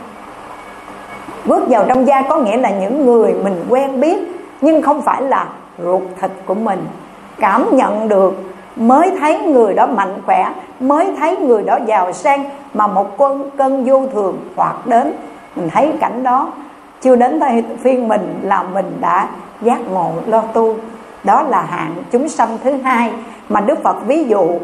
quất 1.48 1.62
vào 1.68 1.84
trong 1.88 2.06
da 2.06 2.22
có 2.22 2.36
nghĩa 2.36 2.56
là 2.56 2.70
những 2.70 3.06
người 3.06 3.34
mình 3.44 3.64
quen 3.68 4.00
biết, 4.00 4.18
nhưng 4.60 4.82
không 4.82 5.02
phải 5.02 5.22
là 5.22 5.46
ruột 5.78 6.02
thịt 6.20 6.30
của 6.46 6.54
mình. 6.54 6.86
Cảm 7.38 7.76
nhận 7.76 8.08
được, 8.08 8.34
mới 8.76 9.10
thấy 9.20 9.38
người 9.38 9.74
đó 9.74 9.86
mạnh 9.86 10.14
khỏe 10.26 10.52
mới 10.80 11.06
thấy 11.18 11.36
người 11.36 11.62
đó 11.62 11.78
giàu 11.86 12.12
sang 12.12 12.44
mà 12.74 12.86
một 12.86 13.18
cơn 13.18 13.50
cơn 13.56 13.84
vô 13.84 14.06
thường 14.12 14.38
hoặc 14.56 14.86
đến. 14.86 15.12
Mình 15.56 15.68
thấy 15.70 15.92
cảnh 16.00 16.22
đó, 16.22 16.52
chưa 17.00 17.16
đến 17.16 17.40
tay 17.40 17.64
phiên 17.82 18.08
mình 18.08 18.40
là 18.42 18.62
mình 18.62 18.96
đã 19.00 19.28
giác 19.62 19.80
ngộ 19.90 20.12
lo 20.26 20.40
tu. 20.40 20.76
Đó 21.24 21.42
là 21.42 21.62
hạng 21.62 21.94
chúng 22.10 22.28
sanh 22.28 22.58
thứ 22.64 22.72
hai 22.72 23.12
mà 23.48 23.60
đức 23.60 23.82
phật 23.82 23.96
ví 24.06 24.24
dụ. 24.24 24.58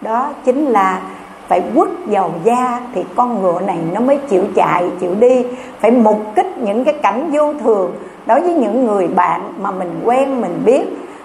Đó 0.00 0.28
chính 0.44 0.66
là 0.66 1.00
phải 1.48 1.62
quất 1.74 1.88
vào 2.06 2.30
da 2.44 2.80
thì 2.94 3.04
con 3.16 3.42
ngựa 3.42 3.60
này 3.60 3.78
nó 3.92 4.00
mới 4.00 4.16
chịu 4.16 4.44
chạy, 4.54 4.90
chịu 5.00 5.14
đi. 5.14 5.46
Phải 5.80 5.90
mục 5.90 6.20
kích 6.36 6.58
những 6.58 6.84
cái 6.84 6.94
cảnh 7.02 7.30
vô 7.32 7.54
thường 7.64 7.92
đối 8.26 8.40
với 8.40 8.54
những 8.54 8.86
người 8.86 9.08
bạn 9.08 9.52
mà 9.60 9.70
mình 9.70 10.00
quen, 10.04 10.40
mình 10.40 10.62
biết. 10.64 10.84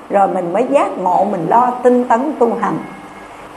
Rồi 0.10 0.28
mình 0.28 0.54
mới 0.54 0.66
giác 0.70 0.98
ngộ, 0.98 1.26
mình 1.32 1.46
lo 1.50 1.72
tinh 1.84 2.04
tấn 2.04 2.32
tu 2.40 2.54
hành 2.62 2.78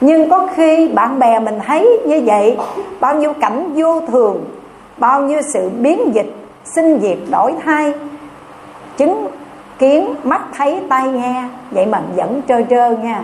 nhưng 0.01 0.29
có 0.29 0.47
khi 0.55 0.87
bạn 0.87 1.19
bè 1.19 1.39
mình 1.39 1.59
thấy 1.67 1.99
như 2.05 2.21
vậy, 2.25 2.57
bao 2.99 3.15
nhiêu 3.15 3.33
cảnh 3.33 3.73
vô 3.75 4.01
thường, 4.01 4.45
bao 4.97 5.21
nhiêu 5.21 5.41
sự 5.53 5.69
biến 5.69 6.13
dịch, 6.13 6.33
sinh 6.63 6.99
diệt, 7.01 7.17
đổi 7.31 7.53
thay, 7.65 7.93
chứng 8.97 9.27
kiến, 9.79 10.15
mắt 10.23 10.41
thấy, 10.57 10.79
tai 10.89 11.07
nghe, 11.07 11.43
vậy 11.71 11.85
mà 11.85 12.01
vẫn 12.15 12.41
trơ 12.47 12.61
trơ 12.69 12.89
nha. 12.89 13.23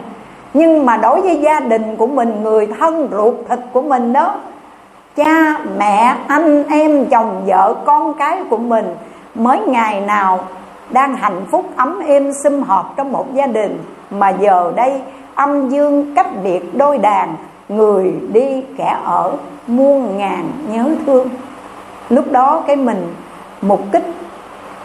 Nhưng 0.53 0.85
mà 0.85 0.97
đối 0.97 1.21
với 1.21 1.39
gia 1.41 1.59
đình 1.59 1.95
của 1.95 2.07
mình, 2.07 2.43
người 2.43 2.67
thân 2.79 3.07
ruột 3.11 3.33
thịt 3.49 3.59
của 3.73 3.81
mình 3.81 4.13
đó, 4.13 4.35
cha, 5.15 5.59
mẹ, 5.77 6.15
anh 6.27 6.63
em, 6.69 7.05
chồng, 7.05 7.43
vợ, 7.47 7.75
con 7.85 8.13
cái 8.13 8.43
của 8.49 8.57
mình, 8.57 8.95
mới 9.35 9.59
ngày 9.59 10.01
nào 10.01 10.39
đang 10.89 11.15
hạnh 11.15 11.41
phúc, 11.51 11.65
ấm 11.75 11.99
êm, 12.07 12.33
sum 12.43 12.61
họp 12.61 12.93
trong 12.97 13.11
một 13.11 13.33
gia 13.33 13.47
đình, 13.47 13.83
mà 14.11 14.29
giờ 14.29 14.73
đây 14.75 15.01
âm 15.37 15.69
dương 15.69 16.13
cách 16.15 16.27
biệt 16.43 16.77
đôi 16.77 16.97
đàn, 16.97 17.35
người 17.69 18.13
đi 18.31 18.63
kẻ 18.77 18.97
ở, 19.03 19.33
muôn 19.67 20.17
ngàn 20.17 20.45
nhớ 20.71 20.89
thương. 21.05 21.29
Lúc 22.09 22.31
đó 22.31 22.63
cái 22.67 22.75
mình 22.75 23.13
mục 23.61 23.81
kích, 23.91 24.05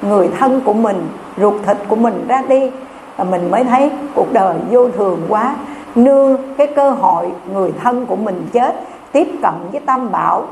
người 0.02 0.30
thân 0.38 0.60
của 0.64 0.72
mình, 0.72 1.08
ruột 1.36 1.54
thịt 1.66 1.76
của 1.88 1.96
mình 1.96 2.24
ra 2.28 2.42
đi, 2.48 2.70
và 3.16 3.24
mình 3.24 3.50
mới 3.50 3.64
thấy 3.64 3.90
cuộc 4.14 4.32
đời 4.32 4.56
vô 4.70 4.88
thường 4.88 5.20
quá, 5.28 5.56
nương 5.94 6.36
cái 6.58 6.66
cơ 6.66 6.90
hội 6.90 7.32
người 7.52 7.72
thân 7.82 8.06
của 8.06 8.16
mình 8.16 8.46
chết, 8.52 8.80
tiếp 9.12 9.28
cận 9.42 9.54
với 9.72 9.80
tam 9.80 10.12
bảo, 10.12 10.44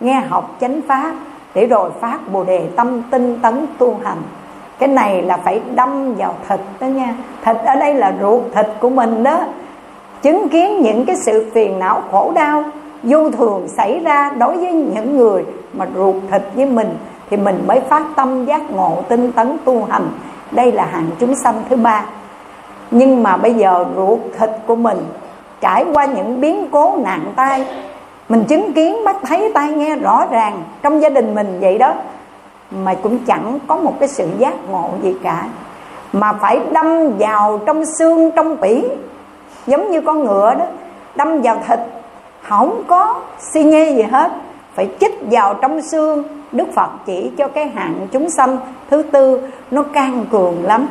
nghe 0.00 0.20
học 0.28 0.56
chánh 0.60 0.80
pháp, 0.88 1.12
để 1.54 1.66
rồi 1.66 1.90
phát 2.00 2.18
bồ 2.32 2.44
đề 2.44 2.68
tâm 2.76 3.02
tinh 3.10 3.38
tấn 3.42 3.66
tu 3.78 3.96
hành 4.04 4.18
cái 4.80 4.88
này 4.88 5.22
là 5.22 5.36
phải 5.36 5.60
đâm 5.74 6.14
vào 6.14 6.34
thịt 6.48 6.60
đó 6.80 6.86
nha. 6.86 7.14
Thịt 7.44 7.56
ở 7.56 7.74
đây 7.74 7.94
là 7.94 8.12
ruột 8.20 8.42
thịt 8.54 8.66
của 8.80 8.90
mình 8.90 9.22
đó. 9.22 9.40
Chứng 10.22 10.48
kiến 10.48 10.80
những 10.82 11.04
cái 11.06 11.16
sự 11.16 11.50
phiền 11.54 11.78
não 11.78 12.02
khổ 12.12 12.32
đau 12.34 12.64
vô 13.02 13.30
thường 13.30 13.68
xảy 13.68 14.00
ra 14.00 14.30
đối 14.38 14.56
với 14.56 14.72
những 14.72 15.16
người 15.16 15.44
mà 15.72 15.86
ruột 15.96 16.14
thịt 16.30 16.42
với 16.54 16.66
mình, 16.66 16.96
thì 17.30 17.36
mình 17.36 17.64
mới 17.66 17.80
phát 17.80 18.02
tâm 18.16 18.44
giác 18.44 18.70
ngộ 18.70 19.02
tinh 19.08 19.32
tấn 19.32 19.56
tu 19.64 19.84
hành. 19.84 20.08
Đây 20.50 20.72
là 20.72 20.84
hạng 20.84 21.10
chúng 21.18 21.34
sanh 21.34 21.54
thứ 21.70 21.76
ba. 21.76 22.04
Nhưng 22.90 23.22
mà 23.22 23.36
bây 23.36 23.54
giờ 23.54 23.84
ruột 23.96 24.18
thịt 24.38 24.50
của 24.66 24.76
mình 24.76 24.98
trải 25.60 25.84
qua 25.94 26.04
những 26.04 26.40
biến 26.40 26.68
cố 26.72 26.96
nạn 27.04 27.32
tai, 27.36 27.66
mình 28.28 28.44
chứng 28.44 28.72
kiến 28.72 28.96
bắt 29.04 29.16
thấy 29.22 29.50
tai 29.54 29.72
nghe 29.72 29.96
rõ 29.96 30.26
ràng 30.30 30.62
trong 30.82 31.02
gia 31.02 31.08
đình 31.08 31.34
mình 31.34 31.58
vậy 31.60 31.78
đó 31.78 31.94
mà 32.70 32.94
cũng 33.02 33.18
chẳng 33.26 33.58
có 33.66 33.76
một 33.76 33.94
cái 34.00 34.08
sự 34.08 34.28
giác 34.38 34.54
ngộ 34.70 34.90
gì 35.02 35.14
cả 35.22 35.44
mà 36.12 36.32
phải 36.32 36.60
đâm 36.72 37.18
vào 37.18 37.60
trong 37.66 37.84
xương 37.98 38.30
trong 38.36 38.60
bỉ, 38.60 38.84
giống 39.66 39.90
như 39.90 40.00
con 40.00 40.24
ngựa 40.24 40.54
đó 40.54 40.64
đâm 41.14 41.40
vào 41.42 41.62
thịt 41.68 41.80
không 42.42 42.82
có 42.86 43.20
suy 43.52 43.64
nghĩ 43.64 43.94
gì 43.94 44.02
hết 44.02 44.32
phải 44.74 44.90
chích 45.00 45.18
vào 45.30 45.54
trong 45.54 45.82
xương. 45.82 46.22
Đức 46.52 46.68
phật 46.74 46.90
chỉ 47.06 47.30
cho 47.38 47.48
cái 47.48 47.68
hạng 47.68 48.06
chúng 48.12 48.30
sanh 48.30 48.58
thứ 48.90 49.02
tư 49.02 49.48
nó 49.70 49.82
can 49.82 50.26
cường 50.30 50.64
lắm. 50.64 50.86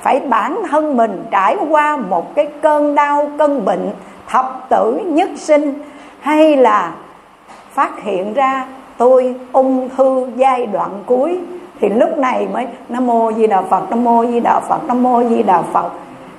Phải 0.00 0.20
bản 0.20 0.62
thân 0.70 0.96
mình 0.96 1.24
trải 1.30 1.56
qua 1.70 1.96
một 1.96 2.34
cái 2.34 2.48
cơn 2.62 2.94
đau 2.94 3.30
cơn 3.38 3.64
bệnh 3.64 3.90
thập 4.28 4.66
tử 4.68 5.00
nhất 5.06 5.30
sinh 5.36 5.74
hay 6.20 6.56
là 6.56 6.92
phát 7.72 8.02
hiện 8.02 8.34
ra 8.34 8.66
tôi 8.96 9.34
ung 9.52 9.88
thư 9.96 10.26
giai 10.36 10.66
đoạn 10.66 10.90
cuối. 11.06 11.38
Thì 11.80 11.88
lúc 11.88 12.18
này 12.18 12.48
mới, 12.52 12.66
nam 12.88 13.06
mô 13.06 13.32
di 13.32 13.46
đà 13.46 13.62
phật, 13.62 13.90
nam 13.90 14.04
mô 14.04 14.24
di 14.26 14.40
đà 14.40 14.60
phật, 14.60 14.84
nam 14.86 15.02
mô 15.02 15.22
di 15.24 15.42
đà 15.42 15.62
phật. 15.62 15.90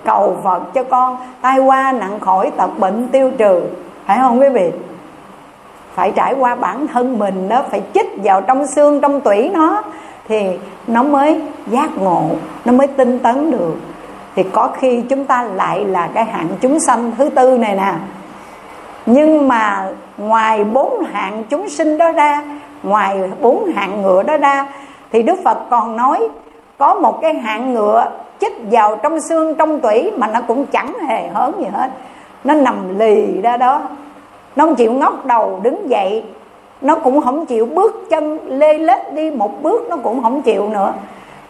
Cầu 0.06 0.38
phật 0.44 0.74
cho 0.74 0.84
con, 0.84 1.18
tai 1.42 1.60
qua 1.60 1.92
nặng 1.92 2.20
khỏi 2.20 2.52
tật 2.58 2.80
bệnh 2.80 3.08
tiêu 3.08 3.32
trừ. 3.38 3.62
Phải 4.06 4.18
không 4.22 4.40
quý 4.40 4.50
vị? 4.50 4.72
Phải 5.96 6.12
trải 6.12 6.36
qua 6.40 6.56
bản 6.56 6.88
thân 6.88 7.20
mình 7.20 7.50
đó, 7.50 7.64
phải 7.70 7.82
chích 7.94 8.18
vào 8.24 8.42
trong 8.42 8.68
xương, 8.68 9.02
trong 9.02 9.22
tủy 9.22 9.50
nó, 9.50 9.84
thì 10.28 10.60
nó 10.88 11.04
mới 11.04 11.42
giác 11.68 11.90
ngộ, 11.98 12.24
nó 12.66 12.74
mới 12.74 12.88
tinh 12.88 13.20
tấn 13.20 13.52
được. 13.52 13.76
Thì 14.36 14.44
có 14.44 14.70
khi 14.80 15.02
chúng 15.02 15.26
ta 15.26 15.44
lại 15.44 15.86
là 15.86 16.10
cái 16.14 16.26
hạng 16.26 16.48
chúng 16.62 16.80
sanh 16.80 17.12
thứ 17.18 17.30
tư 17.30 17.58
này 17.58 17.76
nè 17.76 17.94
nhưng 19.06 19.48
mà 19.48 19.92
ngoài 20.18 20.64
bốn 20.64 21.04
hạng 21.04 21.44
chúng 21.50 21.70
sinh 21.70 21.98
đó 21.98 22.12
ra, 22.12 22.44
ngoài 22.84 23.32
bốn 23.42 23.66
hạng 23.76 24.02
ngựa 24.02 24.24
đó 24.24 24.38
ra, 24.38 24.68
thì 25.12 25.24
đức 25.24 25.40
phật 25.44 25.58
còn 25.70 25.98
nói, 25.98 26.30
có 26.78 26.94
một 26.94 27.22
cái 27.22 27.34
hạng 27.34 27.74
ngựa 27.74 28.12
chích 28.40 28.54
vào 28.72 28.96
trong 28.96 29.20
xương 29.20 29.56
trong 29.56 29.80
tủy 29.80 30.12
mà 30.18 30.28
nó 30.28 30.40
cũng 30.48 30.66
chẳng 30.66 30.94
hề 31.08 31.28
hớn 31.28 31.54
gì 31.60 31.66
hết. 31.74 31.90
Nó 32.44 32.54
nằm 32.54 33.00
lì 33.00 33.42
ra 33.42 33.58
đó. 33.58 33.82
Nó 34.56 34.66
không 34.66 34.76
chịu 34.76 34.94
ngóc 34.94 35.26
đầu 35.26 35.60
đứng 35.64 35.90
dậy. 35.90 36.24
Nó 36.82 36.96
cũng 36.96 37.22
không 37.22 37.46
chịu 37.46 37.66
bước 37.66 38.06
chân 38.10 38.40
lê 38.48 38.74
lết 38.74 39.14
đi 39.14 39.32
một 39.32 39.62
bước, 39.62 39.90
nó 39.90 39.98
cũng 39.98 40.24
không 40.24 40.42
chịu 40.42 40.70
nữa. 40.70 40.94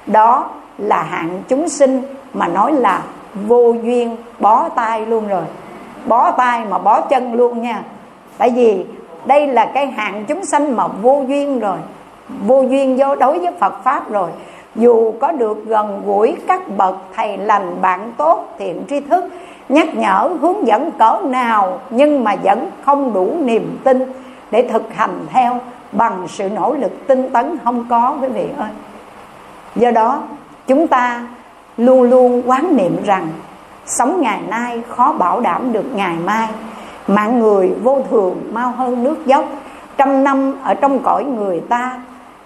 Đó 0.08 0.45
là 0.78 1.04
hạng 1.04 1.41
chúng 1.47 1.70
sinh 1.70 2.01
mà 2.34 2.47
nói 2.47 2.72
là 2.72 3.01
vô 3.47 3.74
duyên, 3.84 4.18
bó 4.39 4.70
tay 4.70 5.06
luôn 5.06 5.28
rồi 5.28 5.43
bó 6.06 6.32
tay 6.32 6.66
mà 6.70 6.78
bó 6.78 7.01
chân 7.01 7.34
luôn 7.34 7.62
nha. 7.62 7.84
Tại 8.38 8.49
vì 8.49 8.86
đây 9.26 9.47
là 9.47 9.66
cái 9.66 9.88
hạng 9.88 10.26
chúng 10.26 10.45
sanh 10.45 10.76
mà 10.76 10.88
vô 10.88 11.24
duyên 11.28 11.60
rồi. 11.60 11.78
Vô 12.47 12.62
duyên 12.62 12.97
vô 12.97 13.16
đối 13.16 13.39
với 13.39 13.51
phật 13.60 13.84
pháp 13.84 14.12
rồi. 14.12 14.30
Dù 14.76 15.14
có 15.22 15.32
được 15.32 15.66
gần 15.66 16.01
gũi 16.06 16.36
các 16.47 16.78
bậc 16.78 16.95
thầy 17.16 17.38
lành 17.38 17.82
bạn 17.82 18.14
tốt, 18.18 18.56
thiện 18.60 18.84
tri 18.89 18.99
thức, 18.99 19.26
nhắc 19.70 19.95
nhở, 19.95 20.30
hướng 20.41 20.68
dẫn 20.68 20.91
cỡ 20.91 21.22
nào, 21.26 21.80
nhưng 21.89 22.24
mà 22.24 22.36
vẫn 22.43 22.72
không 22.86 23.14
đủ 23.14 23.34
niềm 23.39 23.78
tin 23.84 24.14
để 24.51 24.70
thực 24.72 24.93
hành 24.93 25.26
theo 25.30 25.60
bằng 25.91 26.28
sự 26.28 26.49
nỗ 26.49 26.74
lực 26.74 27.08
tinh 27.08 27.30
tấn 27.30 27.58
không 27.64 27.86
có, 27.89 28.18
quý 28.22 28.28
vị 28.28 28.47
ơi. 28.58 28.70
Do 29.76 29.91
đó, 29.91 30.20
chúng 30.68 30.88
ta 30.88 31.28
luôn 31.78 32.01
luôn 32.01 32.41
quán 32.45 32.78
niệm 32.78 33.04
rằng 33.06 33.28
sống 33.86 34.22
ngày 34.22 34.40
nay 34.50 34.82
khó 34.90 35.14
bảo 35.14 35.40
đảm 35.40 35.74
được 35.74 35.86
ngày 35.96 36.16
mai 36.26 36.48
mạng 37.08 37.40
người 37.40 37.72
vô 37.84 38.02
thường 38.10 38.36
mau 38.52 38.72
hơn 38.72 39.04
nước 39.04 39.26
dốc. 39.26 39.46
Trăm 39.98 40.24
năm 40.24 40.54
ở 40.64 40.74
trong 40.74 41.00
cõi 41.00 41.24
người 41.24 41.60
ta 41.70 42.00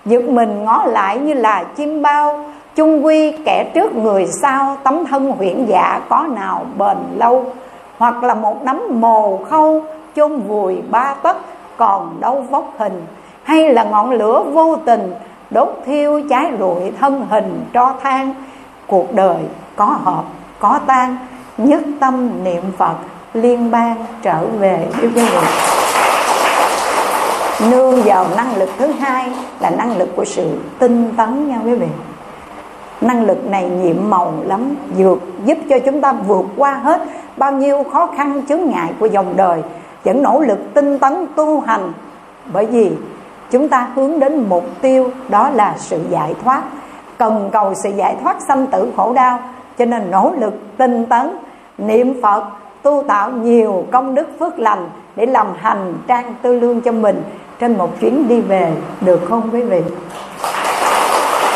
giật 0.05 0.23
mình 0.23 0.63
ngó 0.65 0.85
lại 0.85 1.19
như 1.19 1.33
là 1.33 1.63
chim 1.63 2.01
bao. 2.01 2.45
Chung 2.75 3.05
quy 3.05 3.31
kẻ 3.45 3.71
trước 3.73 3.95
người 3.95 4.27
sau, 4.41 4.77
tấm 4.83 5.05
thân 5.05 5.31
huyễn 5.31 5.65
dạ 5.65 6.01
có 6.09 6.25
nào 6.35 6.65
bền 6.77 6.97
lâu? 7.15 7.45
Hoặc 7.97 8.23
là 8.23 8.33
một 8.33 8.63
nắm 8.63 8.81
mồ 8.89 9.37
khâu, 9.37 9.81
chôn 10.15 10.39
vùi 10.39 10.81
ba 10.91 11.13
tấc, 11.13 11.37
còn 11.77 12.17
đâu 12.19 12.45
vóc 12.49 12.73
hình? 12.77 13.05
Hay 13.43 13.73
là 13.73 13.83
ngọn 13.83 14.11
lửa 14.11 14.43
vô 14.53 14.75
tình, 14.85 15.13
đốt 15.49 15.69
thiêu 15.85 16.21
cháy 16.29 16.51
rụi 16.59 16.91
thân 16.99 17.27
hình 17.29 17.65
cho 17.73 17.93
than? 18.03 18.33
Cuộc 18.87 19.13
đời 19.13 19.37
có 19.75 19.85
hợp 19.85 20.23
có 20.59 20.79
tan 20.87 21.17
nhất 21.57 21.83
tâm 21.99 22.43
niệm 22.43 22.63
phật, 22.77 22.95
liên 23.33 23.71
bang 23.71 24.05
trở 24.21 24.45
về 24.59 24.87
yêu 25.01 25.11
quý 25.15 25.21
vị 25.21 25.47
nương 27.59 28.01
vào 28.01 28.25
năng 28.37 28.57
lực 28.57 28.69
thứ 28.77 28.87
hai 28.87 29.31
là 29.59 29.69
năng 29.69 29.97
lực 29.97 30.09
của 30.15 30.25
sự 30.25 30.59
tinh 30.79 31.13
tấn 31.17 31.47
nha 31.47 31.59
quý 31.65 31.73
vị. 31.73 31.87
Năng 33.01 33.25
lực 33.25 33.45
này 33.45 33.69
nhiệm 33.69 34.09
màu 34.09 34.33
lắm, 34.45 34.75
vượt, 34.97 35.19
giúp 35.45 35.57
cho 35.69 35.79
chúng 35.79 36.01
ta 36.01 36.13
vượt 36.13 36.45
qua 36.57 36.73
hết 36.73 37.01
bao 37.37 37.51
nhiêu 37.51 37.83
khó 37.91 38.09
khăn 38.17 38.41
chướng 38.49 38.69
ngại 38.69 38.93
của 38.99 39.05
dòng 39.05 39.33
đời, 39.35 39.61
vẫn 40.03 40.23
nỗ 40.23 40.39
lực 40.39 40.59
tinh 40.73 40.99
tấn 40.99 41.25
tu 41.35 41.59
hành. 41.59 41.93
Bởi 42.53 42.65
vì 42.65 42.91
chúng 43.51 43.69
ta 43.69 43.87
hướng 43.95 44.19
đến 44.19 44.45
mục 44.49 44.65
tiêu, 44.81 45.11
đó 45.29 45.49
là 45.49 45.75
sự 45.77 46.01
giải 46.09 46.35
thoát. 46.43 46.61
Cần 47.17 47.49
cầu 47.53 47.73
sự 47.83 47.89
giải 47.89 48.15
thoát 48.23 48.37
sanh 48.47 48.67
tử 48.67 48.91
khổ 48.97 49.13
đau 49.13 49.39
cho 49.77 49.85
nên 49.85 50.11
nỗ 50.11 50.33
lực 50.39 50.53
tinh 50.77 51.05
tấn, 51.05 51.37
niệm 51.77 52.21
phật, 52.21 52.43
tu 52.81 53.03
tạo 53.07 53.31
nhiều 53.31 53.85
công 53.91 54.15
đức 54.15 54.27
phước 54.39 54.59
lành 54.59 54.89
để 55.15 55.25
làm 55.25 55.47
hành 55.57 55.93
trang 56.07 56.33
tư 56.41 56.59
lương 56.59 56.81
cho 56.81 56.91
mình 56.91 57.23
trên 57.59 57.77
một 57.77 57.99
chuyến 57.99 58.27
đi 58.27 58.41
về, 58.41 58.73
được 59.01 59.21
không 59.29 59.49
quý 59.51 59.61
vị? 59.61 59.81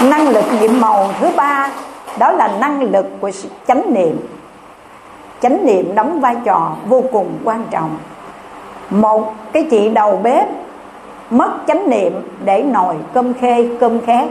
Năng 0.04 0.30
lực 0.30 0.46
nhiệm 0.62 0.82
màu 0.82 1.08
thứ 1.20 1.30
ba, 1.38 1.72
đó 2.20 2.32
là 2.32 2.48
năng 2.60 2.82
lực 2.92 3.06
của 3.20 3.32
chánh 3.68 3.93
niệm. 3.93 4.18
Chánh 5.42 5.66
niệm 5.66 5.96
đóng 5.96 6.20
vai 6.22 6.36
trò 6.46 6.72
vô 6.88 7.04
cùng 7.12 7.30
quan 7.43 7.64
trọng. 7.72 7.98
Một 8.89 9.34
cái 9.52 9.68
chị 9.72 9.89
đầu 9.89 10.20
bếp 10.24 10.48
mất 11.30 11.52
chánh 11.68 11.89
niệm 11.89 12.14
để 12.46 12.64
nồi 12.64 12.96
cơm 13.14 13.34
khê, 13.34 13.70
cơm 13.80 14.02
khét. 14.02 14.28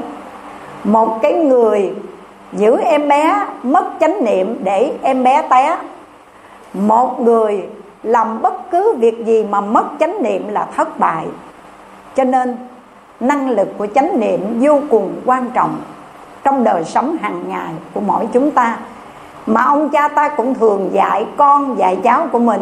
Một 0.84 1.18
cái 1.22 1.32
người 1.32 1.94
giữ 2.52 2.76
em 2.80 3.08
bé 3.08 3.46
mất 3.62 3.84
chánh 4.00 4.24
niệm 4.24 4.58
để 4.64 4.92
em 5.02 5.24
bé 5.24 5.42
té. 5.50 5.76
Một 6.74 7.20
người 7.20 7.68
làm 8.02 8.42
bất 8.42 8.70
cứ 8.70 8.94
việc 8.98 9.26
gì 9.26 9.44
mà 9.44 9.60
mất 9.60 9.84
chánh 10.00 10.22
niệm 10.22 10.48
là 10.48 10.66
thất 10.76 10.98
bại. 10.98 11.24
Cho 12.16 12.24
nên, 12.24 12.56
năng 13.20 13.50
lực 13.50 13.68
của 13.78 13.86
chánh 13.94 14.20
niệm 14.20 14.58
vô 14.60 14.80
cùng 14.90 15.12
quan 15.24 15.50
trọng 15.54 15.76
trong 16.44 16.64
đời 16.64 16.84
sống 16.84 17.16
hàng 17.22 17.48
ngày 17.48 17.72
của 17.94 18.00
mỗi 18.00 18.28
chúng 18.32 18.50
ta. 18.50 18.76
Mà 19.46 19.62
ông 19.62 19.88
cha 19.88 20.08
ta 20.08 20.28
cũng 20.28 20.54
thường 20.54 20.90
dạy 20.92 21.26
con, 21.36 21.78
dạy 21.78 21.98
cháu 22.02 22.26
của 22.32 22.38
mình, 22.38 22.60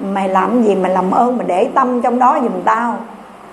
mày 0.00 0.28
làm 0.28 0.62
gì 0.62 0.74
mày 0.74 0.92
làm 0.92 1.10
ơn 1.10 1.38
mà 1.38 1.44
để 1.46 1.68
tâm 1.74 2.02
trong 2.02 2.18
đó 2.18 2.38
giùm 2.42 2.62
tao? 2.64 2.96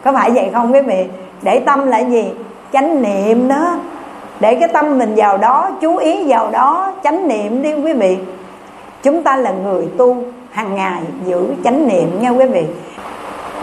Có 0.04 0.14
phải 0.14 0.32
vậy 0.32 0.50
không 0.54 0.74
quý 0.74 0.82
vị? 0.82 1.06
Để 1.42 1.60
tâm 1.60 1.88
là 1.88 2.00
gì? 2.00 2.32
Chánh 2.74 3.02
niệm 3.02 3.48
đó 3.48 3.76
để 4.40 4.56
cái 4.56 4.70
tâm 4.74 4.98
mình 4.98 5.14
vào 5.16 5.38
đó, 5.38 5.70
chú 5.82 5.98
ý 5.98 6.24
vào 6.28 6.52
đó, 6.52 6.92
chánh 7.04 7.28
niệm 7.28 7.62
đi 7.62 7.74
quý 7.74 7.94
vị. 7.94 8.18
Chúng 9.04 9.24
ta 9.24 9.38
là 9.38 9.52
người 9.52 9.88
tu, 9.98 10.18
hàng 10.52 10.76
ngày 10.76 11.02
giữ 11.26 11.48
chánh 11.64 11.88
niệm 11.88 12.22
nha 12.22 12.30
quý 12.30 12.46
vị. 12.46 12.66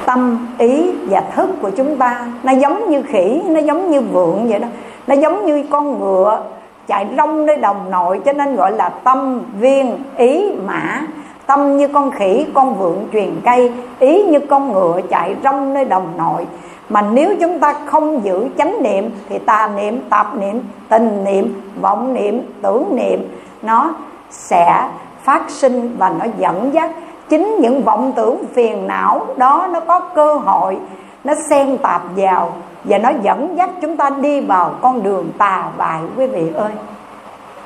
Tâm, 0.06 0.48
ý 0.58 0.90
và 1.08 1.20
thức 1.20 1.50
của 1.62 1.70
chúng 1.70 1.96
ta, 1.96 2.26
nó 2.42 2.52
giống 2.52 2.90
như 2.90 3.02
khỉ, 3.02 3.42
nó 3.46 3.60
giống 3.60 3.90
như 3.90 4.00
vượn 4.00 4.48
vậy 4.48 4.58
đó. 4.58 4.68
Nó 5.06 5.14
giống 5.14 5.46
như 5.46 5.64
con 5.70 6.00
ngựa 6.00 6.42
chạy 6.86 7.06
rong 7.16 7.46
nơi 7.46 7.56
đồng 7.56 7.90
nội, 7.90 8.20
cho 8.24 8.32
nên 8.32 8.56
gọi 8.56 8.72
là 8.72 8.88
tâm 8.88 9.42
viên, 9.60 9.98
ý, 10.16 10.52
mã. 10.66 11.02
Tâm 11.46 11.76
như 11.76 11.88
con 11.88 12.10
khỉ, 12.10 12.46
con 12.54 12.74
vượn 12.74 13.06
truyền 13.12 13.40
cây, 13.44 13.72
ý 13.98 14.22
như 14.22 14.40
con 14.40 14.72
ngựa 14.72 15.00
chạy 15.10 15.34
rong 15.44 15.74
nơi 15.74 15.84
đồng 15.84 16.12
nội 16.16 16.46
mà 16.88 17.02
nếu 17.02 17.34
chúng 17.40 17.60
ta 17.60 17.74
không 17.86 18.24
giữ 18.24 18.48
chánh 18.58 18.82
niệm 18.82 19.10
thì 19.28 19.38
tà 19.38 19.70
niệm, 19.76 20.00
tạp 20.10 20.36
niệm, 20.36 20.60
tình 20.88 21.24
niệm, 21.24 21.60
vọng 21.80 22.14
niệm, 22.14 22.42
tưởng 22.62 22.96
niệm, 22.96 23.28
nó 23.62 23.94
sẽ 24.30 24.88
phát 25.22 25.50
sinh 25.50 25.96
và 25.98 26.08
nó 26.08 26.24
dẫn 26.38 26.74
dắt. 26.74 26.90
Chính 27.28 27.56
những 27.60 27.82
vọng 27.82 28.12
tưởng 28.16 28.44
phiền 28.54 28.86
não 28.86 29.26
đó 29.36 29.68
nó 29.72 29.80
có 29.80 30.00
cơ 30.00 30.34
hội, 30.34 30.78
nó 31.24 31.34
xen 31.50 31.78
tạp 31.78 32.02
vào 32.16 32.52
và 32.84 32.98
nó 32.98 33.10
dẫn 33.22 33.54
dắt 33.56 33.70
chúng 33.82 33.96
ta 33.96 34.10
đi 34.10 34.40
vào 34.40 34.70
con 34.80 35.02
đường 35.02 35.30
tà 35.38 35.64
bại, 35.76 36.00
quý 36.16 36.26
vị 36.26 36.52
ơi. 36.54 36.72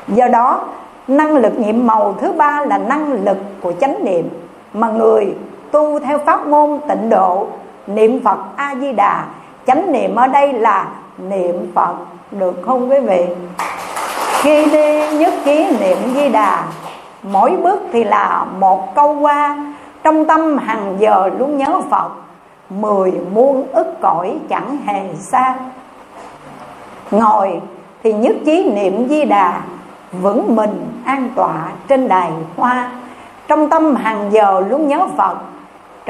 Do 0.09 0.28
đó, 0.28 0.60
năng 1.09 1.36
lực 1.36 1.59
nhiệm 1.59 1.86
màu 1.86 2.14
thứ 2.20 2.32
ba 2.32 2.64
là 2.68 2.78
năng 2.78 3.12
lực 3.12 3.38
của 3.62 3.72
chánh 3.80 4.05
niệm. 4.05 4.28
Mà 4.72 4.88
người 4.88 5.34
tu 5.70 5.98
theo 5.98 6.18
pháp 6.18 6.47
môn 6.47 6.78
tịnh 6.88 7.09
độ 7.09 7.47
niệm 7.94 8.20
phật 8.24 8.38
a 8.56 8.74
di 8.80 8.92
đà 8.92 9.24
chánh 9.66 9.92
niệm 9.92 10.14
ở 10.16 10.26
đây 10.26 10.52
là 10.52 10.86
niệm 11.18 11.72
phật, 11.74 11.94
được 12.30 12.62
không 12.66 12.90
quý 12.90 13.00
vị? 13.00 13.26
Khi 14.42 14.64
đi 14.64 15.18
nhất 15.18 15.34
trí 15.44 15.66
niệm 15.80 15.98
di 16.14 16.28
đà 16.28 16.62
mỗi 17.22 17.56
bước 17.62 17.80
thì 17.92 18.04
là 18.04 18.44
một 18.58 18.94
câu 18.94 19.18
qua. 19.20 19.56
Trong 20.02 20.24
tâm 20.24 20.58
hàng 20.58 20.96
giờ 20.98 21.30
luôn 21.38 21.58
nhớ 21.58 21.80
phật, 21.90 22.10
mười 22.70 23.12
muôn 23.32 23.66
ức 23.72 24.00
cõi 24.00 24.36
chẳng 24.48 24.76
hề 24.86 25.14
xa. 25.14 25.54
Ngồi 27.10 27.60
thì 28.02 28.12
nhất 28.12 28.36
trí 28.46 28.72
niệm 28.74 29.08
di 29.08 29.24
đà 29.24 29.60
vững 30.12 30.56
mình 30.56 31.02
an 31.04 31.30
tọa 31.36 31.54
trên 31.88 32.08
đài 32.08 32.30
hoa. 32.56 32.90
Trong 33.48 33.70
tâm 33.70 33.96
hàng 33.96 34.32
giờ 34.32 34.60
luôn 34.68 34.88
nhớ 34.88 35.06
phật 35.16 35.36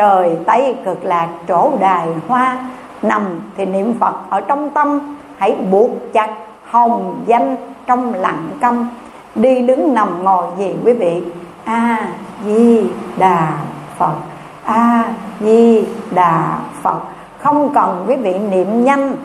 trời 0.00 0.38
tây 0.46 0.76
cực 0.84 1.04
lạc 1.04 1.28
chỗ 1.48 1.72
đài 1.80 2.08
hoa, 2.28 2.58
nằm 3.02 3.40
thì 3.56 3.64
niệm 3.66 3.94
phật 4.00 4.14
ở 4.30 4.40
trong 4.40 4.70
tâm. 4.70 5.16
Hãy 5.38 5.56
buộc 5.70 5.90
chặt 6.12 6.30
hồng 6.70 7.22
danh 7.26 7.56
trong 7.86 8.14
lặng 8.14 8.48
câm. 8.60 8.88
Đi 9.34 9.62
đứng 9.62 9.94
nằm 9.94 10.24
ngồi 10.24 10.44
gì 10.58 10.74
quý 10.84 10.92
vị? 10.92 11.22
A 11.64 12.08
di 12.44 12.90
đà 13.18 13.52
phật. 13.98 14.14
A 14.64 15.04
di 15.40 15.84
đà 16.10 16.58
phật. 16.82 17.00
Không 17.38 17.74
cần 17.74 18.04
quý 18.08 18.16
vị 18.16 18.38
niệm 18.38 18.84
nhanh, 18.84 19.16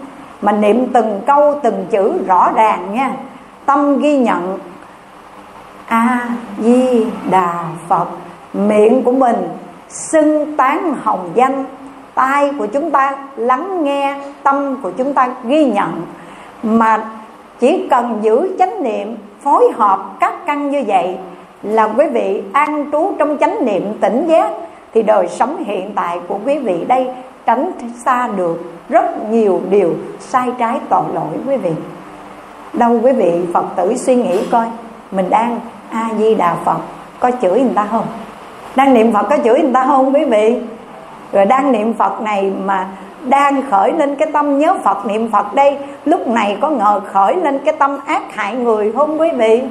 mà 0.41 0.51
niệm 0.51 0.87
từng 0.93 1.21
câu, 1.25 1.59
từng 1.63 1.85
chữ 1.89 2.25
rõ 2.27 2.51
ràng 2.55 2.93
nha. 2.93 3.11
Tâm 3.65 3.99
ghi 3.99 4.17
nhận. 4.17 4.59
A 5.87 6.29
di 6.57 7.05
đà 7.29 7.63
phật. 7.87 8.07
Miệng 8.53 9.03
của 9.03 9.11
mình 9.11 9.47
xưng 9.89 10.57
tán 10.57 10.95
hồng 11.03 11.29
danh. 11.35 11.65
Tai 12.15 12.51
của 12.59 12.65
chúng 12.65 12.91
ta 12.91 13.15
lắng 13.35 13.83
nghe, 13.83 14.15
tâm 14.43 14.77
của 14.81 14.91
chúng 14.97 15.13
ta 15.13 15.29
ghi 15.43 15.65
nhận. 15.65 16.01
Mà 16.63 17.03
chỉ 17.59 17.87
cần 17.89 18.19
giữ 18.21 18.55
chánh 18.59 18.83
niệm, 18.83 19.15
phối 19.41 19.71
hợp 19.75 19.99
các 20.19 20.33
căn 20.45 20.71
như 20.71 20.83
vậy 20.87 21.17
là 21.63 21.83
quý 21.97 22.05
vị 22.13 22.43
an 22.53 22.89
trú 22.91 23.11
trong 23.19 23.37
chánh 23.37 23.65
niệm 23.65 23.93
tỉnh 24.01 24.27
giác, 24.27 24.49
thì 24.93 25.03
đời 25.03 25.27
sống 25.27 25.63
hiện 25.63 25.91
tại 25.95 26.19
của 26.27 26.39
quý 26.45 26.59
vị 26.59 26.85
đây 26.87 27.07
tránh 27.45 27.71
xa 28.05 28.27
được 28.27 28.63
rất 28.89 29.29
nhiều 29.29 29.61
điều 29.69 29.93
sai 30.19 30.51
trái 30.59 30.79
tội 30.89 31.03
lỗi 31.13 31.33
quý 31.47 31.57
vị. 31.57 31.71
Đâu 32.73 32.99
quý 33.03 33.11
vị 33.11 33.41
phật 33.53 33.65
tử 33.75 33.97
suy 33.97 34.15
nghĩ 34.15 34.45
coi, 34.51 34.65
mình 35.11 35.29
đang 35.29 35.59
a 35.89 36.09
di 36.17 36.35
đà 36.35 36.55
phật, 36.65 36.77
có 37.19 37.31
chửi 37.41 37.61
người 37.61 37.73
ta 37.75 37.87
không? 37.91 38.05
Đang 38.75 38.93
niệm 38.93 39.13
phật 39.13 39.23
có 39.29 39.37
chửi 39.43 39.61
người 39.61 39.73
ta 39.73 39.85
không 39.85 40.15
quý 40.15 40.25
vị? 40.25 40.55
Rồi 41.33 41.45
đang 41.45 41.71
niệm 41.71 41.93
phật 41.93 42.21
này 42.21 42.51
mà 42.65 42.87
đang 43.23 43.61
khởi 43.71 43.91
lên 43.91 44.15
cái 44.15 44.27
tâm 44.33 44.59
nhớ 44.59 44.77
phật, 44.83 45.05
niệm 45.05 45.31
phật 45.31 45.53
đây, 45.53 45.77
lúc 46.05 46.27
này 46.27 46.57
có 46.61 46.69
ngờ 46.69 47.01
khởi 47.11 47.35
lên 47.35 47.59
cái 47.65 47.75
tâm 47.79 47.97
ác 48.05 48.35
hại 48.35 48.55
người 48.55 48.91
không 48.91 49.19
quý 49.19 49.29
vị? 49.37 49.63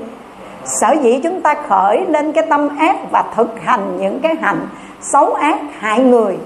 Sở 0.64 0.94
dĩ 1.02 1.20
chúng 1.22 1.40
ta 1.40 1.54
khởi 1.68 2.06
lên 2.08 2.32
cái 2.32 2.46
tâm 2.50 2.68
ác 2.78 2.96
và 3.10 3.24
thực 3.36 3.60
hành 3.64 3.96
những 4.00 4.20
cái 4.20 4.34
hành 4.40 4.66
xấu 5.00 5.32
ác 5.32 5.58
hại 5.78 6.00
người, 6.00 6.36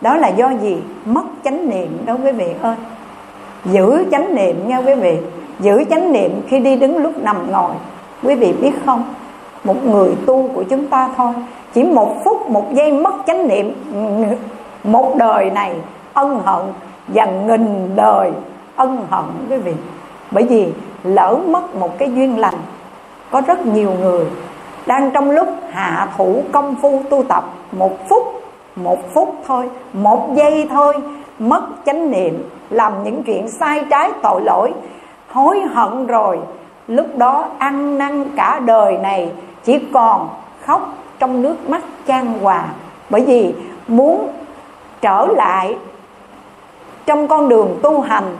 đó 0.00 0.16
là 0.16 0.28
do 0.28 0.50
gì? 0.62 0.82
Mất 1.04 1.24
chánh 1.44 1.70
niệm, 1.70 1.98
đó 2.06 2.16
quý 2.24 2.32
vị 2.32 2.46
ơi. 2.62 2.76
Giữ 3.64 4.04
chánh 4.10 4.34
niệm 4.34 4.68
nha 4.68 4.78
quý 4.78 4.94
vị. 4.94 5.18
Giữ 5.60 5.84
chánh 5.90 6.12
niệm 6.12 6.42
khi 6.48 6.58
đi 6.58 6.76
đứng 6.76 6.96
lúc 6.96 7.12
nằm 7.22 7.52
ngồi. 7.52 7.72
Quý 8.22 8.34
vị 8.34 8.52
biết 8.52 8.72
không? 8.86 9.04
Một 9.64 9.84
người 9.84 10.10
tu 10.26 10.48
của 10.54 10.62
chúng 10.62 10.86
ta 10.86 11.10
thôi 11.16 11.32
chỉ 11.74 11.82
một 11.82 12.24
phút, 12.24 12.50
một 12.50 12.72
giây 12.72 12.92
mất 12.92 13.14
chánh 13.26 13.48
niệm. 13.48 13.74
Một 14.84 15.16
đời 15.16 15.50
này 15.50 15.74
ân 16.14 16.40
hận 16.44 16.66
và 17.08 17.26
nghìn 17.26 17.96
đời 17.96 18.30
ân 18.76 19.06
hận, 19.10 19.24
quý 19.50 19.56
vị. 19.56 19.72
Bởi 20.30 20.44
vì 20.44 20.68
lỡ 21.04 21.38
mất 21.46 21.74
một 21.74 21.98
cái 21.98 22.12
duyên 22.14 22.38
lành, 22.38 22.58
có 23.30 23.40
rất 23.40 23.66
nhiều 23.66 23.90
người 24.00 24.26
đang 24.86 25.10
trong 25.10 25.30
lúc 25.30 25.48
hạ 25.70 26.08
thủ 26.16 26.42
công 26.52 26.74
phu 26.82 27.02
tu 27.10 27.22
tập. 27.22 27.44
Một 27.72 28.08
phút 28.08 28.42
một 28.76 29.14
phút 29.14 29.34
thôi, 29.46 29.70
một 29.92 30.34
giây 30.34 30.68
thôi, 30.70 30.94
mất 31.38 31.62
chánh 31.86 32.10
niệm, 32.10 32.48
làm 32.70 33.04
những 33.04 33.22
chuyện 33.22 33.48
sai 33.48 33.84
trái 33.90 34.10
tội 34.22 34.40
lỗi, 34.42 34.72
hối 35.28 35.60
hận 35.60 36.06
rồi. 36.06 36.38
Lúc 36.88 37.06
đó 37.16 37.44
ăn 37.58 37.98
năn 37.98 38.24
cả 38.36 38.60
đời 38.64 38.98
này 38.98 39.32
chỉ 39.64 39.78
còn 39.92 40.28
khóc 40.66 40.94
trong 41.22 41.42
nước 41.42 41.70
mắt 41.70 41.82
chan 42.06 42.26
hòa. 42.40 42.64
Bởi 43.10 43.24
vì 43.24 43.54
muốn 43.88 44.28
trở 45.00 45.26
lại 45.26 45.76
trong 47.06 47.28
con 47.28 47.48
đường 47.48 47.78
tu 47.82 48.00
hành 48.00 48.36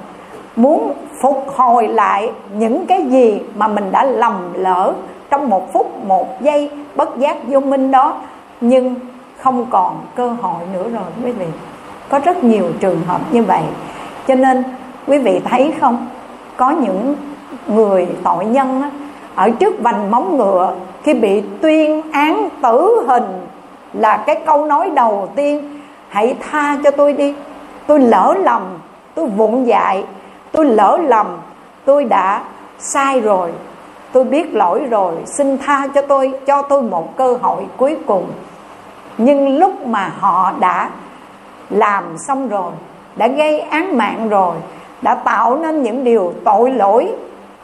muốn 0.56 0.92
phục 1.20 1.44
hồi 1.56 1.88
lại 1.88 2.32
những 2.54 2.86
cái 2.86 3.04
gì 3.04 3.40
mà 3.54 3.68
mình 3.68 3.92
đã 3.92 4.04
lầm 4.04 4.52
lỡ 4.54 4.92
trong 5.30 5.50
một 5.50 5.72
phút 5.72 6.04
một 6.04 6.42
giây 6.42 6.70
bất 6.96 7.18
giác 7.18 7.36
vô 7.46 7.60
minh 7.60 7.90
đó 7.90 8.14
nhưng 8.60 8.94
không 9.38 9.66
còn 9.70 10.00
cơ 10.14 10.28
hội 10.28 10.60
nữa 10.72 10.88
rồi 10.94 11.04
quý 11.24 11.32
vị. 11.32 11.46
Có 12.08 12.18
rất 12.18 12.44
nhiều 12.44 12.64
trường 12.80 13.00
hợp 13.06 13.20
như 13.32 13.42
vậy. 13.42 13.62
Cho 14.26 14.34
nên 14.34 14.62
quý 15.06 15.18
vị 15.18 15.40
thấy 15.44 15.74
không? 15.80 16.06
Có 16.56 16.70
những 16.70 17.16
người 17.66 18.08
tội 18.24 18.44
nhân 18.44 18.82
á, 18.82 18.90
ở 19.34 19.50
trước 19.50 19.74
vành 19.82 20.10
móng 20.10 20.36
ngựa 20.36 20.74
khi 21.02 21.14
bị 21.14 21.42
tuyên 21.60 22.02
án 22.12 22.48
tử 22.62 23.04
hình 23.06 23.46
là 23.92 24.16
cái 24.16 24.40
câu 24.46 24.64
nói 24.64 24.90
đầu 24.94 25.28
tiên, 25.36 25.80
hãy 26.08 26.36
tha 26.50 26.78
cho 26.84 26.90
tôi 26.90 27.12
đi. 27.12 27.34
Tôi 27.86 28.00
lỡ 28.00 28.34
lầm, 28.38 28.62
tôi 29.14 29.26
vụng 29.26 29.66
dại, 29.66 30.04
tôi 30.52 30.64
lỡ 30.64 30.98
lầm, 31.02 31.26
tôi 31.84 32.04
đã 32.04 32.42
sai 32.78 33.20
rồi, 33.20 33.50
tôi 34.12 34.24
biết 34.24 34.54
lỗi 34.54 34.80
rồi, 34.90 35.14
xin 35.26 35.58
tha 35.58 35.88
cho 35.94 36.02
tôi 36.02 36.32
cho 36.46 36.62
tôi 36.62 36.82
một 36.82 37.16
cơ 37.16 37.36
hội 37.42 37.66
cuối 37.76 37.96
cùng. 38.06 38.26
Nhưng 39.18 39.58
lúc 39.58 39.86
mà 39.86 40.12
họ 40.20 40.52
đã 40.60 40.90
làm 41.70 42.04
xong 42.18 42.48
rồi, 42.48 42.72
đã 43.16 43.26
gây 43.26 43.60
án 43.60 43.98
mạng 43.98 44.28
rồi, 44.28 44.54
đã 45.02 45.14
tạo 45.14 45.56
nên 45.56 45.82
những 45.82 46.04
điều 46.04 46.32
tội 46.44 46.70
lỗi 46.70 47.12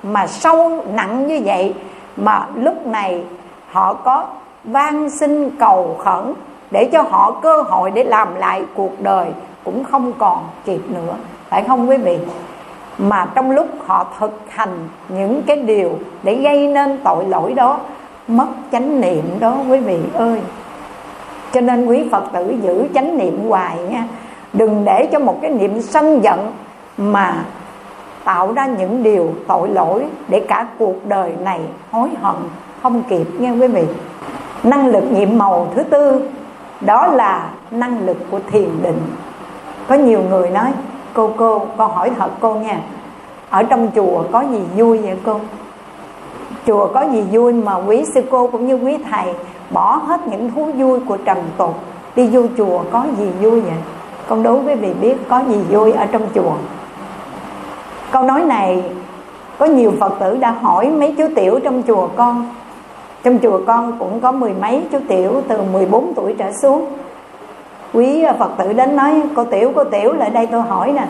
mà 0.02 0.26
sâu 0.26 0.84
nặng 0.92 1.26
như 1.26 1.40
vậy 1.44 1.74
mà 2.22 2.46
lúc 2.54 2.86
này 2.86 3.22
họ 3.70 3.94
có 3.94 4.26
van 4.64 5.10
xin 5.10 5.50
cầu 5.50 5.96
khẩn 5.98 6.34
để 6.70 6.88
cho 6.92 7.02
họ 7.02 7.30
cơ 7.42 7.62
hội 7.62 7.90
để 7.90 8.04
làm 8.04 8.34
lại 8.34 8.64
cuộc 8.74 9.00
đời 9.00 9.26
cũng 9.64 9.84
không 9.84 10.12
còn 10.18 10.38
kịp 10.64 10.80
nữa. 10.88 11.14
Phải 11.48 11.64
không 11.64 11.88
quý 11.88 11.96
vị? 11.96 12.18
Mà 12.98 13.26
trong 13.34 13.50
lúc 13.50 13.66
họ 13.86 14.06
thực 14.18 14.40
hành 14.48 14.88
những 15.08 15.42
cái 15.46 15.56
điều 15.56 15.98
để 16.22 16.34
gây 16.34 16.68
nên 16.68 16.98
tội 17.04 17.24
lỗi 17.24 17.54
đó, 17.54 17.78
mất 18.28 18.46
chánh 18.72 19.00
niệm 19.00 19.24
đó 19.40 19.56
quý 19.70 19.78
vị 19.78 19.98
ơi. 20.14 20.40
Cho 21.52 21.60
nên 21.60 21.86
quý 21.86 22.08
phật 22.12 22.24
tử 22.32 22.54
giữ 22.62 22.88
chánh 22.94 23.18
niệm 23.18 23.48
hoài 23.48 23.78
nha. 23.78 24.04
Đừng 24.52 24.84
để 24.84 25.08
cho 25.12 25.18
một 25.18 25.38
cái 25.42 25.50
niệm 25.50 25.82
sân 25.82 26.22
giận 26.22 26.52
mà 26.96 27.44
tạo 28.24 28.52
ra 28.52 28.66
những 28.66 29.02
điều 29.02 29.34
tội 29.46 29.68
lỗi 29.68 30.04
để 30.28 30.40
cả 30.48 30.66
cuộc 30.78 31.06
đời 31.06 31.32
này 31.44 31.60
hối 31.90 32.10
hận, 32.22 32.36
không 32.82 33.02
kịp 33.08 33.26
nha 33.38 33.50
quý 33.60 33.66
vị. 33.66 33.84
Năng 34.62 34.86
lực 34.86 35.04
nhiệm 35.12 35.38
màu 35.38 35.68
thứ 35.74 35.82
tư, 35.82 36.28
đó 36.80 37.06
là 37.06 37.50
năng 37.70 38.06
lực 38.06 38.16
của 38.30 38.40
thiền 38.50 38.68
định. 38.82 39.00
Có 39.88 39.94
nhiều 39.94 40.20
người 40.30 40.50
nói, 40.50 40.72
cô 41.14 41.30
cô 41.36 41.66
con 41.76 41.90
hỏi 41.90 42.10
thật 42.18 42.30
cô 42.40 42.54
nha, 42.54 42.80
ở 43.50 43.62
trong 43.62 43.90
chùa 43.94 44.22
có 44.32 44.44
gì 44.50 44.60
vui 44.76 44.98
vậy 44.98 45.16
cô? 45.24 45.40
Chùa 46.66 46.86
có 46.86 47.02
gì 47.02 47.24
vui 47.30 47.52
mà 47.52 47.74
quý 47.74 48.04
sư 48.04 48.22
cô 48.30 48.46
cũng 48.46 48.66
như 48.66 48.74
quý 48.74 48.96
thầy 49.10 49.34
bỏ 49.70 49.96
hết 49.96 50.20
những 50.26 50.50
thú 50.50 50.64
vui 50.64 51.00
của 51.00 51.16
trần 51.16 51.38
tục, 51.56 51.74
đi 52.16 52.26
vô 52.26 52.42
chùa 52.56 52.80
có 52.90 53.04
gì 53.18 53.30
vui 53.40 53.60
vậy? 53.60 53.76
Con 54.28 54.42
đố 54.42 54.60
quý 54.66 54.74
vị 54.74 54.94
biết 55.00 55.16
có 55.28 55.42
gì 55.48 55.58
vui 55.70 55.92
ở 55.92 56.06
trong 56.06 56.22
chùa 56.34 56.52
câu 58.10 58.22
nói 58.22 58.44
này, 58.44 58.82
có 59.58 59.66
nhiều 59.66 59.92
phật 60.00 60.12
tử 60.20 60.36
đã 60.36 60.50
hỏi 60.50 60.88
mấy 60.88 61.14
chú 61.18 61.28
tiểu 61.36 61.60
trong 61.64 61.82
chùa 61.86 62.08
con. 62.16 62.46
Trong 63.22 63.38
chùa 63.38 63.60
con 63.66 63.98
cũng 63.98 64.20
có 64.20 64.32
mười 64.32 64.52
mấy 64.60 64.82
chú 64.92 64.98
tiểu 65.08 65.42
từ 65.48 65.62
14 65.72 66.12
tuổi 66.14 66.34
trở 66.38 66.52
xuống. 66.62 66.86
Quý 67.92 68.24
phật 68.38 68.50
tử 68.58 68.72
đến 68.72 68.96
nói, 68.96 69.22
cô 69.36 69.44
tiểu 69.44 69.72
cô 69.74 69.84
tiểu, 69.84 70.12
lại 70.12 70.30
đây 70.30 70.46
tôi 70.46 70.62
hỏi 70.62 70.92
nè. 70.92 71.04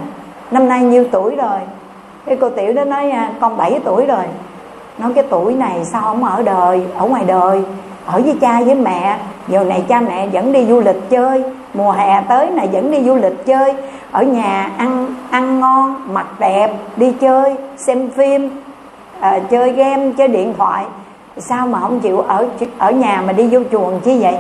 Năm 0.51 0.69
nay 0.69 0.83
nhiêu 0.83 1.05
tuổi 1.11 1.37
rồi? 1.37 1.59
Cái 2.27 2.37
cô 2.41 2.51
tiểu 2.51 2.73
đó 2.73 2.85
nói 2.85 3.11
à, 3.11 3.33
con 3.41 3.57
7 3.57 3.81
tuổi 3.85 4.07
rồi. 4.07 4.25
Nói, 4.99 5.13
cái 5.15 5.25
tuổi 5.31 5.55
này 5.55 5.85
sao 5.93 6.03
không 6.03 6.25
ở 6.25 6.43
đời, 6.43 6.83
ở 6.97 7.07
ngoài 7.09 7.25
đời, 7.27 7.63
ở 8.07 8.21
với 8.25 8.37
cha 8.41 8.61
với 8.61 8.75
mẹ. 8.75 9.19
Giờ 9.49 9.65
này 9.65 9.85
cha 9.89 10.01
mẹ 10.01 10.29
vẫn 10.29 10.53
đi 10.53 10.67
du 10.67 10.81
lịch 10.81 11.11
chơi, 11.11 11.45
mùa 11.75 11.91
hè 11.91 12.23
tới 12.29 12.51
này 12.51 12.69
vẫn 12.73 12.91
đi 12.91 13.03
du 13.03 13.15
lịch 13.15 13.47
chơi 13.47 13.75
ở 14.13 14.23
nhà 14.23 14.71
ăn 14.79 15.15
ăn 15.31 15.61
ngon 15.61 16.01
mặc 16.13 16.27
đẹp 16.39 16.73
đi 16.97 17.13
chơi 17.21 17.55
xem 17.77 18.11
phim 18.11 18.63
à, 19.21 19.39
chơi 19.51 19.73
game 19.73 20.13
chơi 20.19 20.29
điện 20.29 20.55
thoại. 20.59 20.85
Sao 21.37 21.67
mà 21.67 21.81
không 21.81 22.01
chịu 22.01 22.21
ở 22.21 22.47
ở 22.79 22.91
nhà 22.91 23.23
mà 23.27 23.33
đi 23.33 23.49
vô 23.51 23.61
chùa 23.73 23.91
chi 24.05 24.19
vậy? 24.23 24.37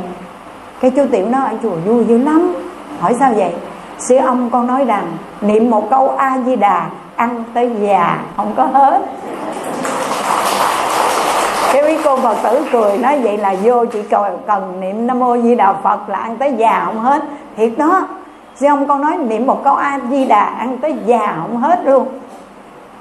Cái 0.80 0.90
chú 0.90 1.02
tiểu 1.12 1.26
nó 1.30 1.44
ở 1.44 1.52
chùa 1.62 1.76
vui 1.86 2.04
dữ 2.04 2.18
lắm. 2.18 2.54
Hỏi 3.00 3.14
sao 3.18 3.32
vậy? 3.36 3.52
Sư 3.98 4.16
ông 4.16 4.50
con 4.50 4.66
nói 4.66 4.84
rằng 4.84 5.06
niệm 5.40 5.70
một 5.70 5.90
câu 5.90 6.08
a 6.16 6.38
di 6.46 6.56
đà 6.56 6.86
ăn 7.16 7.44
tới 7.54 7.70
già 7.80 8.18
không 8.36 8.52
có 8.56 8.64
hết. 8.64 9.02
Cái 11.72 11.82
quý 11.82 11.98
cô 12.04 12.16
phật 12.16 12.36
tử 12.42 12.64
cười 12.72 12.98
nói 12.98 13.20
vậy 13.22 13.36
là 13.36 13.54
vô 13.62 13.84
chỉ 13.84 14.02
cần, 14.02 14.38
cần 14.46 14.80
niệm 14.80 15.06
nam 15.06 15.18
mô 15.18 15.38
di 15.38 15.54
đà 15.54 15.72
phật 15.72 16.08
là 16.08 16.18
ăn 16.18 16.36
tới 16.36 16.54
già 16.58 16.82
không 16.84 17.00
hết. 17.00 17.22
Thiệt 17.56 17.72
đó 17.76 18.08
sư 18.60 18.66
ông 18.66 18.88
con 18.88 19.00
nói 19.00 19.16
niệm 19.16 19.46
một 19.46 19.64
câu 19.64 19.74
a 19.74 20.00
di 20.10 20.24
đà 20.24 20.44
ăn 20.44 20.78
tới 20.78 20.94
già 21.06 21.36
không 21.40 21.56
hết 21.56 21.80
luôn. 21.84 22.06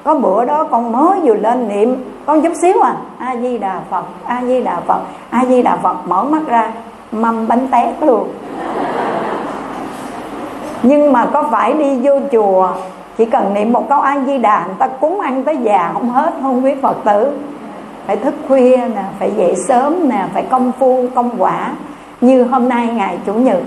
Có 0.04 0.16
bữa 0.16 0.46
đó 0.46 0.64
con 0.64 0.92
mới 0.92 1.20
vừa 1.20 1.34
lên 1.34 1.68
niệm, 1.68 1.96
con 2.26 2.42
chút 2.42 2.54
xíu 2.62 2.82
à. 2.82 2.96
A 3.18 3.36
di 3.36 3.58
đà 3.58 3.80
phật 3.90 4.04
a 4.26 4.42
di 4.48 4.64
đà 4.64 4.80
phật 4.88 5.00
a 5.30 5.46
di 5.46 5.62
đà 5.62 5.76
phật, 5.76 5.96
mở 6.08 6.24
mắt 6.24 6.42
ra, 6.48 6.72
mâm 7.12 7.48
bánh 7.48 7.68
tét 7.72 8.04
luôn. 8.04 8.28
Nhưng 10.84 11.14
mà 11.14 11.26
có 11.26 11.44
phải 11.52 11.74
đi 11.74 12.00
vô 12.04 12.20
chùa, 12.32 12.70
chỉ 13.18 13.26
cần 13.26 13.54
niệm 13.54 13.74
một 13.74 13.90
câu 13.90 14.00
a 14.00 14.20
di 14.28 14.38
đà 14.38 14.66
người 14.66 14.76
ta 14.80 14.88
cúng 14.88 15.20
ăn 15.20 15.44
tới 15.44 15.58
già 15.58 15.90
không 15.94 16.10
hết, 16.10 16.34
không 16.42 16.66
quý 16.66 16.74
phật 16.82 16.98
tử. 17.06 17.32
Phải 18.08 18.18
thức 18.18 18.34
khuya 18.48 18.78
nè, 18.78 19.04
phải 19.20 19.32
dậy 19.38 19.56
sớm 19.68 20.10
nè, 20.10 20.26
phải 20.34 20.44
công 20.44 20.72
phu, 20.80 21.06
công 21.16 21.30
quả. 21.38 21.72
Như 22.22 22.44
hôm 22.44 22.70
nay 22.70 22.88
ngày 22.88 23.18
chủ 23.26 23.34
nhật 23.34 23.60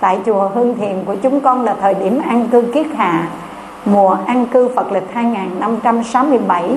tại 0.00 0.18
chùa 0.26 0.48
Hương 0.54 0.76
Thiền 0.78 1.04
của 1.06 1.14
chúng 1.22 1.40
con 1.40 1.64
là 1.64 1.74
thời 1.80 1.94
điểm 1.94 2.20
an 2.28 2.48
cư 2.52 2.62
kiết 2.74 2.86
hạ. 2.96 3.28
Mùa 3.84 4.16
an 4.26 4.46
cư 4.46 4.68
Phật 4.68 4.92
lịch 4.92 5.12
2567 5.12 6.76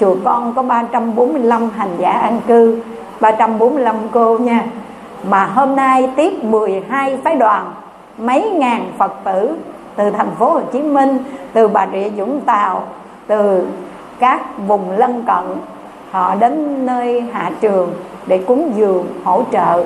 chùa 0.00 0.16
con 0.24 0.54
có 0.54 0.62
345 0.62 1.70
hành 1.70 1.96
giả 1.98 2.10
an 2.10 2.40
cư 2.46 2.80
345 3.20 3.96
cô 4.12 4.38
nha. 4.38 4.64
Mà 5.28 5.44
hôm 5.44 5.76
nay 5.76 6.10
tiếp 6.16 6.44
12 6.44 7.16
phái 7.24 7.34
đoàn, 7.34 7.72
mấy 8.18 8.50
ngàn 8.50 8.92
Phật 8.98 9.24
tử 9.24 9.56
từ 9.96 10.10
thành 10.10 10.30
phố 10.38 10.50
Hồ 10.50 10.60
Chí 10.72 10.82
Minh, 10.82 11.18
từ 11.52 11.68
Bà 11.68 11.86
Rịa 11.92 12.08
Vũng 12.08 12.40
Tàu, 12.40 12.82
từ 13.26 13.66
các 14.18 14.40
vùng 14.66 14.90
lân 14.90 15.22
cận, 15.26 15.44
họ 16.10 16.34
đến 16.34 16.86
nơi 16.86 17.20
hạ 17.32 17.50
trường 17.60 17.92
để 18.26 18.38
cúng 18.38 18.72
dường 18.76 19.06
hỗ 19.24 19.42
trợ 19.52 19.84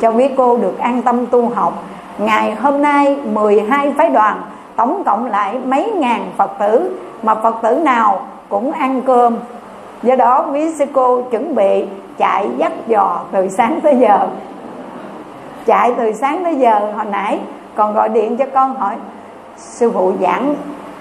cho 0.00 0.10
quý 0.10 0.28
cô 0.36 0.56
được 0.56 0.78
an 0.78 1.02
tâm 1.02 1.26
tu 1.26 1.48
học 1.48 1.84
ngày 2.18 2.54
hôm 2.54 2.82
nay 2.82 3.16
12 3.32 3.92
phái 3.98 4.10
đoàn, 4.10 4.42
tổng 4.76 5.02
cộng 5.04 5.26
lại 5.26 5.58
mấy 5.64 5.90
ngàn 5.90 6.30
Phật 6.36 6.58
tử, 6.58 6.98
mà 7.22 7.34
Phật 7.34 7.56
tử 7.62 7.74
nào 7.74 8.20
cũng 8.48 8.72
ăn 8.72 9.02
cơm. 9.02 9.36
Do 10.02 10.16
đó, 10.16 10.46
quý 10.52 10.74
sư 10.74 10.84
cô 10.92 11.22
chuẩn 11.22 11.54
bị 11.54 11.84
chạy 12.18 12.48
dắt 12.56 12.72
dò 12.86 13.20
từ 13.32 13.48
sáng 13.48 13.80
tới 13.82 13.96
giờ. 13.96 14.28
Chạy 15.66 15.94
từ 15.96 16.12
sáng 16.12 16.44
tới 16.44 16.56
giờ, 16.56 16.92
hồi 16.96 17.06
nãy 17.10 17.38
còn 17.74 17.94
gọi 17.94 18.08
điện 18.08 18.36
cho 18.36 18.44
con 18.54 18.74
hỏi, 18.74 18.94
sư 19.56 19.90
phụ 19.94 20.12
giảng 20.20 20.54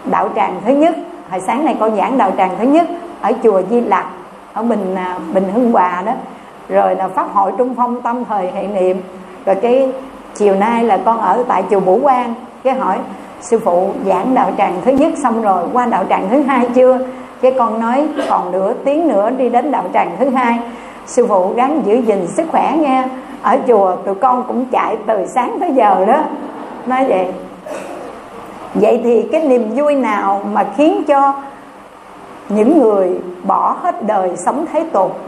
đạo 0.06 0.30
tràng 0.36 0.62
thứ 0.66 0.74
nhất, 0.74 0.96
hồi 1.32 1.40
sáng 1.40 1.66
nay 1.66 1.76
con 1.80 1.96
giảng 1.96 2.18
đạo 2.18 2.32
tràng 2.38 2.52
thứ 2.60 2.66
nhất 2.66 2.88
ở 3.22 3.32
chùa 3.44 3.62
Di 3.70 3.82
Lặc, 3.82 4.06
ở 4.54 4.64
Bình 4.64 4.96
à, 4.96 5.18
Bình 5.34 5.50
Hưng 5.54 5.72
Hòa 5.72 6.04
đó. 6.06 6.12
Rồi 6.70 6.96
là 6.96 7.08
pháp 7.08 7.34
hội 7.34 7.52
Trung 7.58 7.76
Phong 7.78 8.02
tâm 8.02 8.26
thời 8.26 8.52
hệ 8.52 8.68
niệm, 8.68 9.02
rồi 9.46 9.56
cái 9.56 9.92
chiều 10.36 10.56
nay 10.56 10.84
là 10.84 10.98
con 11.06 11.20
ở 11.20 11.44
tại 11.48 11.64
chùa 11.70 11.80
Bủ 11.80 12.00
Quang. 12.04 12.34
Cái 12.64 12.74
hỏi, 12.74 12.98
sư 13.42 13.60
phụ, 13.60 13.90
giảng 14.06 14.36
đạo 14.36 14.52
tràng 14.58 14.82
thứ 14.86 14.92
nhất 14.92 15.14
xong 15.24 15.42
rồi, 15.42 15.64
qua 15.74 15.86
đạo 15.86 16.04
tràng 16.10 16.28
thứ 16.32 16.42
hai 16.42 16.68
chưa? 16.76 17.00
Cái 17.42 17.54
con 17.60 17.80
nói, 17.80 18.08
còn 18.30 18.52
nửa 18.52 18.74
tiếng 18.74 19.08
nữa 19.08 19.30
đi 19.30 19.50
đến 19.50 19.72
đạo 19.72 19.84
tràng 19.94 20.16
thứ 20.20 20.30
hai. 20.30 20.60
Sư 21.06 21.28
phụ 21.28 21.54
gắng 21.56 21.82
giữ 21.86 21.96
gìn 21.96 22.28
sức 22.28 22.48
khỏe 22.52 22.78
nghe 22.78 23.08
ở 23.42 23.58
chùa, 23.68 23.96
tụi 23.96 24.16
con 24.16 24.44
cũng 24.48 24.66
chạy 24.66 24.98
từ 25.06 25.26
sáng 25.26 25.58
tới 25.60 25.72
giờ 25.72 26.06
đó. 26.06 26.18
Nói 26.86 27.06
vậy. 27.08 27.28
Vậy 28.74 29.02
thì 29.04 29.22
cái 29.32 29.48
niềm 29.48 29.76
vui 29.76 29.96
nào 29.96 30.42
mà 30.54 30.66
khiến 30.78 31.04
cho 31.08 31.34
những 32.50 32.80
người 32.80 33.20
bỏ 33.44 33.76
hết 33.82 34.04
đời 34.06 34.32
sống 34.38 34.66
thế 34.74 34.86
tục, 34.92 35.20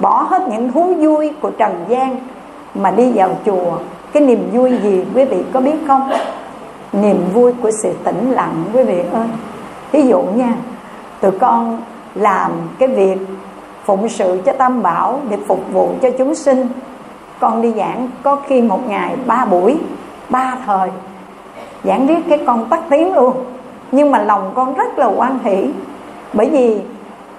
bỏ 0.00 0.26
hết 0.30 0.48
những 0.48 0.72
thú 0.72 0.94
vui 0.98 1.32
của 1.40 1.50
trần 1.50 1.84
gian 1.88 2.16
mà 2.74 2.90
đi 2.90 3.12
vào 3.14 3.30
chùa 3.46 3.72
cái 4.16 4.26
niềm 4.26 4.50
vui 4.52 4.72
gì 4.82 5.04
quý 5.14 5.24
vị 5.24 5.36
có 5.52 5.60
biết 5.60 5.76
không? 5.86 6.10
Niềm 6.92 7.24
vui 7.34 7.52
của 7.62 7.70
sự 7.82 7.92
tĩnh 8.04 8.30
lặng, 8.30 8.64
quý 8.74 8.82
vị 8.82 9.02
ơi. 9.12 9.26
Thí 9.92 10.02
dụ 10.02 10.22
nha, 10.22 10.54
tụi 11.20 11.30
con 11.30 11.82
làm 12.14 12.52
cái 12.78 12.88
việc 12.88 13.18
phụng 13.84 14.08
sự 14.08 14.40
cho 14.44 14.52
tam 14.52 14.82
bảo 14.82 15.20
để 15.30 15.36
phục 15.46 15.72
vụ 15.72 15.90
cho 16.02 16.10
chúng 16.18 16.34
sinh. 16.34 16.68
Con 17.40 17.62
đi 17.62 17.72
giảng 17.72 18.08
có 18.22 18.36
khi 18.36 18.62
một 18.62 18.88
ngày 18.88 19.16
ba 19.26 19.44
buổi, 19.44 19.78
ba 20.28 20.56
thời. 20.66 20.90
Giảng 21.84 22.06
riết 22.06 22.20
cái 22.28 22.42
con 22.46 22.64
tắt 22.64 22.80
tiếng 22.90 23.14
luôn. 23.14 23.34
Nhưng 23.92 24.10
mà 24.10 24.18
lòng 24.22 24.52
con 24.54 24.74
rất 24.74 24.98
là 24.98 25.06
quan 25.06 25.38
hỷ. 25.44 25.70
Bởi 26.32 26.50
vì 26.50 26.80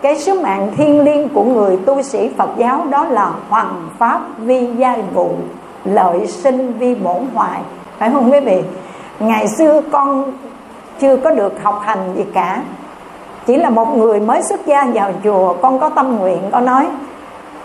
cái 0.01 0.17
sứ 0.17 0.41
mạng 0.41 0.71
thiêng 0.77 1.03
liêng 1.03 1.29
của 1.29 1.43
người 1.43 1.77
tu 1.77 2.01
sĩ 2.01 2.29
Phật 2.37 2.49
giáo 2.57 2.85
đó 2.89 3.05
là 3.05 3.31
hoàng 3.49 3.89
pháp 3.97 4.21
vi 4.37 4.67
giai 4.77 5.03
vụ 5.13 5.31
lợi 5.93 6.27
sinh 6.27 6.73
vi 6.73 6.95
bổn 6.95 7.27
hoài 7.33 7.61
phải 7.97 8.09
không 8.09 8.31
quý 8.31 8.39
vị? 8.39 8.63
Ngày 9.19 9.47
xưa 9.47 9.81
con 9.91 10.33
chưa 10.99 11.17
có 11.17 11.31
được 11.31 11.63
học 11.63 11.81
hành 11.83 12.13
gì 12.15 12.25
cả. 12.33 12.61
Chỉ 13.45 13.55
là 13.55 13.69
một 13.69 13.97
người 13.97 14.19
mới 14.19 14.43
xuất 14.43 14.65
gia 14.65 14.85
vào 14.93 15.11
chùa, 15.23 15.53
con 15.61 15.79
có 15.79 15.89
tâm 15.89 16.17
nguyện, 16.17 16.41
con 16.51 16.65
nói, 16.65 16.87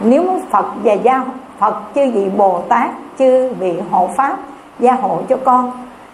nếu 0.01 0.41
Phật 0.51 0.67
và 0.85 0.93
gia, 0.93 1.25
Phật 1.59 1.75
chư 1.95 2.11
vị 2.11 2.31
Bồ 2.37 2.61
Tát, 2.69 2.91
chư 3.19 3.53
vị 3.59 3.75
hộ 3.91 4.11
pháp, 4.17 4.37
gia 4.79 4.93
hộ 4.93 5.19
cho 5.29 5.37
con, 5.45 5.73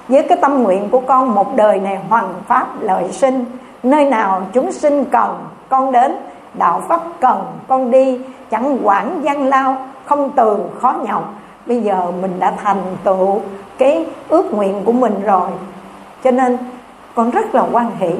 với 0.08 0.22
cái 0.22 0.38
tâm 0.40 0.62
nguyện 0.62 0.88
của 0.90 1.00
con 1.00 1.34
một 1.34 1.56
đời 1.56 1.80
này 1.80 1.98
hoàn 2.08 2.34
pháp 2.46 2.66
lợi 2.80 3.12
sinh, 3.12 3.44
nơi 3.82 4.04
nào 4.04 4.42
chúng 4.52 4.72
sinh 4.72 5.04
cần, 5.04 5.38
con 5.68 5.92
đến, 5.92 6.16
đạo 6.54 6.82
pháp 6.88 7.00
cần, 7.20 7.44
con 7.68 7.90
đi, 7.90 8.20
chẳng 8.50 8.78
quản 8.82 9.20
gian 9.22 9.46
lao, 9.46 9.76
không 10.04 10.30
từ, 10.30 10.58
khó 10.80 10.94
nhọc 11.08 11.34
bây 11.68 11.80
giờ 11.80 12.02
mình 12.22 12.36
đã 12.38 12.52
thành 12.64 12.82
tựu 13.04 13.40
cái 13.78 14.06
ước 14.28 14.54
nguyện 14.54 14.82
của 14.84 14.92
mình 14.92 15.14
rồi. 15.24 15.50
Cho 16.24 16.30
nên 16.30 16.58
con 17.14 17.30
rất 17.30 17.54
là 17.54 17.64
quan 17.72 17.90
hỷ. 17.98 18.10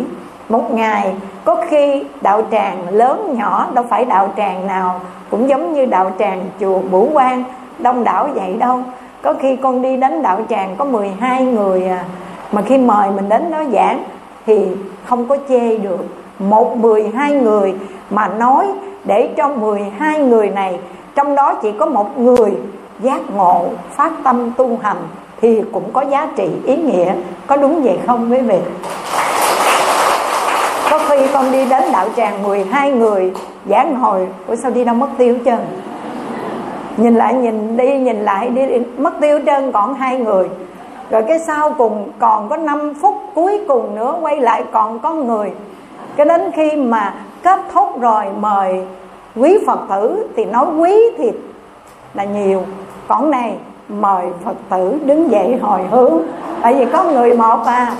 Một 0.48 0.74
ngày 0.74 1.14
có 1.44 1.64
khi 1.68 2.04
đạo 2.20 2.42
tràng 2.50 2.88
lớn 2.88 3.34
nhỏ, 3.38 3.66
đâu 3.74 3.84
phải 3.88 4.04
đạo 4.04 4.30
tràng 4.36 4.66
nào 4.66 5.00
cũng 5.30 5.48
giống 5.48 5.72
như 5.72 5.86
đạo 5.86 6.10
tràng 6.18 6.44
chùa 6.60 6.78
Bửu 6.90 7.08
Quang, 7.12 7.44
đông 7.78 8.04
đảo 8.04 8.28
vậy 8.34 8.56
đâu. 8.58 8.80
Có 9.22 9.34
khi 9.40 9.56
con 9.56 9.82
đi 9.82 9.96
đến 9.96 10.22
đạo 10.22 10.40
tràng 10.48 10.76
có 10.76 10.84
12 10.84 11.44
người 11.44 11.88
à 11.88 12.04
mà 12.52 12.62
khi 12.62 12.78
mời 12.78 13.10
mình 13.10 13.28
đến 13.28 13.50
đó 13.50 13.62
giảng 13.72 14.04
thì 14.46 14.66
không 15.04 15.28
có 15.28 15.36
chê 15.48 15.78
được. 15.78 16.06
Một 16.38 16.76
mười 16.76 17.08
hai 17.14 17.32
người 17.32 17.74
mà 18.10 18.28
nói 18.28 18.66
để 19.04 19.30
trong 19.36 19.60
12 19.60 20.18
người 20.18 20.50
này, 20.50 20.78
trong 21.14 21.34
đó 21.34 21.54
chỉ 21.62 21.72
có 21.72 21.86
một 21.86 22.18
người 22.18 22.52
giác 23.00 23.20
ngộ, 23.36 23.66
phát 23.90 24.12
tâm 24.24 24.50
tu 24.56 24.78
hành 24.82 25.08
thì 25.40 25.62
cũng 25.72 25.92
có 25.92 26.04
giá 26.10 26.28
trị, 26.36 26.48
ý 26.64 26.76
nghĩa. 26.76 27.14
Có 27.46 27.56
đúng 27.56 27.82
vậy 27.82 27.98
không 28.06 28.32
quý 28.32 28.40
vị? 28.40 28.58
Có 30.90 30.98
khi 31.08 31.16
con 31.32 31.52
đi 31.52 31.64
đến 31.64 31.82
đạo 31.92 32.08
tràng 32.16 32.42
12 32.42 32.92
người, 32.92 33.32
giảng 33.70 33.94
hồi, 33.94 34.26
ủa, 34.46 34.56
sao 34.56 34.70
đi 34.70 34.84
đâu 34.84 34.94
mất 34.94 35.08
tiêu 35.18 35.36
chân 35.44 35.58
nhìn 36.98 37.14
lại, 37.14 37.34
nhìn 37.34 37.76
đi, 37.76 37.98
nhìn 37.98 38.16
lại, 38.16 38.48
đi 38.48 38.62
mất 38.98 39.20
tiêu 39.20 39.40
trơn 39.46 39.72
còn 39.72 39.94
hai 39.94 40.18
người. 40.18 40.48
Rồi 41.10 41.24
cái 41.28 41.38
sau 41.38 41.70
cùng 41.78 42.12
còn 42.18 42.48
có 42.48 42.56
5 42.56 42.94
phút 42.94 43.14
cuối 43.34 43.60
cùng 43.68 43.94
nữa 43.94 44.18
quay 44.20 44.40
lại 44.40 44.64
còn 44.72 44.98
có 44.98 45.12
người. 45.12 45.50
Cái 46.16 46.26
đến 46.26 46.50
khi 46.54 46.76
mà 46.76 47.14
kết 47.42 47.60
thúc 47.72 48.00
rồi 48.00 48.24
mời 48.40 48.86
quý 49.36 49.58
phật 49.66 49.78
tử 49.90 50.28
thì 50.36 50.44
nói 50.44 50.66
quý 50.78 50.94
thì 51.18 51.32
là 52.14 52.24
nhiều 52.24 52.62
còn 53.08 53.30
này 53.30 53.54
mời 53.88 54.26
phật 54.44 54.56
tử 54.70 54.98
đứng 55.04 55.30
dậy 55.30 55.58
hồi 55.62 55.80
hướng. 55.90 56.18
Tại 56.62 56.74
vì 56.74 56.86
có 56.92 57.04
người 57.04 57.34
một 57.34 57.64
à. 57.66 57.92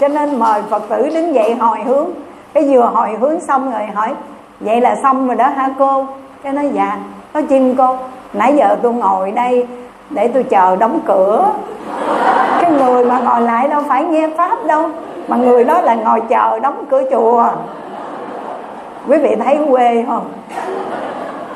Cho 0.00 0.08
nên 0.08 0.38
mời 0.38 0.62
phật 0.70 0.82
tử 0.88 1.10
đứng 1.14 1.34
dậy 1.34 1.54
hồi 1.54 1.78
hướng. 1.84 2.06
Cái 2.52 2.64
vừa 2.70 2.90
hồi 2.94 3.08
hướng 3.20 3.40
xong 3.40 3.72
rồi 3.72 3.86
hỏi, 3.94 4.14
vậy 4.60 4.80
là 4.80 4.96
xong 5.02 5.26
rồi 5.26 5.36
đó 5.36 5.48
hả 5.48 5.70
cô? 5.78 6.06
Cái 6.42 6.52
nói 6.52 6.70
dạ. 6.72 6.98
Nó 7.34 7.40
chim 7.48 7.74
cô, 7.76 7.96
nãy 8.32 8.54
giờ 8.56 8.76
tôi 8.82 8.92
ngồi 8.92 9.30
đây 9.30 9.66
để 10.10 10.28
tôi 10.28 10.42
chờ 10.42 10.76
đóng 10.76 11.00
cửa. 11.06 11.44
Cái 12.60 12.72
người 12.72 13.04
mà 13.04 13.18
ngồi 13.18 13.40
lại 13.40 13.68
đâu 13.68 13.82
phải 13.88 14.04
nghe 14.04 14.28
pháp 14.36 14.64
đâu, 14.66 14.88
mà 15.28 15.36
người 15.36 15.64
đó 15.64 15.80
là 15.80 15.94
ngồi 15.94 16.20
chờ 16.20 16.58
đóng 16.58 16.84
cửa 16.90 17.02
chùa. 17.10 17.44
Quý 19.08 19.18
vị 19.18 19.36
thấy 19.44 19.58
quê 19.70 20.04
không? 20.08 20.24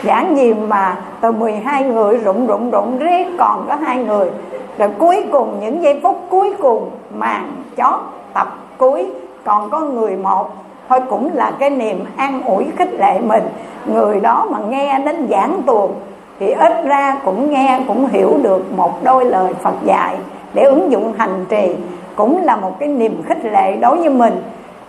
Giảng 0.04 0.36
gì 0.36 0.54
mà 0.54 0.96
từ 1.20 1.32
12 1.32 1.84
người 1.84 2.16
rụng 2.16 2.46
rụng 2.46 2.70
rụng 2.70 2.98
riết 2.98 3.26
còn 3.38 3.66
có 3.68 3.74
hai 3.74 3.96
người. 3.96 4.30
Rồi 4.78 4.90
cuối 4.98 5.24
cùng, 5.32 5.56
những 5.60 5.82
giây 5.82 6.00
phút 6.02 6.20
cuối 6.30 6.54
cùng 6.58 6.90
màn 7.14 7.52
chót 7.76 8.00
tập 8.34 8.58
cuối, 8.78 9.06
còn 9.44 9.70
có 9.70 9.80
người 9.80 10.16
một. 10.16 10.50
Thôi 10.88 11.00
cũng 11.10 11.30
là 11.34 11.52
cái 11.58 11.70
niềm 11.70 12.04
an 12.16 12.42
ủi 12.42 12.66
khích 12.76 12.94
lệ 12.98 13.20
mình. 13.20 13.44
Người 13.86 14.20
đó 14.20 14.46
mà 14.50 14.58
nghe 14.58 14.98
đến 14.98 15.26
giảng 15.30 15.62
tuồng, 15.66 15.94
thì 16.40 16.50
ít 16.50 16.84
ra 16.84 17.16
cũng 17.24 17.50
nghe, 17.50 17.80
cũng 17.88 18.06
hiểu 18.06 18.38
được 18.42 18.72
một 18.76 19.04
đôi 19.04 19.24
lời 19.24 19.54
Phật 19.62 19.74
dạy 19.84 20.16
để 20.54 20.62
ứng 20.62 20.92
dụng 20.92 21.12
hành 21.18 21.44
trì. 21.48 21.74
Cũng 22.16 22.44
là 22.44 22.56
một 22.56 22.78
cái 22.78 22.88
niềm 22.88 23.22
khích 23.22 23.44
lệ 23.44 23.76
đối 23.76 23.96
với 23.96 24.08
mình. 24.10 24.42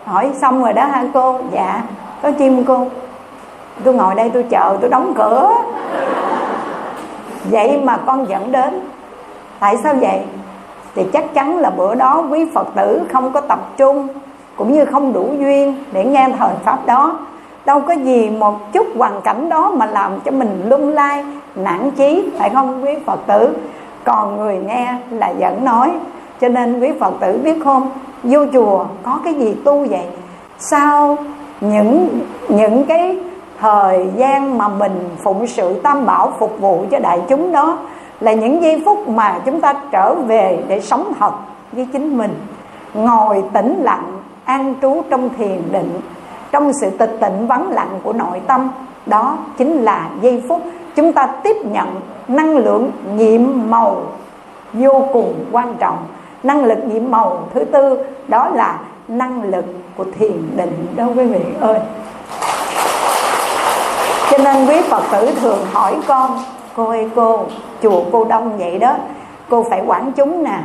Hỏi 0.04 0.30
xong 0.34 0.64
rồi 0.64 0.74
đó 0.74 0.86
hả 0.86 1.04
cô? 1.14 1.40
Dạ. 1.52 1.82
Có 2.22 2.32
chim 2.32 2.64
cô? 2.66 2.86
Tôi 3.84 3.94
ngồi 3.94 4.16
đây 4.16 4.30
tôi 4.34 4.44
chờ, 4.44 4.78
tôi 4.82 4.90
đóng 4.90 5.14
cửa. 5.18 5.52
Vậy 7.52 7.80
mà 7.84 7.98
con 8.06 8.30
dẫn 8.30 8.52
đến. 8.52 8.80
Tại 9.60 9.78
sao 9.84 9.94
vậy? 10.02 10.20
Thì 10.96 11.04
chắc 11.14 11.34
chắn 11.34 11.58
là 11.58 11.70
bữa 11.70 11.96
đó 11.96 12.24
quý 12.32 12.46
phật 12.54 12.68
tử 12.76 13.02
không 13.14 13.34
có 13.34 13.42
tập 13.42 13.60
trung, 13.78 14.08
cũng 14.56 14.74
như 14.74 14.86
không 14.86 15.14
đủ 15.14 15.30
duyên 15.40 15.76
để 15.92 16.06
nghe 16.06 16.30
thời 16.40 16.54
pháp 16.64 16.86
đó. 16.86 17.20
Đâu 17.66 17.82
có 17.82 17.94
gì 17.94 18.30
một 18.30 18.74
chút 18.74 18.88
hoàn 18.98 19.22
cảnh 19.22 19.50
đó 19.50 19.72
mà 19.76 19.86
làm 19.86 20.20
cho 20.26 20.32
mình 20.32 20.64
lung 20.66 20.94
lay 20.94 21.26
nản 21.56 21.92
chí, 21.92 22.30
phải 22.40 22.50
không 22.50 22.86
quý 22.86 22.92
phật 23.06 23.20
tử? 23.28 23.50
Còn 24.04 24.38
người 24.38 24.58
nghe 24.58 24.96
là 25.10 25.34
vẫn 25.40 25.66
nói. 25.66 25.92
Cho 26.42 26.48
nên 26.48 26.80
quý 26.80 26.92
phật 27.00 27.14
tử 27.20 27.40
biết 27.44 27.64
không? 27.64 27.90
Vô 28.24 28.40
chùa 28.54 28.86
có 29.04 29.20
cái 29.24 29.34
gì 29.34 29.56
tu 29.66 29.86
vậy? 29.90 30.06
Sao 30.60 31.18
những 31.62 32.20
những 32.48 32.86
cái 32.86 33.18
thời 33.60 34.08
gian 34.16 34.58
mà 34.58 34.68
mình 34.68 35.10
phụng 35.24 35.48
sự 35.48 35.80
tam 35.82 36.06
bảo 36.06 36.34
phục 36.40 36.60
vụ 36.60 36.86
cho 36.92 37.00
đại 37.00 37.22
chúng 37.30 37.52
đó 37.52 37.78
là 38.20 38.34
những 38.34 38.62
giây 38.62 38.82
phút 38.86 39.10
mà 39.10 39.40
chúng 39.46 39.62
ta 39.62 39.74
trở 39.92 40.16
về 40.16 40.64
để 40.68 40.82
sống 40.82 41.14
thật 41.20 41.32
với 41.72 41.88
chính 41.94 42.18
mình, 42.18 42.36
ngồi 42.94 43.44
tĩnh 43.54 43.82
lặng, 43.84 44.18
an 44.46 44.74
trú 44.82 45.02
trong 45.10 45.30
thiền 45.38 45.62
định, 45.72 46.00
trong 46.52 46.72
sự 46.82 46.90
tịch 46.90 47.18
tịnh 47.22 47.48
vắng 47.48 47.70
lặng 47.70 48.00
của 48.04 48.14
nội 48.14 48.42
tâm. 48.48 48.70
Đó 49.06 49.38
chính 49.58 49.72
là 49.72 50.10
giây 50.22 50.44
phút 50.48 50.62
chúng 50.96 51.14
ta 51.14 51.28
tiếp 51.44 51.56
nhận 51.66 51.96
năng 52.28 52.58
lượng 52.58 52.92
nhiệm 53.16 53.42
màu 53.70 54.02
vô 54.74 55.04
cùng 55.14 55.34
quan 55.52 55.76
trọng. 55.80 55.98
Năng 56.44 56.66
lực 56.66 56.78
nhiệm 56.86 57.12
màu 57.12 57.40
thứ 57.54 57.64
tư 57.64 57.98
đó 58.28 58.50
là 58.50 58.80
năng 59.08 59.44
lực 59.44 59.66
của 59.98 60.06
thiền 60.20 60.58
định 60.58 60.88
đó 60.96 61.06
quý 61.16 61.26
vị 61.26 61.40
ơi 61.60 61.80
cho 64.38 64.44
nên 64.44 64.68
quý 64.68 64.82
phật 64.90 65.04
tử 65.12 65.32
thường 65.42 65.60
hỏi 65.72 65.96
con 66.08 66.40
cô 66.76 66.86
ơi 66.86 67.10
cô 67.16 67.40
chùa 67.84 68.04
cô 68.12 68.26
đông 68.26 68.58
vậy 68.58 68.80
đó 68.80 68.96
cô 69.50 69.66
phải 69.70 69.82
quản 69.86 70.12
chúng 70.12 70.44
nè 70.44 70.60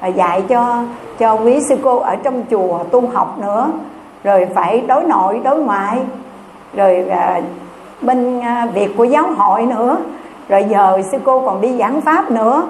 và 0.00 0.08
dạy 0.08 0.42
cho 0.48 0.82
cho 1.18 1.34
quý 1.34 1.60
sư 1.68 1.76
cô 1.82 1.98
ở 1.98 2.16
trong 2.16 2.42
chùa 2.50 2.78
tu 2.78 3.08
học 3.14 3.38
nữa 3.38 3.68
rồi 4.24 4.48
phải 4.54 4.80
đối 4.80 5.04
nội 5.04 5.40
đối 5.44 5.58
ngoại 5.58 5.98
rồi 6.74 7.04
à, 7.10 7.40
bên 8.00 8.40
à, 8.40 8.66
việc 8.74 8.96
của 8.96 9.04
giáo 9.04 9.26
hội 9.36 9.66
nữa 9.66 9.96
rồi 10.48 10.64
giờ 10.70 11.02
sư 11.12 11.18
cô 11.24 11.40
còn 11.46 11.60
đi 11.60 11.78
giảng 11.78 12.00
pháp 12.00 12.30
nữa. 12.30 12.62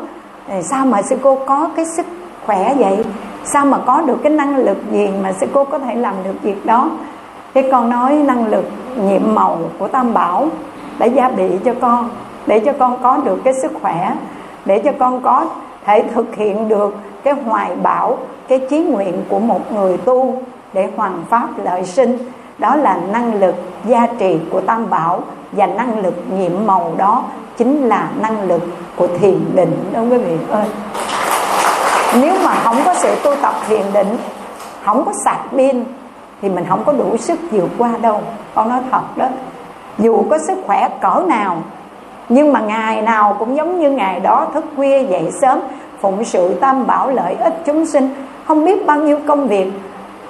Thì 0.49 0.63
sao 0.63 0.87
mà 0.87 1.03
sư 1.03 1.17
cô 1.23 1.39
có 1.47 1.69
cái 1.77 1.85
sức 1.97 2.07
khỏe 2.47 2.75
vậy? 2.79 3.05
Sao 3.45 3.67
mà 3.67 3.79
có 3.87 4.03
được 4.07 4.17
cái 4.23 4.33
năng 4.33 4.57
lực 4.57 4.79
gì 4.91 5.09
mà 5.23 5.33
sư 5.33 5.47
cô 5.53 5.65
có 5.65 5.79
thể 5.79 5.95
làm 5.95 6.15
được 6.25 6.35
việc 6.43 6.67
đó? 6.67 6.91
Thế 7.55 7.69
con 7.71 7.91
nói 7.91 8.13
năng 8.13 8.47
lực 8.47 8.65
nhiệm 9.09 9.35
màu 9.35 9.59
của 9.79 9.89
tam 9.89 10.15
bảo 10.15 10.49
đã 10.99 11.07
gia 11.07 11.29
bị 11.29 11.51
cho 11.65 11.75
con, 11.81 12.11
để 12.47 12.61
cho 12.61 12.73
con 12.79 13.03
có 13.03 13.17
được 13.25 13.41
cái 13.45 13.55
sức 13.63 13.73
khỏe, 13.83 14.13
để 14.65 14.79
cho 14.85 14.93
con 14.99 15.23
có 15.23 15.47
thể 15.85 16.05
thực 16.15 16.35
hiện 16.35 16.69
được 16.69 16.97
cái 17.25 17.35
hoài 17.47 17.71
bão 17.83 18.19
cái 18.49 18.59
chí 18.71 18.79
nguyện 18.79 19.25
của 19.29 19.39
một 19.39 19.73
người 19.73 19.97
tu 19.97 20.43
để 20.73 20.89
hoàn 20.97 21.23
pháp 21.31 21.49
lợi 21.65 21.85
sinh. 21.85 22.19
Đó 22.59 22.77
là 22.77 22.99
năng 23.13 23.41
lực 23.41 23.55
gia 23.85 24.07
trì 24.07 24.39
của 24.51 24.61
tam 24.61 24.91
bảo 24.91 25.21
và 25.53 25.67
năng 25.67 25.99
lực 25.99 26.15
nhiệm 26.39 26.67
màu 26.67 26.93
đó 26.97 27.25
chính 27.57 27.83
là 27.83 28.09
năng 28.21 28.43
lực 28.43 28.63
của 28.97 29.09
thiền 29.21 29.41
định 29.55 29.91
đó 29.93 30.01
quý 30.01 30.19
vị 30.19 30.37
ơi? 30.51 30.67
Nếu 32.21 32.35
mà 32.45 32.55
không 32.55 32.77
có 32.85 32.95
sự 32.95 33.15
tu 33.25 33.35
tập 33.43 33.55
thiền 33.69 33.83
định, 33.93 34.17
không 34.85 35.05
có 35.05 35.13
sạc 35.25 35.39
pin 35.57 35.85
thì 36.43 36.49
mình 36.49 36.65
không 36.69 36.83
có 36.87 36.93
đủ 36.93 37.17
sức 37.17 37.39
vượt 37.51 37.69
qua 37.79 37.91
đâu. 38.03 38.21
Con 38.55 38.69
nói 38.69 38.81
thật 38.91 39.17
đó, 39.17 39.27
dù 39.99 40.25
có 40.31 40.39
sức 40.39 40.59
khỏe 40.67 40.89
cỡ 41.01 41.23
nào, 41.29 41.57
nhưng 42.29 42.53
mà 42.53 42.61
ngày 42.61 43.03
nào 43.03 43.37
cũng 43.39 43.57
giống 43.57 43.81
như 43.81 43.91
ngày 43.91 44.21
đó, 44.21 44.47
thức 44.55 44.65
khuya 44.77 45.03
dậy 45.03 45.31
sớm, 45.41 45.61
phụng 46.01 46.25
sự 46.25 46.55
tam 46.55 46.87
bảo 46.87 47.11
lợi 47.11 47.35
ích 47.35 47.55
chúng 47.67 47.87
sinh. 47.87 48.15
Không 48.45 48.65
biết 48.65 48.87
bao 48.87 48.97
nhiêu 48.97 49.19
công 49.27 49.49
việc 49.49 49.73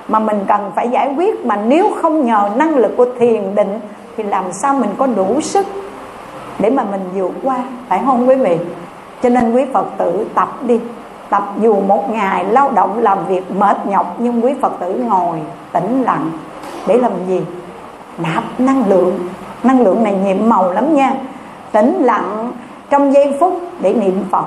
mà 0.08 0.18
mình 0.18 0.40
cần 0.46 0.72
phải 0.74 0.88
giải 0.88 1.14
quyết, 1.16 1.44
mà 1.44 1.56
nếu 1.56 1.90
không 2.02 2.26
nhờ 2.26 2.50
năng 2.56 2.76
lực 2.76 2.96
của 2.96 3.06
thiền 3.18 3.54
định 3.54 3.80
thì 4.16 4.22
làm 4.22 4.52
sao 4.52 4.74
mình 4.74 4.90
có 4.98 5.06
đủ 5.06 5.40
sức 5.40 5.66
để 6.58 6.70
mà 6.70 6.84
mình 6.90 7.00
vượt 7.14 7.32
qua, 7.42 7.56
phải 7.88 8.00
không 8.04 8.28
quý 8.28 8.34
vị? 8.34 8.58
Cho 9.22 9.28
nên 9.28 9.52
quý 9.52 9.64
phật 9.72 9.86
tử 9.98 10.26
tập 10.34 10.48
đi 10.62 10.80
tập 11.34 11.54
dù 11.60 11.80
một 11.80 12.10
ngày, 12.10 12.44
lao 12.44 12.70
động, 12.70 12.98
làm 12.98 13.18
việc 13.26 13.50
mệt 13.50 13.86
nhọc, 13.86 14.16
nhưng 14.18 14.44
quý 14.44 14.54
phật 14.62 14.72
tử 14.80 14.94
ngồi 14.94 15.38
tĩnh 15.72 16.02
lặng. 16.02 16.30
Để 16.86 16.98
làm 16.98 17.12
gì? 17.28 17.40
Nạp 18.18 18.44
năng 18.58 18.88
lượng. 18.88 19.18
Năng 19.62 19.80
lượng 19.80 20.02
này 20.02 20.14
nhiệm 20.24 20.48
màu 20.48 20.72
lắm 20.72 20.94
nha. 20.94 21.14
Tĩnh 21.72 22.02
lặng 22.02 22.52
trong 22.90 23.14
giây 23.14 23.36
phút 23.40 23.60
để 23.80 23.94
niệm 23.94 24.24
phật. 24.30 24.44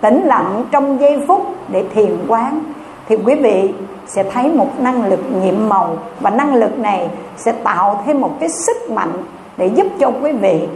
Tĩnh 0.00 0.22
lặng 0.24 0.64
trong 0.70 1.00
giây 1.00 1.24
phút 1.28 1.54
để 1.68 1.84
thiền 1.94 2.16
quán. 2.28 2.60
Thì 3.08 3.16
quý 3.24 3.34
vị 3.34 3.74
sẽ 4.06 4.22
thấy 4.22 4.48
một 4.48 4.80
năng 4.80 5.04
lực 5.04 5.20
nhiệm 5.42 5.68
màu. 5.68 5.96
Và 6.20 6.30
năng 6.30 6.54
lực 6.54 6.78
này 6.78 7.10
sẽ 7.36 7.52
tạo 7.52 8.02
thêm 8.06 8.20
một 8.20 8.30
cái 8.40 8.48
sức 8.48 8.90
mạnh 8.90 9.12
để 9.56 9.66
giúp 9.66 9.86
cho 9.98 10.10
quý 10.22 10.32
vị 10.32 10.68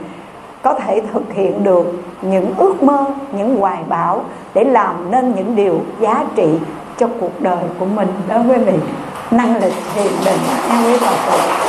có 0.63 0.75
thể 0.75 1.03
thực 1.13 1.33
hiện 1.33 1.65
được 1.65 1.93
những 2.23 2.55
ước 2.57 2.83
mơ, 2.83 3.05
những 3.33 3.57
hoài 3.57 3.79
bão 3.89 4.21
để 4.55 4.65
làm 4.65 5.11
nên 5.11 5.35
những 5.37 5.57
điều 5.57 5.81
giá 6.01 6.25
trị 6.35 6.49
cho 6.99 7.09
cuộc 7.21 7.41
đời 7.41 7.65
của 7.81 7.87
mình. 7.87 8.09
Đó 8.29 8.37
quý 8.49 8.57
vị, 8.57 8.75
năng 9.31 9.63
lực 9.63 9.73
thiền 9.95 10.13
định 10.25 10.41
an 10.69 10.83
quý 10.87 10.97
phật 10.97 11.17
tử 11.33 11.67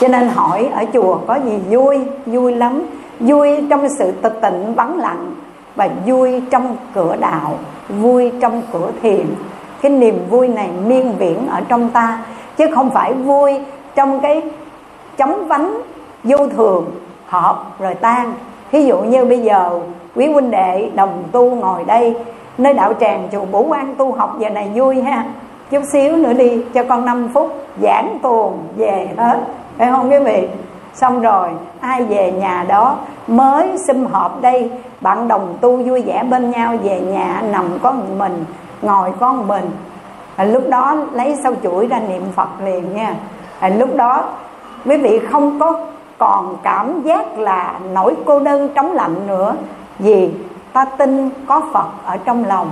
cho 0.00 0.08
nên 0.08 0.28
hỏi 0.28 0.68
ở 0.74 0.84
chùa 0.92 1.18
có 1.26 1.38
gì 1.44 1.58
vui 1.70 1.98
vui 2.26 2.54
lắm. 2.54 2.82
Vui 3.20 3.64
trong 3.70 3.88
sự 3.98 4.10
tịch 4.10 4.38
tịnh 4.42 4.74
vắng 4.74 4.98
lặng 4.98 5.34
và 5.76 5.88
vui 6.06 6.42
trong 6.50 6.76
cửa 6.94 7.16
đạo, 7.20 7.58
vui 7.88 8.32
trong 8.40 8.62
cửa 8.72 8.90
thiền. 9.02 9.26
Cái 9.82 9.92
niềm 9.92 10.18
vui 10.30 10.48
này 10.48 10.68
miên 10.86 11.16
viễn 11.18 11.48
ở 11.48 11.60
trong 11.68 11.90
ta, 11.90 12.18
chứ 12.56 12.66
không 12.74 12.90
phải 12.90 13.12
vui 13.12 13.60
trong 13.94 14.20
cái 14.20 14.42
chóng 15.16 15.48
vánh 15.48 15.80
vô 16.24 16.36
thường 16.48 16.90
hợp 17.26 17.64
rồi 17.78 17.94
tan. 17.94 18.32
Thí 18.72 18.84
dụ 18.84 18.98
như 18.98 19.24
bây 19.24 19.38
giờ 19.38 19.80
quý 20.14 20.32
huynh 20.32 20.50
đệ 20.50 20.90
đồng 20.94 21.22
tu 21.32 21.54
ngồi 21.54 21.84
đây 21.84 22.16
nơi 22.58 22.74
đạo 22.74 22.92
tràng 23.00 23.28
chùa 23.32 23.44
Bổ 23.52 23.62
quan 23.62 23.94
tu 23.98 24.12
học 24.12 24.36
giờ 24.38 24.50
này 24.50 24.70
vui 24.74 25.02
ha. 25.02 25.24
Chút 25.70 25.82
xíu 25.92 26.16
nữa 26.16 26.32
đi 26.32 26.64
cho 26.74 26.84
con 26.84 27.04
5 27.04 27.28
phút 27.34 27.54
giảng 27.82 28.18
tuồng 28.22 28.58
về 28.76 29.08
hết. 29.16 29.40
Phải 29.78 29.90
không 29.90 30.10
quý 30.10 30.18
vị? 30.18 30.48
Xong 30.94 31.20
rồi 31.20 31.48
ai 31.80 32.04
về 32.04 32.32
nhà 32.32 32.64
đó 32.68 32.96
mới 33.26 33.78
xâm 33.86 34.06
họp 34.06 34.42
đây 34.42 34.70
bạn 35.00 35.28
đồng 35.28 35.56
tu 35.60 35.76
vui 35.76 36.02
vẻ 36.02 36.22
bên 36.30 36.50
nhau 36.50 36.76
về 36.82 37.00
nhà 37.00 37.42
nằm 37.50 37.64
có 37.82 37.92
một 37.92 38.04
mình 38.18 38.44
ngồi 38.82 39.10
có 39.20 39.32
một 39.32 39.44
mình. 39.46 39.70
À, 40.36 40.44
lúc 40.44 40.68
đó 40.68 40.96
lấy 41.12 41.36
sau 41.42 41.52
chuỗi 41.62 41.86
ra 41.86 42.00
niệm 42.08 42.22
phật 42.36 42.48
liền 42.64 42.94
nha. 42.94 43.14
À, 43.60 43.68
lúc 43.68 43.96
đó 43.96 44.24
quý 44.84 44.96
vị 44.96 45.20
không 45.30 45.60
có 45.60 45.86
còn 46.20 46.56
cảm 46.62 47.02
giác 47.02 47.38
là 47.38 47.80
nỗi 47.92 48.14
cô 48.24 48.40
đơn 48.40 48.68
trống 48.74 48.92
lạnh 48.92 49.26
nữa. 49.26 49.54
Vì 49.98 50.30
ta 50.72 50.84
tin 50.84 51.30
có 51.46 51.62
phật 51.72 51.86
ở 52.04 52.16
trong 52.16 52.44
lòng. 52.44 52.70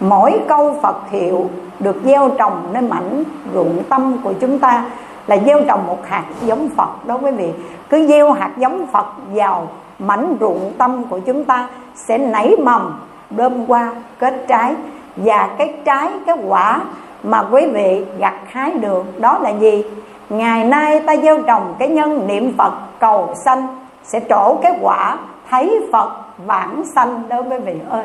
Mỗi 0.00 0.40
câu 0.48 0.76
phật 0.82 0.96
hiệu 1.10 1.50
được 1.78 1.96
gieo 2.04 2.30
trồng 2.38 2.68
nơi 2.72 2.82
mảnh 2.82 3.24
ruộng 3.54 3.82
tâm 3.88 4.16
của 4.24 4.32
chúng 4.40 4.58
ta 4.58 4.84
là 5.26 5.36
gieo 5.46 5.60
trồng 5.68 5.86
một 5.86 5.98
hạt 6.06 6.24
giống 6.42 6.68
Phật 6.76 7.06
đó 7.06 7.18
quý 7.22 7.30
vị. 7.30 7.52
Cứ 7.90 8.06
gieo 8.06 8.32
hạt 8.32 8.50
giống 8.56 8.86
Phật 8.86 9.06
vào 9.34 9.68
mảnh 9.98 10.36
ruộng 10.40 10.72
tâm 10.78 11.04
của 11.04 11.18
chúng 11.18 11.44
ta 11.44 11.68
sẽ 11.94 12.18
nảy 12.18 12.56
mầm, 12.64 13.00
đơm 13.30 13.66
qua 13.66 13.92
kết 14.18 14.44
trái. 14.48 14.74
Và 15.16 15.48
cái 15.58 15.74
trái, 15.84 16.10
cái 16.26 16.36
quả 16.46 16.80
mà 17.22 17.44
quý 17.50 17.66
vị 17.66 18.04
gặt 18.18 18.34
hái 18.46 18.72
được 18.72 19.20
đó 19.20 19.38
là 19.38 19.50
gì? 19.50 19.84
Ngày 20.28 20.64
nay 20.64 21.00
ta 21.00 21.16
gieo 21.16 21.42
trồng 21.42 21.74
cái 21.78 21.88
nhân 21.88 22.26
niệm 22.26 22.54
Phật 22.58 22.72
cầu 22.98 23.34
sanh, 23.44 23.66
sẽ 24.04 24.20
trổ 24.28 24.54
cái 24.62 24.72
quả 24.80 25.16
thấy 25.50 25.80
Phật 25.92 26.10
vãng 26.46 26.82
sanh 26.94 27.28
đó 27.28 27.42
quý 27.50 27.56
vị 27.58 27.74
ơi. 27.90 28.04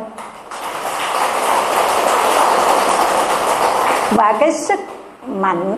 Và 4.11 4.33
cái 4.33 4.53
sức 4.53 4.79
mạnh, 5.27 5.77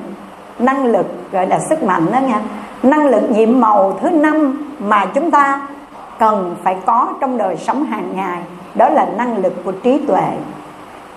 năng 0.59 0.85
lực, 0.85 1.05
gọi 1.31 1.47
là 1.47 1.59
sức 1.59 1.83
mạnh 1.83 2.05
đó 2.11 2.19
nha, 2.19 2.41
năng 2.83 3.05
lực 3.05 3.31
nhiệm 3.31 3.59
màu 3.59 3.97
thứ 4.01 4.09
năm 4.09 4.67
mà 4.79 5.05
chúng 5.05 5.31
ta 5.31 5.67
cần 6.19 6.55
phải 6.63 6.77
có 6.85 7.07
trong 7.21 7.37
đời 7.37 7.57
sống 7.57 7.83
hàng 7.83 8.09
ngày, 8.15 8.39
đó 8.75 8.89
là 8.89 9.07
năng 9.17 9.37
lực 9.37 9.53
của 9.65 9.71
trí 9.71 9.97
tuệ. 10.07 10.27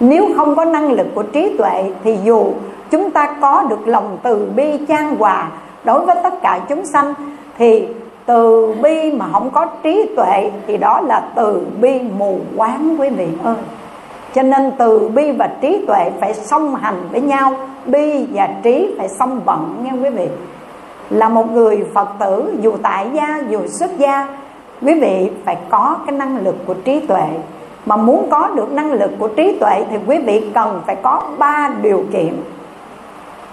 Nếu 0.01 0.29
không 0.37 0.57
có 0.57 0.65
năng 0.65 0.93
lực 0.93 1.07
của 1.15 1.23
trí 1.23 1.57
tuệ 1.59 1.91
thì 2.05 2.19
dù 2.25 2.53
chúng 2.91 3.11
ta 3.11 3.35
có 3.41 3.65
được 3.69 3.89
lòng 3.89 4.19
từ 4.23 4.49
bi 4.57 4.87
chan 4.89 5.17
hòa 5.19 5.49
đối 5.85 6.07
với 6.07 6.17
tất 6.23 6.43
cả 6.43 6.61
chúng 6.69 6.87
sanh, 6.87 7.15
thì 7.59 7.89
từ 8.27 8.75
bi 8.83 9.13
mà 9.13 9.27
không 9.33 9.51
có 9.51 9.67
trí 9.83 10.11
tuệ 10.17 10.51
thì 10.67 10.77
đó 10.77 11.01
là 11.01 11.21
từ 11.35 11.67
bi 11.81 12.01
mù 12.19 12.39
quáng 12.57 12.97
quý 12.99 13.09
vị 13.09 13.29
ơi. 13.45 13.57
Cho 14.35 14.43
nên 14.43 14.73
từ 14.79 15.09
bi 15.09 15.31
và 15.31 15.51
trí 15.61 15.85
tuệ 15.87 16.11
phải 16.21 16.35
song 16.35 16.75
hành 16.75 17.09
với 17.11 17.21
nhau, 17.21 17.55
bi 17.87 18.27
và 18.33 18.49
trí 18.63 18.95
phải 18.99 19.09
song 19.09 19.41
vận 19.45 19.85
nghe 19.85 19.91
quý 20.03 20.11
vị. 20.11 20.29
Là 21.11 21.29
một 21.29 21.53
người 21.53 21.87
phật 21.95 22.09
tử, 22.21 22.55
dù 22.61 22.73
tại 22.83 23.07
gia, 23.13 23.43
dù 23.49 23.67
xuất 23.67 23.99
gia, 23.99 24.29
quý 24.83 25.01
vị 25.01 25.31
phải 25.45 25.57
có 25.71 25.97
cái 26.07 26.17
năng 26.17 26.45
lực 26.45 26.57
của 26.67 26.75
trí 26.75 27.01
tuệ. 27.01 27.29
Mà 27.87 27.97
muốn 27.97 28.29
có 28.31 28.51
được 28.55 28.73
năng 28.73 28.93
lực 28.93 29.11
của 29.19 29.29
trí 29.29 29.59
tuệ 29.61 29.85
thì 29.91 29.97
quý 30.07 30.19
vị 30.19 30.51
cần 30.55 30.81
phải 30.87 30.97
có 31.03 31.23
ba 31.39 31.71
điều 31.83 32.05
kiện 32.13 32.35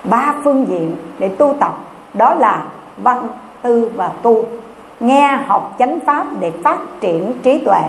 ba 0.09 0.33
phương 0.43 0.67
diện 0.67 0.95
để 1.19 1.27
tu 1.27 1.55
tập. 1.59 1.77
Đó 2.13 2.33
là 2.33 2.63
văn 2.97 3.27
tư 3.61 3.91
và 3.95 4.09
tu. 4.21 4.45
Nghe 4.99 5.37
học 5.47 5.75
chánh 5.79 5.99
pháp 6.05 6.25
để 6.39 6.51
phát 6.63 6.77
triển 7.01 7.33
trí 7.43 7.57
tuệ. 7.65 7.83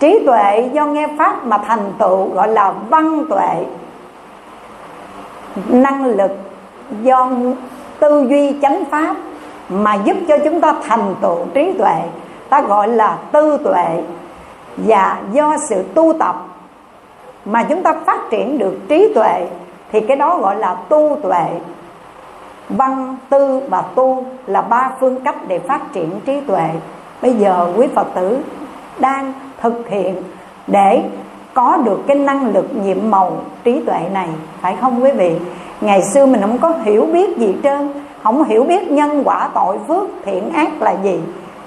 Trí 0.00 0.18
tuệ 0.26 0.70
do 0.72 0.86
nghe 0.86 1.08
pháp 1.18 1.44
mà 1.44 1.58
thành 1.58 1.92
tựu 1.98 2.28
gọi 2.34 2.48
là 2.48 2.72
văn 2.88 3.24
tuệ. 3.30 3.64
Năng 5.68 6.04
lực 6.04 6.30
do 7.02 7.30
tư 7.98 8.26
duy 8.28 8.56
chánh 8.62 8.84
pháp 8.90 9.16
mà 9.68 9.94
giúp 9.94 10.16
cho 10.28 10.38
chúng 10.44 10.60
ta 10.60 10.74
thành 10.88 11.14
tựu 11.20 11.46
trí 11.54 11.72
tuệ. 11.78 12.02
Ta 12.48 12.60
gọi 12.60 12.88
là 12.88 13.18
tư 13.32 13.58
tuệ. 13.64 14.02
Và 14.76 15.18
do 15.32 15.56
sự 15.68 15.82
tu 15.94 16.12
tập 16.18 16.46
mà 17.44 17.62
chúng 17.62 17.82
ta 17.82 17.94
phát 18.06 18.18
triển 18.30 18.58
được 18.58 18.76
trí 18.88 19.12
tuệ 19.14 19.46
thì 19.92 20.00
cái 20.00 20.16
đó 20.16 20.38
gọi 20.38 20.56
là 20.56 20.74
tu 20.88 21.18
tuệ. 21.22 21.44
Văn 22.68 23.16
tư 23.30 23.60
và 23.68 23.82
tu 23.94 24.24
là 24.46 24.62
ba 24.62 24.90
phương 25.00 25.20
cách 25.20 25.36
để 25.48 25.58
phát 25.58 25.92
triển 25.92 26.20
trí 26.26 26.40
tuệ. 26.40 26.68
Bây 27.22 27.34
giờ 27.34 27.72
quý 27.76 27.86
phật 27.94 28.06
tử 28.14 28.38
đang 28.98 29.32
thực 29.60 29.88
hiện 29.88 30.22
để 30.66 31.02
có 31.54 31.76
được 31.84 32.00
cái 32.06 32.18
năng 32.18 32.52
lực 32.54 32.66
nhiệm 32.84 33.10
màu 33.10 33.32
trí 33.64 33.82
tuệ 33.86 34.00
này, 34.12 34.28
phải 34.60 34.76
không 34.80 35.02
quý 35.02 35.10
vị? 35.10 35.36
Ngày 35.80 36.02
xưa 36.02 36.26
mình 36.26 36.40
không 36.40 36.58
có 36.58 36.72
hiểu 36.82 37.06
biết 37.12 37.38
gì 37.38 37.56
trơn, 37.62 37.88
không 38.22 38.44
hiểu 38.44 38.64
biết 38.64 38.90
nhân 38.90 39.22
quả 39.24 39.48
tội 39.54 39.78
phước, 39.88 40.08
thiện 40.24 40.52
ác 40.52 40.82
là 40.82 40.94
gì. 41.02 41.20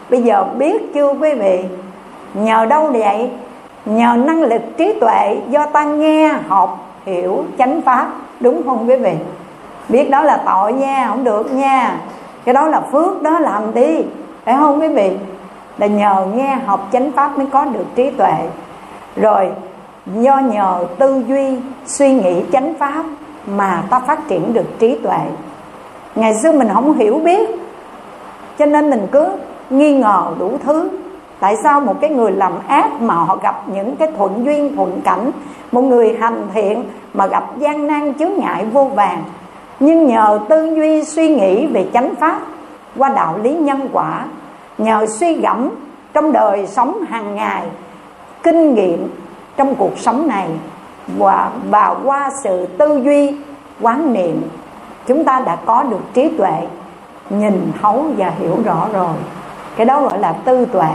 Bây 0.09 0.21
giờ 0.21 0.45
biết 0.57 0.93
chưa 0.93 1.13
quý 1.13 1.33
vị? 1.33 1.63
Nhờ 2.33 2.65
đâu 2.65 2.91
vậy? 2.93 3.29
Nhờ 3.85 4.15
năng 4.25 4.41
lực 4.41 4.61
trí 4.77 4.93
tuệ 4.99 5.37
do 5.49 5.65
ta 5.65 5.83
nghe, 5.83 6.33
học 6.47 6.90
hiểu 7.05 7.43
chánh 7.57 7.81
pháp 7.81 8.07
đúng 8.39 8.63
không 8.65 8.89
quý 8.89 8.95
vị? 8.95 9.13
Biết 9.89 10.09
đó 10.09 10.23
là 10.23 10.43
tội 10.45 10.73
nha, 10.73 11.07
không 11.09 11.23
được 11.23 11.53
nha. 11.53 11.97
Cái 12.45 12.53
đó 12.53 12.67
là 12.67 12.81
phước, 12.91 13.21
đó 13.21 13.39
làm 13.39 13.73
đi 13.73 14.03
phải 14.45 14.55
không 14.59 14.81
quý 14.81 14.87
vị? 14.87 15.11
Là 15.77 15.87
nhờ 15.87 16.27
nghe 16.33 16.57
học 16.65 16.87
chánh 16.91 17.11
pháp 17.11 17.37
mới 17.37 17.45
có 17.45 17.65
được 17.65 17.85
trí 17.95 18.09
tuệ. 18.09 18.33
Rồi, 19.15 19.49
do 20.05 20.39
nhờ 20.39 20.85
tư 20.97 21.23
duy 21.27 21.57
suy 21.85 22.13
nghĩ 22.13 22.43
chánh 22.51 22.73
pháp 22.79 23.05
mà 23.45 23.83
ta 23.89 23.99
phát 23.99 24.27
triển 24.27 24.53
được 24.53 24.79
trí 24.79 24.97
tuệ. 25.03 25.19
Ngày 26.15 26.35
xưa 26.43 26.51
mình 26.51 26.67
không 26.73 26.93
hiểu 26.93 27.19
biết, 27.23 27.49
cho 28.59 28.65
nên 28.65 28.89
mình 28.89 29.07
cứ 29.11 29.27
nghi 29.69 29.93
ngờ 29.93 30.25
đủ 30.39 30.57
thứ 30.63 30.89
tại 31.41 31.55
sao 31.63 31.81
một 31.81 31.95
cái 32.01 32.09
người 32.09 32.31
làm 32.31 32.53
ác 32.67 33.01
mà 33.01 33.13
họ 33.13 33.35
gặp 33.35 33.63
những 33.67 33.95
cái 33.95 34.07
thuận 34.17 34.45
duyên 34.45 34.75
thuận 34.75 35.01
cảnh? 35.01 35.31
Một 35.71 35.81
người 35.81 36.17
hành 36.19 36.47
thiện 36.53 36.83
mà 37.13 37.27
gặp 37.27 37.43
gian 37.57 37.87
nan 37.87 38.13
chướng 38.13 38.37
ngại 38.37 38.65
vô 38.65 38.83
vàng. 38.83 39.23
Nhưng 39.79 40.07
nhờ 40.07 40.39
tư 40.49 40.75
duy 40.75 41.03
suy 41.03 41.35
nghĩ 41.35 41.67
về 41.67 41.87
chánh 41.93 42.15
pháp 42.15 42.39
qua 42.97 43.09
đạo 43.09 43.39
lý 43.43 43.53
nhân 43.53 43.89
quả 43.93 44.25
nhờ 44.77 45.05
suy 45.05 45.33
gẫm 45.33 45.69
trong 46.13 46.31
đời 46.31 46.67
sống 46.67 47.03
hàng 47.09 47.35
ngày 47.35 47.63
kinh 48.43 48.75
nghiệm 48.75 49.07
trong 49.57 49.75
cuộc 49.75 49.97
sống 49.97 50.27
này 50.27 50.47
và, 51.17 51.51
và 51.69 51.95
qua 52.03 52.29
sự 52.43 52.65
tư 52.65 53.01
duy 53.03 53.35
quán 53.81 54.13
niệm 54.13 54.41
chúng 55.07 55.23
ta 55.23 55.41
đã 55.45 55.55
có 55.65 55.83
được 55.83 56.01
trí 56.13 56.29
tuệ 56.37 56.67
nhìn 57.29 57.71
thấu 57.81 58.05
và 58.17 58.31
hiểu 58.39 58.57
rõ 58.65 58.87
rồi. 58.93 59.15
Cái 59.75 59.85
đó 59.85 60.01
gọi 60.01 60.19
là 60.19 60.33
tư 60.45 60.65
tuệ 60.65 60.91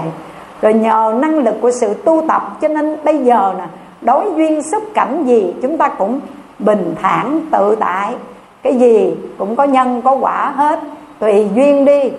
rồi 0.62 0.74
nhờ 0.74 1.14
năng 1.18 1.38
lực 1.38 1.54
của 1.60 1.70
sự 1.70 1.94
tu 1.94 2.22
tập, 2.28 2.56
cho 2.60 2.68
nên 2.68 2.96
bây 3.04 3.18
giờ 3.18 3.54
nè, 3.58 3.64
đối 4.00 4.24
duyên 4.36 4.62
xúc 4.62 4.82
cảnh 4.94 5.24
gì 5.24 5.54
chúng 5.62 5.78
ta 5.78 5.88
cũng 5.88 6.20
bình 6.58 6.94
thản, 7.02 7.40
tự 7.50 7.76
tại. 7.80 8.14
Cái 8.62 8.74
gì 8.74 9.14
cũng 9.38 9.56
có 9.56 9.64
nhân, 9.64 10.02
có 10.02 10.12
quả 10.12 10.52
hết. 10.56 10.80
Tùy 11.18 11.48
duyên 11.54 11.84
đi, 11.84 12.10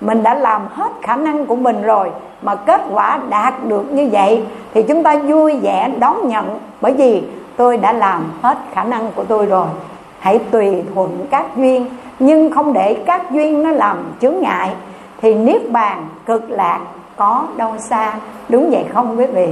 mình 0.00 0.22
đã 0.22 0.34
làm 0.34 0.62
hết 0.72 0.92
khả 1.02 1.16
năng 1.16 1.46
của 1.46 1.56
mình 1.56 1.82
rồi, 1.82 2.10
mà 2.42 2.54
kết 2.54 2.80
quả 2.92 3.20
đạt 3.28 3.54
được 3.64 3.92
như 3.92 4.08
vậy, 4.12 4.42
thì 4.74 4.82
chúng 4.82 5.02
ta 5.02 5.16
vui 5.16 5.56
vẻ 5.56 5.90
đón 5.98 6.28
nhận. 6.28 6.58
Bởi 6.80 6.92
vì 6.92 7.22
tôi 7.56 7.76
đã 7.76 7.92
làm 7.92 8.24
hết 8.42 8.58
khả 8.72 8.84
năng 8.84 9.12
của 9.12 9.24
tôi 9.24 9.46
rồi. 9.46 9.66
Hãy 10.18 10.38
tùy 10.38 10.82
thuận 10.94 11.26
các 11.30 11.56
duyên, 11.56 11.86
nhưng 12.18 12.50
không 12.50 12.72
để 12.72 12.94
các 12.94 13.30
duyên 13.30 13.62
nó 13.62 13.70
làm 13.70 13.96
chướng 14.20 14.40
ngại. 14.40 14.70
Thì 15.22 15.34
niết 15.34 15.70
bàn 15.70 16.06
cực 16.26 16.50
lạc 16.50 16.80
có 17.18 17.44
đâu 17.56 17.74
xa. 17.78 18.14
Đúng 18.48 18.70
vậy 18.70 18.84
không 18.94 19.18
quý 19.18 19.26
vị? 19.26 19.48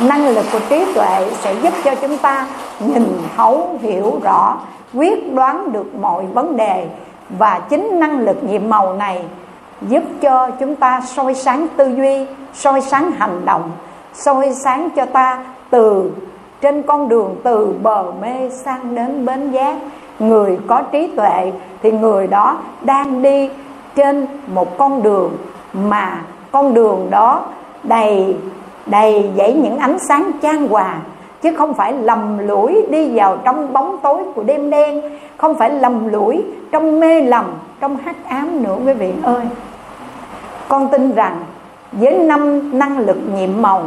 Năng 0.00 0.28
lực 0.28 0.46
của 0.52 0.60
trí 0.68 0.94
tuệ 0.94 1.30
sẽ 1.40 1.54
giúp 1.54 1.74
cho 1.84 1.94
chúng 1.94 2.18
ta 2.18 2.46
nhìn, 2.80 3.06
thấu, 3.36 3.78
hiểu 3.80 4.20
rõ, 4.22 4.56
quyết 4.94 5.34
đoán 5.34 5.72
được 5.72 5.94
mọi 5.94 6.26
vấn 6.26 6.56
đề. 6.56 6.86
Và 7.38 7.60
chính 7.68 8.00
năng 8.00 8.18
lực 8.18 8.44
nhiệm 8.44 8.68
màu 8.68 8.94
này 8.94 9.22
giúp 9.82 10.02
cho 10.20 10.50
chúng 10.60 10.76
ta 10.76 11.00
soi 11.00 11.34
sáng 11.34 11.66
tư 11.76 11.94
duy, 11.96 12.26
soi 12.54 12.80
sáng 12.80 13.10
hành 13.10 13.44
động, 13.44 13.70
soi 14.14 14.54
sáng 14.54 14.88
cho 14.96 15.04
ta 15.04 15.44
từ 15.70 16.10
trên 16.60 16.82
con 16.82 17.08
đường 17.08 17.36
từ 17.42 17.74
bờ 17.82 18.04
mê 18.20 18.50
sang 18.50 18.94
đến 18.94 19.26
bến 19.26 19.50
giác. 19.50 19.76
Người 20.18 20.58
có 20.66 20.82
trí 20.82 21.06
tuệ 21.16 21.52
thì 21.82 21.90
người 21.90 22.26
đó 22.26 22.58
đang 22.82 23.22
đi 23.22 23.50
trên 23.94 24.26
một 24.54 24.78
con 24.78 25.02
đường 25.02 25.36
mà 25.72 26.20
con 26.52 26.74
đường 26.74 27.06
đó 27.10 27.44
đầy 27.82 28.36
đầy 28.86 29.30
dãy 29.36 29.52
những 29.52 29.78
ánh 29.78 29.98
sáng 30.08 30.30
chan 30.42 30.68
hòa. 30.68 30.96
Chứ 31.42 31.54
không 31.56 31.74
phải 31.74 31.92
lầm 31.92 32.38
lũi 32.38 32.86
đi 32.90 33.16
vào 33.16 33.38
trong 33.44 33.72
bóng 33.72 33.98
tối 34.02 34.22
của 34.34 34.42
đêm 34.42 34.70
đen, 34.70 35.02
không 35.36 35.54
phải 35.54 35.70
lầm 35.70 36.08
lũi 36.08 36.44
trong 36.72 37.00
mê 37.00 37.20
lầm, 37.20 37.44
trong 37.80 37.96
hắc 37.96 38.16
ám 38.28 38.62
nữa, 38.62 38.76
quý 38.86 38.92
vị 38.92 39.12
ơi. 39.22 39.42
Con 40.68 40.88
tin 40.88 41.14
rằng 41.14 41.36
với 41.92 42.18
năm 42.18 42.70
năng 42.78 42.98
lực 42.98 43.16
nhiệm 43.34 43.62
màu, 43.62 43.82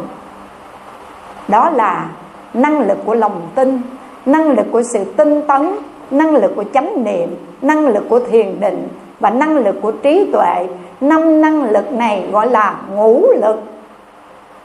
đó 1.47 1.69
là 1.69 2.05
năng 2.53 2.79
lực 2.79 2.97
của 3.05 3.15
lòng 3.15 3.41
tin, 3.55 3.81
năng 4.25 4.51
lực 4.51 4.65
của 4.71 4.83
sự 4.83 5.03
tinh 5.03 5.41
tấn, 5.47 5.71
năng 6.11 6.35
lực 6.35 6.51
của 6.55 6.63
chánh 6.73 7.03
niệm, 7.03 7.29
năng 7.61 7.87
lực 7.87 8.03
của 8.09 8.19
thiền 8.19 8.59
định 8.59 8.87
và 9.21 9.29
năng 9.29 9.55
lực 9.55 9.75
của 9.81 9.91
trí 9.91 10.29
tuệ. 10.31 10.67
Năm 11.01 11.41
năng 11.41 11.63
lực 11.63 11.91
này 11.93 12.27
gọi 12.31 12.49
là 12.49 12.75
ngũ 12.95 13.25
lực. 13.41 13.63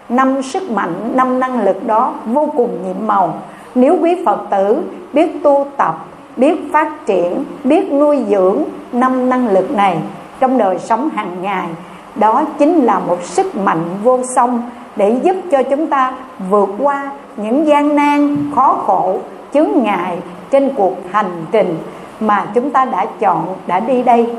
Năm 0.09 0.43
sức 0.43 0.71
mạnh, 0.71 0.95
năm 1.15 1.41
năng 1.41 1.65
lực 1.65 1.87
đó 1.87 2.15
vô 2.27 2.49
cùng 2.57 2.79
nhiệm 2.87 3.07
màu. 3.07 3.35
Nếu 3.75 3.99
quý 4.03 4.23
phật 4.27 4.41
tử 4.51 4.83
biết 5.13 5.43
tu 5.43 5.67
tập, 5.77 6.07
biết 6.37 6.55
phát 6.73 7.07
triển, 7.07 7.45
biết 7.65 7.93
nuôi 7.93 8.25
dưỡng 8.29 8.63
năm 8.93 9.29
năng 9.29 9.49
lực 9.49 9.71
này 9.71 9.99
trong 10.41 10.59
đời 10.59 10.79
sống 10.79 11.09
hàng 11.15 11.43
ngày, 11.43 11.69
đó 12.15 12.45
chính 12.59 12.85
là 12.85 12.99
một 12.99 13.23
sức 13.23 13.57
mạnh 13.57 13.85
vô 14.03 14.21
song 14.37 14.63
để 14.97 15.17
giúp 15.23 15.37
cho 15.51 15.63
chúng 15.63 15.87
ta 15.87 16.13
vượt 16.51 16.69
qua 16.79 17.11
những 17.37 17.67
gian 17.67 17.97
nan, 17.97 18.37
khó 18.55 18.79
khổ, 18.87 19.19
chướng 19.55 19.69
ngại 19.75 20.19
trên 20.51 20.71
cuộc 20.77 20.95
hành 21.11 21.45
trình 21.53 21.79
mà 22.21 22.47
chúng 22.55 22.71
ta 22.71 22.85
đã 22.85 23.07
chọn, 23.21 23.57
đã 23.67 23.81
đi 23.81 24.03
đây 24.03 24.31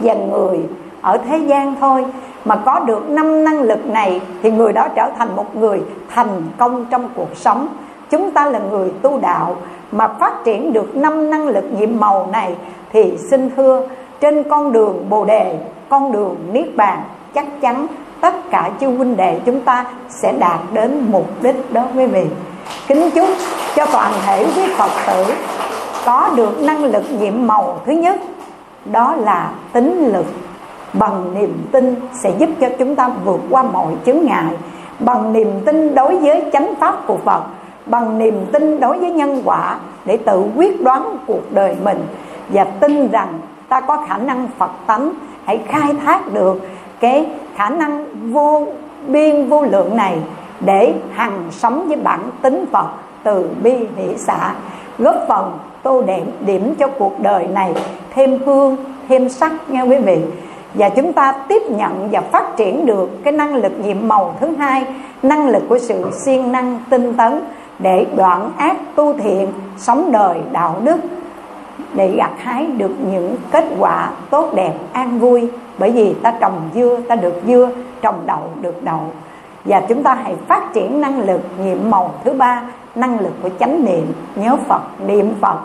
dần 0.00 0.30
người 0.30 0.58
ở 1.02 1.18
thế 1.28 1.38
gian 1.38 1.74
thôi. 1.80 2.04
Mà 2.44 2.56
có 2.56 2.78
được 2.78 3.08
năm 3.08 3.44
năng 3.44 3.60
lực 3.60 3.86
này 3.86 4.20
thì 4.42 4.50
người 4.50 4.72
đó 4.72 4.88
trở 4.96 5.10
thành 5.18 5.36
một 5.36 5.56
người 5.56 5.82
thành 6.14 6.42
công 6.58 6.86
trong 6.90 7.08
cuộc 7.14 7.36
sống. 7.36 7.68
Chúng 8.10 8.30
ta 8.30 8.46
là 8.46 8.58
người 8.70 8.92
tu 9.02 9.18
đạo 9.18 9.56
mà 9.92 10.08
phát 10.08 10.44
triển 10.44 10.72
được 10.72 10.96
năm 10.96 11.30
năng 11.30 11.48
lực 11.48 11.64
nhiệm 11.78 12.00
màu 12.00 12.28
này 12.32 12.54
thì 12.92 13.18
xin 13.30 13.50
thưa, 13.56 13.88
trên 14.20 14.42
con 14.42 14.72
đường 14.72 15.06
bồ 15.08 15.24
đề, 15.24 15.58
con 15.88 16.12
đường 16.12 16.36
niết 16.52 16.76
bàn, 16.76 17.02
chắc 17.34 17.46
chắn 17.60 17.86
tất 18.20 18.50
cả 18.50 18.70
chư 18.80 18.88
huynh 18.96 19.16
đệ 19.16 19.40
chúng 19.46 19.60
ta 19.60 19.84
sẽ 20.08 20.32
đạt 20.38 20.60
đến 20.72 21.06
mục 21.10 21.26
đích 21.42 21.72
đó 21.72 21.82
quý 21.96 22.06
vị. 22.06 22.26
Kính 22.86 23.10
chúc 23.14 23.28
cho 23.76 23.86
toàn 23.92 24.12
thể 24.26 24.44
quý 24.56 24.62
phật 24.76 24.90
tử 25.06 25.24
có 26.06 26.30
được 26.36 26.62
năng 26.62 26.84
lực 26.84 27.04
nhiệm 27.20 27.46
màu 27.46 27.80
thứ 27.86 27.92
nhất, 27.92 28.20
đó 28.84 29.14
là 29.18 29.50
tính 29.72 30.12
lực. 30.12 30.26
Bằng 30.92 31.34
niềm 31.34 31.66
tin 31.72 31.94
sẽ 32.12 32.30
giúp 32.38 32.50
cho 32.60 32.68
chúng 32.78 32.96
ta 32.96 33.10
vượt 33.24 33.40
qua 33.50 33.62
mọi 33.62 33.92
chướng 34.06 34.18
ngại. 34.22 34.56
Bằng 34.98 35.32
niềm 35.32 35.60
tin 35.66 35.94
đối 35.94 36.16
với 36.16 36.44
chánh 36.52 36.74
pháp 36.80 37.06
của 37.06 37.16
Phật, 37.24 37.42
bằng 37.86 38.18
niềm 38.18 38.46
tin 38.52 38.80
đối 38.80 38.98
với 38.98 39.10
nhân 39.10 39.42
quả 39.44 39.76
để 40.04 40.16
tự 40.16 40.44
quyết 40.56 40.82
đoán 40.82 41.16
cuộc 41.26 41.52
đời 41.52 41.76
mình 41.84 42.06
và 42.48 42.64
tin 42.64 43.08
rằng 43.10 43.38
ta 43.68 43.80
có 43.80 44.04
khả 44.08 44.18
năng 44.18 44.48
Phật 44.58 44.70
tánh, 44.86 45.12
hãy 45.44 45.60
khai 45.68 45.94
thác 46.04 46.32
được 46.32 46.60
cái 47.00 47.26
khả 47.56 47.70
năng 47.70 48.04
vô 48.32 48.66
biên 49.06 49.48
vô 49.48 49.62
lượng 49.62 49.96
này 49.96 50.18
để 50.60 50.94
hằng 51.14 51.44
sống 51.50 51.88
với 51.88 51.96
bản 51.96 52.20
tính 52.42 52.64
Phật 52.72 52.86
từ 53.22 53.50
bi 53.62 53.74
hỷ 53.96 54.16
xã, 54.16 54.54
góp 54.98 55.16
phần 55.28 55.58
tô 55.86 56.02
điểm 56.02 56.30
điểm 56.46 56.74
cho 56.78 56.88
cuộc 56.88 57.20
đời 57.20 57.46
này, 57.46 57.74
thêm 58.14 58.38
hương, 58.46 58.76
thêm 59.08 59.28
sắc 59.28 59.52
nghe 59.70 59.82
quý 59.82 59.96
vị. 59.96 60.18
Và 60.74 60.88
chúng 60.88 61.12
ta 61.12 61.32
tiếp 61.48 61.62
nhận 61.70 62.08
và 62.10 62.20
phát 62.20 62.56
triển 62.56 62.86
được 62.86 63.24
cái 63.24 63.32
năng 63.32 63.54
lực 63.54 63.72
nhiệm 63.84 64.08
màu 64.08 64.34
thứ 64.40 64.56
hai, 64.58 64.84
năng 65.22 65.48
lực 65.48 65.62
của 65.68 65.78
sự 65.78 66.10
siêng 66.24 66.52
năng, 66.52 66.78
tinh 66.90 67.14
tấn 67.14 67.40
để 67.78 68.06
đoạn 68.16 68.50
ác 68.56 68.76
tu 68.94 69.12
thiện, 69.12 69.48
sống 69.76 70.12
đời 70.12 70.38
đạo 70.52 70.76
đức, 70.84 70.96
để 71.94 72.14
gặt 72.16 72.32
hái 72.38 72.66
được 72.66 72.92
những 73.12 73.36
kết 73.50 73.64
quả 73.78 74.10
tốt 74.30 74.54
đẹp, 74.54 74.72
an 74.92 75.18
vui. 75.18 75.48
Bởi 75.78 75.90
vì 75.90 76.14
ta 76.14 76.34
trồng 76.40 76.60
dưa, 76.74 77.00
ta 77.08 77.14
được 77.14 77.42
dưa, 77.46 77.70
trồng 78.02 78.18
đậu 78.26 78.42
được 78.60 78.82
đậu. 78.82 79.00
Và 79.64 79.82
chúng 79.88 80.02
ta 80.02 80.14
hãy 80.14 80.34
phát 80.48 80.72
triển 80.74 81.00
năng 81.00 81.20
lực 81.20 81.40
nhiệm 81.64 81.78
màu 81.90 82.14
thứ 82.24 82.32
ba, 82.32 82.62
năng 82.94 83.20
lực 83.20 83.32
của 83.42 83.50
chánh 83.60 83.84
niệm, 83.84 84.12
nhớ 84.36 84.56
phật, 84.68 84.82
niệm 85.06 85.34
phật 85.40 85.56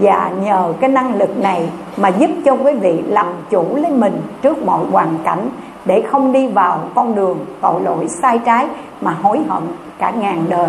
và 0.00 0.30
nhờ 0.42 0.72
cái 0.80 0.90
năng 0.90 1.14
lực 1.14 1.38
này 1.38 1.68
mà 1.96 2.08
giúp 2.08 2.30
cho 2.44 2.52
quý 2.52 2.72
vị 2.74 3.02
làm 3.06 3.26
chủ 3.50 3.76
lấy 3.76 3.90
mình 3.90 4.20
trước 4.42 4.62
mọi 4.62 4.80
hoàn 4.92 5.18
cảnh, 5.24 5.48
để 5.84 6.02
không 6.10 6.32
đi 6.32 6.46
vào 6.46 6.80
con 6.94 7.14
đường 7.14 7.38
tội 7.60 7.80
lỗi 7.80 8.08
sai 8.08 8.38
trái 8.38 8.66
mà 9.00 9.16
hối 9.22 9.40
hận 9.48 9.62
cả 9.98 10.10
ngàn 10.10 10.44
đời. 10.48 10.68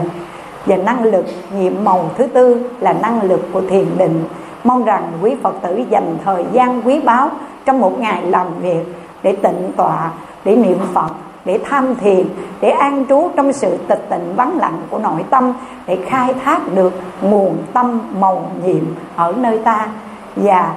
Và 0.66 0.76
năng 0.76 1.04
lực 1.04 1.26
nhiệm 1.60 1.74
màu 1.84 2.10
thứ 2.18 2.28
tư 2.28 2.70
là 2.80 2.94
năng 2.94 3.22
lực 3.22 3.50
của 3.54 3.62
thiền 3.62 3.86
định. 3.98 4.24
Mong 4.64 4.84
rằng 4.84 5.04
quý 5.22 5.36
phật 5.44 5.56
tử 5.62 5.84
dành 5.90 6.18
thời 6.26 6.46
gian 6.52 6.82
quý 6.86 7.00
báu 7.00 7.30
trong 7.66 7.80
một 7.80 8.00
ngày 8.00 8.22
làm 8.22 8.48
việc 8.62 8.96
để 9.24 9.32
tịnh 9.32 9.72
tọa, 9.78 10.12
để 10.46 10.56
niệm 10.56 10.78
phật 10.94 11.12
để 11.46 11.60
tham 11.64 11.96
thiền, 11.96 12.26
để 12.62 12.70
an 12.70 13.06
trú 13.10 13.30
trong 13.36 13.54
sự 13.54 13.78
tịch 13.88 14.10
tịnh 14.10 14.36
vắng 14.36 14.58
lặng 14.58 14.82
của 14.90 15.00
nội 15.00 15.24
tâm, 15.30 15.54
để 15.88 15.98
khai 16.06 16.34
thác 16.34 16.62
được 16.76 16.94
nguồn 17.22 17.58
tâm 17.74 18.00
màu 18.20 18.52
nhiệm 18.66 18.84
ở 19.16 19.34
nơi 19.38 19.58
ta. 19.58 19.88
Và 20.36 20.76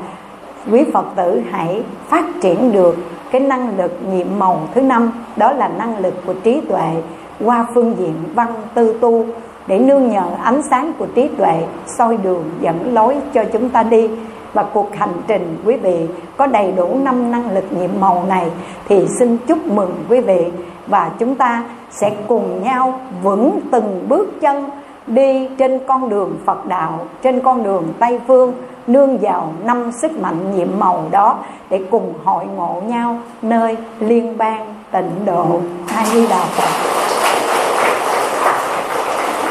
quý 0.71 0.85
phật 0.93 1.07
tử 1.17 1.43
hãy 1.51 1.83
phát 2.09 2.25
triển 2.43 2.73
được 2.73 2.97
cái 3.31 3.41
năng 3.41 3.79
lực 3.79 3.99
nhiệm 4.13 4.27
màu 4.39 4.61
thứ 4.75 4.81
năm, 4.81 5.13
đó 5.37 5.53
là 5.53 5.69
năng 5.69 5.99
lực 5.99 6.15
của 6.27 6.35
trí 6.35 6.61
tuệ 6.61 7.03
qua 7.45 7.67
phương 7.75 7.95
diện 7.99 8.15
văn 8.35 8.49
tư 8.75 8.99
tu, 9.01 9.25
để 9.67 9.79
nương 9.79 10.11
nhờ 10.11 10.25
ánh 10.43 10.63
sáng 10.71 10.93
của 10.99 11.07
trí 11.15 11.29
tuệ 11.29 11.67
soi 11.87 12.17
đường 12.17 12.45
dẫn 12.61 12.95
lối 12.95 13.17
cho 13.35 13.45
chúng 13.53 13.71
ta 13.71 13.83
đi 13.83 14.11
và 14.53 14.63
cuộc 14.63 14.97
hành 14.97 15.15
trình, 15.27 15.59
quý 15.65 15.77
vị, 15.77 16.07
có 16.37 16.47
đầy 16.47 16.73
đủ 16.73 16.99
năm 17.03 17.31
năng 17.31 17.55
lực 17.55 17.65
nhiệm 17.71 17.91
màu 18.01 18.25
này 18.29 18.47
thì 18.89 19.07
xin 19.19 19.37
chúc 19.47 19.67
mừng 19.67 20.05
quý 20.09 20.21
vị. 20.21 20.47
Và 20.87 21.11
chúng 21.19 21.35
ta 21.35 21.65
sẽ 21.91 22.11
cùng 22.29 22.63
nhau 22.63 23.01
vững 23.23 23.61
từng 23.71 24.05
bước 24.09 24.41
chân 24.41 24.71
đi 25.07 25.49
trên 25.59 25.79
con 25.87 26.09
đường 26.09 26.37
Phật 26.45 26.67
đạo, 26.67 26.99
trên 27.23 27.41
con 27.41 27.63
đường 27.63 27.85
Tây 27.99 28.21
phương, 28.27 28.53
nương 28.87 29.19
vào 29.19 29.53
năm 29.65 29.91
sức 30.03 30.19
mạnh 30.21 30.57
nhiệm 30.57 30.69
màu 30.79 31.05
đó 31.11 31.39
để 31.71 31.81
cùng 31.91 32.15
hội 32.25 32.45
ngộ 32.57 32.83
nhau 32.87 33.19
nơi 33.43 33.77
liên 34.01 34.39
bang 34.39 34.75
tịnh 34.93 35.11
độ. 35.27 35.61
A 35.95 36.05
Di 36.07 36.27
Đà 36.27 36.45
Phật. 36.45 37.28